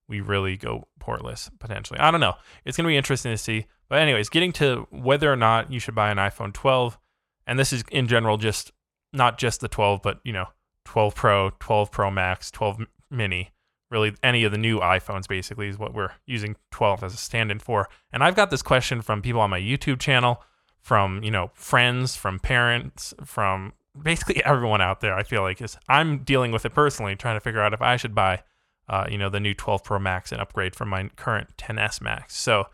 we 0.09 0.21
really 0.21 0.57
go 0.57 0.87
portless 0.99 1.51
potentially. 1.59 1.99
I 1.99 2.09
don't 2.09 2.19
know. 2.19 2.33
It's 2.65 2.75
going 2.75 2.85
to 2.85 2.89
be 2.89 2.97
interesting 2.97 3.31
to 3.31 3.37
see. 3.37 3.67
But 3.87 3.99
anyways, 3.99 4.29
getting 4.29 4.51
to 4.53 4.87
whether 4.89 5.31
or 5.31 5.35
not 5.35 5.71
you 5.71 5.79
should 5.79 5.93
buy 5.93 6.09
an 6.09 6.17
iPhone 6.17 6.51
12, 6.51 6.97
and 7.45 7.59
this 7.59 7.71
is 7.71 7.83
in 7.91 8.07
general 8.07 8.37
just 8.37 8.71
not 9.15 9.37
just 9.37 9.61
the 9.61 9.67
12, 9.67 10.01
but 10.01 10.19
you 10.23 10.33
know, 10.33 10.47
12 10.85 11.15
Pro, 11.15 11.51
12 11.59 11.91
Pro 11.91 12.11
Max, 12.11 12.51
12 12.51 12.81
Mini, 13.09 13.51
really 13.89 14.13
any 14.23 14.43
of 14.43 14.51
the 14.51 14.57
new 14.57 14.79
iPhones 14.79 15.27
basically 15.27 15.67
is 15.67 15.77
what 15.77 15.93
we're 15.93 16.11
using 16.25 16.55
12 16.71 17.03
as 17.03 17.13
a 17.13 17.17
stand-in 17.17 17.59
for. 17.59 17.87
And 18.11 18.23
I've 18.23 18.35
got 18.35 18.51
this 18.51 18.61
question 18.61 19.01
from 19.01 19.21
people 19.21 19.41
on 19.41 19.49
my 19.49 19.59
YouTube 19.59 19.99
channel, 19.99 20.43
from, 20.81 21.23
you 21.23 21.31
know, 21.31 21.51
friends, 21.53 22.15
from 22.15 22.39
parents, 22.39 23.13
from 23.23 23.73
basically 24.01 24.43
everyone 24.45 24.81
out 24.81 25.01
there. 25.01 25.15
I 25.15 25.23
feel 25.23 25.41
like 25.41 25.61
is 25.61 25.77
I'm 25.87 26.19
dealing 26.19 26.51
with 26.51 26.65
it 26.65 26.73
personally, 26.73 27.15
trying 27.15 27.35
to 27.35 27.41
figure 27.41 27.61
out 27.61 27.73
if 27.73 27.81
I 27.81 27.97
should 27.97 28.15
buy, 28.15 28.43
uh, 28.89 29.05
you 29.09 29.17
know, 29.17 29.29
the 29.29 29.39
new 29.39 29.53
12 29.53 29.83
Pro 29.83 29.99
Max 29.99 30.31
and 30.31 30.41
upgrade 30.41 30.75
from 30.75 30.89
my 30.89 31.09
current 31.15 31.55
10s 31.57 32.01
Max. 32.01 32.35
So 32.35 32.67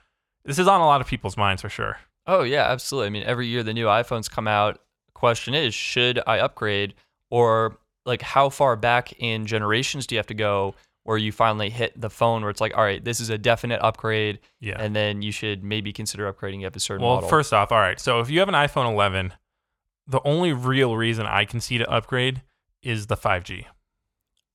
this 0.43 0.59
is 0.59 0.67
on 0.67 0.81
a 0.81 0.85
lot 0.85 1.01
of 1.01 1.07
people's 1.07 1.37
minds 1.37 1.61
for 1.61 1.69
sure. 1.69 1.97
Oh 2.27 2.43
yeah, 2.43 2.65
absolutely. 2.69 3.07
I 3.07 3.09
mean, 3.11 3.23
every 3.23 3.47
year 3.47 3.63
the 3.63 3.73
new 3.73 3.85
iPhones 3.85 4.29
come 4.29 4.47
out. 4.47 4.79
Question 5.21 5.53
is, 5.53 5.75
should 5.75 6.19
I 6.25 6.39
upgrade, 6.39 6.95
or 7.29 7.77
like 8.07 8.23
how 8.23 8.49
far 8.49 8.75
back 8.75 9.13
in 9.19 9.45
generations 9.45 10.07
do 10.07 10.15
you 10.15 10.17
have 10.17 10.25
to 10.25 10.33
go 10.33 10.73
where 11.03 11.15
you 11.15 11.31
finally 11.31 11.69
hit 11.69 11.93
the 11.99 12.09
phone 12.09 12.41
where 12.41 12.49
it's 12.49 12.59
like, 12.59 12.75
all 12.75 12.83
right, 12.83 13.05
this 13.05 13.19
is 13.19 13.29
a 13.29 13.37
definite 13.37 13.79
upgrade, 13.83 14.39
Yeah. 14.61 14.77
and 14.79 14.95
then 14.95 15.21
you 15.21 15.31
should 15.31 15.63
maybe 15.63 15.93
consider 15.93 16.31
upgrading 16.33 16.65
if 16.65 16.75
a 16.75 16.79
certain 16.79 17.05
well, 17.05 17.17
model. 17.17 17.29
first 17.29 17.53
off, 17.53 17.71
all 17.71 17.77
right. 17.77 17.99
So 17.99 18.19
if 18.19 18.31
you 18.31 18.39
have 18.39 18.49
an 18.49 18.55
iPhone 18.55 18.91
11, 18.91 19.33
the 20.07 20.21
only 20.25 20.53
real 20.53 20.97
reason 20.97 21.27
I 21.27 21.45
can 21.45 21.61
see 21.61 21.77
to 21.77 21.87
upgrade 21.87 22.41
is 22.81 23.05
the 23.05 23.15
5G. 23.15 23.65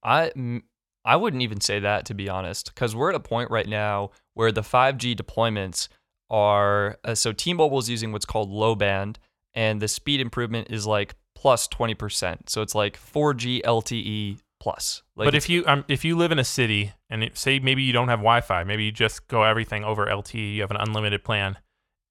I 0.02 0.32
mm, 0.36 0.62
wouldn't 1.06 1.42
even 1.44 1.60
say 1.60 1.78
that 1.78 2.06
to 2.06 2.14
be 2.14 2.28
honest, 2.28 2.74
because 2.74 2.96
we're 2.96 3.10
at 3.10 3.14
a 3.14 3.20
point 3.20 3.52
right 3.52 3.68
now 3.68 4.10
where 4.34 4.50
the 4.50 4.62
5G 4.62 5.14
deployments 5.14 5.86
are 6.28 6.98
uh, 7.04 7.14
so 7.14 7.32
T-Mobile 7.32 7.78
is 7.78 7.88
using 7.88 8.10
what's 8.10 8.26
called 8.26 8.50
low 8.50 8.74
band, 8.74 9.20
and 9.56 9.80
the 9.80 9.88
speed 9.88 10.20
improvement 10.20 10.68
is 10.70 10.86
like 10.86 11.16
plus 11.34 11.66
20%. 11.66 12.48
So 12.48 12.62
it's 12.62 12.74
like 12.74 12.98
4G 12.98 13.62
LTE 13.62 14.38
plus. 14.60 15.02
Like 15.16 15.26
but 15.26 15.34
if 15.34 15.48
you 15.48 15.64
um, 15.66 15.84
if 15.88 16.04
you 16.04 16.16
live 16.16 16.30
in 16.30 16.38
a 16.38 16.44
city 16.44 16.92
and 17.08 17.24
it, 17.24 17.38
say 17.38 17.58
maybe 17.58 17.82
you 17.82 17.92
don't 17.92 18.08
have 18.08 18.20
Wi-Fi, 18.20 18.64
maybe 18.64 18.84
you 18.84 18.92
just 18.92 19.26
go 19.28 19.42
everything 19.42 19.82
over 19.82 20.06
LTE, 20.06 20.54
you 20.54 20.60
have 20.60 20.70
an 20.70 20.76
unlimited 20.76 21.24
plan, 21.24 21.56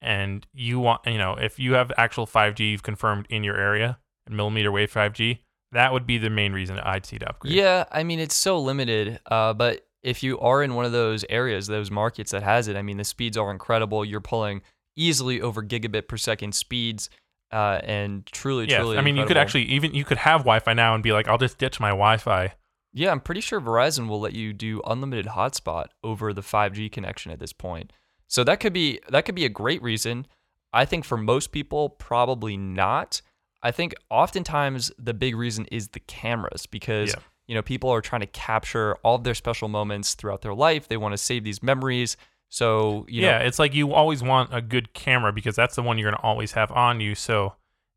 and 0.02 0.46
you 0.54 0.80
want 0.80 1.02
you 1.06 1.18
know 1.18 1.34
if 1.34 1.60
you 1.60 1.74
have 1.74 1.92
actual 1.98 2.26
5G 2.26 2.72
you've 2.72 2.84
confirmed 2.84 3.28
in 3.30 3.44
your 3.44 3.58
area, 3.58 4.00
millimeter 4.30 4.72
wave 4.72 4.92
5G, 4.92 5.40
that 5.72 5.94
would 5.94 6.08
be 6.08 6.18
the 6.18 6.30
main 6.30 6.54
reason 6.54 6.80
I'd 6.80 7.06
see 7.06 7.20
to 7.20 7.30
upgrade. 7.30 7.54
Yeah, 7.54 7.86
I 7.92 8.04
mean 8.04 8.20
it's 8.20 8.36
so 8.36 8.60
limited. 8.60 9.20
Uh, 9.26 9.54
but 9.54 9.86
if 10.02 10.24
you 10.24 10.40
are 10.40 10.64
in 10.64 10.76
one 10.76 10.86
of 10.86 10.92
those 10.92 11.26
areas, 11.30 11.68
those 11.68 11.92
markets 11.92 12.32
that 12.32 12.44
has 12.44 12.68
it, 12.68 12.76
I 12.76 12.82
mean 12.82 12.98
the 12.98 13.04
speeds 13.04 13.38
are 13.38 13.52
incredible. 13.52 14.06
You're 14.06 14.22
pulling 14.22 14.62
easily 14.96 15.42
over 15.42 15.62
gigabit 15.62 16.08
per 16.08 16.18
second 16.18 16.56
speeds, 16.56 17.10
uh, 17.56 17.80
and 17.84 18.26
truly, 18.28 18.68
Yeah, 18.70 18.80
truly. 18.80 18.98
I 18.98 19.02
mean, 19.02 19.16
you 19.16 19.26
could 19.26 19.38
actually 19.38 19.64
even 19.64 19.94
you 19.94 20.04
could 20.04 20.18
have 20.18 20.42
Wi-Fi 20.42 20.74
now 20.74 20.94
and 20.94 21.02
be 21.02 21.14
like, 21.14 21.28
I'll 21.28 21.38
just 21.38 21.58
ditch 21.58 21.80
my 21.80 21.90
Wi-Fi. 21.90 22.54
Yeah, 22.94 23.12
I'm 23.12 23.20
pretty 23.22 23.42
sure 23.42 23.60
Verizon 23.62 24.08
will 24.08 24.20
let 24.20 24.34
you 24.34 24.54
do 24.54 24.82
unlimited 24.86 25.28
hotspot 25.28 25.86
over 26.04 26.34
the 26.34 26.42
5G 26.42 26.92
connection 26.92 27.32
at 27.32 27.40
this 27.40 27.54
point. 27.54 27.92
So 28.28 28.44
that 28.44 28.60
could 28.60 28.74
be 28.74 29.00
that 29.10 29.26
could 29.26 29.36
be 29.36 29.46
a 29.46 29.50
great 29.50 29.82
reason. 29.82 30.28
I 30.74 30.84
think 30.86 31.06
for 31.06 31.18
most 31.18 31.52
people, 31.54 31.90
probably 31.90 32.58
not. 32.58 33.22
I 33.64 33.72
think 33.72 33.96
oftentimes 34.10 34.92
the 35.00 35.14
big 35.14 35.36
reason 35.36 35.66
is 35.72 35.90
the 35.90 36.00
cameras 36.02 36.66
because 36.66 37.10
Yeah. 37.10 37.20
you 37.48 37.56
know 37.56 37.62
people 37.62 37.90
are 37.90 38.02
trying 38.02 38.22
to 38.22 38.28
capture 38.28 38.96
all 39.04 39.16
of 39.16 39.24
their 39.24 39.34
special 39.36 39.68
moments 39.70 40.14
throughout 40.16 40.42
their 40.42 40.54
life. 40.54 40.88
They 40.88 40.98
want 40.98 41.14
to 41.14 41.18
save 41.18 41.44
these 41.44 41.64
memories. 41.64 42.18
So 42.50 43.06
you 43.10 43.24
yeah, 43.24 43.40
know, 43.40 43.46
it's 43.46 43.60
like 43.60 43.74
you 43.74 43.94
always 43.94 44.24
want 44.24 44.54
a 44.54 44.62
good 44.62 44.94
camera 44.94 45.34
because 45.34 45.56
that's 45.56 45.76
the 45.76 45.84
one 45.84 45.98
you're 45.98 46.10
gonna 46.10 46.24
always 46.24 46.54
have 46.54 46.72
on 46.72 47.00
you. 47.02 47.16
So 47.16 47.56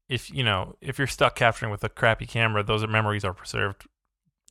if 0.09 0.31
you 0.31 0.43
know 0.43 0.77
if 0.81 0.99
you're 0.99 1.07
stuck 1.07 1.37
capturing 1.37 1.71
with 1.71 1.85
a 1.85 1.89
crappy 1.89 2.27
camera, 2.27 2.63
those 2.63 2.87
memories 2.87 3.25
are 3.25 3.35
preserved 3.35 3.87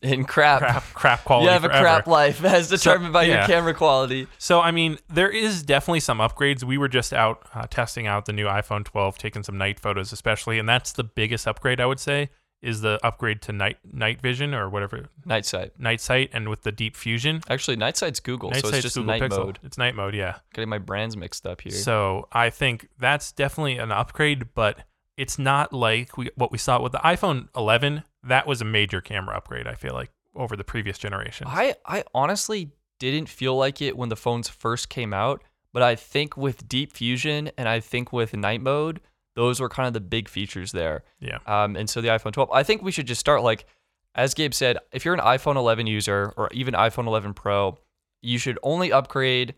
in 0.01 0.25
crap, 0.25 0.59
crap 0.59 0.83
crap 0.93 1.23
quality. 1.23 1.45
you 1.45 1.51
have 1.51 1.63
a 1.63 1.69
crap 1.69 2.05
life 2.05 2.43
as 2.43 2.69
determined 2.69 3.13
by 3.13 3.23
your 3.23 3.45
camera 3.45 3.73
quality. 3.73 4.27
So 4.37 4.61
I 4.61 4.71
mean, 4.71 4.99
there 5.09 5.29
is 5.29 5.63
definitely 5.63 6.01
some 6.01 6.19
upgrades. 6.19 6.63
We 6.63 6.77
were 6.77 6.87
just 6.87 7.13
out 7.13 7.47
uh, 7.53 7.65
testing 7.67 8.05
out 8.05 8.25
the 8.25 8.33
new 8.33 8.45
iPhone 8.45 8.85
12, 8.85 9.17
taking 9.17 9.43
some 9.43 9.57
night 9.57 9.79
photos, 9.79 10.11
especially, 10.11 10.59
and 10.59 10.69
that's 10.69 10.91
the 10.91 11.03
biggest 11.03 11.47
upgrade 11.47 11.79
I 11.81 11.87
would 11.87 11.99
say 11.99 12.29
is 12.61 12.81
the 12.81 12.99
upgrade 13.05 13.41
to 13.43 13.51
night 13.51 13.77
night 13.91 14.21
vision 14.21 14.53
or 14.53 14.69
whatever 14.69 15.05
Night 15.25 15.45
sight. 15.45 15.79
night 15.79 16.01
sight 16.01 16.29
and 16.33 16.49
with 16.49 16.63
the 16.63 16.71
deep 16.71 16.95
fusion. 16.95 17.41
Actually, 17.49 17.77
night 17.77 17.97
sight's 17.97 18.19
Google, 18.19 18.49
Night 18.49 18.61
so 18.61 18.69
it's 18.69 18.81
just 18.81 18.95
Google 18.95 19.07
night 19.13 19.21
Pixel. 19.21 19.45
mode. 19.45 19.59
It's 19.63 19.77
night 19.77 19.95
mode, 19.95 20.15
yeah. 20.15 20.37
Getting 20.53 20.69
my 20.69 20.79
brands 20.79 21.15
mixed 21.15 21.45
up 21.45 21.61
here. 21.61 21.71
So 21.71 22.27
I 22.31 22.49
think 22.49 22.89
that's 22.99 23.31
definitely 23.31 23.77
an 23.77 23.91
upgrade, 23.91 24.53
but 24.55 24.79
it's 25.17 25.37
not 25.39 25.71
like 25.73 26.17
we, 26.17 26.29
what 26.35 26.51
we 26.51 26.57
saw 26.57 26.81
with 26.81 26.91
the 26.91 26.99
iPhone 26.99 27.47
11. 27.55 28.03
That 28.23 28.47
was 28.47 28.61
a 28.61 28.65
major 28.65 29.01
camera 29.01 29.37
upgrade. 29.37 29.67
I 29.67 29.73
feel 29.75 29.93
like 29.93 30.11
over 30.35 30.55
the 30.55 30.63
previous 30.63 30.97
generation. 30.97 31.47
I, 31.49 31.75
I 31.85 32.03
honestly 32.13 32.71
didn't 32.99 33.29
feel 33.29 33.55
like 33.55 33.81
it 33.81 33.95
when 33.97 34.09
the 34.09 34.15
phones 34.15 34.47
first 34.49 34.89
came 34.89 35.13
out, 35.13 35.43
but 35.73 35.83
I 35.83 35.95
think 35.95 36.35
with 36.37 36.67
Deep 36.67 36.93
Fusion 36.93 37.51
and 37.57 37.67
I 37.69 37.79
think 37.79 38.11
with 38.11 38.35
Night 38.35 38.61
Mode, 38.61 38.99
those 39.37 39.59
were 39.59 39.69
kind 39.69 39.85
of 39.85 39.93
the 39.93 40.01
big 40.01 40.27
features 40.27 40.71
there. 40.71 41.03
yeah, 41.19 41.37
Um, 41.45 41.75
and 41.75 41.87
so 41.87 42.01
the 42.01 42.07
iPhone 42.07 42.33
12, 42.33 42.49
I 42.51 42.63
think 42.63 42.81
we 42.81 42.91
should 42.91 43.05
just 43.05 43.19
start 43.19 43.43
like, 43.43 43.67
as 44.15 44.33
Gabe 44.33 44.51
said, 44.51 44.79
if 44.91 45.05
you're 45.05 45.13
an 45.13 45.19
iPhone 45.19 45.57
11 45.57 45.85
user 45.85 46.33
or 46.35 46.49
even 46.51 46.73
iPhone 46.73 47.05
11 47.05 47.35
Pro, 47.35 47.77
you 48.23 48.39
should 48.39 48.57
only 48.63 48.91
upgrade 48.91 49.53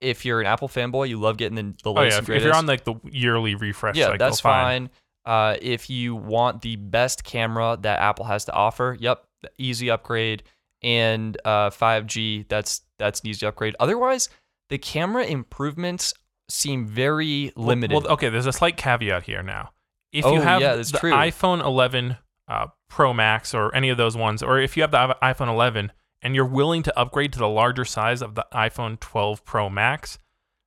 if 0.00 0.24
you're 0.24 0.40
an 0.40 0.46
Apple 0.46 0.68
fanboy. 0.68 1.08
You 1.08 1.18
love 1.18 1.36
getting 1.36 1.56
the, 1.56 1.74
the 1.82 1.90
oh 1.90 1.94
latest 1.94 2.28
yeah. 2.28 2.34
If, 2.36 2.38
if 2.38 2.44
you're 2.44 2.54
on 2.54 2.66
like 2.66 2.84
the 2.84 2.94
yearly 3.10 3.56
refresh 3.56 3.96
yeah, 3.96 4.04
cycle, 4.04 4.18
that's 4.18 4.38
fine. 4.38 4.88
Uh, 5.26 5.56
if 5.60 5.90
you 5.90 6.14
want 6.14 6.62
the 6.62 6.76
best 6.76 7.24
camera 7.24 7.76
that 7.80 7.98
Apple 7.98 8.26
has 8.26 8.44
to 8.44 8.52
offer, 8.52 8.96
yep, 9.00 9.24
easy 9.58 9.90
upgrade. 9.90 10.44
And 10.80 11.36
uh, 11.44 11.70
5G, 11.70 12.46
that's 12.48 12.82
that's 13.00 13.18
an 13.22 13.26
easy 13.26 13.44
upgrade. 13.46 13.74
Otherwise, 13.80 14.28
the 14.68 14.78
camera 14.78 15.24
improvements 15.24 16.14
seem 16.48 16.86
very 16.86 17.52
limited. 17.56 17.94
Well, 17.94 18.12
okay, 18.14 18.28
there's 18.28 18.46
a 18.46 18.52
slight 18.52 18.76
caveat 18.76 19.24
here 19.24 19.42
now. 19.42 19.70
If 20.12 20.24
Oh, 20.24 20.34
you 20.34 20.40
have 20.40 20.60
yeah, 20.60 20.76
the 20.76 20.84
true. 20.84 21.10
iPhone 21.12 21.64
11 21.64 22.16
uh, 22.46 22.66
Pro 22.88 23.12
Max 23.12 23.54
or 23.54 23.74
any 23.74 23.88
of 23.88 23.96
those 23.96 24.16
ones, 24.16 24.42
or 24.42 24.58
if 24.60 24.76
you 24.76 24.82
have 24.82 24.90
the 24.92 25.16
iPhone 25.22 25.48
11 25.48 25.90
and 26.22 26.34
you're 26.34 26.44
willing 26.46 26.82
to 26.84 26.98
upgrade 26.98 27.32
to 27.32 27.38
the 27.38 27.48
larger 27.48 27.84
size 27.84 28.22
of 28.22 28.34
the 28.34 28.46
iPhone 28.52 29.00
12 29.00 29.44
Pro 29.44 29.68
Max, 29.68 30.18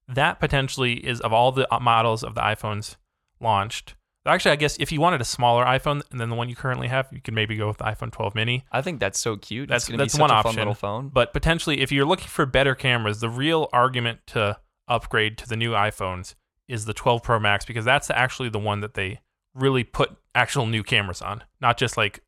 that 0.07 0.39
potentially 0.39 0.93
is 1.05 1.21
of 1.21 1.31
all 1.33 1.51
the 1.51 1.71
uh, 1.73 1.79
models 1.79 2.23
of 2.23 2.35
the 2.35 2.41
iPhones 2.41 2.95
launched. 3.39 3.95
Actually, 4.25 4.51
I 4.51 4.55
guess 4.57 4.75
if 4.81 4.91
you 4.91 4.99
wanted 4.99 5.21
a 5.21 5.25
smaller 5.25 5.63
iPhone 5.63 6.01
than 6.09 6.29
the 6.29 6.35
one 6.35 6.49
you 6.49 6.55
currently 6.55 6.89
have, 6.89 7.07
you 7.13 7.21
could 7.21 7.33
maybe 7.33 7.55
go 7.55 7.69
with 7.69 7.77
the 7.77 7.85
iPhone 7.85 8.11
12 8.11 8.35
mini. 8.35 8.65
I 8.73 8.81
think 8.81 8.99
that's 8.99 9.17
so 9.17 9.37
cute. 9.37 9.69
That's 9.69 9.87
that's 9.87 9.97
be 10.03 10.09
such 10.09 10.19
one 10.19 10.31
a 10.31 10.33
option. 10.33 10.55
little 10.57 10.73
phone. 10.73 11.07
But 11.07 11.31
potentially, 11.31 11.79
if 11.79 11.93
you're 11.93 12.05
looking 12.05 12.27
for 12.27 12.45
better 12.45 12.75
cameras, 12.75 13.21
the 13.21 13.29
real 13.29 13.69
argument 13.71 14.19
to 14.27 14.57
upgrade 14.87 15.37
to 15.39 15.47
the 15.47 15.55
new 15.55 15.71
iPhones 15.71 16.35
is 16.67 16.85
the 16.85 16.93
12 16.93 17.23
Pro 17.23 17.39
Max 17.39 17.65
because 17.65 17.85
that's 17.85 18.09
actually 18.09 18.49
the 18.49 18.59
one 18.59 18.81
that 18.81 18.93
they 18.93 19.19
really 19.53 19.83
put 19.83 20.15
actual 20.35 20.65
new 20.65 20.83
cameras 20.83 21.21
on, 21.21 21.43
not 21.61 21.77
just 21.77 21.97
like 21.97 22.21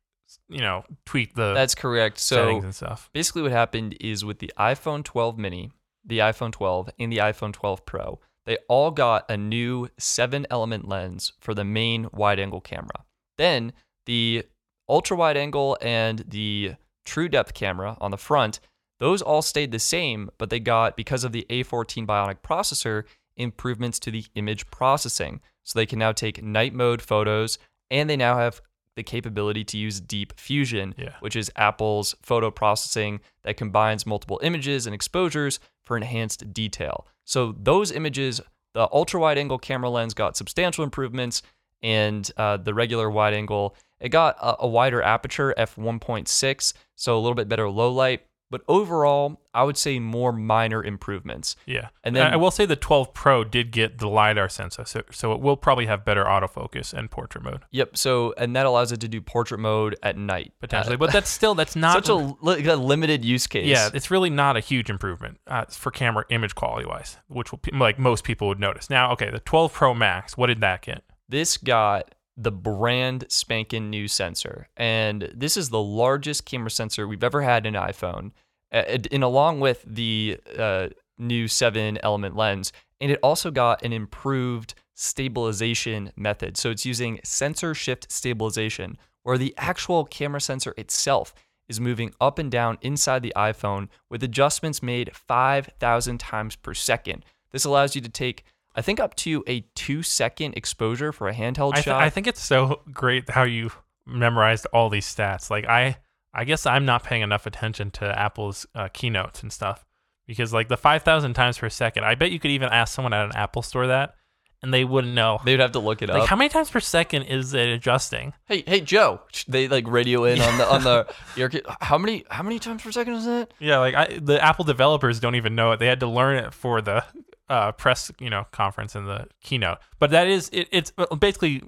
you 0.48 0.60
know 0.60 0.84
tweak 1.04 1.34
the 1.34 1.54
That's 1.54 1.74
correct. 1.74 2.18
So 2.18 2.36
settings 2.36 2.64
and 2.64 2.74
stuff. 2.74 3.10
basically 3.12 3.42
what 3.42 3.52
happened 3.52 3.96
is 4.00 4.24
with 4.24 4.38
the 4.38 4.52
iPhone 4.58 5.04
12 5.04 5.38
mini, 5.38 5.70
the 6.04 6.18
iPhone 6.18 6.52
12, 6.52 6.90
and 6.98 7.12
the 7.12 7.18
iPhone 7.18 7.52
12 7.52 7.84
Pro, 7.84 8.20
they 8.46 8.58
all 8.68 8.90
got 8.90 9.30
a 9.30 9.36
new 9.36 9.88
7 9.98 10.46
element 10.50 10.88
lens 10.88 11.32
for 11.40 11.54
the 11.54 11.64
main 11.64 12.08
wide 12.12 12.40
angle 12.40 12.60
camera. 12.60 13.04
Then 13.38 13.72
the 14.06 14.44
ultra 14.88 15.16
wide 15.16 15.36
angle 15.36 15.78
and 15.80 16.24
the 16.26 16.74
true 17.04 17.28
depth 17.28 17.54
camera 17.54 17.96
on 18.00 18.10
the 18.10 18.18
front, 18.18 18.60
those 19.00 19.20
all 19.22 19.42
stayed 19.42 19.72
the 19.72 19.78
same, 19.80 20.30
but 20.38 20.50
they 20.50 20.60
got 20.60 20.96
because 20.96 21.24
of 21.24 21.32
the 21.32 21.44
A14 21.50 22.06
Bionic 22.06 22.38
processor 22.42 23.04
improvements 23.36 23.98
to 24.00 24.10
the 24.12 24.24
image 24.36 24.70
processing. 24.70 25.40
So 25.64 25.78
they 25.78 25.86
can 25.86 25.98
now 25.98 26.12
take 26.12 26.42
night 26.42 26.74
mode 26.74 27.02
photos 27.02 27.58
and 27.90 28.08
they 28.08 28.16
now 28.16 28.36
have 28.36 28.60
the 28.96 29.02
capability 29.02 29.64
to 29.64 29.78
use 29.78 30.00
deep 30.00 30.38
fusion 30.38 30.94
Yeah. 30.98 31.14
which 31.20 31.36
is 31.36 31.50
Apple's 31.56 32.14
photo 32.22 32.50
processing 32.50 33.20
that 33.42 33.56
combines 33.56 34.04
multiple 34.04 34.38
images 34.42 34.86
and 34.86 34.94
exposures 34.94 35.58
for 35.84 35.96
enhanced 35.96 36.52
detail. 36.52 37.06
So 37.24 37.54
those 37.58 37.90
images, 37.92 38.40
the 38.74 38.88
ultra 38.92 39.20
wide 39.20 39.38
angle 39.38 39.58
camera 39.58 39.90
lens 39.90 40.12
got 40.12 40.36
substantial 40.36 40.84
improvements, 40.84 41.42
and 41.82 42.30
uh, 42.36 42.58
the 42.58 42.74
regular 42.74 43.08
wide 43.10 43.32
angle 43.32 43.74
it 44.00 44.10
got 44.10 44.36
a, 44.40 44.64
a 44.64 44.68
wider 44.68 45.02
aperture 45.02 45.54
f1.6, 45.56 46.72
so 46.96 47.16
a 47.16 47.20
little 47.20 47.34
bit 47.34 47.48
better 47.48 47.68
low 47.68 47.90
light. 47.92 48.22
But 48.50 48.62
overall, 48.66 49.40
I 49.54 49.62
would 49.62 49.76
say 49.76 49.98
more 50.00 50.32
minor 50.32 50.82
improvements. 50.82 51.54
Yeah, 51.66 51.88
And 52.02 52.16
then- 52.16 52.32
I 52.32 52.36
will 52.36 52.50
say 52.50 52.66
the 52.66 52.76
12 52.76 53.14
Pro 53.14 53.44
did 53.44 53.70
get 53.70 53.98
the 53.98 54.08
lidar 54.08 54.48
sensor, 54.48 54.84
so, 54.84 55.02
so 55.12 55.32
it 55.32 55.40
will 55.40 55.56
probably 55.56 55.86
have 55.86 56.04
better 56.04 56.24
autofocus 56.24 56.92
and 56.92 57.10
portrait 57.10 57.44
mode 57.44 57.60
Yep. 57.70 57.96
So 57.96 58.34
and 58.36 58.54
that 58.56 58.66
allows 58.66 58.90
it 58.92 59.00
to 59.00 59.08
do 59.08 59.20
portrait 59.20 59.58
mode 59.58 59.96
at 60.02 60.16
night 60.16 60.52
potentially. 60.60 60.94
Uh, 60.94 60.98
but 60.98 61.12
that's 61.12 61.30
still 61.30 61.54
that's 61.54 61.76
not 61.86 61.94
such 62.04 62.08
a, 62.08 62.14
li- 62.14 62.66
a 62.66 62.76
limited 62.76 63.24
use 63.24 63.46
case. 63.46 63.66
Yeah, 63.68 63.88
it's 63.94 64.10
really 64.10 64.30
not 64.30 64.56
a 64.56 64.60
huge 64.60 64.90
improvement 64.90 65.38
uh, 65.46 65.64
for 65.66 65.90
camera 65.90 66.24
image 66.30 66.54
quality 66.54 66.86
wise, 66.86 67.18
which 67.28 67.52
will, 67.52 67.60
like 67.72 67.98
most 67.98 68.24
people 68.24 68.48
would 68.48 68.60
notice. 68.60 68.90
Now, 68.90 69.12
okay, 69.12 69.30
the 69.30 69.40
12 69.40 69.72
Pro 69.72 69.94
Max, 69.94 70.36
what 70.36 70.48
did 70.48 70.60
that 70.60 70.82
get? 70.82 71.04
This 71.28 71.56
got 71.56 72.14
the 72.42 72.52
brand 72.52 73.26
spanking 73.28 73.90
new 73.90 74.08
sensor, 74.08 74.68
and 74.76 75.30
this 75.34 75.56
is 75.56 75.68
the 75.68 75.82
largest 75.82 76.44
camera 76.44 76.70
sensor 76.70 77.06
we've 77.06 77.24
ever 77.24 77.42
had 77.42 77.66
in 77.66 77.74
iPhone, 77.74 78.32
and 78.70 79.06
and 79.12 79.22
along 79.22 79.60
with 79.60 79.84
the 79.86 80.38
uh, 80.58 80.88
new 81.18 81.48
seven 81.48 81.98
element 82.02 82.36
lens, 82.36 82.72
and 83.00 83.10
it 83.10 83.20
also 83.22 83.50
got 83.50 83.84
an 83.84 83.92
improved 83.92 84.74
stabilization 84.94 86.12
method. 86.16 86.56
So 86.56 86.70
it's 86.70 86.86
using 86.86 87.20
sensor 87.24 87.74
shift 87.74 88.10
stabilization, 88.12 88.98
where 89.22 89.38
the 89.38 89.54
actual 89.56 90.04
camera 90.04 90.40
sensor 90.40 90.74
itself 90.76 91.34
is 91.68 91.80
moving 91.80 92.12
up 92.20 92.38
and 92.38 92.50
down 92.50 92.78
inside 92.82 93.22
the 93.22 93.32
iPhone 93.36 93.88
with 94.10 94.22
adjustments 94.22 94.82
made 94.82 95.14
5,000 95.14 96.18
times 96.18 96.56
per 96.56 96.74
second. 96.74 97.24
This 97.52 97.64
allows 97.64 97.94
you 97.94 98.00
to 98.02 98.08
take, 98.08 98.44
I 98.74 98.82
think, 98.82 99.00
up 99.00 99.14
to 99.16 99.42
a 99.46 99.60
two 99.74 100.02
second 100.02 100.54
exposure 100.56 101.12
for 101.12 101.28
a 101.28 101.34
handheld 101.34 101.72
I, 101.72 101.76
th- 101.76 101.84
shot. 101.84 102.02
I 102.02 102.10
think 102.10 102.26
it's 102.26 102.42
so 102.42 102.82
great 102.92 103.28
how 103.30 103.42
you 103.42 103.70
memorized 104.06 104.66
all 104.72 104.88
these 104.90 105.06
stats. 105.06 105.50
Like 105.50 105.66
I, 105.66 105.98
I 106.32 106.44
guess 106.44 106.66
I'm 106.66 106.84
not 106.84 107.02
paying 107.02 107.22
enough 107.22 107.46
attention 107.46 107.90
to 107.92 108.18
Apple's 108.18 108.66
uh, 108.74 108.88
keynotes 108.92 109.42
and 109.42 109.52
stuff 109.52 109.84
because 110.26 110.52
like 110.52 110.68
the 110.68 110.76
5,000 110.76 111.34
times 111.34 111.58
per 111.58 111.68
second, 111.68 112.04
I 112.04 112.14
bet 112.14 112.30
you 112.30 112.38
could 112.38 112.52
even 112.52 112.68
ask 112.68 112.94
someone 112.94 113.12
at 113.12 113.24
an 113.24 113.32
Apple 113.34 113.62
store 113.62 113.88
that, 113.88 114.14
and 114.62 114.72
they 114.72 114.84
wouldn't 114.84 115.14
know. 115.14 115.40
They'd 115.44 115.58
have 115.58 115.72
to 115.72 115.78
look 115.78 116.02
it 116.02 116.10
up. 116.10 116.14
Like 116.14 116.22
up. 116.24 116.28
how 116.28 116.36
many 116.36 116.50
times 116.50 116.70
per 116.70 116.80
second 116.80 117.24
is 117.24 117.54
it 117.54 117.68
adjusting? 117.68 118.34
hey, 118.44 118.62
hey, 118.66 118.80
Joe! 118.80 119.22
They 119.48 119.68
like 119.68 119.88
radio 119.88 120.24
in 120.24 120.40
on 120.40 120.58
the 120.58 120.70
on 120.72 120.84
the 120.84 121.12
ear. 121.36 121.50
How 121.80 121.98
many 121.98 122.24
how 122.30 122.42
many 122.42 122.58
times 122.58 122.82
per 122.82 122.92
second 122.92 123.14
is 123.14 123.24
that? 123.24 123.52
Yeah, 123.58 123.78
like 123.78 123.94
I, 123.94 124.18
the 124.20 124.42
Apple 124.42 124.64
developers 124.64 125.18
don't 125.18 125.34
even 125.34 125.54
know 125.54 125.72
it. 125.72 125.78
They 125.78 125.86
had 125.86 126.00
to 126.00 126.06
learn 126.06 126.36
it 126.36 126.52
for 126.52 126.82
the 126.82 127.04
uh, 127.50 127.72
press, 127.72 128.10
you 128.20 128.30
know, 128.30 128.46
conference 128.52 128.94
and 128.94 129.06
the 129.06 129.26
keynote. 129.42 129.78
But 129.98 130.10
that 130.12 130.28
is 130.28 130.48
it, 130.52 130.68
it's 130.70 130.92
uh, 130.96 131.14
basically 131.16 131.62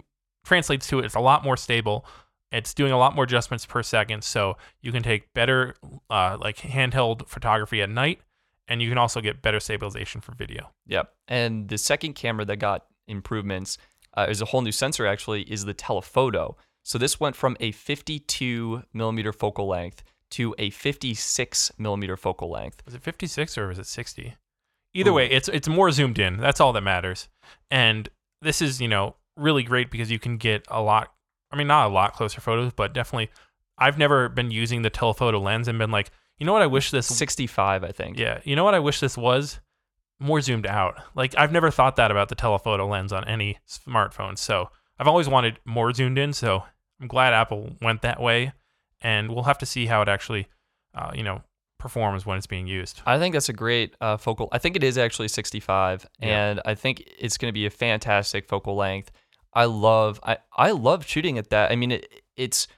translates 0.44 0.86
to 0.88 1.00
it, 1.00 1.04
it's 1.04 1.14
a 1.14 1.20
lot 1.20 1.44
more 1.44 1.56
stable. 1.56 2.06
It's 2.52 2.72
doing 2.72 2.92
a 2.92 2.98
lot 2.98 3.14
more 3.14 3.24
adjustments 3.24 3.66
per 3.66 3.82
second, 3.82 4.22
so 4.22 4.56
you 4.80 4.92
can 4.92 5.02
take 5.02 5.34
better 5.34 5.74
uh, 6.08 6.36
like 6.40 6.58
handheld 6.58 7.26
photography 7.26 7.82
at 7.82 7.90
night, 7.90 8.20
and 8.68 8.80
you 8.80 8.88
can 8.88 8.98
also 8.98 9.20
get 9.20 9.42
better 9.42 9.58
stabilization 9.58 10.20
for 10.20 10.32
video. 10.34 10.70
Yep. 10.86 11.12
And 11.28 11.68
the 11.68 11.78
second 11.78 12.14
camera 12.14 12.44
that 12.44 12.56
got 12.56 12.86
improvements 13.08 13.78
uh, 14.14 14.26
is 14.28 14.40
a 14.40 14.44
whole 14.44 14.62
new 14.62 14.72
sensor. 14.72 15.06
Actually, 15.06 15.42
is 15.42 15.64
the 15.64 15.74
telephoto. 15.74 16.56
So 16.84 16.98
this 16.98 17.18
went 17.18 17.36
from 17.36 17.56
a 17.58 17.72
52 17.72 18.82
millimeter 18.92 19.32
focal 19.32 19.66
length 19.66 20.02
to 20.30 20.54
a 20.58 20.70
56 20.70 21.72
millimeter 21.78 22.16
focal 22.16 22.50
length. 22.50 22.82
Was 22.84 22.94
it 22.94 23.02
56 23.02 23.56
or 23.56 23.68
was 23.68 23.78
it 23.78 23.86
60? 23.86 24.34
Either 24.94 25.10
Ooh. 25.10 25.14
way, 25.14 25.30
it's 25.30 25.48
it's 25.48 25.68
more 25.68 25.90
zoomed 25.90 26.18
in. 26.18 26.36
That's 26.36 26.60
all 26.60 26.72
that 26.72 26.82
matters. 26.82 27.28
And 27.70 28.08
this 28.40 28.60
is, 28.60 28.80
you 28.80 28.88
know, 28.88 29.16
really 29.36 29.62
great 29.62 29.90
because 29.90 30.10
you 30.10 30.18
can 30.18 30.36
get 30.36 30.64
a 30.68 30.82
lot 30.82 31.12
I 31.50 31.56
mean 31.56 31.66
not 31.66 31.90
a 31.90 31.92
lot 31.92 32.14
closer 32.14 32.40
photos, 32.40 32.72
but 32.72 32.92
definitely 32.92 33.30
I've 33.78 33.98
never 33.98 34.28
been 34.28 34.50
using 34.50 34.82
the 34.82 34.90
telephoto 34.90 35.40
lens 35.40 35.68
and 35.68 35.78
been 35.78 35.90
like, 35.90 36.10
you 36.38 36.46
know 36.46 36.52
what 36.52 36.62
I 36.62 36.66
wish 36.66 36.90
this 36.90 37.06
65, 37.06 37.84
I 37.84 37.92
think. 37.92 38.18
Yeah, 38.18 38.40
you 38.44 38.54
know 38.56 38.64
what 38.64 38.74
I 38.74 38.80
wish 38.80 39.00
this 39.00 39.16
was? 39.16 39.60
More 40.20 40.40
zoomed 40.40 40.66
out. 40.66 41.00
Like 41.14 41.34
I've 41.36 41.52
never 41.52 41.70
thought 41.70 41.96
that 41.96 42.10
about 42.10 42.28
the 42.28 42.34
telephoto 42.34 42.86
lens 42.86 43.12
on 43.12 43.26
any 43.26 43.58
smartphone. 43.68 44.38
So 44.38 44.70
I've 44.98 45.08
always 45.08 45.28
wanted 45.28 45.58
more 45.64 45.92
zoomed 45.92 46.18
in, 46.18 46.32
so 46.32 46.64
I'm 47.00 47.08
glad 47.08 47.32
Apple 47.32 47.76
went 47.80 48.02
that 48.02 48.20
way 48.20 48.52
and 49.00 49.32
we'll 49.32 49.44
have 49.44 49.58
to 49.58 49.66
see 49.66 49.86
how 49.86 50.02
it 50.02 50.08
actually 50.08 50.46
uh, 50.94 51.10
you 51.14 51.22
know, 51.22 51.42
performs 51.82 52.24
when 52.24 52.38
it's 52.38 52.46
being 52.46 52.66
used. 52.66 53.02
I 53.04 53.18
think 53.18 53.34
that's 53.34 53.48
a 53.50 53.52
great 53.52 53.94
uh, 54.00 54.16
focal. 54.16 54.48
I 54.52 54.58
think 54.58 54.76
it 54.76 54.82
is 54.84 54.96
actually 54.96 55.28
65, 55.28 56.06
Yeah. 56.20 56.28
and 56.50 56.60
I 56.64 56.74
think 56.74 57.02
it's 57.18 57.36
going 57.36 57.48
to 57.50 57.52
be 57.52 57.66
a 57.66 57.70
fantastic 57.70 58.48
focal 58.48 58.74
length. 58.76 59.10
I 59.52 59.66
love 59.66 60.18
I 60.22 60.38
I 60.56 60.70
love 60.70 61.06
shooting 61.06 61.36
at 61.38 61.50
that. 61.50 61.70
I 61.72 61.76
mean, 61.76 61.92
it, 61.92 62.06
it's 62.36 62.68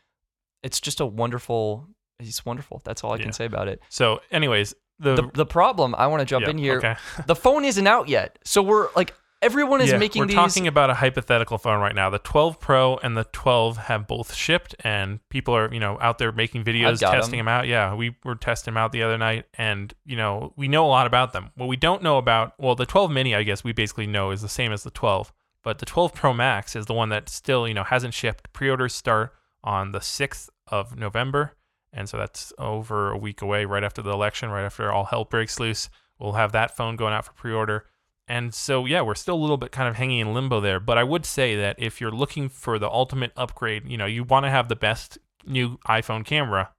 it's 0.65 0.81
just 0.81 1.01
a 1.01 1.07
wonderful. 1.07 1.87
It's 2.19 2.45
wonderful. 2.45 2.81
That's 2.85 3.05
all 3.05 3.13
I 3.13 3.17
Yeah. 3.17 3.23
can 3.25 3.33
say 3.33 3.45
about 3.45 3.69
it. 3.69 3.81
So, 3.91 4.21
anyways, 4.33 4.75
the, 4.99 5.15
The 5.17 5.31
the 5.35 5.47
problem 5.47 5.95
I 5.97 6.07
want 6.09 6.21
to 6.21 6.27
jump 6.27 6.45
yeah, 6.47 6.51
in 6.51 6.59
here. 6.59 6.79
Okay. 6.79 6.97
The 7.27 7.37
phone 7.37 7.65
isn't 7.65 7.87
out 7.87 8.09
yet, 8.09 8.39
so 8.45 8.63
we're 8.63 8.89
like 8.97 9.15
everyone 9.45 9.81
is 9.81 9.93
Yeah, 9.93 9.99
making 9.99 10.21
we're 10.21 10.27
these. 10.27 10.35
talking 10.35 10.67
about 10.67 10.91
a 10.91 10.95
hypothetical 10.95 11.59
phone 11.59 11.81
right 11.81 11.95
now. 11.95 12.11
The 12.11 12.19
12 12.19 12.59
Pro 12.59 12.97
and 12.97 13.17
the 13.17 13.25
12 13.25 13.77
have 13.77 14.07
both 14.07 14.35
shipped, 14.35 14.75
and 14.81 15.21
people 15.29 15.55
are 15.55 15.73
you 15.73 15.79
know 15.81 15.99
out 16.01 16.19
there 16.19 16.33
making 16.33 16.65
videos 16.65 16.99
testing 17.01 17.11
testing 17.11 17.39
'em. 17.41 17.47
them 17.47 17.49
out. 17.55 17.67
Yeah, 17.69 17.95
we 17.95 18.17
were 18.25 18.35
testing 18.35 18.75
them 18.75 18.79
out 18.83 18.93
the 18.93 19.03
other 19.03 19.19
night, 19.19 19.45
and 19.55 19.93
you 20.05 20.17
know 20.17 20.53
we 20.57 20.67
know 20.69 20.85
a 20.87 20.89
lot 20.89 21.07
about 21.07 21.33
them. 21.33 21.51
What 21.57 21.69
we 21.69 21.77
don't 21.77 22.03
know 22.03 22.19
about, 22.19 22.55
well, 22.59 22.75
the 22.75 22.87
12 22.87 23.11
Mini, 23.11 23.35
I 23.35 23.43
guess 23.43 23.63
we 23.63 23.73
basically 23.73 24.07
know 24.07 24.31
is 24.31 24.43
the 24.43 24.49
same 24.49 24.73
as 24.73 24.83
the 24.83 24.91
12, 24.91 25.33
but 25.63 25.79
the 25.79 25.87
12 25.87 26.15
Pro 26.15 26.33
Max 26.33 26.75
is 26.75 26.87
the 26.87 26.95
one 26.95 27.11
that 27.11 27.29
still 27.29 27.69
you 27.69 27.75
know 27.75 27.85
hasn't 27.85 28.15
shipped. 28.15 28.53
Pre-orders 28.53 28.95
start 28.95 29.33
on 29.63 29.93
the 29.93 30.01
6th 30.01 30.49
of 30.69 30.97
November, 30.99 31.55
and 31.93 32.09
so 32.09 32.17
that's 32.17 32.53
over 32.59 33.11
a 33.13 33.19
week 33.19 33.41
away, 33.43 33.65
right 33.65 33.85
after 33.85 34.03
the 34.03 34.11
election, 34.11 34.51
right 34.51 34.65
after 34.65 34.91
all 34.91 35.05
hell 35.05 35.25
breaks 35.25 35.61
loose. 35.61 35.89
We'll 36.19 36.33
have 36.33 36.53
that 36.53 36.77
phone 36.77 36.97
going 36.97 37.13
out 37.13 37.25
for 37.27 37.33
pre-order. 37.33 37.87
And 38.27 38.55
so, 38.55 38.87
yeah, 38.87 39.03
we're 39.03 39.15
still 39.15 39.35
a 39.35 39.43
little 39.43 39.57
bit 39.59 39.71
kind 39.71 39.89
of 39.89 39.97
hanging 39.97 40.21
in 40.21 40.33
limbo 40.33 40.61
there. 40.61 40.81
But 40.81 40.97
I 40.97 41.05
would 41.05 41.27
say 41.27 41.57
that 41.57 41.77
if 41.79 42.01
you're 42.01 42.11
looking 42.11 42.49
for 42.49 42.79
the 42.79 42.89
ultimate 42.89 43.33
upgrade, 43.37 43.87
you 43.87 43.97
know, 43.99 44.07
you 44.07 44.25
want 44.25 44.45
to 44.47 44.51
have 44.51 44.69
the 44.69 44.77
best 44.77 45.19
new 45.47 45.77
iPhone 45.87 46.25
camera, 46.25 46.71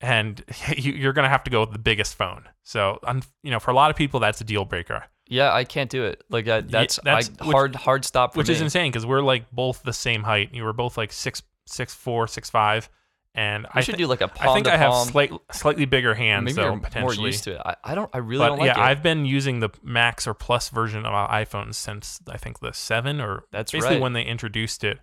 and 0.00 0.42
you- 0.76 0.92
you're 0.92 1.12
going 1.12 1.24
to 1.24 1.28
have 1.30 1.44
to 1.44 1.50
go 1.50 1.60
with 1.60 1.72
the 1.72 1.78
biggest 1.78 2.14
phone. 2.14 2.44
So, 2.62 3.00
you 3.42 3.50
know, 3.50 3.58
for 3.58 3.70
a 3.70 3.74
lot 3.74 3.90
of 3.90 3.96
people, 3.96 4.20
that's 4.20 4.40
a 4.40 4.44
deal 4.44 4.64
breaker, 4.64 5.04
yeah, 5.26 5.52
I 5.52 5.62
can't 5.64 5.90
do 5.90 6.04
it. 6.04 6.22
Like 6.28 6.48
I, 6.48 6.60
that's, 6.60 6.98
that's- 7.02 7.30
I, 7.40 7.44
which- 7.46 7.52
hard 7.52 7.74
hard 7.76 8.04
stop 8.04 8.32
for 8.34 8.38
which 8.38 8.48
me. 8.48 8.54
is 8.54 8.60
insane 8.60 8.90
because 8.90 9.06
we're 9.06 9.22
like 9.22 9.50
both 9.50 9.82
the 9.82 9.92
same 9.92 10.22
height. 10.24 10.50
You 10.52 10.64
were 10.64 10.72
both 10.72 10.96
like 10.96 11.12
six, 11.12 11.42
six 11.66 11.94
four, 11.94 12.26
six 12.26 12.48
five, 12.50 12.88
and 13.34 13.66
I 13.72 13.80
should 13.80 13.94
thi- 13.94 14.02
do 14.02 14.08
like 14.08 14.20
a 14.20 14.28
palm 14.28 14.48
I 14.48 14.54
think 14.54 14.66
I 14.66 14.76
have 14.76 14.94
slight, 14.94 15.32
slightly 15.52 15.84
bigger 15.84 16.14
hands, 16.14 16.46
Maybe 16.46 16.54
so 16.54 16.62
you're 16.62 17.00
more 17.00 17.14
used 17.14 17.44
to 17.44 17.54
it. 17.54 17.62
I, 17.64 17.76
I 17.84 17.94
don't. 17.94 18.10
I 18.12 18.18
really 18.18 18.40
but 18.40 18.48
don't 18.48 18.58
like 18.58 18.66
yeah, 18.66 18.80
it. 18.80 18.90
I've 18.90 19.02
been 19.02 19.24
using 19.24 19.60
the 19.60 19.70
Max 19.82 20.26
or 20.26 20.34
Plus 20.34 20.68
version 20.68 21.06
of 21.06 21.12
iPhones 21.12 21.74
since 21.76 22.20
I 22.28 22.36
think 22.36 22.58
the 22.58 22.72
seven 22.72 23.20
or 23.20 23.44
That's 23.52 23.70
basically 23.70 23.96
right. 23.96 24.02
when 24.02 24.14
they 24.14 24.24
introduced 24.24 24.82
it, 24.82 24.98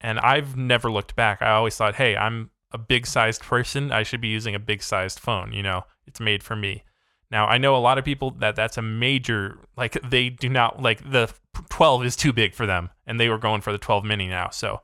and 0.00 0.20
I've 0.20 0.56
never 0.56 0.90
looked 0.90 1.16
back. 1.16 1.42
I 1.42 1.50
always 1.50 1.76
thought, 1.76 1.96
hey, 1.96 2.16
I'm 2.16 2.50
a 2.70 2.78
big 2.78 3.06
sized 3.06 3.42
person. 3.42 3.90
I 3.90 4.04
should 4.04 4.20
be 4.20 4.28
using 4.28 4.54
a 4.54 4.60
big 4.60 4.82
sized 4.82 5.18
phone. 5.18 5.52
You 5.52 5.62
know, 5.64 5.84
it's 6.06 6.20
made 6.20 6.42
for 6.44 6.54
me. 6.54 6.84
Now, 7.32 7.46
I 7.46 7.58
know 7.58 7.74
a 7.74 7.78
lot 7.78 7.98
of 7.98 8.04
people 8.04 8.30
that 8.38 8.54
that's 8.54 8.76
a 8.76 8.82
major 8.82 9.58
like 9.76 10.00
they 10.08 10.28
do 10.28 10.48
not 10.48 10.80
like 10.80 11.10
the 11.10 11.32
12 11.70 12.04
is 12.04 12.16
too 12.16 12.32
big 12.32 12.54
for 12.54 12.66
them 12.66 12.90
and 13.06 13.18
they 13.18 13.28
were 13.28 13.38
going 13.38 13.60
for 13.60 13.72
the 13.72 13.78
12 13.78 14.04
mini 14.04 14.28
now. 14.28 14.50
So, 14.50 14.82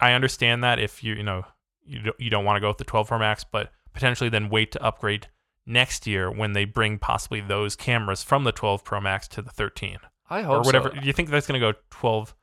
I 0.00 0.12
understand 0.12 0.64
that 0.64 0.78
if 0.78 1.04
you 1.04 1.14
you 1.14 1.22
know 1.22 1.44
you 1.86 2.00
don't, 2.00 2.20
you 2.20 2.30
don't 2.30 2.44
want 2.44 2.56
to 2.56 2.60
go 2.60 2.68
with 2.68 2.78
the 2.78 2.84
12 2.84 3.08
Pro 3.08 3.18
Max, 3.18 3.44
but 3.44 3.70
potentially 3.92 4.30
then 4.30 4.48
wait 4.50 4.72
to 4.72 4.82
upgrade 4.82 5.28
next 5.66 6.06
year 6.06 6.30
when 6.30 6.52
they 6.52 6.64
bring 6.64 6.98
possibly 6.98 7.40
those 7.40 7.76
cameras 7.76 8.22
from 8.22 8.44
the 8.44 8.52
12 8.52 8.84
Pro 8.84 9.00
Max 9.00 9.26
to 9.28 9.42
the 9.42 9.50
13 9.50 9.98
I 10.28 10.42
hope 10.42 10.56
or 10.56 10.60
whatever. 10.66 10.90
so. 10.94 11.00
Do 11.00 11.06
you 11.06 11.12
think 11.12 11.30
that's 11.30 11.46
going 11.46 11.60
to 11.60 11.72
go 11.72 11.78
12? 11.90 12.34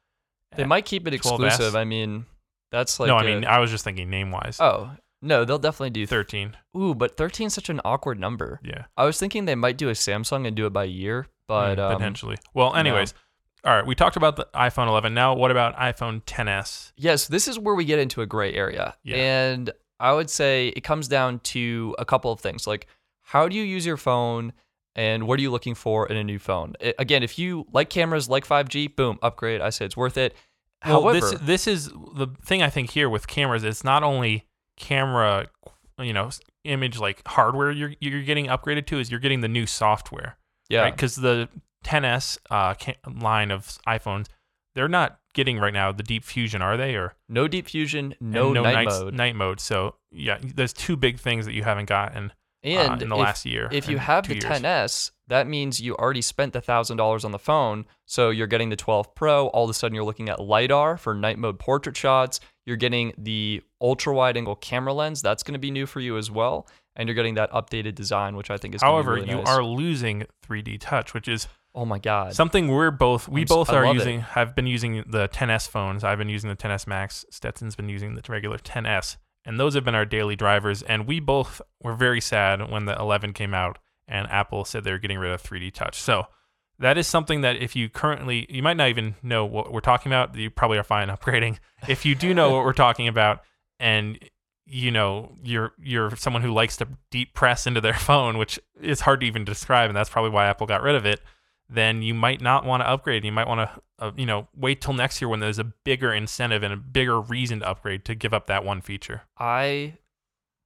They 0.55 0.65
might 0.65 0.85
keep 0.85 1.07
it 1.07 1.11
12S? 1.11 1.15
exclusive. 1.15 1.75
I 1.75 1.83
mean, 1.85 2.25
that's 2.71 2.99
like 2.99 3.07
no, 3.07 3.15
I 3.17 3.21
a- 3.21 3.25
mean 3.25 3.45
I 3.45 3.59
was 3.59 3.71
just 3.71 3.83
thinking 3.83 4.09
name 4.09 4.31
wise. 4.31 4.57
oh 4.59 4.91
no, 5.23 5.45
they'll 5.45 5.59
definitely 5.59 5.91
do. 5.91 6.07
13. 6.07 6.57
Ooh, 6.75 6.95
but 6.95 7.15
13 7.15 7.47
is 7.47 7.53
such 7.53 7.69
an 7.69 7.79
awkward 7.85 8.19
number. 8.19 8.59
Yeah. 8.63 8.85
I 8.97 9.05
was 9.05 9.19
thinking 9.19 9.45
they 9.45 9.53
might 9.55 9.77
do 9.77 9.89
a 9.89 9.93
Samsung 9.93 10.47
and 10.47 10.55
do 10.55 10.65
it 10.65 10.71
by 10.73 10.85
year, 10.85 11.27
but 11.47 11.77
Mm, 11.77 11.91
um, 11.91 11.97
potentially. 11.97 12.37
Well, 12.55 12.73
anyways, 12.75 13.13
all 13.63 13.75
right. 13.75 13.85
We 13.85 13.95
talked 13.95 14.15
about 14.15 14.35
the 14.35 14.47
iPhone 14.55 14.87
11. 14.87 15.13
Now, 15.13 15.35
what 15.35 15.51
about 15.51 15.75
iPhone 15.75 16.23
10s? 16.23 16.91
yes, 16.97 17.27
this 17.27 17.47
is 17.47 17.59
where 17.59 17.75
we 17.75 17.85
get 17.85 17.99
into 17.99 18.21
a 18.21 18.25
gray 18.25 18.53
area. 18.53 18.95
Yeah. 19.03 19.17
And 19.17 19.71
I 19.99 20.13
would 20.13 20.29
say 20.29 20.69
it 20.69 20.83
comes 20.83 21.07
down 21.07 21.39
to 21.39 21.95
a 21.99 22.05
couple 22.05 22.31
of 22.31 22.39
things 22.39 22.65
like 22.65 22.87
how 23.21 23.47
do 23.47 23.55
you 23.55 23.63
use 23.63 23.85
your 23.85 23.97
phone 23.97 24.51
and 24.95 25.27
what 25.27 25.39
are 25.39 25.41
you 25.41 25.51
looking 25.51 25.75
for 25.75 26.07
in 26.07 26.17
a 26.17 26.23
new 26.23 26.39
phone? 26.39 26.73
I- 26.83 26.95
again, 26.99 27.23
if 27.23 27.37
you 27.39 27.65
like 27.71 27.89
cameras, 27.89 28.27
like 28.27 28.45
5G, 28.45 28.95
boom, 28.95 29.19
upgrade. 29.21 29.61
I 29.61 29.69
say 29.69 29.85
it's 29.85 29.95
worth 29.95 30.17
it. 30.17 30.35
Well, 30.85 31.03
However, 31.03 31.19
this 31.19 31.39
this 31.41 31.67
is 31.67 31.89
the 31.89 32.27
thing 32.43 32.63
I 32.63 32.69
think 32.71 32.89
here 32.89 33.07
with 33.09 33.27
cameras. 33.27 33.63
It's 33.63 33.83
not 33.83 34.01
only 34.01 34.47
camera, 34.77 35.47
you 35.99 36.11
know, 36.11 36.31
image 36.63 36.97
like 36.99 37.21
hardware 37.27 37.69
you're 37.71 37.93
you're 37.99 38.23
getting 38.23 38.47
upgraded 38.47 38.87
to. 38.87 38.99
Is 38.99 39.11
you're 39.11 39.19
getting 39.19 39.41
the 39.41 39.47
new 39.47 39.67
software, 39.67 40.37
yeah, 40.69 40.81
right? 40.81 40.95
Because 40.95 41.15
the 41.17 41.47
10s 41.83 42.37
uh, 42.49 42.75
line 43.21 43.51
of 43.51 43.77
iPhones, 43.87 44.27
they're 44.75 44.87
not 44.87 45.19
getting 45.33 45.59
right 45.59 45.73
now 45.73 45.91
the 45.91 46.03
Deep 46.03 46.23
Fusion, 46.23 46.61
are 46.61 46.77
they? 46.77 46.95
Or 46.95 47.15
no 47.29 47.47
deep 47.47 47.67
fusion, 47.67 48.15
and 48.19 48.31
no, 48.31 48.53
night 48.53 48.87
mode. 48.87 49.13
Night 49.13 49.35
mode. 49.35 49.59
So 49.59 49.95
yeah, 50.11 50.37
there's 50.41 50.73
two 50.73 50.95
big 50.95 51.19
things 51.19 51.45
that 51.45 51.53
you 51.53 51.63
haven't 51.63 51.87
gotten 51.87 52.31
uh, 52.65 52.69
in 52.69 52.99
the 52.99 53.05
if, 53.05 53.11
last 53.11 53.45
year. 53.45 53.69
if 53.71 53.89
you 53.89 53.97
have 53.97 54.27
the 54.27 54.35
years. 54.35 54.43
10s, 54.43 55.11
that 55.27 55.47
means 55.47 55.79
you 55.79 55.95
already 55.95 56.21
spent 56.21 56.53
the 56.53 56.61
thousand 56.61 56.97
dollars 56.97 57.25
on 57.25 57.31
the 57.31 57.39
phone. 57.39 57.85
So 58.05 58.29
you're 58.29 58.47
getting 58.47 58.69
the 58.69 58.75
12 58.75 59.15
Pro. 59.15 59.47
All 59.47 59.63
of 59.63 59.69
a 59.69 59.73
sudden, 59.73 59.95
you're 59.95 60.03
looking 60.03 60.29
at 60.29 60.39
lidar 60.39 60.97
for 60.97 61.13
night 61.13 61.39
mode 61.39 61.59
portrait 61.59 61.97
shots. 61.97 62.39
You're 62.65 62.77
getting 62.77 63.13
the 63.17 63.61
ultra 63.79 64.13
wide 64.13 64.37
angle 64.37 64.55
camera 64.55 64.93
lens. 64.93 65.21
That's 65.21 65.43
going 65.43 65.53
to 65.53 65.59
be 65.59 65.71
new 65.71 65.85
for 65.85 65.99
you 65.99 66.17
as 66.17 66.29
well. 66.29 66.67
And 66.95 67.07
you're 67.07 67.15
getting 67.15 67.35
that 67.35 67.51
updated 67.51 67.95
design, 67.95 68.35
which 68.35 68.51
I 68.51 68.57
think 68.57 68.75
is. 68.75 68.81
However, 68.81 69.13
really 69.13 69.29
you 69.29 69.37
nice. 69.37 69.47
are 69.47 69.63
losing 69.63 70.25
3D 70.45 70.79
touch, 70.81 71.13
which 71.13 71.27
is 71.27 71.47
Oh 71.73 71.85
my 71.85 71.99
god. 71.99 72.33
something 72.35 72.67
we're 72.67 72.91
both 72.91 73.29
we 73.29 73.41
I'm 73.41 73.47
both 73.47 73.69
I 73.69 73.77
are 73.77 73.85
love 73.85 73.95
it. 73.95 73.99
using. 73.99 74.19
Have 74.21 74.55
been 74.55 74.67
using 74.67 75.03
the 75.07 75.29
10s 75.29 75.67
phones. 75.69 76.03
I've 76.03 76.17
been 76.17 76.29
using 76.29 76.49
the 76.49 76.55
10s 76.55 76.85
Max. 76.85 77.25
Stetson's 77.29 77.75
been 77.75 77.89
using 77.89 78.15
the 78.15 78.21
regular 78.27 78.57
10s, 78.57 79.17
and 79.45 79.59
those 79.59 79.73
have 79.75 79.85
been 79.85 79.95
our 79.95 80.05
daily 80.05 80.35
drivers. 80.35 80.81
And 80.83 81.07
we 81.07 81.19
both 81.19 81.61
were 81.81 81.93
very 81.95 82.19
sad 82.21 82.69
when 82.69 82.85
the 82.85 82.97
11 82.99 83.33
came 83.33 83.53
out, 83.53 83.77
and 84.07 84.27
Apple 84.29 84.65
said 84.65 84.83
they 84.83 84.91
were 84.91 84.97
getting 84.97 85.17
rid 85.19 85.31
of 85.31 85.41
3D 85.41 85.73
touch. 85.73 85.99
So. 85.99 86.27
That 86.79 86.97
is 86.97 87.05
something 87.05 87.41
that 87.41 87.57
if 87.57 87.75
you 87.75 87.89
currently, 87.89 88.47
you 88.49 88.63
might 88.63 88.75
not 88.75 88.89
even 88.89 89.13
know 89.21 89.45
what 89.45 89.71
we're 89.71 89.81
talking 89.81 90.11
about. 90.11 90.35
You 90.35 90.49
probably 90.49 90.79
are 90.79 90.83
fine 90.83 91.07
upgrading. 91.15 91.59
If 91.87 92.07
you 92.07 92.15
do 92.15 92.33
know 92.33 92.49
what 92.49 92.65
we're 92.65 92.73
talking 92.73 93.07
about, 93.07 93.41
and 93.79 94.17
you 94.65 94.89
know 94.89 95.35
you're 95.43 95.73
you're 95.77 96.15
someone 96.15 96.41
who 96.41 96.51
likes 96.51 96.77
to 96.77 96.87
deep 97.11 97.35
press 97.35 97.67
into 97.67 97.81
their 97.81 97.93
phone, 98.09 98.39
which 98.39 98.59
is 98.81 99.01
hard 99.01 99.19
to 99.19 99.27
even 99.27 99.45
describe, 99.45 99.91
and 99.91 99.95
that's 99.95 100.09
probably 100.09 100.31
why 100.31 100.47
Apple 100.47 100.65
got 100.65 100.81
rid 100.81 100.95
of 100.95 101.05
it. 101.05 101.21
Then 101.73 102.01
you 102.01 102.13
might 102.13 102.41
not 102.41 102.65
want 102.65 102.81
to 102.81 102.89
upgrade. 102.89 103.23
You 103.23 103.31
might 103.31 103.47
want 103.47 103.69
to, 103.69 103.81
uh, 104.05 104.11
you 104.17 104.25
know, 104.25 104.49
wait 104.53 104.81
till 104.81 104.93
next 104.93 105.21
year 105.21 105.29
when 105.29 105.39
there's 105.39 105.59
a 105.59 105.63
bigger 105.63 106.13
incentive 106.13 106.63
and 106.63 106.73
a 106.73 106.77
bigger 106.77 107.21
reason 107.21 107.61
to 107.61 107.69
upgrade 107.69 108.03
to 108.05 108.15
give 108.15 108.33
up 108.33 108.47
that 108.47 108.65
one 108.65 108.81
feature. 108.81 109.21
I 109.37 109.97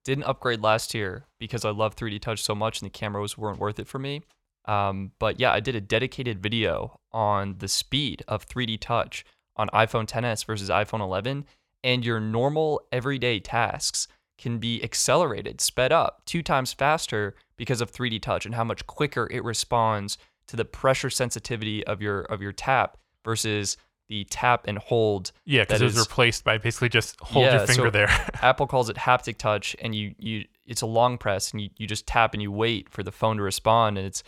didn't 0.03 0.23
upgrade 0.23 0.63
last 0.63 0.95
year 0.95 1.25
because 1.39 1.63
I 1.63 1.69
love 1.69 1.95
3D 1.95 2.21
touch 2.21 2.41
so 2.41 2.55
much 2.55 2.81
and 2.81 2.87
the 2.87 2.91
cameras 2.91 3.37
weren't 3.37 3.59
worth 3.59 3.79
it 3.79 3.87
for 3.87 3.99
me. 3.99 4.23
Um, 4.67 5.11
but 5.19 5.39
yeah, 5.39 5.51
I 5.51 5.59
did 5.59 5.75
a 5.75 5.81
dedicated 5.81 6.41
video 6.41 6.99
on 7.11 7.57
the 7.59 7.67
speed 7.67 8.23
of 8.27 8.47
3D 8.47 8.79
touch 8.79 9.23
on 9.55 9.69
iPhone 9.69 10.07
10s 10.07 10.45
versus 10.45 10.69
iPhone 10.69 11.01
11, 11.01 11.45
and 11.83 12.03
your 12.03 12.19
normal 12.19 12.81
everyday 12.91 13.39
tasks 13.39 14.07
can 14.37 14.57
be 14.57 14.83
accelerated, 14.83 15.61
sped 15.61 15.91
up 15.91 16.23
two 16.25 16.41
times 16.41 16.73
faster 16.73 17.35
because 17.57 17.79
of 17.79 17.91
3D 17.91 18.21
touch 18.21 18.45
and 18.45 18.55
how 18.55 18.63
much 18.63 18.87
quicker 18.87 19.29
it 19.31 19.43
responds 19.43 20.17
to 20.47 20.55
the 20.55 20.65
pressure 20.65 21.09
sensitivity 21.09 21.85
of 21.85 22.01
your 22.01 22.21
of 22.21 22.41
your 22.41 22.51
tap 22.51 22.97
versus 23.23 23.77
the 24.07 24.23
tap 24.25 24.65
and 24.67 24.77
hold 24.77 25.31
Yeah, 25.45 25.63
because 25.63 25.81
it 25.81 25.85
was 25.85 25.97
replaced 25.97 26.43
by 26.43 26.59
basically 26.59 26.89
just 26.89 27.19
hold 27.19 27.45
Yeah, 27.45 27.57
your 27.57 27.67
finger 27.67 27.87
so- 27.87 27.89
there. 27.91 28.07
Apple 28.41 28.67
calls 28.67 28.89
it 28.89 28.95
haptic 28.97 29.37
touch, 29.37 29.75
and 29.81 29.95
you 29.95 30.13
you 30.19 30.45
it's 30.65 30.81
a 30.81 30.85
long 30.87 31.17
press, 31.17 31.51
and 31.51 31.61
you, 31.61 31.69
you 31.77 31.87
just 31.87 32.07
tap 32.07 32.33
and 32.33 32.41
you 32.41 32.51
wait 32.51 32.89
for 32.89 33.03
the 33.03 33.11
phone 33.11 33.37
to 33.37 33.43
respond, 33.43 33.97
and 33.97 34.07
it's 34.07 34.23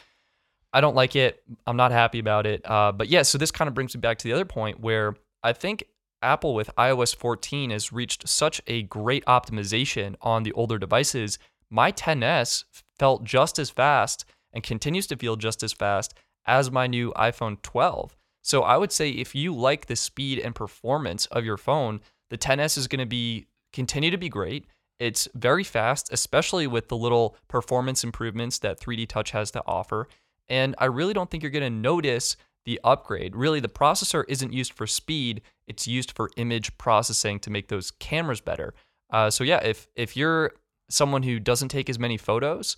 I 0.73 0.81
don't 0.81 0.95
like 0.95 1.15
it. 1.15 1.41
I'm 1.65 1.77
not 1.77 1.91
happy 1.91 2.19
about 2.19 2.45
it. 2.45 2.61
Uh, 2.69 2.91
but 2.91 3.07
yeah, 3.07 3.21
so 3.21 3.37
this 3.37 3.51
kind 3.51 3.67
of 3.67 3.73
brings 3.73 3.95
me 3.95 4.01
back 4.01 4.17
to 4.19 4.23
the 4.23 4.33
other 4.33 4.45
point 4.45 4.79
where 4.79 5.15
I 5.41 5.53
think 5.53 5.85
Apple 6.21 6.53
with 6.53 6.69
iOS 6.77 7.15
14 7.15 7.69
has 7.69 7.93
reached 7.93 8.27
such 8.27 8.61
a 8.67 8.83
great 8.83 9.23
optimization 9.25 10.15
on 10.21 10.43
the 10.43 10.51
older 10.53 10.77
devices. 10.77 11.39
My 11.69 11.91
10s 11.91 12.65
felt 12.99 13.23
just 13.23 13.59
as 13.59 13.69
fast 13.69 14.25
and 14.53 14.63
continues 14.63 15.07
to 15.07 15.17
feel 15.17 15.35
just 15.35 15.63
as 15.63 15.73
fast 15.73 16.13
as 16.45 16.71
my 16.71 16.87
new 16.87 17.11
iPhone 17.13 17.61
12. 17.61 18.15
So 18.41 18.63
I 18.63 18.77
would 18.77 18.91
say 18.91 19.09
if 19.09 19.35
you 19.35 19.53
like 19.53 19.87
the 19.87 19.95
speed 19.95 20.39
and 20.39 20.55
performance 20.55 21.25
of 21.27 21.43
your 21.43 21.57
phone, 21.57 21.99
the 22.29 22.37
10s 22.37 22.77
is 22.77 22.87
going 22.87 22.99
to 22.99 23.05
be 23.05 23.47
continue 23.73 24.09
to 24.09 24.17
be 24.17 24.29
great. 24.29 24.65
It's 24.99 25.27
very 25.35 25.63
fast, 25.63 26.11
especially 26.11 26.65
with 26.65 26.87
the 26.87 26.97
little 26.97 27.35
performance 27.47 28.03
improvements 28.03 28.59
that 28.59 28.79
3D 28.79 29.07
Touch 29.07 29.31
has 29.31 29.51
to 29.51 29.63
offer. 29.67 30.07
And 30.49 30.75
I 30.77 30.85
really 30.85 31.13
don't 31.13 31.29
think 31.29 31.43
you're 31.43 31.51
going 31.51 31.61
to 31.61 31.69
notice 31.69 32.37
the 32.65 32.79
upgrade. 32.83 33.35
Really, 33.35 33.59
the 33.59 33.69
processor 33.69 34.23
isn't 34.27 34.53
used 34.53 34.73
for 34.73 34.87
speed; 34.87 35.41
it's 35.67 35.87
used 35.87 36.11
for 36.11 36.29
image 36.35 36.77
processing 36.77 37.39
to 37.39 37.49
make 37.49 37.67
those 37.69 37.91
cameras 37.91 38.41
better. 38.41 38.73
Uh, 39.09 39.29
so 39.29 39.43
yeah, 39.43 39.59
if 39.63 39.87
if 39.95 40.17
you're 40.17 40.53
someone 40.89 41.23
who 41.23 41.39
doesn't 41.39 41.69
take 41.69 41.89
as 41.89 41.99
many 41.99 42.17
photos, 42.17 42.75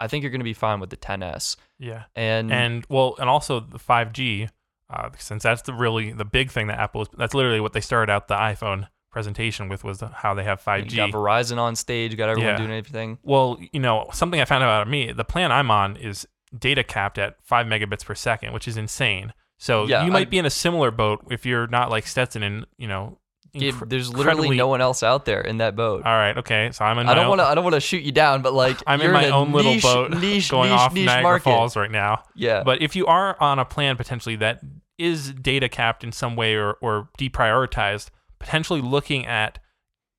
I 0.00 0.08
think 0.08 0.22
you're 0.22 0.30
going 0.30 0.40
to 0.40 0.44
be 0.44 0.54
fine 0.54 0.80
with 0.80 0.90
the 0.90 0.96
10s. 0.96 1.56
yeah. 1.78 2.04
And, 2.16 2.52
and 2.52 2.84
well, 2.88 3.14
and 3.18 3.28
also 3.30 3.60
the 3.60 3.78
5G, 3.78 4.48
uh, 4.92 5.10
since 5.18 5.42
that's 5.44 5.62
the 5.62 5.72
really 5.72 6.12
the 6.12 6.24
big 6.24 6.50
thing 6.50 6.66
that 6.66 6.78
Apple 6.78 7.02
is. 7.02 7.08
That's 7.16 7.34
literally 7.34 7.60
what 7.60 7.72
they 7.72 7.80
started 7.80 8.12
out 8.12 8.28
the 8.28 8.34
iPhone 8.34 8.88
presentation 9.10 9.68
with 9.68 9.84
was 9.84 9.98
the, 9.98 10.08
how 10.08 10.34
they 10.34 10.42
have 10.44 10.60
you 10.66 10.96
got 10.96 11.10
5G. 11.10 11.12
Verizon 11.12 11.58
on 11.58 11.76
stage, 11.76 12.16
got 12.16 12.28
everyone 12.28 12.52
Yeah. 12.54 12.58
doing 12.58 12.70
everything. 12.72 13.18
Well, 13.22 13.58
you 13.72 13.80
know, 13.80 14.08
something 14.12 14.40
I 14.40 14.44
found 14.44 14.64
out 14.64 14.82
about 14.82 14.90
me, 14.90 15.12
the 15.12 15.24
plan 15.24 15.52
I'm 15.52 15.70
on 15.70 15.96
is 15.96 16.26
data 16.58 16.82
capped 16.84 17.16
at 17.18 17.36
five 17.42 17.66
megabits 17.66 18.04
per 18.04 18.14
second, 18.14 18.52
which 18.52 18.66
is 18.68 18.76
insane. 18.76 19.32
So 19.58 19.86
Yeah, 19.86 20.04
you 20.04 20.10
might 20.10 20.26
I- 20.26 20.30
be 20.30 20.38
in 20.38 20.46
a 20.46 20.50
similar 20.50 20.90
boat 20.90 21.24
if 21.30 21.46
you're 21.46 21.68
not 21.68 21.90
like 21.90 22.06
Stetson 22.06 22.42
and 22.42 22.66
you 22.76 22.88
know. 22.88 23.18
There's 23.54 24.12
literally 24.12 24.56
no 24.56 24.68
one 24.68 24.80
else 24.80 25.02
out 25.02 25.24
there 25.24 25.40
in 25.40 25.58
that 25.58 25.76
boat. 25.76 26.04
All 26.04 26.12
right, 26.12 26.36
okay. 26.38 26.70
So 26.72 26.84
I'm 26.84 26.98
in. 26.98 27.08
I 27.08 27.14
don't 27.14 27.28
want 27.28 27.40
to. 27.40 27.44
I 27.44 27.54
don't 27.54 27.64
want 27.64 27.74
to 27.74 27.80
shoot 27.80 28.02
you 28.02 28.12
down, 28.12 28.42
but 28.42 28.52
like 28.52 28.78
I'm 28.86 29.00
in 29.00 29.12
my 29.12 29.24
a 29.24 29.30
own 29.30 29.52
little 29.52 29.80
boat 29.80 30.10
niche, 30.10 30.50
going 30.50 30.70
niche, 30.70 30.78
off 30.78 30.94
niche 30.94 31.06
Niagara 31.06 31.22
market. 31.22 31.44
Falls 31.44 31.76
right 31.76 31.90
now. 31.90 32.22
Yeah, 32.34 32.62
But 32.64 32.82
if 32.82 32.96
you 32.96 33.06
are 33.06 33.40
on 33.40 33.58
a 33.58 33.64
plan 33.64 33.96
potentially 33.96 34.36
that 34.36 34.60
is 34.98 35.32
data 35.32 35.68
capped 35.68 36.04
in 36.04 36.12
some 36.12 36.36
way 36.36 36.54
or, 36.54 36.74
or 36.80 37.08
deprioritized, 37.18 38.10
potentially 38.38 38.80
looking 38.80 39.26
at, 39.26 39.58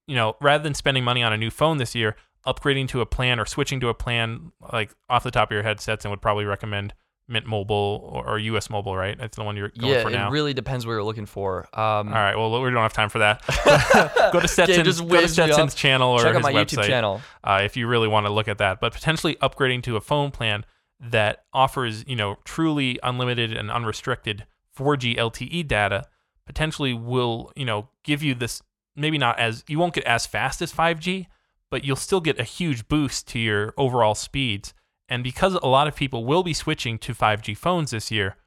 you 0.08 0.16
know, 0.16 0.36
rather 0.42 0.64
than 0.64 0.74
spending 0.74 1.04
money 1.04 1.24
on 1.24 1.32
a 1.32 1.38
new 1.38 1.50
phone 1.50 1.78
this 1.78 1.96
year, 1.96 2.16
upgrading 2.46 2.88
to 2.90 3.02
a 3.02 3.06
plan 3.06 3.40
or 3.40 3.46
switching 3.46 3.80
to 3.80 3.88
a 3.90 3.94
plan, 3.94 4.52
like 4.74 4.94
off 5.10 5.24
the 5.24 5.32
top 5.32 5.50
of 5.50 5.54
your 5.54 5.64
head, 5.64 5.80
Stetson 5.80 6.12
would 6.12 6.22
probably 6.22 6.46
recommend 6.46 6.94
Mint 7.28 7.46
Mobile 7.46 8.22
or, 8.26 8.38
US 8.38 8.70
Mobile, 8.70 8.96
right? 8.96 9.18
That's 9.18 9.36
the 9.36 9.44
one 9.44 9.58
you're 9.58 9.70
going 9.70 9.94
yeah, 9.94 10.04
for 10.04 10.10
now. 10.10 10.28
it 10.28 10.32
really 10.32 10.54
depends 10.54 10.86
what 10.86 10.94
you're 10.94 11.04
looking 11.04 11.26
for. 11.26 11.68
Um, 11.74 12.10
All 12.10 12.14
right, 12.14 12.36
well, 12.36 12.62
we 12.62 12.70
don't 12.70 12.82
have 12.82 12.94
time 12.94 13.10
for 13.10 13.20
that. 13.20 13.42
go 14.34 14.40
to 14.40 14.48
Stetson's, 14.48 14.84
just 14.84 15.08
go 15.08 15.22
to. 15.22 15.28
Stetson's 15.28 15.74
channel 15.74 16.12
or 16.12 16.20
check 16.20 16.36
his 16.36 16.44
my 16.44 16.54
website 16.54 16.66
YouTube 16.66 16.88
channel. 16.88 17.22
uh, 17.44 17.62
if 17.64 17.76
you 17.76 17.88
really 17.88 18.08
want 18.08 18.28
to 18.28 18.32
look 18.32 18.48
at 18.48 18.60
that. 18.60 18.80
But 18.80 18.94
potentially 18.94 19.36
upgrading 19.36 19.84
to 19.84 19.96
a 19.96 20.02
phone 20.02 20.32
plan 20.32 20.66
that 21.00 21.46
offers, 21.52 22.06
you 22.08 22.16
know, 22.16 22.38
truly 22.46 23.00
unlimited 23.02 23.52
and 23.54 23.72
unrestricted 23.72 24.46
4G 24.78 25.18
LTE 25.18 25.68
data 25.68 26.06
potentially 26.46 26.94
will, 26.94 27.52
you 27.56 27.66
know, 27.66 27.90
give 28.04 28.22
you 28.22 28.36
this 28.36 28.62
maybe 28.96 29.18
not 29.18 29.40
as 29.40 29.64
you 29.68 29.80
won't 29.80 29.94
get 29.94 30.04
as 30.06 30.26
fast 30.26 30.62
as 30.62 30.72
5G, 30.72 31.26
but 31.70 31.84
you'll 31.84 31.96
still 31.96 32.22
get 32.22 32.40
a 32.40 32.44
huge 32.44 32.88
boost 32.88 33.28
to 33.30 33.40
your 33.40 33.74
overall 33.78 34.16
speeds. 34.16 34.74
And 35.08 35.24
because 35.24 35.54
a 35.56 35.68
lot 35.68 35.88
of 35.88 35.96
people 35.96 36.26
will 36.26 36.44
be 36.44 36.54
switching 36.54 36.98
to 37.00 37.14
5G 37.14 37.58
phones 37.58 37.92
this 37.92 38.12
year, 38.12 38.38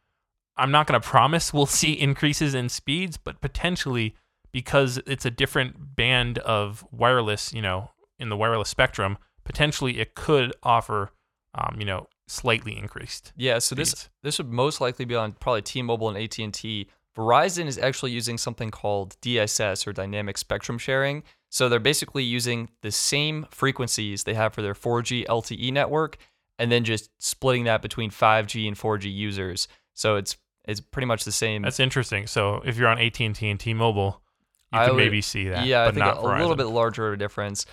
I'm 0.56 0.70
not 0.70 0.86
going 0.86 1.00
to 1.00 1.06
promise 1.06 1.54
we'll 1.54 1.66
see 1.82 1.92
increases 1.92 2.54
in 2.54 2.68
speeds, 2.68 3.16
but 3.16 3.40
potentially 3.40 4.14
because 4.52 4.98
it's 5.06 5.24
a 5.24 5.30
different 5.30 5.96
band 5.96 6.38
of 6.38 6.84
wireless, 6.90 7.52
you 7.52 7.62
know, 7.62 7.90
in 8.18 8.28
the 8.28 8.36
wireless 8.36 8.68
spectrum, 8.68 9.18
potentially 9.44 10.00
it 10.00 10.14
could 10.14 10.52
offer, 10.62 11.12
um, 11.54 11.76
you 11.78 11.84
know, 11.84 12.08
slightly 12.26 12.76
increased. 12.76 13.32
Yeah, 13.36 13.58
so 13.58 13.74
this 13.74 13.90
speeds. 13.90 14.10
this 14.22 14.38
would 14.38 14.50
most 14.50 14.80
likely 14.80 15.04
be 15.04 15.14
on 15.14 15.32
probably 15.32 15.62
T-Mobile 15.62 16.08
and 16.08 16.18
AT&T. 16.18 16.88
Verizon 17.16 17.66
is 17.66 17.78
actually 17.78 18.12
using 18.12 18.38
something 18.38 18.70
called 18.70 19.16
DSS 19.20 19.86
or 19.86 19.92
dynamic 19.92 20.38
spectrum 20.38 20.78
sharing. 20.78 21.22
So 21.50 21.68
they're 21.68 21.80
basically 21.80 22.22
using 22.22 22.68
the 22.82 22.90
same 22.90 23.46
frequencies 23.50 24.24
they 24.24 24.34
have 24.34 24.54
for 24.54 24.62
their 24.62 24.74
4G 24.74 25.26
LTE 25.26 25.72
network 25.72 26.18
and 26.58 26.70
then 26.70 26.84
just 26.84 27.10
splitting 27.18 27.64
that 27.64 27.82
between 27.82 28.10
5G 28.10 28.66
and 28.66 28.76
4G 28.76 29.12
users. 29.12 29.68
So 29.94 30.16
it's 30.16 30.36
it's 30.66 30.80
pretty 30.80 31.06
much 31.06 31.24
the 31.24 31.32
same. 31.32 31.62
That's 31.62 31.80
interesting. 31.80 32.26
So 32.26 32.62
if 32.64 32.76
you're 32.76 32.88
on 32.88 32.98
AT 32.98 33.20
and 33.20 33.34
T 33.34 33.48
and 33.48 33.58
T-Mobile, 33.58 34.20
you 34.72 34.78
I 34.78 34.84
could 34.86 34.96
would- 34.96 35.02
maybe 35.02 35.22
see 35.22 35.48
that. 35.48 35.66
Yeah, 35.66 35.82
I 35.84 35.86
think 35.86 35.98
not 35.98 36.18
a, 36.18 36.20
a 36.20 36.36
little 36.38 36.56
bit 36.56 36.66
larger 36.66 37.08
of 37.08 37.14
a 37.14 37.16
difference. 37.16 37.64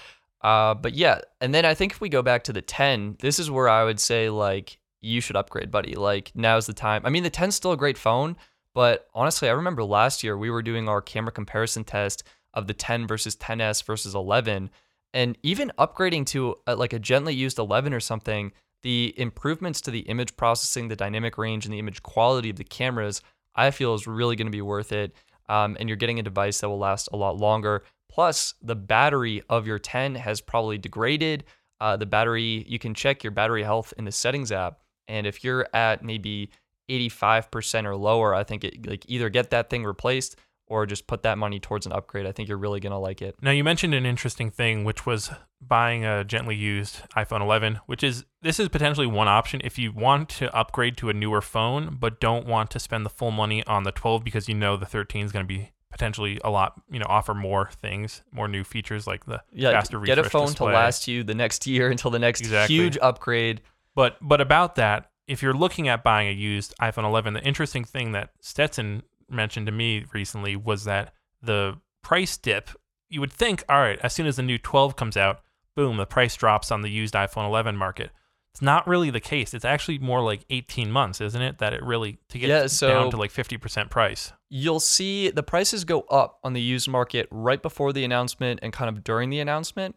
Uh, 0.41 0.75
but 0.75 0.93
yeah, 0.93 1.19
and 1.41 1.53
then 1.53 1.65
I 1.65 1.73
think 1.73 1.91
if 1.93 1.99
we 2.01 2.07
go 2.07 2.21
back 2.21 2.43
to 2.45 2.53
the 2.53 2.61
10, 2.61 3.17
this 3.19 3.39
is 3.39 3.49
where 3.49 3.67
I 3.67 3.83
would 3.83 3.99
say 3.99 4.29
like 4.29 4.77
you 5.01 5.19
should 5.19 5.36
upgrade, 5.36 5.71
buddy. 5.71 5.95
Like 5.95 6.31
now's 6.36 6.67
the 6.67 6.73
time. 6.73 7.01
I 7.05 7.09
mean, 7.09 7.23
the 7.23 7.31
10's 7.31 7.55
still 7.55 7.71
a 7.71 7.77
great 7.77 7.97
phone, 7.97 8.38
but 8.73 9.07
honestly, 9.13 9.49
I 9.49 9.53
remember 9.53 9.83
last 9.83 10.23
year 10.23 10.38
we 10.38 10.49
were 10.49 10.61
doing 10.61 10.88
our 10.88 11.01
camera 11.01 11.31
comparison 11.31 11.83
test 11.83 12.23
of 12.53 12.67
the 12.67 12.73
10 12.73 13.07
versus 13.07 13.36
10s 13.36 13.83
versus 13.83 14.15
11, 14.15 14.69
and 15.13 15.38
even 15.43 15.71
upgrading 15.77 16.25
to 16.27 16.55
a, 16.67 16.75
like 16.75 16.93
a 16.93 16.99
gently 16.99 17.33
used 17.33 17.59
11 17.59 17.93
or 17.93 17.99
something, 17.99 18.51
the 18.86 19.15
improvements 19.17 19.81
to 19.81 19.89
the 19.89 20.01
image 20.01 20.38
processing, 20.38 20.89
the 20.89 20.95
dynamic 20.95 21.39
range, 21.39 21.65
and 21.65 21.73
the 21.73 21.79
image 21.79 22.03
quality 22.03 22.51
of 22.51 22.57
the 22.57 22.63
cameras, 22.63 23.23
I 23.55 23.71
feel 23.71 23.95
is 23.95 24.05
really 24.05 24.36
going 24.36 24.45
to 24.45 24.51
be 24.51 24.61
worth 24.61 24.91
it. 24.91 25.15
Um, 25.49 25.75
and 25.79 25.89
you're 25.89 25.95
getting 25.95 26.19
a 26.19 26.23
device 26.23 26.59
that 26.61 26.69
will 26.69 26.77
last 26.77 27.09
a 27.11 27.17
lot 27.17 27.38
longer. 27.38 27.81
Plus, 28.11 28.53
the 28.61 28.75
battery 28.75 29.41
of 29.49 29.65
your 29.65 29.79
10 29.79 30.13
has 30.13 30.39
probably 30.39 30.77
degraded. 30.77 31.45
Uh, 31.81 31.97
the 31.97 32.05
battery, 32.05 32.63
you 32.67 32.77
can 32.77 32.93
check 32.93 33.23
your 33.23 33.31
battery 33.31 33.63
health 33.63 33.91
in 33.97 34.05
the 34.05 34.11
settings 34.11 34.51
app, 34.51 34.81
and 35.07 35.25
if 35.25 35.43
you're 35.43 35.67
at 35.73 36.03
maybe 36.03 36.51
85% 36.88 37.86
or 37.86 37.95
lower, 37.95 38.36
I 38.36 38.43
think 38.43 38.63
it 38.63 38.88
like 38.88 39.03
either 39.07 39.29
get 39.29 39.49
that 39.49 39.71
thing 39.71 39.83
replaced 39.83 40.36
or 40.68 40.86
just 40.86 41.07
put 41.07 41.24
that 41.24 41.38
money 41.38 41.59
towards 41.59 41.86
an 41.86 41.91
upgrade. 41.91 42.26
I 42.26 42.32
think 42.32 42.49
you're 42.49 42.57
really 42.57 42.80
gonna 42.80 42.99
like 42.99 43.22
it. 43.22 43.36
Now 43.41 43.51
you 43.51 43.63
mentioned 43.63 43.93
an 43.93 44.05
interesting 44.05 44.49
thing, 44.51 44.84
which 44.84 45.05
was 45.05 45.32
buying 45.61 46.05
a 46.05 46.24
gently 46.24 46.55
used 46.55 47.01
iPhone 47.16 47.41
11, 47.41 47.80
which 47.86 48.03
is 48.03 48.26
this 48.41 48.59
is 48.59 48.70
potentially 48.70 49.07
one 49.07 49.28
option 49.28 49.61
if 49.63 49.78
you 49.78 49.91
want 49.91 50.30
to 50.30 50.55
upgrade 50.55 50.97
to 50.97 51.09
a 51.09 51.13
newer 51.13 51.41
phone, 51.41 51.97
but 51.99 52.20
don't 52.20 52.45
want 52.45 52.70
to 52.72 52.80
spend 52.80 53.05
the 53.05 53.09
full 53.09 53.32
money 53.32 53.63
on 53.66 53.84
the 53.84 53.91
12 53.91 54.24
because 54.24 54.47
you 54.49 54.55
know 54.55 54.76
the 54.78 54.86
13 54.86 55.26
is 55.26 55.32
going 55.32 55.43
to 55.43 55.47
be 55.47 55.72
potentially 55.91 56.39
a 56.43 56.49
lot, 56.49 56.74
you 56.91 56.99
know, 56.99 57.05
offer 57.07 57.34
more 57.34 57.70
things, 57.82 58.22
more 58.32 58.47
new 58.49 58.63
features 58.66 59.07
like 59.07 59.26
the 59.26 59.41
Yeah, 59.53 59.72
faster 59.72 59.99
get 60.01 60.18
a 60.18 60.24
refresh 60.24 60.32
phone 60.34 60.47
display. 60.47 60.72
to 60.72 60.76
last 60.76 61.07
you 61.07 61.24
the 61.24 61.34
next 61.36 61.66
year 61.68 61.89
until 61.89 62.11
the 62.11 62.20
next 62.20 62.41
Exactly. 62.41 62.76
huge 62.76 62.97
upgrade. 63.01 63.61
But 63.95 64.18
but 64.22 64.41
about 64.41 64.76
that, 64.76 65.09
if 65.28 65.41
you're 65.41 65.53
looking 65.53 65.88
at 65.88 66.03
buying 66.03 66.28
a 66.28 66.32
used 66.32 66.74
iPhone 66.82 67.05
11, 67.05 67.34
the 67.34 67.43
interesting 67.43 67.86
thing 67.86 68.11
that 68.11 68.32
Stetson 68.41 69.03
mentioned 69.30 69.65
to 69.65 69.71
me 69.71 70.05
recently 70.13 70.55
was 70.55 70.84
that 70.86 71.13
the 71.41 71.78
price 72.03 72.38
dip. 72.38 72.69
You 73.09 73.19
would 73.21 73.32
think, 73.34 73.63
all 73.69 73.80
right, 73.80 73.99
as 74.01 74.13
soon 74.13 74.26
as 74.28 74.36
the 74.36 74.43
new 74.43 74.57
12 74.57 74.95
comes 74.95 75.15
out, 75.17 75.41
boom, 75.76 75.97
the 75.97 76.05
price 76.05 76.36
drops 76.36 76.71
on 76.71 76.82
the 76.82 76.89
used 76.89 77.13
iPhone 77.13 77.45
11 77.45 77.76
market. 77.78 78.11
It's 78.51 78.61
not 78.61 78.88
really 78.88 79.09
the 79.09 79.19
case. 79.19 79.53
It's 79.53 79.65
actually 79.65 79.99
more 79.99 80.21
like 80.21 80.45
18 80.49 80.89
months, 80.89 81.19
isn't 81.19 81.41
it? 81.41 81.57
That 81.57 81.73
it 81.73 81.84
really 81.84 82.19
to 82.30 82.39
get 82.39 82.47
Yeah, 82.49 82.67
so- 82.67 82.88
down 82.88 83.11
to 83.11 83.17
like 83.17 83.32
50% 83.32 83.89
price. 83.89 84.32
You'll 84.49 84.80
see 84.80 85.30
the 85.30 85.43
prices 85.43 85.84
go 85.84 86.01
up 86.03 86.39
on 86.43 86.53
the 86.53 86.61
used 86.61 86.88
market 86.88 87.28
right 87.32 87.61
before 87.61 87.91
the 87.91 88.05
announcement 88.05 88.61
and 88.63 88.71
kind 88.71 88.89
of 88.89 89.03
during 89.03 89.30
the 89.30 89.39
announcement. 89.41 89.95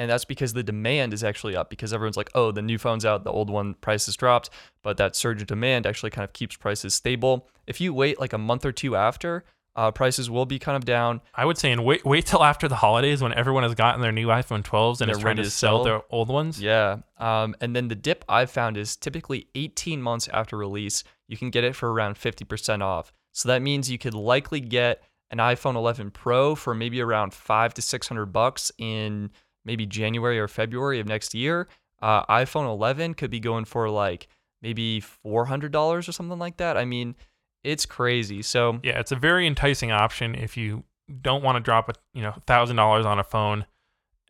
And 0.00 0.10
that's 0.10 0.24
because 0.24 0.54
the 0.54 0.62
demand 0.62 1.12
is 1.12 1.22
actually 1.22 1.54
up 1.54 1.68
because 1.68 1.92
everyone's 1.92 2.16
like, 2.16 2.30
oh, 2.34 2.52
the 2.52 2.62
new 2.62 2.78
phone's 2.78 3.04
out, 3.04 3.22
the 3.22 3.30
old 3.30 3.50
one 3.50 3.74
price 3.74 4.06
has 4.06 4.16
dropped. 4.16 4.48
But 4.82 4.96
that 4.96 5.14
surge 5.14 5.42
of 5.42 5.46
demand 5.46 5.86
actually 5.86 6.08
kind 6.08 6.24
of 6.24 6.32
keeps 6.32 6.56
prices 6.56 6.94
stable. 6.94 7.46
If 7.66 7.82
you 7.82 7.92
wait 7.92 8.18
like 8.18 8.32
a 8.32 8.38
month 8.38 8.64
or 8.64 8.72
two 8.72 8.96
after, 8.96 9.44
uh, 9.76 9.90
prices 9.90 10.30
will 10.30 10.46
be 10.46 10.58
kind 10.58 10.74
of 10.74 10.86
down. 10.86 11.20
I 11.34 11.44
would 11.44 11.58
say, 11.58 11.70
and 11.70 11.84
wait, 11.84 12.02
wait 12.06 12.24
till 12.24 12.42
after 12.42 12.66
the 12.66 12.76
holidays 12.76 13.20
when 13.20 13.34
everyone 13.34 13.62
has 13.62 13.74
gotten 13.74 14.00
their 14.00 14.10
new 14.10 14.28
iPhone 14.28 14.62
12s 14.62 15.02
and 15.02 15.08
They're 15.08 15.16
is 15.16 15.20
trying 15.20 15.36
ready 15.36 15.42
to 15.42 15.50
to 15.50 15.54
sell 15.54 15.76
sell. 15.76 15.84
their 15.84 16.00
old 16.08 16.30
ones. 16.30 16.62
Yeah. 16.62 17.00
Um, 17.18 17.54
and 17.60 17.76
then 17.76 17.88
the 17.88 17.94
dip 17.94 18.24
I've 18.26 18.50
found 18.50 18.78
is 18.78 18.96
typically 18.96 19.48
18 19.54 20.00
months 20.00 20.28
after 20.28 20.56
release, 20.56 21.04
you 21.28 21.36
can 21.36 21.50
get 21.50 21.62
it 21.62 21.76
for 21.76 21.92
around 21.92 22.14
50% 22.14 22.80
off. 22.80 23.12
So 23.32 23.50
that 23.50 23.60
means 23.60 23.90
you 23.90 23.98
could 23.98 24.14
likely 24.14 24.60
get 24.60 25.02
an 25.30 25.36
iPhone 25.36 25.74
11 25.74 26.12
Pro 26.12 26.54
for 26.54 26.74
maybe 26.74 27.02
around 27.02 27.34
five 27.34 27.74
to 27.74 27.82
600 27.82 28.26
bucks 28.32 28.72
in 28.78 29.30
maybe 29.64 29.86
January 29.86 30.38
or 30.38 30.48
February 30.48 31.00
of 31.00 31.06
next 31.06 31.34
year. 31.34 31.68
Uh, 32.02 32.24
iPhone 32.26 32.66
11 32.66 33.14
could 33.14 33.30
be 33.30 33.40
going 33.40 33.64
for 33.64 33.90
like 33.90 34.28
maybe 34.62 35.02
$400 35.24 35.74
or 35.74 36.02
something 36.12 36.38
like 36.38 36.56
that. 36.58 36.76
I 36.76 36.84
mean, 36.84 37.14
it's 37.62 37.86
crazy. 37.86 38.42
So 38.42 38.80
Yeah, 38.82 38.98
it's 38.98 39.12
a 39.12 39.16
very 39.16 39.46
enticing 39.46 39.92
option 39.92 40.34
if 40.34 40.56
you 40.56 40.84
don't 41.22 41.42
want 41.42 41.56
to 41.56 41.60
drop 41.60 41.88
a 41.88 41.94
you 42.14 42.22
know 42.22 42.34
thousand 42.46 42.76
dollars 42.76 43.04
on 43.04 43.18
a 43.18 43.24
phone 43.24 43.66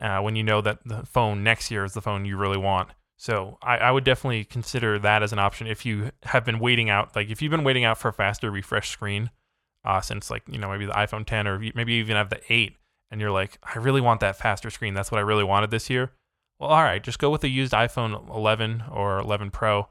uh, 0.01 0.19
when 0.19 0.35
you 0.35 0.43
know 0.43 0.61
that 0.61 0.79
the 0.85 1.05
phone 1.05 1.43
next 1.43 1.69
year 1.69 1.83
is 1.85 1.93
the 1.93 2.01
phone 2.01 2.25
you 2.25 2.37
really 2.37 2.57
want. 2.57 2.89
So 3.17 3.59
I, 3.61 3.77
I 3.77 3.91
would 3.91 4.03
definitely 4.03 4.43
consider 4.45 4.97
that 4.97 5.21
as 5.21 5.31
an 5.31 5.37
option 5.37 5.67
if 5.67 5.85
you 5.85 6.09
have 6.23 6.43
been 6.43 6.57
waiting 6.59 6.89
out. 6.89 7.15
Like 7.15 7.29
if 7.29 7.41
you've 7.41 7.51
been 7.51 7.63
waiting 7.63 7.83
out 7.83 7.99
for 7.99 8.07
a 8.07 8.13
faster 8.13 8.49
refresh 8.49 8.89
screen 8.89 9.29
uh, 9.85 10.01
since 10.01 10.29
like 10.31 10.43
you 10.49 10.57
know 10.57 10.69
maybe 10.69 10.85
the 10.85 10.93
iPhone 10.93 11.25
10 11.25 11.47
or 11.47 11.59
maybe 11.75 11.93
even 11.93 12.15
have 12.15 12.29
the 12.29 12.41
8, 12.49 12.75
and 13.11 13.21
you're 13.21 13.31
like 13.31 13.59
I 13.63 13.77
really 13.77 14.01
want 14.01 14.21
that 14.21 14.37
faster 14.37 14.69
screen. 14.69 14.93
That's 14.93 15.11
what 15.11 15.19
I 15.19 15.21
really 15.21 15.43
wanted 15.43 15.69
this 15.69 15.89
year. 15.89 16.11
Well, 16.59 16.69
all 16.69 16.83
right, 16.83 17.03
just 17.03 17.19
go 17.19 17.29
with 17.29 17.43
a 17.43 17.49
used 17.49 17.73
iPhone 17.73 18.29
11 18.33 18.83
or 18.91 19.19
11 19.19 19.51
Pro. 19.51 19.87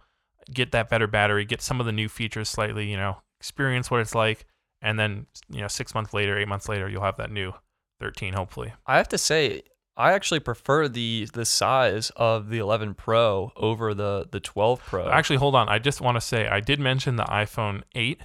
Get 0.53 0.73
that 0.73 0.89
better 0.89 1.07
battery. 1.07 1.45
Get 1.45 1.63
some 1.63 1.81
of 1.81 1.87
the 1.87 1.93
new 1.93 2.09
features 2.09 2.49
slightly. 2.49 2.91
You 2.91 2.97
know, 2.97 3.19
experience 3.41 3.91
what 3.91 4.01
it's 4.01 4.15
like 4.15 4.47
and 4.83 4.99
then 4.99 5.27
you 5.49 5.61
know 5.61 5.69
six 5.69 5.95
months 5.95 6.13
later 6.15 6.39
eight 6.39 6.49
months 6.49 6.69
later 6.69 6.89
you'll 6.89 7.03
have 7.03 7.17
that 7.17 7.31
new 7.31 7.53
13 8.01 8.35
hopefully 8.35 8.73
I 8.87 8.97
have 8.97 9.09
to 9.09 9.19
say, 9.19 9.63
I 9.97 10.13
actually 10.13 10.41
prefer 10.41 10.89
the 10.89 11.29
the 11.33 11.45
size 11.45 12.11
of 12.17 12.49
the 12.49 12.59
11 12.59 12.95
Pro 12.95 13.53
over 13.57 13.93
the 13.95 14.27
the 14.31 14.41
12 14.41 14.81
Pro. 14.81 15.09
actually 15.09 15.37
hold 15.37 15.55
on 15.55 15.69
i 15.69 15.79
just 15.79 16.01
want 16.01 16.17
to 16.17 16.21
say 16.21 16.49
i 16.49 16.61
did 16.61 16.81
mention 16.81 17.17
the 17.17 17.25
iphone 17.25 17.83
8 17.95 18.21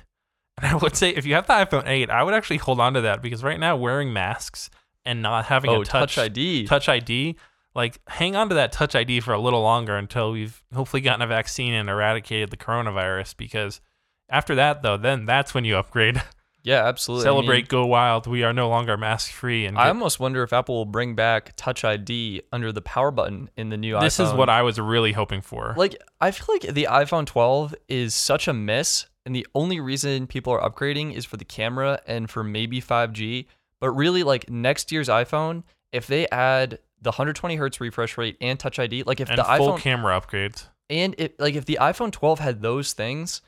and 0.58 0.72
i 0.72 0.76
would 0.76 0.96
say 0.96 1.10
if 1.10 1.26
you 1.26 1.34
have 1.36 1.48
the 1.48 1.54
iphone 1.54 1.88
8 1.88 2.10
i 2.10 2.24
would 2.24 2.34
actually 2.34 2.58
hold 2.58 2.80
on 2.80 2.94
to 2.94 3.02
that 3.02 3.22
because 3.22 3.44
right 3.44 3.60
now 3.60 3.76
wearing 3.76 4.14
masks 4.14 4.70
and 5.06 5.22
not 5.22 5.46
having 5.46 5.70
oh, 5.70 5.82
a 5.82 5.86
touch, 5.86 6.18
ID. 6.18 6.66
touch 6.66 6.90
id 6.90 7.36
like 7.74 8.00
hang 8.08 8.36
on 8.36 8.50
to 8.50 8.56
that 8.56 8.72
touch 8.72 8.96
id 8.96 9.20
for 9.20 9.34
a 9.34 9.40
little 9.40 9.62
longer 9.62 9.96
until 9.96 10.32
we've 10.32 10.64
hopefully 10.74 11.02
gotten 11.02 11.22
a 11.22 11.28
vaccine 11.28 11.74
and 11.74 11.90
eradicated 11.90 12.50
the 12.50 12.58
coronavirus 12.58 13.36
because 13.38 13.82
after 14.30 14.56
that 14.56 14.82
though 14.82 14.98
then 14.98 15.26
that's 15.26 15.54
when 15.54 15.66
you 15.66 15.78
upgrade 15.78 16.22
Yeah, 16.66 16.88
absolutely. 16.88 17.28
I 17.28 17.32
mean, 17.32 17.44
celebrate 17.44 17.68
go 17.68 17.86
wild 17.86 18.26
we 18.26 18.44
are 18.44 18.52
no 18.52 18.68
longer 18.70 18.98
mask 18.98 19.32
free 19.32 19.68
and 19.68 19.78
I 19.78 19.90
almost 19.90 20.20
wonder 20.20 20.42
if 20.42 20.52
Apple 20.52 20.76
will 20.76 20.86
bring 20.86 21.14
back 21.14 21.54
Touch 21.56 21.86
ID 21.86 22.42
under 22.52 22.72
the 22.72 22.82
power 22.82 23.12
button 23.12 23.52
in 23.56 23.70
the 23.70 23.78
new 23.78 23.94
this 23.94 24.16
iPhone. 24.16 24.18
This 24.18 24.20
is 24.20 24.34
what 24.34 24.50
i 24.50 24.64
was 24.64 24.80
really 24.80 25.12
hoping 25.12 25.42
for 25.42 25.76
like. 25.78 25.96
I 26.20 26.32
feel 26.32 26.56
like 26.56 26.74
the 26.74 26.88
iPhone 26.90 27.28
12 27.28 27.76
is 27.88 28.16
such 28.16 28.48
a 28.48 28.54
miss, 28.54 29.06
and 29.28 29.36
the 29.36 29.46
only 29.54 29.80
reason 29.80 30.26
people 30.26 30.54
are 30.54 30.68
upgrading 30.68 31.14
is 31.14 31.24
for 31.24 31.38
the 31.38 31.46
camera 31.46 32.02
and 32.08 32.32
for 32.32 32.44
maybe 32.44 32.82
5G. 32.82 33.46
But 33.82 33.92
really, 33.92 34.24
like 34.24 34.50
next 34.50 34.92
year's 34.92 35.10
iPhone, 35.10 35.64
if 35.92 36.08
they 36.08 36.28
add 36.30 36.80
the 37.02 37.10
120 37.12 37.56
hertz 37.56 37.80
refresh 37.82 38.18
rate 38.18 38.38
and 38.42 38.60
Touch 38.60 38.80
ID, 38.80 39.04
like 39.04 39.20
if 39.20 39.30
and 39.30 39.38
the 39.38 39.44
full 39.44 39.74
iPhone 39.74 39.80
camera 39.80 40.20
upgrades 40.20 40.68
and 40.90 41.16
it 41.18 41.40
like 41.40 41.56
if 41.56 41.66
the 41.66 41.78
iPhone 41.82 42.12
12 42.12 42.40
had 42.40 42.62
those 42.62 42.94
things, 42.94 43.42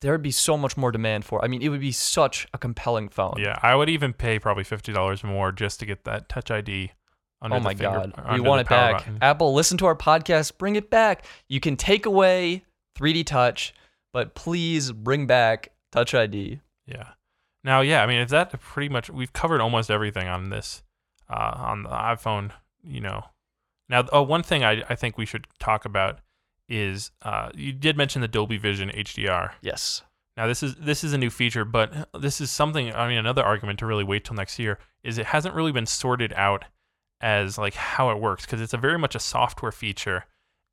there 0.00 0.12
would 0.12 0.22
be 0.22 0.30
so 0.30 0.56
much 0.56 0.76
more 0.76 0.92
demand 0.92 1.24
for. 1.24 1.40
it. 1.40 1.44
I 1.44 1.48
mean, 1.48 1.62
it 1.62 1.68
would 1.68 1.80
be 1.80 1.92
such 1.92 2.46
a 2.54 2.58
compelling 2.58 3.08
phone. 3.08 3.36
Yeah, 3.38 3.58
I 3.62 3.74
would 3.74 3.88
even 3.88 4.12
pay 4.12 4.38
probably 4.38 4.64
fifty 4.64 4.92
dollars 4.92 5.22
more 5.24 5.52
just 5.52 5.80
to 5.80 5.86
get 5.86 6.04
that 6.04 6.28
Touch 6.28 6.50
ID. 6.50 6.92
Oh 7.40 7.48
my 7.60 7.74
finger- 7.74 7.84
god, 7.84 8.32
we 8.32 8.40
want 8.40 8.62
it 8.62 8.68
back. 8.68 8.98
button. 8.98 9.18
Apple, 9.22 9.54
listen 9.54 9.78
to 9.78 9.86
our 9.86 9.94
podcast, 9.94 10.58
bring 10.58 10.74
it 10.76 10.90
back. 10.90 11.24
You 11.48 11.60
can 11.60 11.76
take 11.76 12.04
away 12.04 12.64
3D 12.98 13.24
Touch, 13.26 13.74
but 14.12 14.34
please 14.34 14.90
bring 14.90 15.26
back 15.28 15.70
Touch 15.92 16.14
ID. 16.14 16.60
Yeah. 16.86 17.10
Now, 17.68 17.82
yeah, 17.82 18.02
I 18.02 18.06
mean, 18.06 18.20
is 18.20 18.30
that 18.30 18.58
pretty 18.58 18.88
much? 18.88 19.10
We've 19.10 19.34
covered 19.34 19.60
almost 19.60 19.90
everything 19.90 20.26
on 20.26 20.48
this, 20.48 20.82
uh, 21.28 21.52
on 21.54 21.82
the 21.82 21.90
iPhone. 21.90 22.52
You 22.82 23.02
know. 23.02 23.24
Now, 23.90 24.06
oh, 24.10 24.22
one 24.22 24.42
thing 24.42 24.64
I 24.64 24.82
I 24.88 24.94
think 24.94 25.18
we 25.18 25.26
should 25.26 25.46
talk 25.58 25.84
about 25.84 26.20
is 26.66 27.10
uh, 27.20 27.50
you 27.54 27.74
did 27.74 27.94
mention 27.94 28.22
the 28.22 28.28
Dolby 28.28 28.56
Vision 28.56 28.88
HDR. 28.88 29.50
Yes. 29.60 30.00
Now 30.34 30.46
this 30.46 30.62
is 30.62 30.76
this 30.76 31.04
is 31.04 31.12
a 31.12 31.18
new 31.18 31.28
feature, 31.28 31.66
but 31.66 32.08
this 32.18 32.40
is 32.40 32.50
something. 32.50 32.94
I 32.94 33.06
mean, 33.06 33.18
another 33.18 33.44
argument 33.44 33.80
to 33.80 33.86
really 33.86 34.04
wait 34.04 34.24
till 34.24 34.36
next 34.36 34.58
year 34.58 34.78
is 35.04 35.18
it 35.18 35.26
hasn't 35.26 35.54
really 35.54 35.72
been 35.72 35.84
sorted 35.84 36.32
out 36.32 36.64
as 37.20 37.58
like 37.58 37.74
how 37.74 38.10
it 38.10 38.18
works 38.18 38.46
because 38.46 38.62
it's 38.62 38.72
a 38.72 38.78
very 38.78 38.98
much 38.98 39.14
a 39.14 39.20
software 39.20 39.72
feature, 39.72 40.24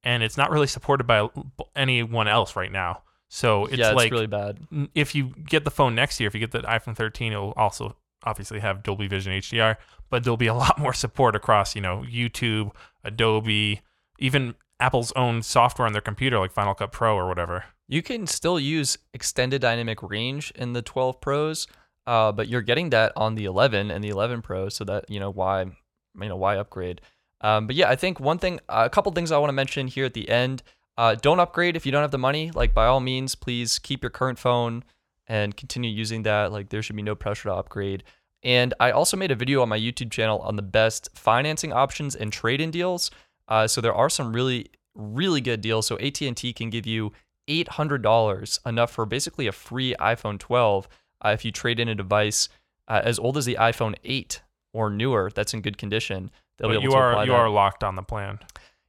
and 0.02 0.24
it's 0.24 0.38
not 0.38 0.50
really 0.50 0.68
supported 0.68 1.04
by 1.04 1.28
anyone 1.76 2.30
else 2.30 2.56
right 2.56 2.72
now. 2.72 3.02
So 3.36 3.66
it's 3.66 3.76
yeah, 3.76 3.90
it's 3.90 3.98
like 3.98 4.14
really 4.14 4.28
bad. 4.28 4.60
if 4.96 5.14
you 5.14 5.34
get 5.46 5.66
the 5.66 5.70
phone 5.70 5.94
next 5.94 6.22
year, 6.22 6.28
if 6.28 6.34
you 6.34 6.40
get 6.40 6.52
the 6.52 6.62
iPhone 6.62 6.96
13, 6.96 7.34
it'll 7.34 7.52
also 7.58 7.98
obviously 8.24 8.62
have 8.62 8.82
Dolby 8.82 9.08
Vision 9.08 9.34
HDR, 9.34 9.76
but 10.10 10.24
there'll 10.24 10.38
be 10.38 10.48
a 10.48 10.54
lot 10.66 10.80
more 10.80 10.94
support 10.94 11.36
across, 11.36 11.76
you 11.76 11.82
know, 11.82 12.06
YouTube, 12.10 12.72
Adobe, 13.04 13.82
even 14.20 14.56
Apple's 14.80 15.12
own 15.18 15.44
software 15.44 15.86
on 15.86 15.92
their 15.92 16.02
computer, 16.02 16.40
like 16.40 16.54
Final 16.54 16.74
Cut 16.74 16.94
Pro 16.94 17.14
or 17.14 17.28
whatever. 17.28 17.66
You 17.90 18.02
can 18.02 18.26
still 18.26 18.58
use 18.58 18.98
extended 19.14 19.62
dynamic 19.62 20.02
range 20.02 20.54
in 20.56 20.72
the 20.72 20.82
12 20.82 21.20
Pros, 21.20 21.68
uh, 22.08 22.32
but 22.32 22.48
you're 22.48 22.62
getting 22.62 22.90
that 22.92 23.12
on 23.18 23.36
the 23.36 23.44
11 23.44 23.92
and 23.92 24.02
the 24.02 24.10
11 24.10 24.44
Pro, 24.44 24.70
so 24.70 24.86
that 24.86 25.10
you 25.10 25.20
know 25.20 25.30
why 25.30 25.64
you 25.64 26.30
know 26.30 26.38
why 26.38 26.56
upgrade. 26.56 27.02
Um, 27.42 27.68
but 27.68 27.76
yeah, 27.76 27.90
I 27.90 27.98
think 27.98 28.22
one 28.22 28.38
thing, 28.40 28.62
a 28.70 28.90
couple 28.90 29.12
things 29.12 29.30
I 29.30 29.38
want 29.40 29.50
to 29.50 29.54
mention 29.54 29.88
here 29.88 30.06
at 30.06 30.14
the 30.14 30.30
end. 30.30 30.64
Uh, 30.98 31.16
don't 31.16 31.39
upgrade 31.39 31.76
if 31.76 31.86
you 31.86 31.91
don't 31.91 32.02
have 32.02 32.12
the 32.12 32.18
money. 32.18 32.52
Like 32.52 32.74
by 32.74 32.86
all 32.86 33.00
means, 33.00 33.36
please 33.36 33.80
keep 33.80 34.02
your 34.04 34.10
current 34.10 34.39
phone 34.39 34.84
and 35.28 35.56
continue 35.58 35.89
using 35.91 36.24
that. 36.24 36.52
Like 36.52 36.70
there 36.70 36.82
should 36.82 36.96
be 36.96 37.02
no 37.02 37.16
pressure 37.16 37.50
to 37.50 37.56
upgrade. 37.56 38.04
And 38.43 38.74
I 38.80 38.91
also 38.91 39.18
made 39.18 39.32
a 39.32 39.36
video 39.36 39.62
on 39.62 39.70
my 39.70 39.80
YouTube 39.80 40.12
channel 40.12 40.39
on 40.39 40.56
the 40.56 40.62
best 40.62 41.10
financing 41.16 41.74
options 41.74 42.16
and 42.16 42.32
trade-in 42.32 42.70
deals. 42.72 43.10
Uh, 43.48 43.68
so 43.68 43.82
there 43.82 43.93
are 43.93 44.10
some 44.10 44.34
really, 44.34 44.70
really 44.93 45.41
good 45.41 45.62
deals. 45.62 45.88
So 45.88 45.98
AT&T 45.98 46.54
can 46.54 46.70
give 46.70 46.86
you 46.86 47.12
$800, 47.50 48.60
enough 48.66 48.91
for 48.91 49.06
basically 49.06 49.48
a 49.48 49.52
free 49.52 49.96
iPhone 50.00 50.39
12 50.39 50.88
uh, 51.24 51.30
if 51.30 51.43
you 51.46 51.52
trade 51.52 51.80
in 51.80 51.88
a 51.89 51.96
device 51.96 52.50
uh, 52.88 53.02
as 53.04 53.18
old 53.20 53.38
as 53.38 53.46
the 53.46 53.58
iPhone 53.60 53.96
8 54.04 54.41
or 54.74 54.89
newer 54.89 55.32
that's 55.34 55.54
in 55.54 55.62
good 55.62 55.78
condition. 55.78 56.30
They'll 56.58 56.70
But 56.70 56.74
be 56.74 56.76
able 56.76 56.84
you 56.84 56.89
to 56.91 56.98
are 56.98 57.12
apply 57.12 57.24
you 57.26 57.32
that. 57.32 57.38
are 57.38 57.50
locked 57.50 57.84
on 57.84 57.96
the 57.96 58.04
plan. 58.04 58.39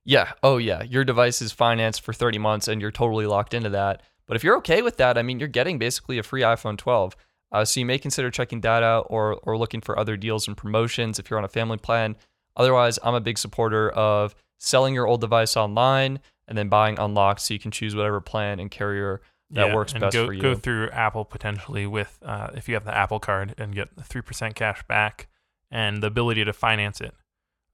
Yeah. 0.06 0.32
Oh, 0.42 0.56
yeah. 0.56 0.82
Your 0.84 1.04
device 1.04 1.42
is 1.42 1.52
financed 1.52 2.00
for 2.00 2.12
30 2.12 2.38
months 2.38 2.68
and 2.68 2.80
you're 2.80 2.92
totally 2.92 3.26
locked 3.26 3.52
into 3.52 3.70
that. 3.70 4.02
But 4.26 4.36
if 4.36 4.44
you're 4.44 4.56
okay 4.58 4.80
with 4.80 4.96
that, 4.96 5.18
I 5.18 5.22
mean, 5.22 5.38
you're 5.38 5.48
getting 5.48 5.78
basically 5.78 6.18
a 6.18 6.22
free 6.22 6.42
iPhone 6.42 6.78
12. 6.78 7.16
Uh, 7.52 7.64
so 7.64 7.80
you 7.80 7.86
may 7.86 7.98
consider 7.98 8.30
checking 8.30 8.60
that 8.62 8.82
out 8.82 9.06
or, 9.10 9.38
or 9.42 9.58
looking 9.58 9.80
for 9.80 9.98
other 9.98 10.16
deals 10.16 10.48
and 10.48 10.56
promotions 10.56 11.18
if 11.18 11.28
you're 11.28 11.38
on 11.38 11.44
a 11.44 11.48
family 11.48 11.76
plan. 11.76 12.16
Otherwise, 12.56 12.98
I'm 13.02 13.14
a 13.14 13.20
big 13.20 13.36
supporter 13.36 13.90
of 13.90 14.34
selling 14.58 14.94
your 14.94 15.06
old 15.06 15.20
device 15.20 15.56
online 15.56 16.20
and 16.48 16.56
then 16.56 16.68
buying 16.68 16.98
unlocked 16.98 17.40
so 17.40 17.52
you 17.54 17.60
can 17.60 17.70
choose 17.70 17.94
whatever 17.94 18.20
plan 18.20 18.60
and 18.60 18.70
carrier 18.70 19.20
that 19.50 19.68
Yeah, 19.68 19.74
works 19.74 19.92
best 19.92 20.12
go, 20.12 20.26
for 20.26 20.32
you. 20.32 20.42
Go 20.42 20.54
through 20.54 20.90
Apple 20.90 21.24
potentially 21.24 21.86
with 21.86 22.18
uh, 22.24 22.48
if 22.54 22.68
you 22.68 22.74
have 22.74 22.84
the 22.84 22.96
Apple 22.96 23.20
card 23.20 23.54
and 23.58 23.74
get 23.74 23.88
three 24.04 24.22
percent 24.22 24.54
cash 24.54 24.82
back 24.88 25.28
and 25.70 26.02
the 26.02 26.06
ability 26.08 26.44
to 26.44 26.52
finance 26.52 27.00
it 27.00 27.14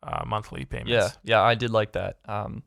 uh, 0.03 0.24
monthly 0.26 0.64
payments. 0.64 0.90
Yeah, 0.90 1.09
yeah, 1.24 1.42
I 1.42 1.55
did 1.55 1.70
like 1.70 1.92
that. 1.92 2.18
Um, 2.26 2.62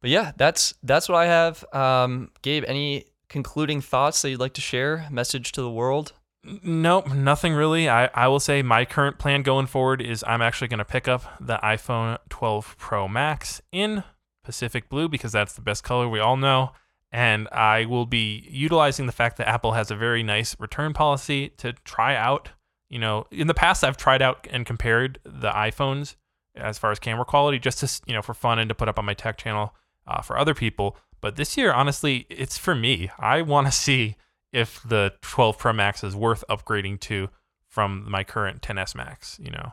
but 0.00 0.10
yeah, 0.10 0.32
that's 0.36 0.74
that's 0.82 1.08
what 1.08 1.16
I 1.16 1.26
have. 1.26 1.64
Um, 1.72 2.30
Gabe, 2.42 2.64
any 2.66 3.06
concluding 3.28 3.80
thoughts 3.80 4.22
that 4.22 4.30
you'd 4.30 4.40
like 4.40 4.54
to 4.54 4.60
share? 4.60 5.06
Message 5.10 5.52
to 5.52 5.62
the 5.62 5.70
world? 5.70 6.12
Nope, 6.44 7.12
nothing 7.14 7.54
really. 7.54 7.88
I, 7.88 8.06
I 8.14 8.26
will 8.26 8.40
say 8.40 8.62
my 8.62 8.84
current 8.84 9.18
plan 9.18 9.42
going 9.42 9.66
forward 9.66 10.02
is 10.02 10.24
I'm 10.26 10.42
actually 10.42 10.68
going 10.68 10.78
to 10.78 10.84
pick 10.84 11.06
up 11.06 11.22
the 11.40 11.58
iPhone 11.58 12.18
12 12.30 12.76
Pro 12.78 13.06
Max 13.06 13.62
in 13.70 14.02
Pacific 14.42 14.88
Blue 14.88 15.08
because 15.08 15.32
that's 15.32 15.52
the 15.52 15.60
best 15.60 15.84
color 15.84 16.08
we 16.08 16.18
all 16.18 16.36
know. 16.36 16.72
And 17.12 17.46
I 17.52 17.84
will 17.84 18.06
be 18.06 18.48
utilizing 18.50 19.06
the 19.06 19.12
fact 19.12 19.36
that 19.36 19.46
Apple 19.48 19.72
has 19.72 19.90
a 19.90 19.96
very 19.96 20.22
nice 20.22 20.58
return 20.58 20.94
policy 20.94 21.50
to 21.58 21.74
try 21.84 22.16
out. 22.16 22.48
You 22.88 22.98
know, 22.98 23.26
in 23.30 23.46
the 23.46 23.54
past, 23.54 23.84
I've 23.84 23.96
tried 23.96 24.20
out 24.20 24.46
and 24.50 24.66
compared 24.66 25.20
the 25.24 25.50
iPhones 25.50 26.16
as 26.56 26.78
far 26.78 26.90
as 26.90 26.98
camera 26.98 27.24
quality 27.24 27.58
just 27.58 27.78
to, 27.78 28.00
you 28.06 28.14
know, 28.14 28.22
for 28.22 28.34
fun 28.34 28.58
and 28.58 28.68
to 28.68 28.74
put 28.74 28.88
up 28.88 28.98
on 28.98 29.04
my 29.04 29.14
tech 29.14 29.36
channel 29.38 29.74
uh, 30.06 30.20
for 30.20 30.38
other 30.38 30.54
people. 30.54 30.96
But 31.20 31.36
this 31.36 31.56
year, 31.56 31.72
honestly, 31.72 32.26
it's 32.28 32.58
for 32.58 32.74
me. 32.74 33.10
I 33.18 33.42
want 33.42 33.66
to 33.66 33.72
see 33.86 34.16
if 34.52 34.82
the 34.82 35.14
12 35.22 35.58
Pro 35.58 35.72
Max 35.72 36.04
is 36.04 36.14
worth 36.14 36.44
upgrading 36.48 37.00
to 37.00 37.28
from 37.66 38.04
my 38.10 38.22
current 38.22 38.60
10s 38.60 38.94
Max, 38.94 39.38
you 39.42 39.50
know. 39.50 39.72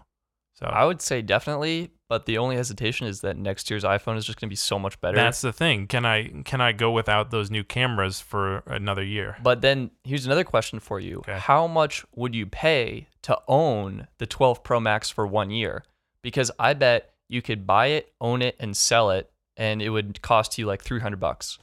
So 0.54 0.66
I 0.66 0.84
would 0.84 1.02
say 1.02 1.22
definitely, 1.22 1.92
but 2.10 2.26
the 2.26 2.38
only 2.38 2.58
hesitation 2.58 3.08
is 3.08 3.22
that 3.22 3.38
next 3.38 3.70
year's 3.70 3.86
iPhone 3.86 4.18
is 4.18 4.26
just 4.26 4.40
going 4.42 4.50
to 4.50 4.52
be 4.52 4.58
so 4.58 4.78
much 4.78 5.00
better. 5.00 5.16
that's 5.16 5.40
the 5.40 5.54
thing. 5.54 5.88
Can 5.88 6.06
I 6.06 6.44
can 6.44 6.60
I 6.60 6.74
go 6.74 6.92
without 6.92 7.32
those 7.32 7.50
new 7.50 7.64
cameras 7.64 8.20
for 8.20 8.58
another 8.66 9.04
year? 9.04 9.38
but 9.42 9.62
then 9.62 9.92
here's 10.04 10.26
another 10.26 10.44
question 10.44 10.82
for 10.82 11.00
you. 11.00 11.20
Okay. 11.20 11.38
How 11.40 11.66
much 11.66 12.06
would 12.14 12.36
you 12.36 12.46
pay 12.46 13.08
to 13.22 13.40
own 13.48 14.08
the 14.18 14.26
12 14.26 14.62
Pro 14.62 14.82
Max 14.82 15.10
for 15.10 15.26
one 15.26 15.50
year? 15.50 15.84
Because 16.22 16.52
I 16.60 16.74
bet 16.74 17.12
you 17.28 17.42
could 17.42 17.66
buy 17.68 17.88
it, 17.88 18.12
own 18.20 18.42
it, 18.42 18.56
and 18.60 18.76
sell 18.76 19.12
it, 19.12 19.32
and 19.58 19.82
it 19.82 19.90
would 19.90 20.22
cost 20.22 20.58
you 20.58 20.66
like 20.66 20.82
300 20.82 21.20
bucks 21.20 21.60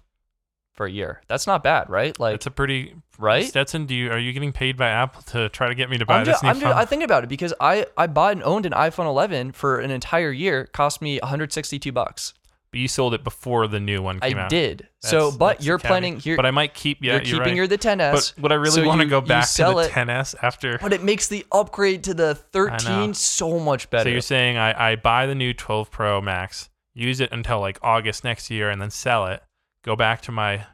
for 0.74 0.86
a 0.86 0.90
year. 0.90 1.22
That's 1.26 1.46
not 1.46 1.62
bad, 1.64 1.88
right? 1.90 2.18
Like, 2.20 2.36
It's 2.36 2.46
a 2.46 2.50
pretty 2.50 2.94
right? 3.18 3.44
Stetson, 3.46 3.86
do 3.86 3.94
you 3.94 4.10
are 4.10 4.18
you 4.18 4.32
getting 4.32 4.52
paid 4.52 4.76
by 4.76 4.88
Apple 4.88 5.22
to 5.22 5.48
try 5.48 5.68
to 5.68 5.74
get 5.74 5.88
me 5.90 5.98
to 5.98 6.06
buy 6.06 6.18
I'm 6.18 6.24
this 6.24 6.34
just, 6.34 6.42
new 6.42 6.50
I'm 6.50 6.56
phone? 6.56 6.70
just, 6.70 6.76
I 6.76 6.84
think 6.84 7.02
about 7.02 7.24
it 7.24 7.28
because 7.28 7.54
I, 7.60 7.86
I 7.96 8.06
bought 8.06 8.32
and 8.32 8.42
owned 8.42 8.66
an 8.66 8.72
iPhone 8.72 9.06
11 9.06 9.52
for 9.52 9.80
an 9.80 9.90
entire 9.90 10.30
year. 10.30 10.62
It 10.62 10.72
cost 10.72 11.00
me 11.00 11.18
162 11.20 11.90
bucks. 11.92 12.34
But 12.76 12.80
you 12.80 12.88
sold 12.88 13.14
it 13.14 13.24
before 13.24 13.66
the 13.66 13.80
new 13.80 14.02
one 14.02 14.20
came 14.20 14.36
out. 14.36 14.38
I 14.38 14.44
out. 14.44 14.50
did. 14.50 14.86
so, 15.00 15.32
but 15.32 15.54
that's 15.54 15.64
you're 15.64 15.78
caveat. 15.78 15.88
planning 15.88 16.20
here. 16.20 16.36
But 16.36 16.44
I 16.44 16.50
might 16.50 16.74
keep 16.74 16.98
yeah, 17.00 17.14
you're 17.14 17.20
keeping 17.22 17.40
right. 17.40 17.54
your 17.54 17.66
the 17.66 17.78
10s. 17.78 18.34
But 18.36 18.42
would 18.42 18.52
I 18.52 18.56
really 18.56 18.82
so 18.82 18.86
want 18.86 19.00
to 19.00 19.06
you- 19.06 19.10
go 19.10 19.20
you 19.20 19.26
back 19.26 19.44
to 19.44 19.48
sell 19.48 19.76
the 19.76 19.84
it, 19.84 19.92
10s 19.92 20.34
after 20.42 20.76
But 20.78 20.92
it 20.92 21.02
makes 21.02 21.26
the 21.26 21.46
upgrade 21.50 22.04
to 22.04 22.12
the 22.12 22.34
13 22.34 23.14
so 23.14 23.58
much 23.58 23.88
better. 23.88 24.04
So 24.04 24.08
you're 24.10 24.20
saying 24.20 24.58
I, 24.58 24.92
I 24.92 24.96
buy 24.96 25.24
the 25.24 25.34
new 25.34 25.54
12 25.54 25.90
Pro 25.90 26.20
Max, 26.20 26.68
use 26.92 27.18
it 27.20 27.32
until 27.32 27.60
like 27.60 27.78
August 27.80 28.24
next 28.24 28.50
year, 28.50 28.68
and 28.68 28.78
then 28.82 28.90
sell 28.90 29.24
it, 29.24 29.42
go 29.82 29.96
back 29.96 30.20
to 30.22 30.32
my 30.32 30.66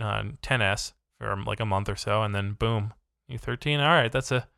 uh, 0.00 0.24
10s 0.42 0.92
for 1.20 1.36
like 1.46 1.60
a 1.60 1.64
month 1.66 1.88
or 1.88 1.94
so, 1.96 2.24
and 2.24 2.34
then 2.34 2.54
boom, 2.54 2.92
new 3.28 3.38
13. 3.38 3.78
All 3.78 3.86
right, 3.86 4.10
that's 4.10 4.32
a 4.32 4.48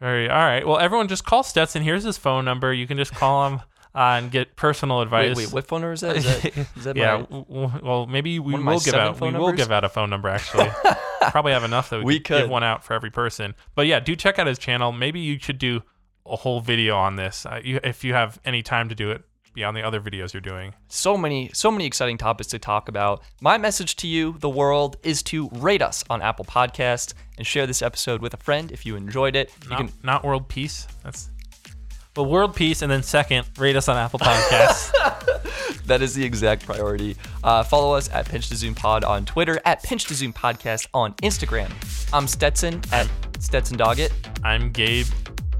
very 0.00 0.30
all 0.30 0.38
right. 0.38 0.66
Well, 0.66 0.78
everyone 0.78 1.08
just 1.08 1.26
call 1.26 1.42
Stetson. 1.42 1.82
Here's 1.82 2.04
his 2.04 2.16
phone 2.16 2.46
number. 2.46 2.72
You 2.72 2.86
can 2.86 2.96
just 2.96 3.12
call 3.12 3.48
him 3.48 3.60
uh, 3.96 4.18
and 4.18 4.30
get 4.30 4.54
personal 4.56 5.00
advice. 5.00 5.36
wait, 5.36 5.52
what 5.52 5.66
phone 5.66 5.80
number 5.80 5.94
is 5.94 6.02
that? 6.02 6.16
Is 6.16 6.24
that, 6.24 6.56
is 6.76 6.84
that 6.84 6.96
yeah. 6.96 7.24
my- 7.30 7.42
w- 7.44 7.70
well, 7.82 8.06
maybe 8.06 8.38
we 8.38 8.52
One 8.52 8.60
of 8.60 8.64
my 8.64 8.72
will 8.74 8.80
give 8.80 8.94
out. 8.94 9.14
We 9.14 9.18
phone 9.18 9.38
will 9.38 9.52
give 9.52 9.72
out 9.72 9.84
a 9.84 9.88
phone 9.88 10.10
number. 10.10 10.28
Actually, 10.28 10.68
probably 11.30 11.52
have 11.52 11.64
enough 11.64 11.90
that 11.90 11.98
we, 11.98 12.04
We 12.04 12.20
could 12.20 12.42
give 12.42 12.50
one 12.50 12.62
out 12.62 12.84
for 12.84 12.92
every 12.94 13.10
person. 13.10 13.54
But 13.74 13.86
yeah, 13.86 13.98
do 14.00 14.14
check 14.14 14.38
out 14.38 14.46
his 14.46 14.58
channel. 14.58 14.92
Maybe 14.92 15.20
you 15.20 15.38
should 15.38 15.58
do 15.58 15.82
a 16.28 16.36
whole 16.36 16.60
video 16.60 16.96
on 16.96 17.14
this 17.16 17.46
uh, 17.46 17.60
you, 17.62 17.78
if 17.84 18.02
you 18.02 18.12
have 18.12 18.40
any 18.44 18.60
time 18.60 18.88
to 18.88 18.96
do 18.96 19.12
it 19.12 19.22
beyond 19.54 19.76
the 19.76 19.82
other 19.82 20.00
videos 20.00 20.32
you're 20.32 20.40
doing. 20.40 20.74
so 20.88 21.16
many 21.16 21.48
so 21.54 21.70
many 21.70 21.86
exciting 21.86 22.18
topics 22.18 22.48
to 22.50 22.58
talk 22.58 22.88
about 22.88 23.22
my 23.40 23.56
message 23.56 23.94
to 23.94 24.08
you 24.08 24.34
the 24.40 24.48
world 24.48 24.96
is 25.04 25.22
to 25.22 25.48
rate 25.52 25.80
us 25.82 26.02
on 26.10 26.20
apple 26.20 26.44
podcast 26.44 27.14
and 27.38 27.46
share 27.46 27.64
this 27.64 27.80
episode 27.80 28.20
with 28.20 28.34
a 28.34 28.36
friend 28.38 28.72
if 28.72 28.84
you 28.84 28.96
enjoyed 28.96 29.36
it 29.36 29.52
you 29.62 29.70
Not, 29.70 29.78
can 29.78 29.92
not 30.02 30.24
world 30.24 30.48
peace. 30.48 30.88
That's 31.04 31.30
well, 32.16 32.26
world 32.26 32.54
peace, 32.54 32.82
and 32.82 32.90
then 32.90 33.02
second, 33.02 33.46
rate 33.58 33.76
us 33.76 33.88
on 33.88 33.96
Apple 33.96 34.18
Podcasts. 34.18 34.92
that 35.86 36.02
is 36.02 36.14
the 36.14 36.24
exact 36.24 36.66
priority 36.66 37.16
uh, 37.44 37.62
follow 37.62 37.94
us 37.94 38.10
at 38.10 38.28
pinch 38.28 38.48
to 38.48 38.56
zoom 38.56 38.74
pod 38.74 39.04
on 39.04 39.24
twitter 39.24 39.60
at 39.64 39.80
pinch 39.84 40.04
to 40.04 40.14
zoom 40.14 40.32
podcast 40.32 40.88
on 40.92 41.12
instagram 41.14 41.70
i'm 42.12 42.26
stetson 42.26 42.82
at 42.90 43.08
stetson 43.38 43.78
doggett 43.78 44.10
I'm 44.42 44.70
Gabe 44.70 45.06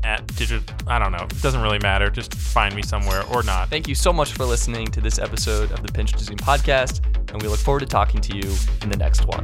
at 0.04 0.24
Digit. 0.36 0.62
I 0.86 1.00
don't 1.00 1.10
know. 1.10 1.24
It 1.24 1.42
doesn't 1.42 1.60
really 1.60 1.80
matter. 1.80 2.08
Just 2.08 2.32
find 2.34 2.72
me 2.76 2.82
somewhere 2.82 3.24
or 3.32 3.42
not. 3.42 3.68
thank 3.68 3.88
you 3.88 3.96
so 3.96 4.12
much 4.12 4.32
for 4.32 4.44
listening 4.44 4.86
to 4.88 5.00
this 5.00 5.18
episode 5.18 5.72
of 5.72 5.82
the 5.84 5.92
pinch 5.92 6.12
to 6.12 6.18
zoom 6.20 6.36
podcast 6.36 7.04
and 7.32 7.42
we 7.42 7.48
look 7.48 7.58
forward 7.58 7.80
to 7.80 7.86
talking 7.86 8.20
to 8.20 8.36
you 8.36 8.54
in 8.82 8.88
the 8.88 8.96
next 8.96 9.26
one 9.26 9.40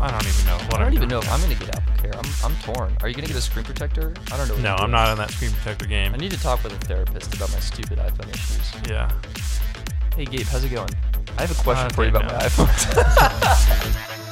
I 0.00 0.10
don't 0.10 0.26
even 0.26 0.46
know 0.46 0.58
what 0.66 0.74
i 0.74 0.78
don't 0.78 0.88
I'm 0.88 0.94
even 0.94 1.08
know 1.08 1.18
if 1.18 1.32
i'm 1.32 1.40
gonna 1.40 1.54
get 1.54 1.76
apple 1.76 1.93
care 2.04 2.16
i'm, 2.16 2.30
I'm 2.44 2.56
torn 2.62 2.96
are 3.02 3.08
you 3.08 3.14
gonna 3.14 3.26
get 3.26 3.36
a 3.36 3.40
screen 3.40 3.64
protector 3.64 4.12
i 4.32 4.36
don't 4.36 4.48
know 4.48 4.54
what 4.54 4.62
No, 4.62 4.74
I'm 4.76 4.90
not 4.90 5.08
on 5.08 5.18
that 5.18 5.30
screen 5.30 5.50
protector 5.52 5.86
game. 5.86 6.14
I 6.14 6.16
need 6.16 6.30
to 6.32 6.40
talk 6.40 6.62
with 6.64 6.72
a 6.72 6.78
therapist 6.86 7.34
about 7.34 7.50
my 7.52 7.60
stupid 7.60 7.98
iPhone 7.98 8.28
issues. 8.34 8.72
Yeah. 8.88 9.10
Hey 10.16 10.24
Gabe, 10.24 10.46
how's 10.46 10.64
it 10.64 10.70
going? 10.70 10.90
I 11.38 11.42
have 11.42 11.50
a 11.50 11.62
question 11.62 11.86
Uh, 11.86 11.90
for 11.90 12.04
you 12.04 12.10
about 12.10 12.24
my 12.26 12.38
iPhone. 12.48 14.20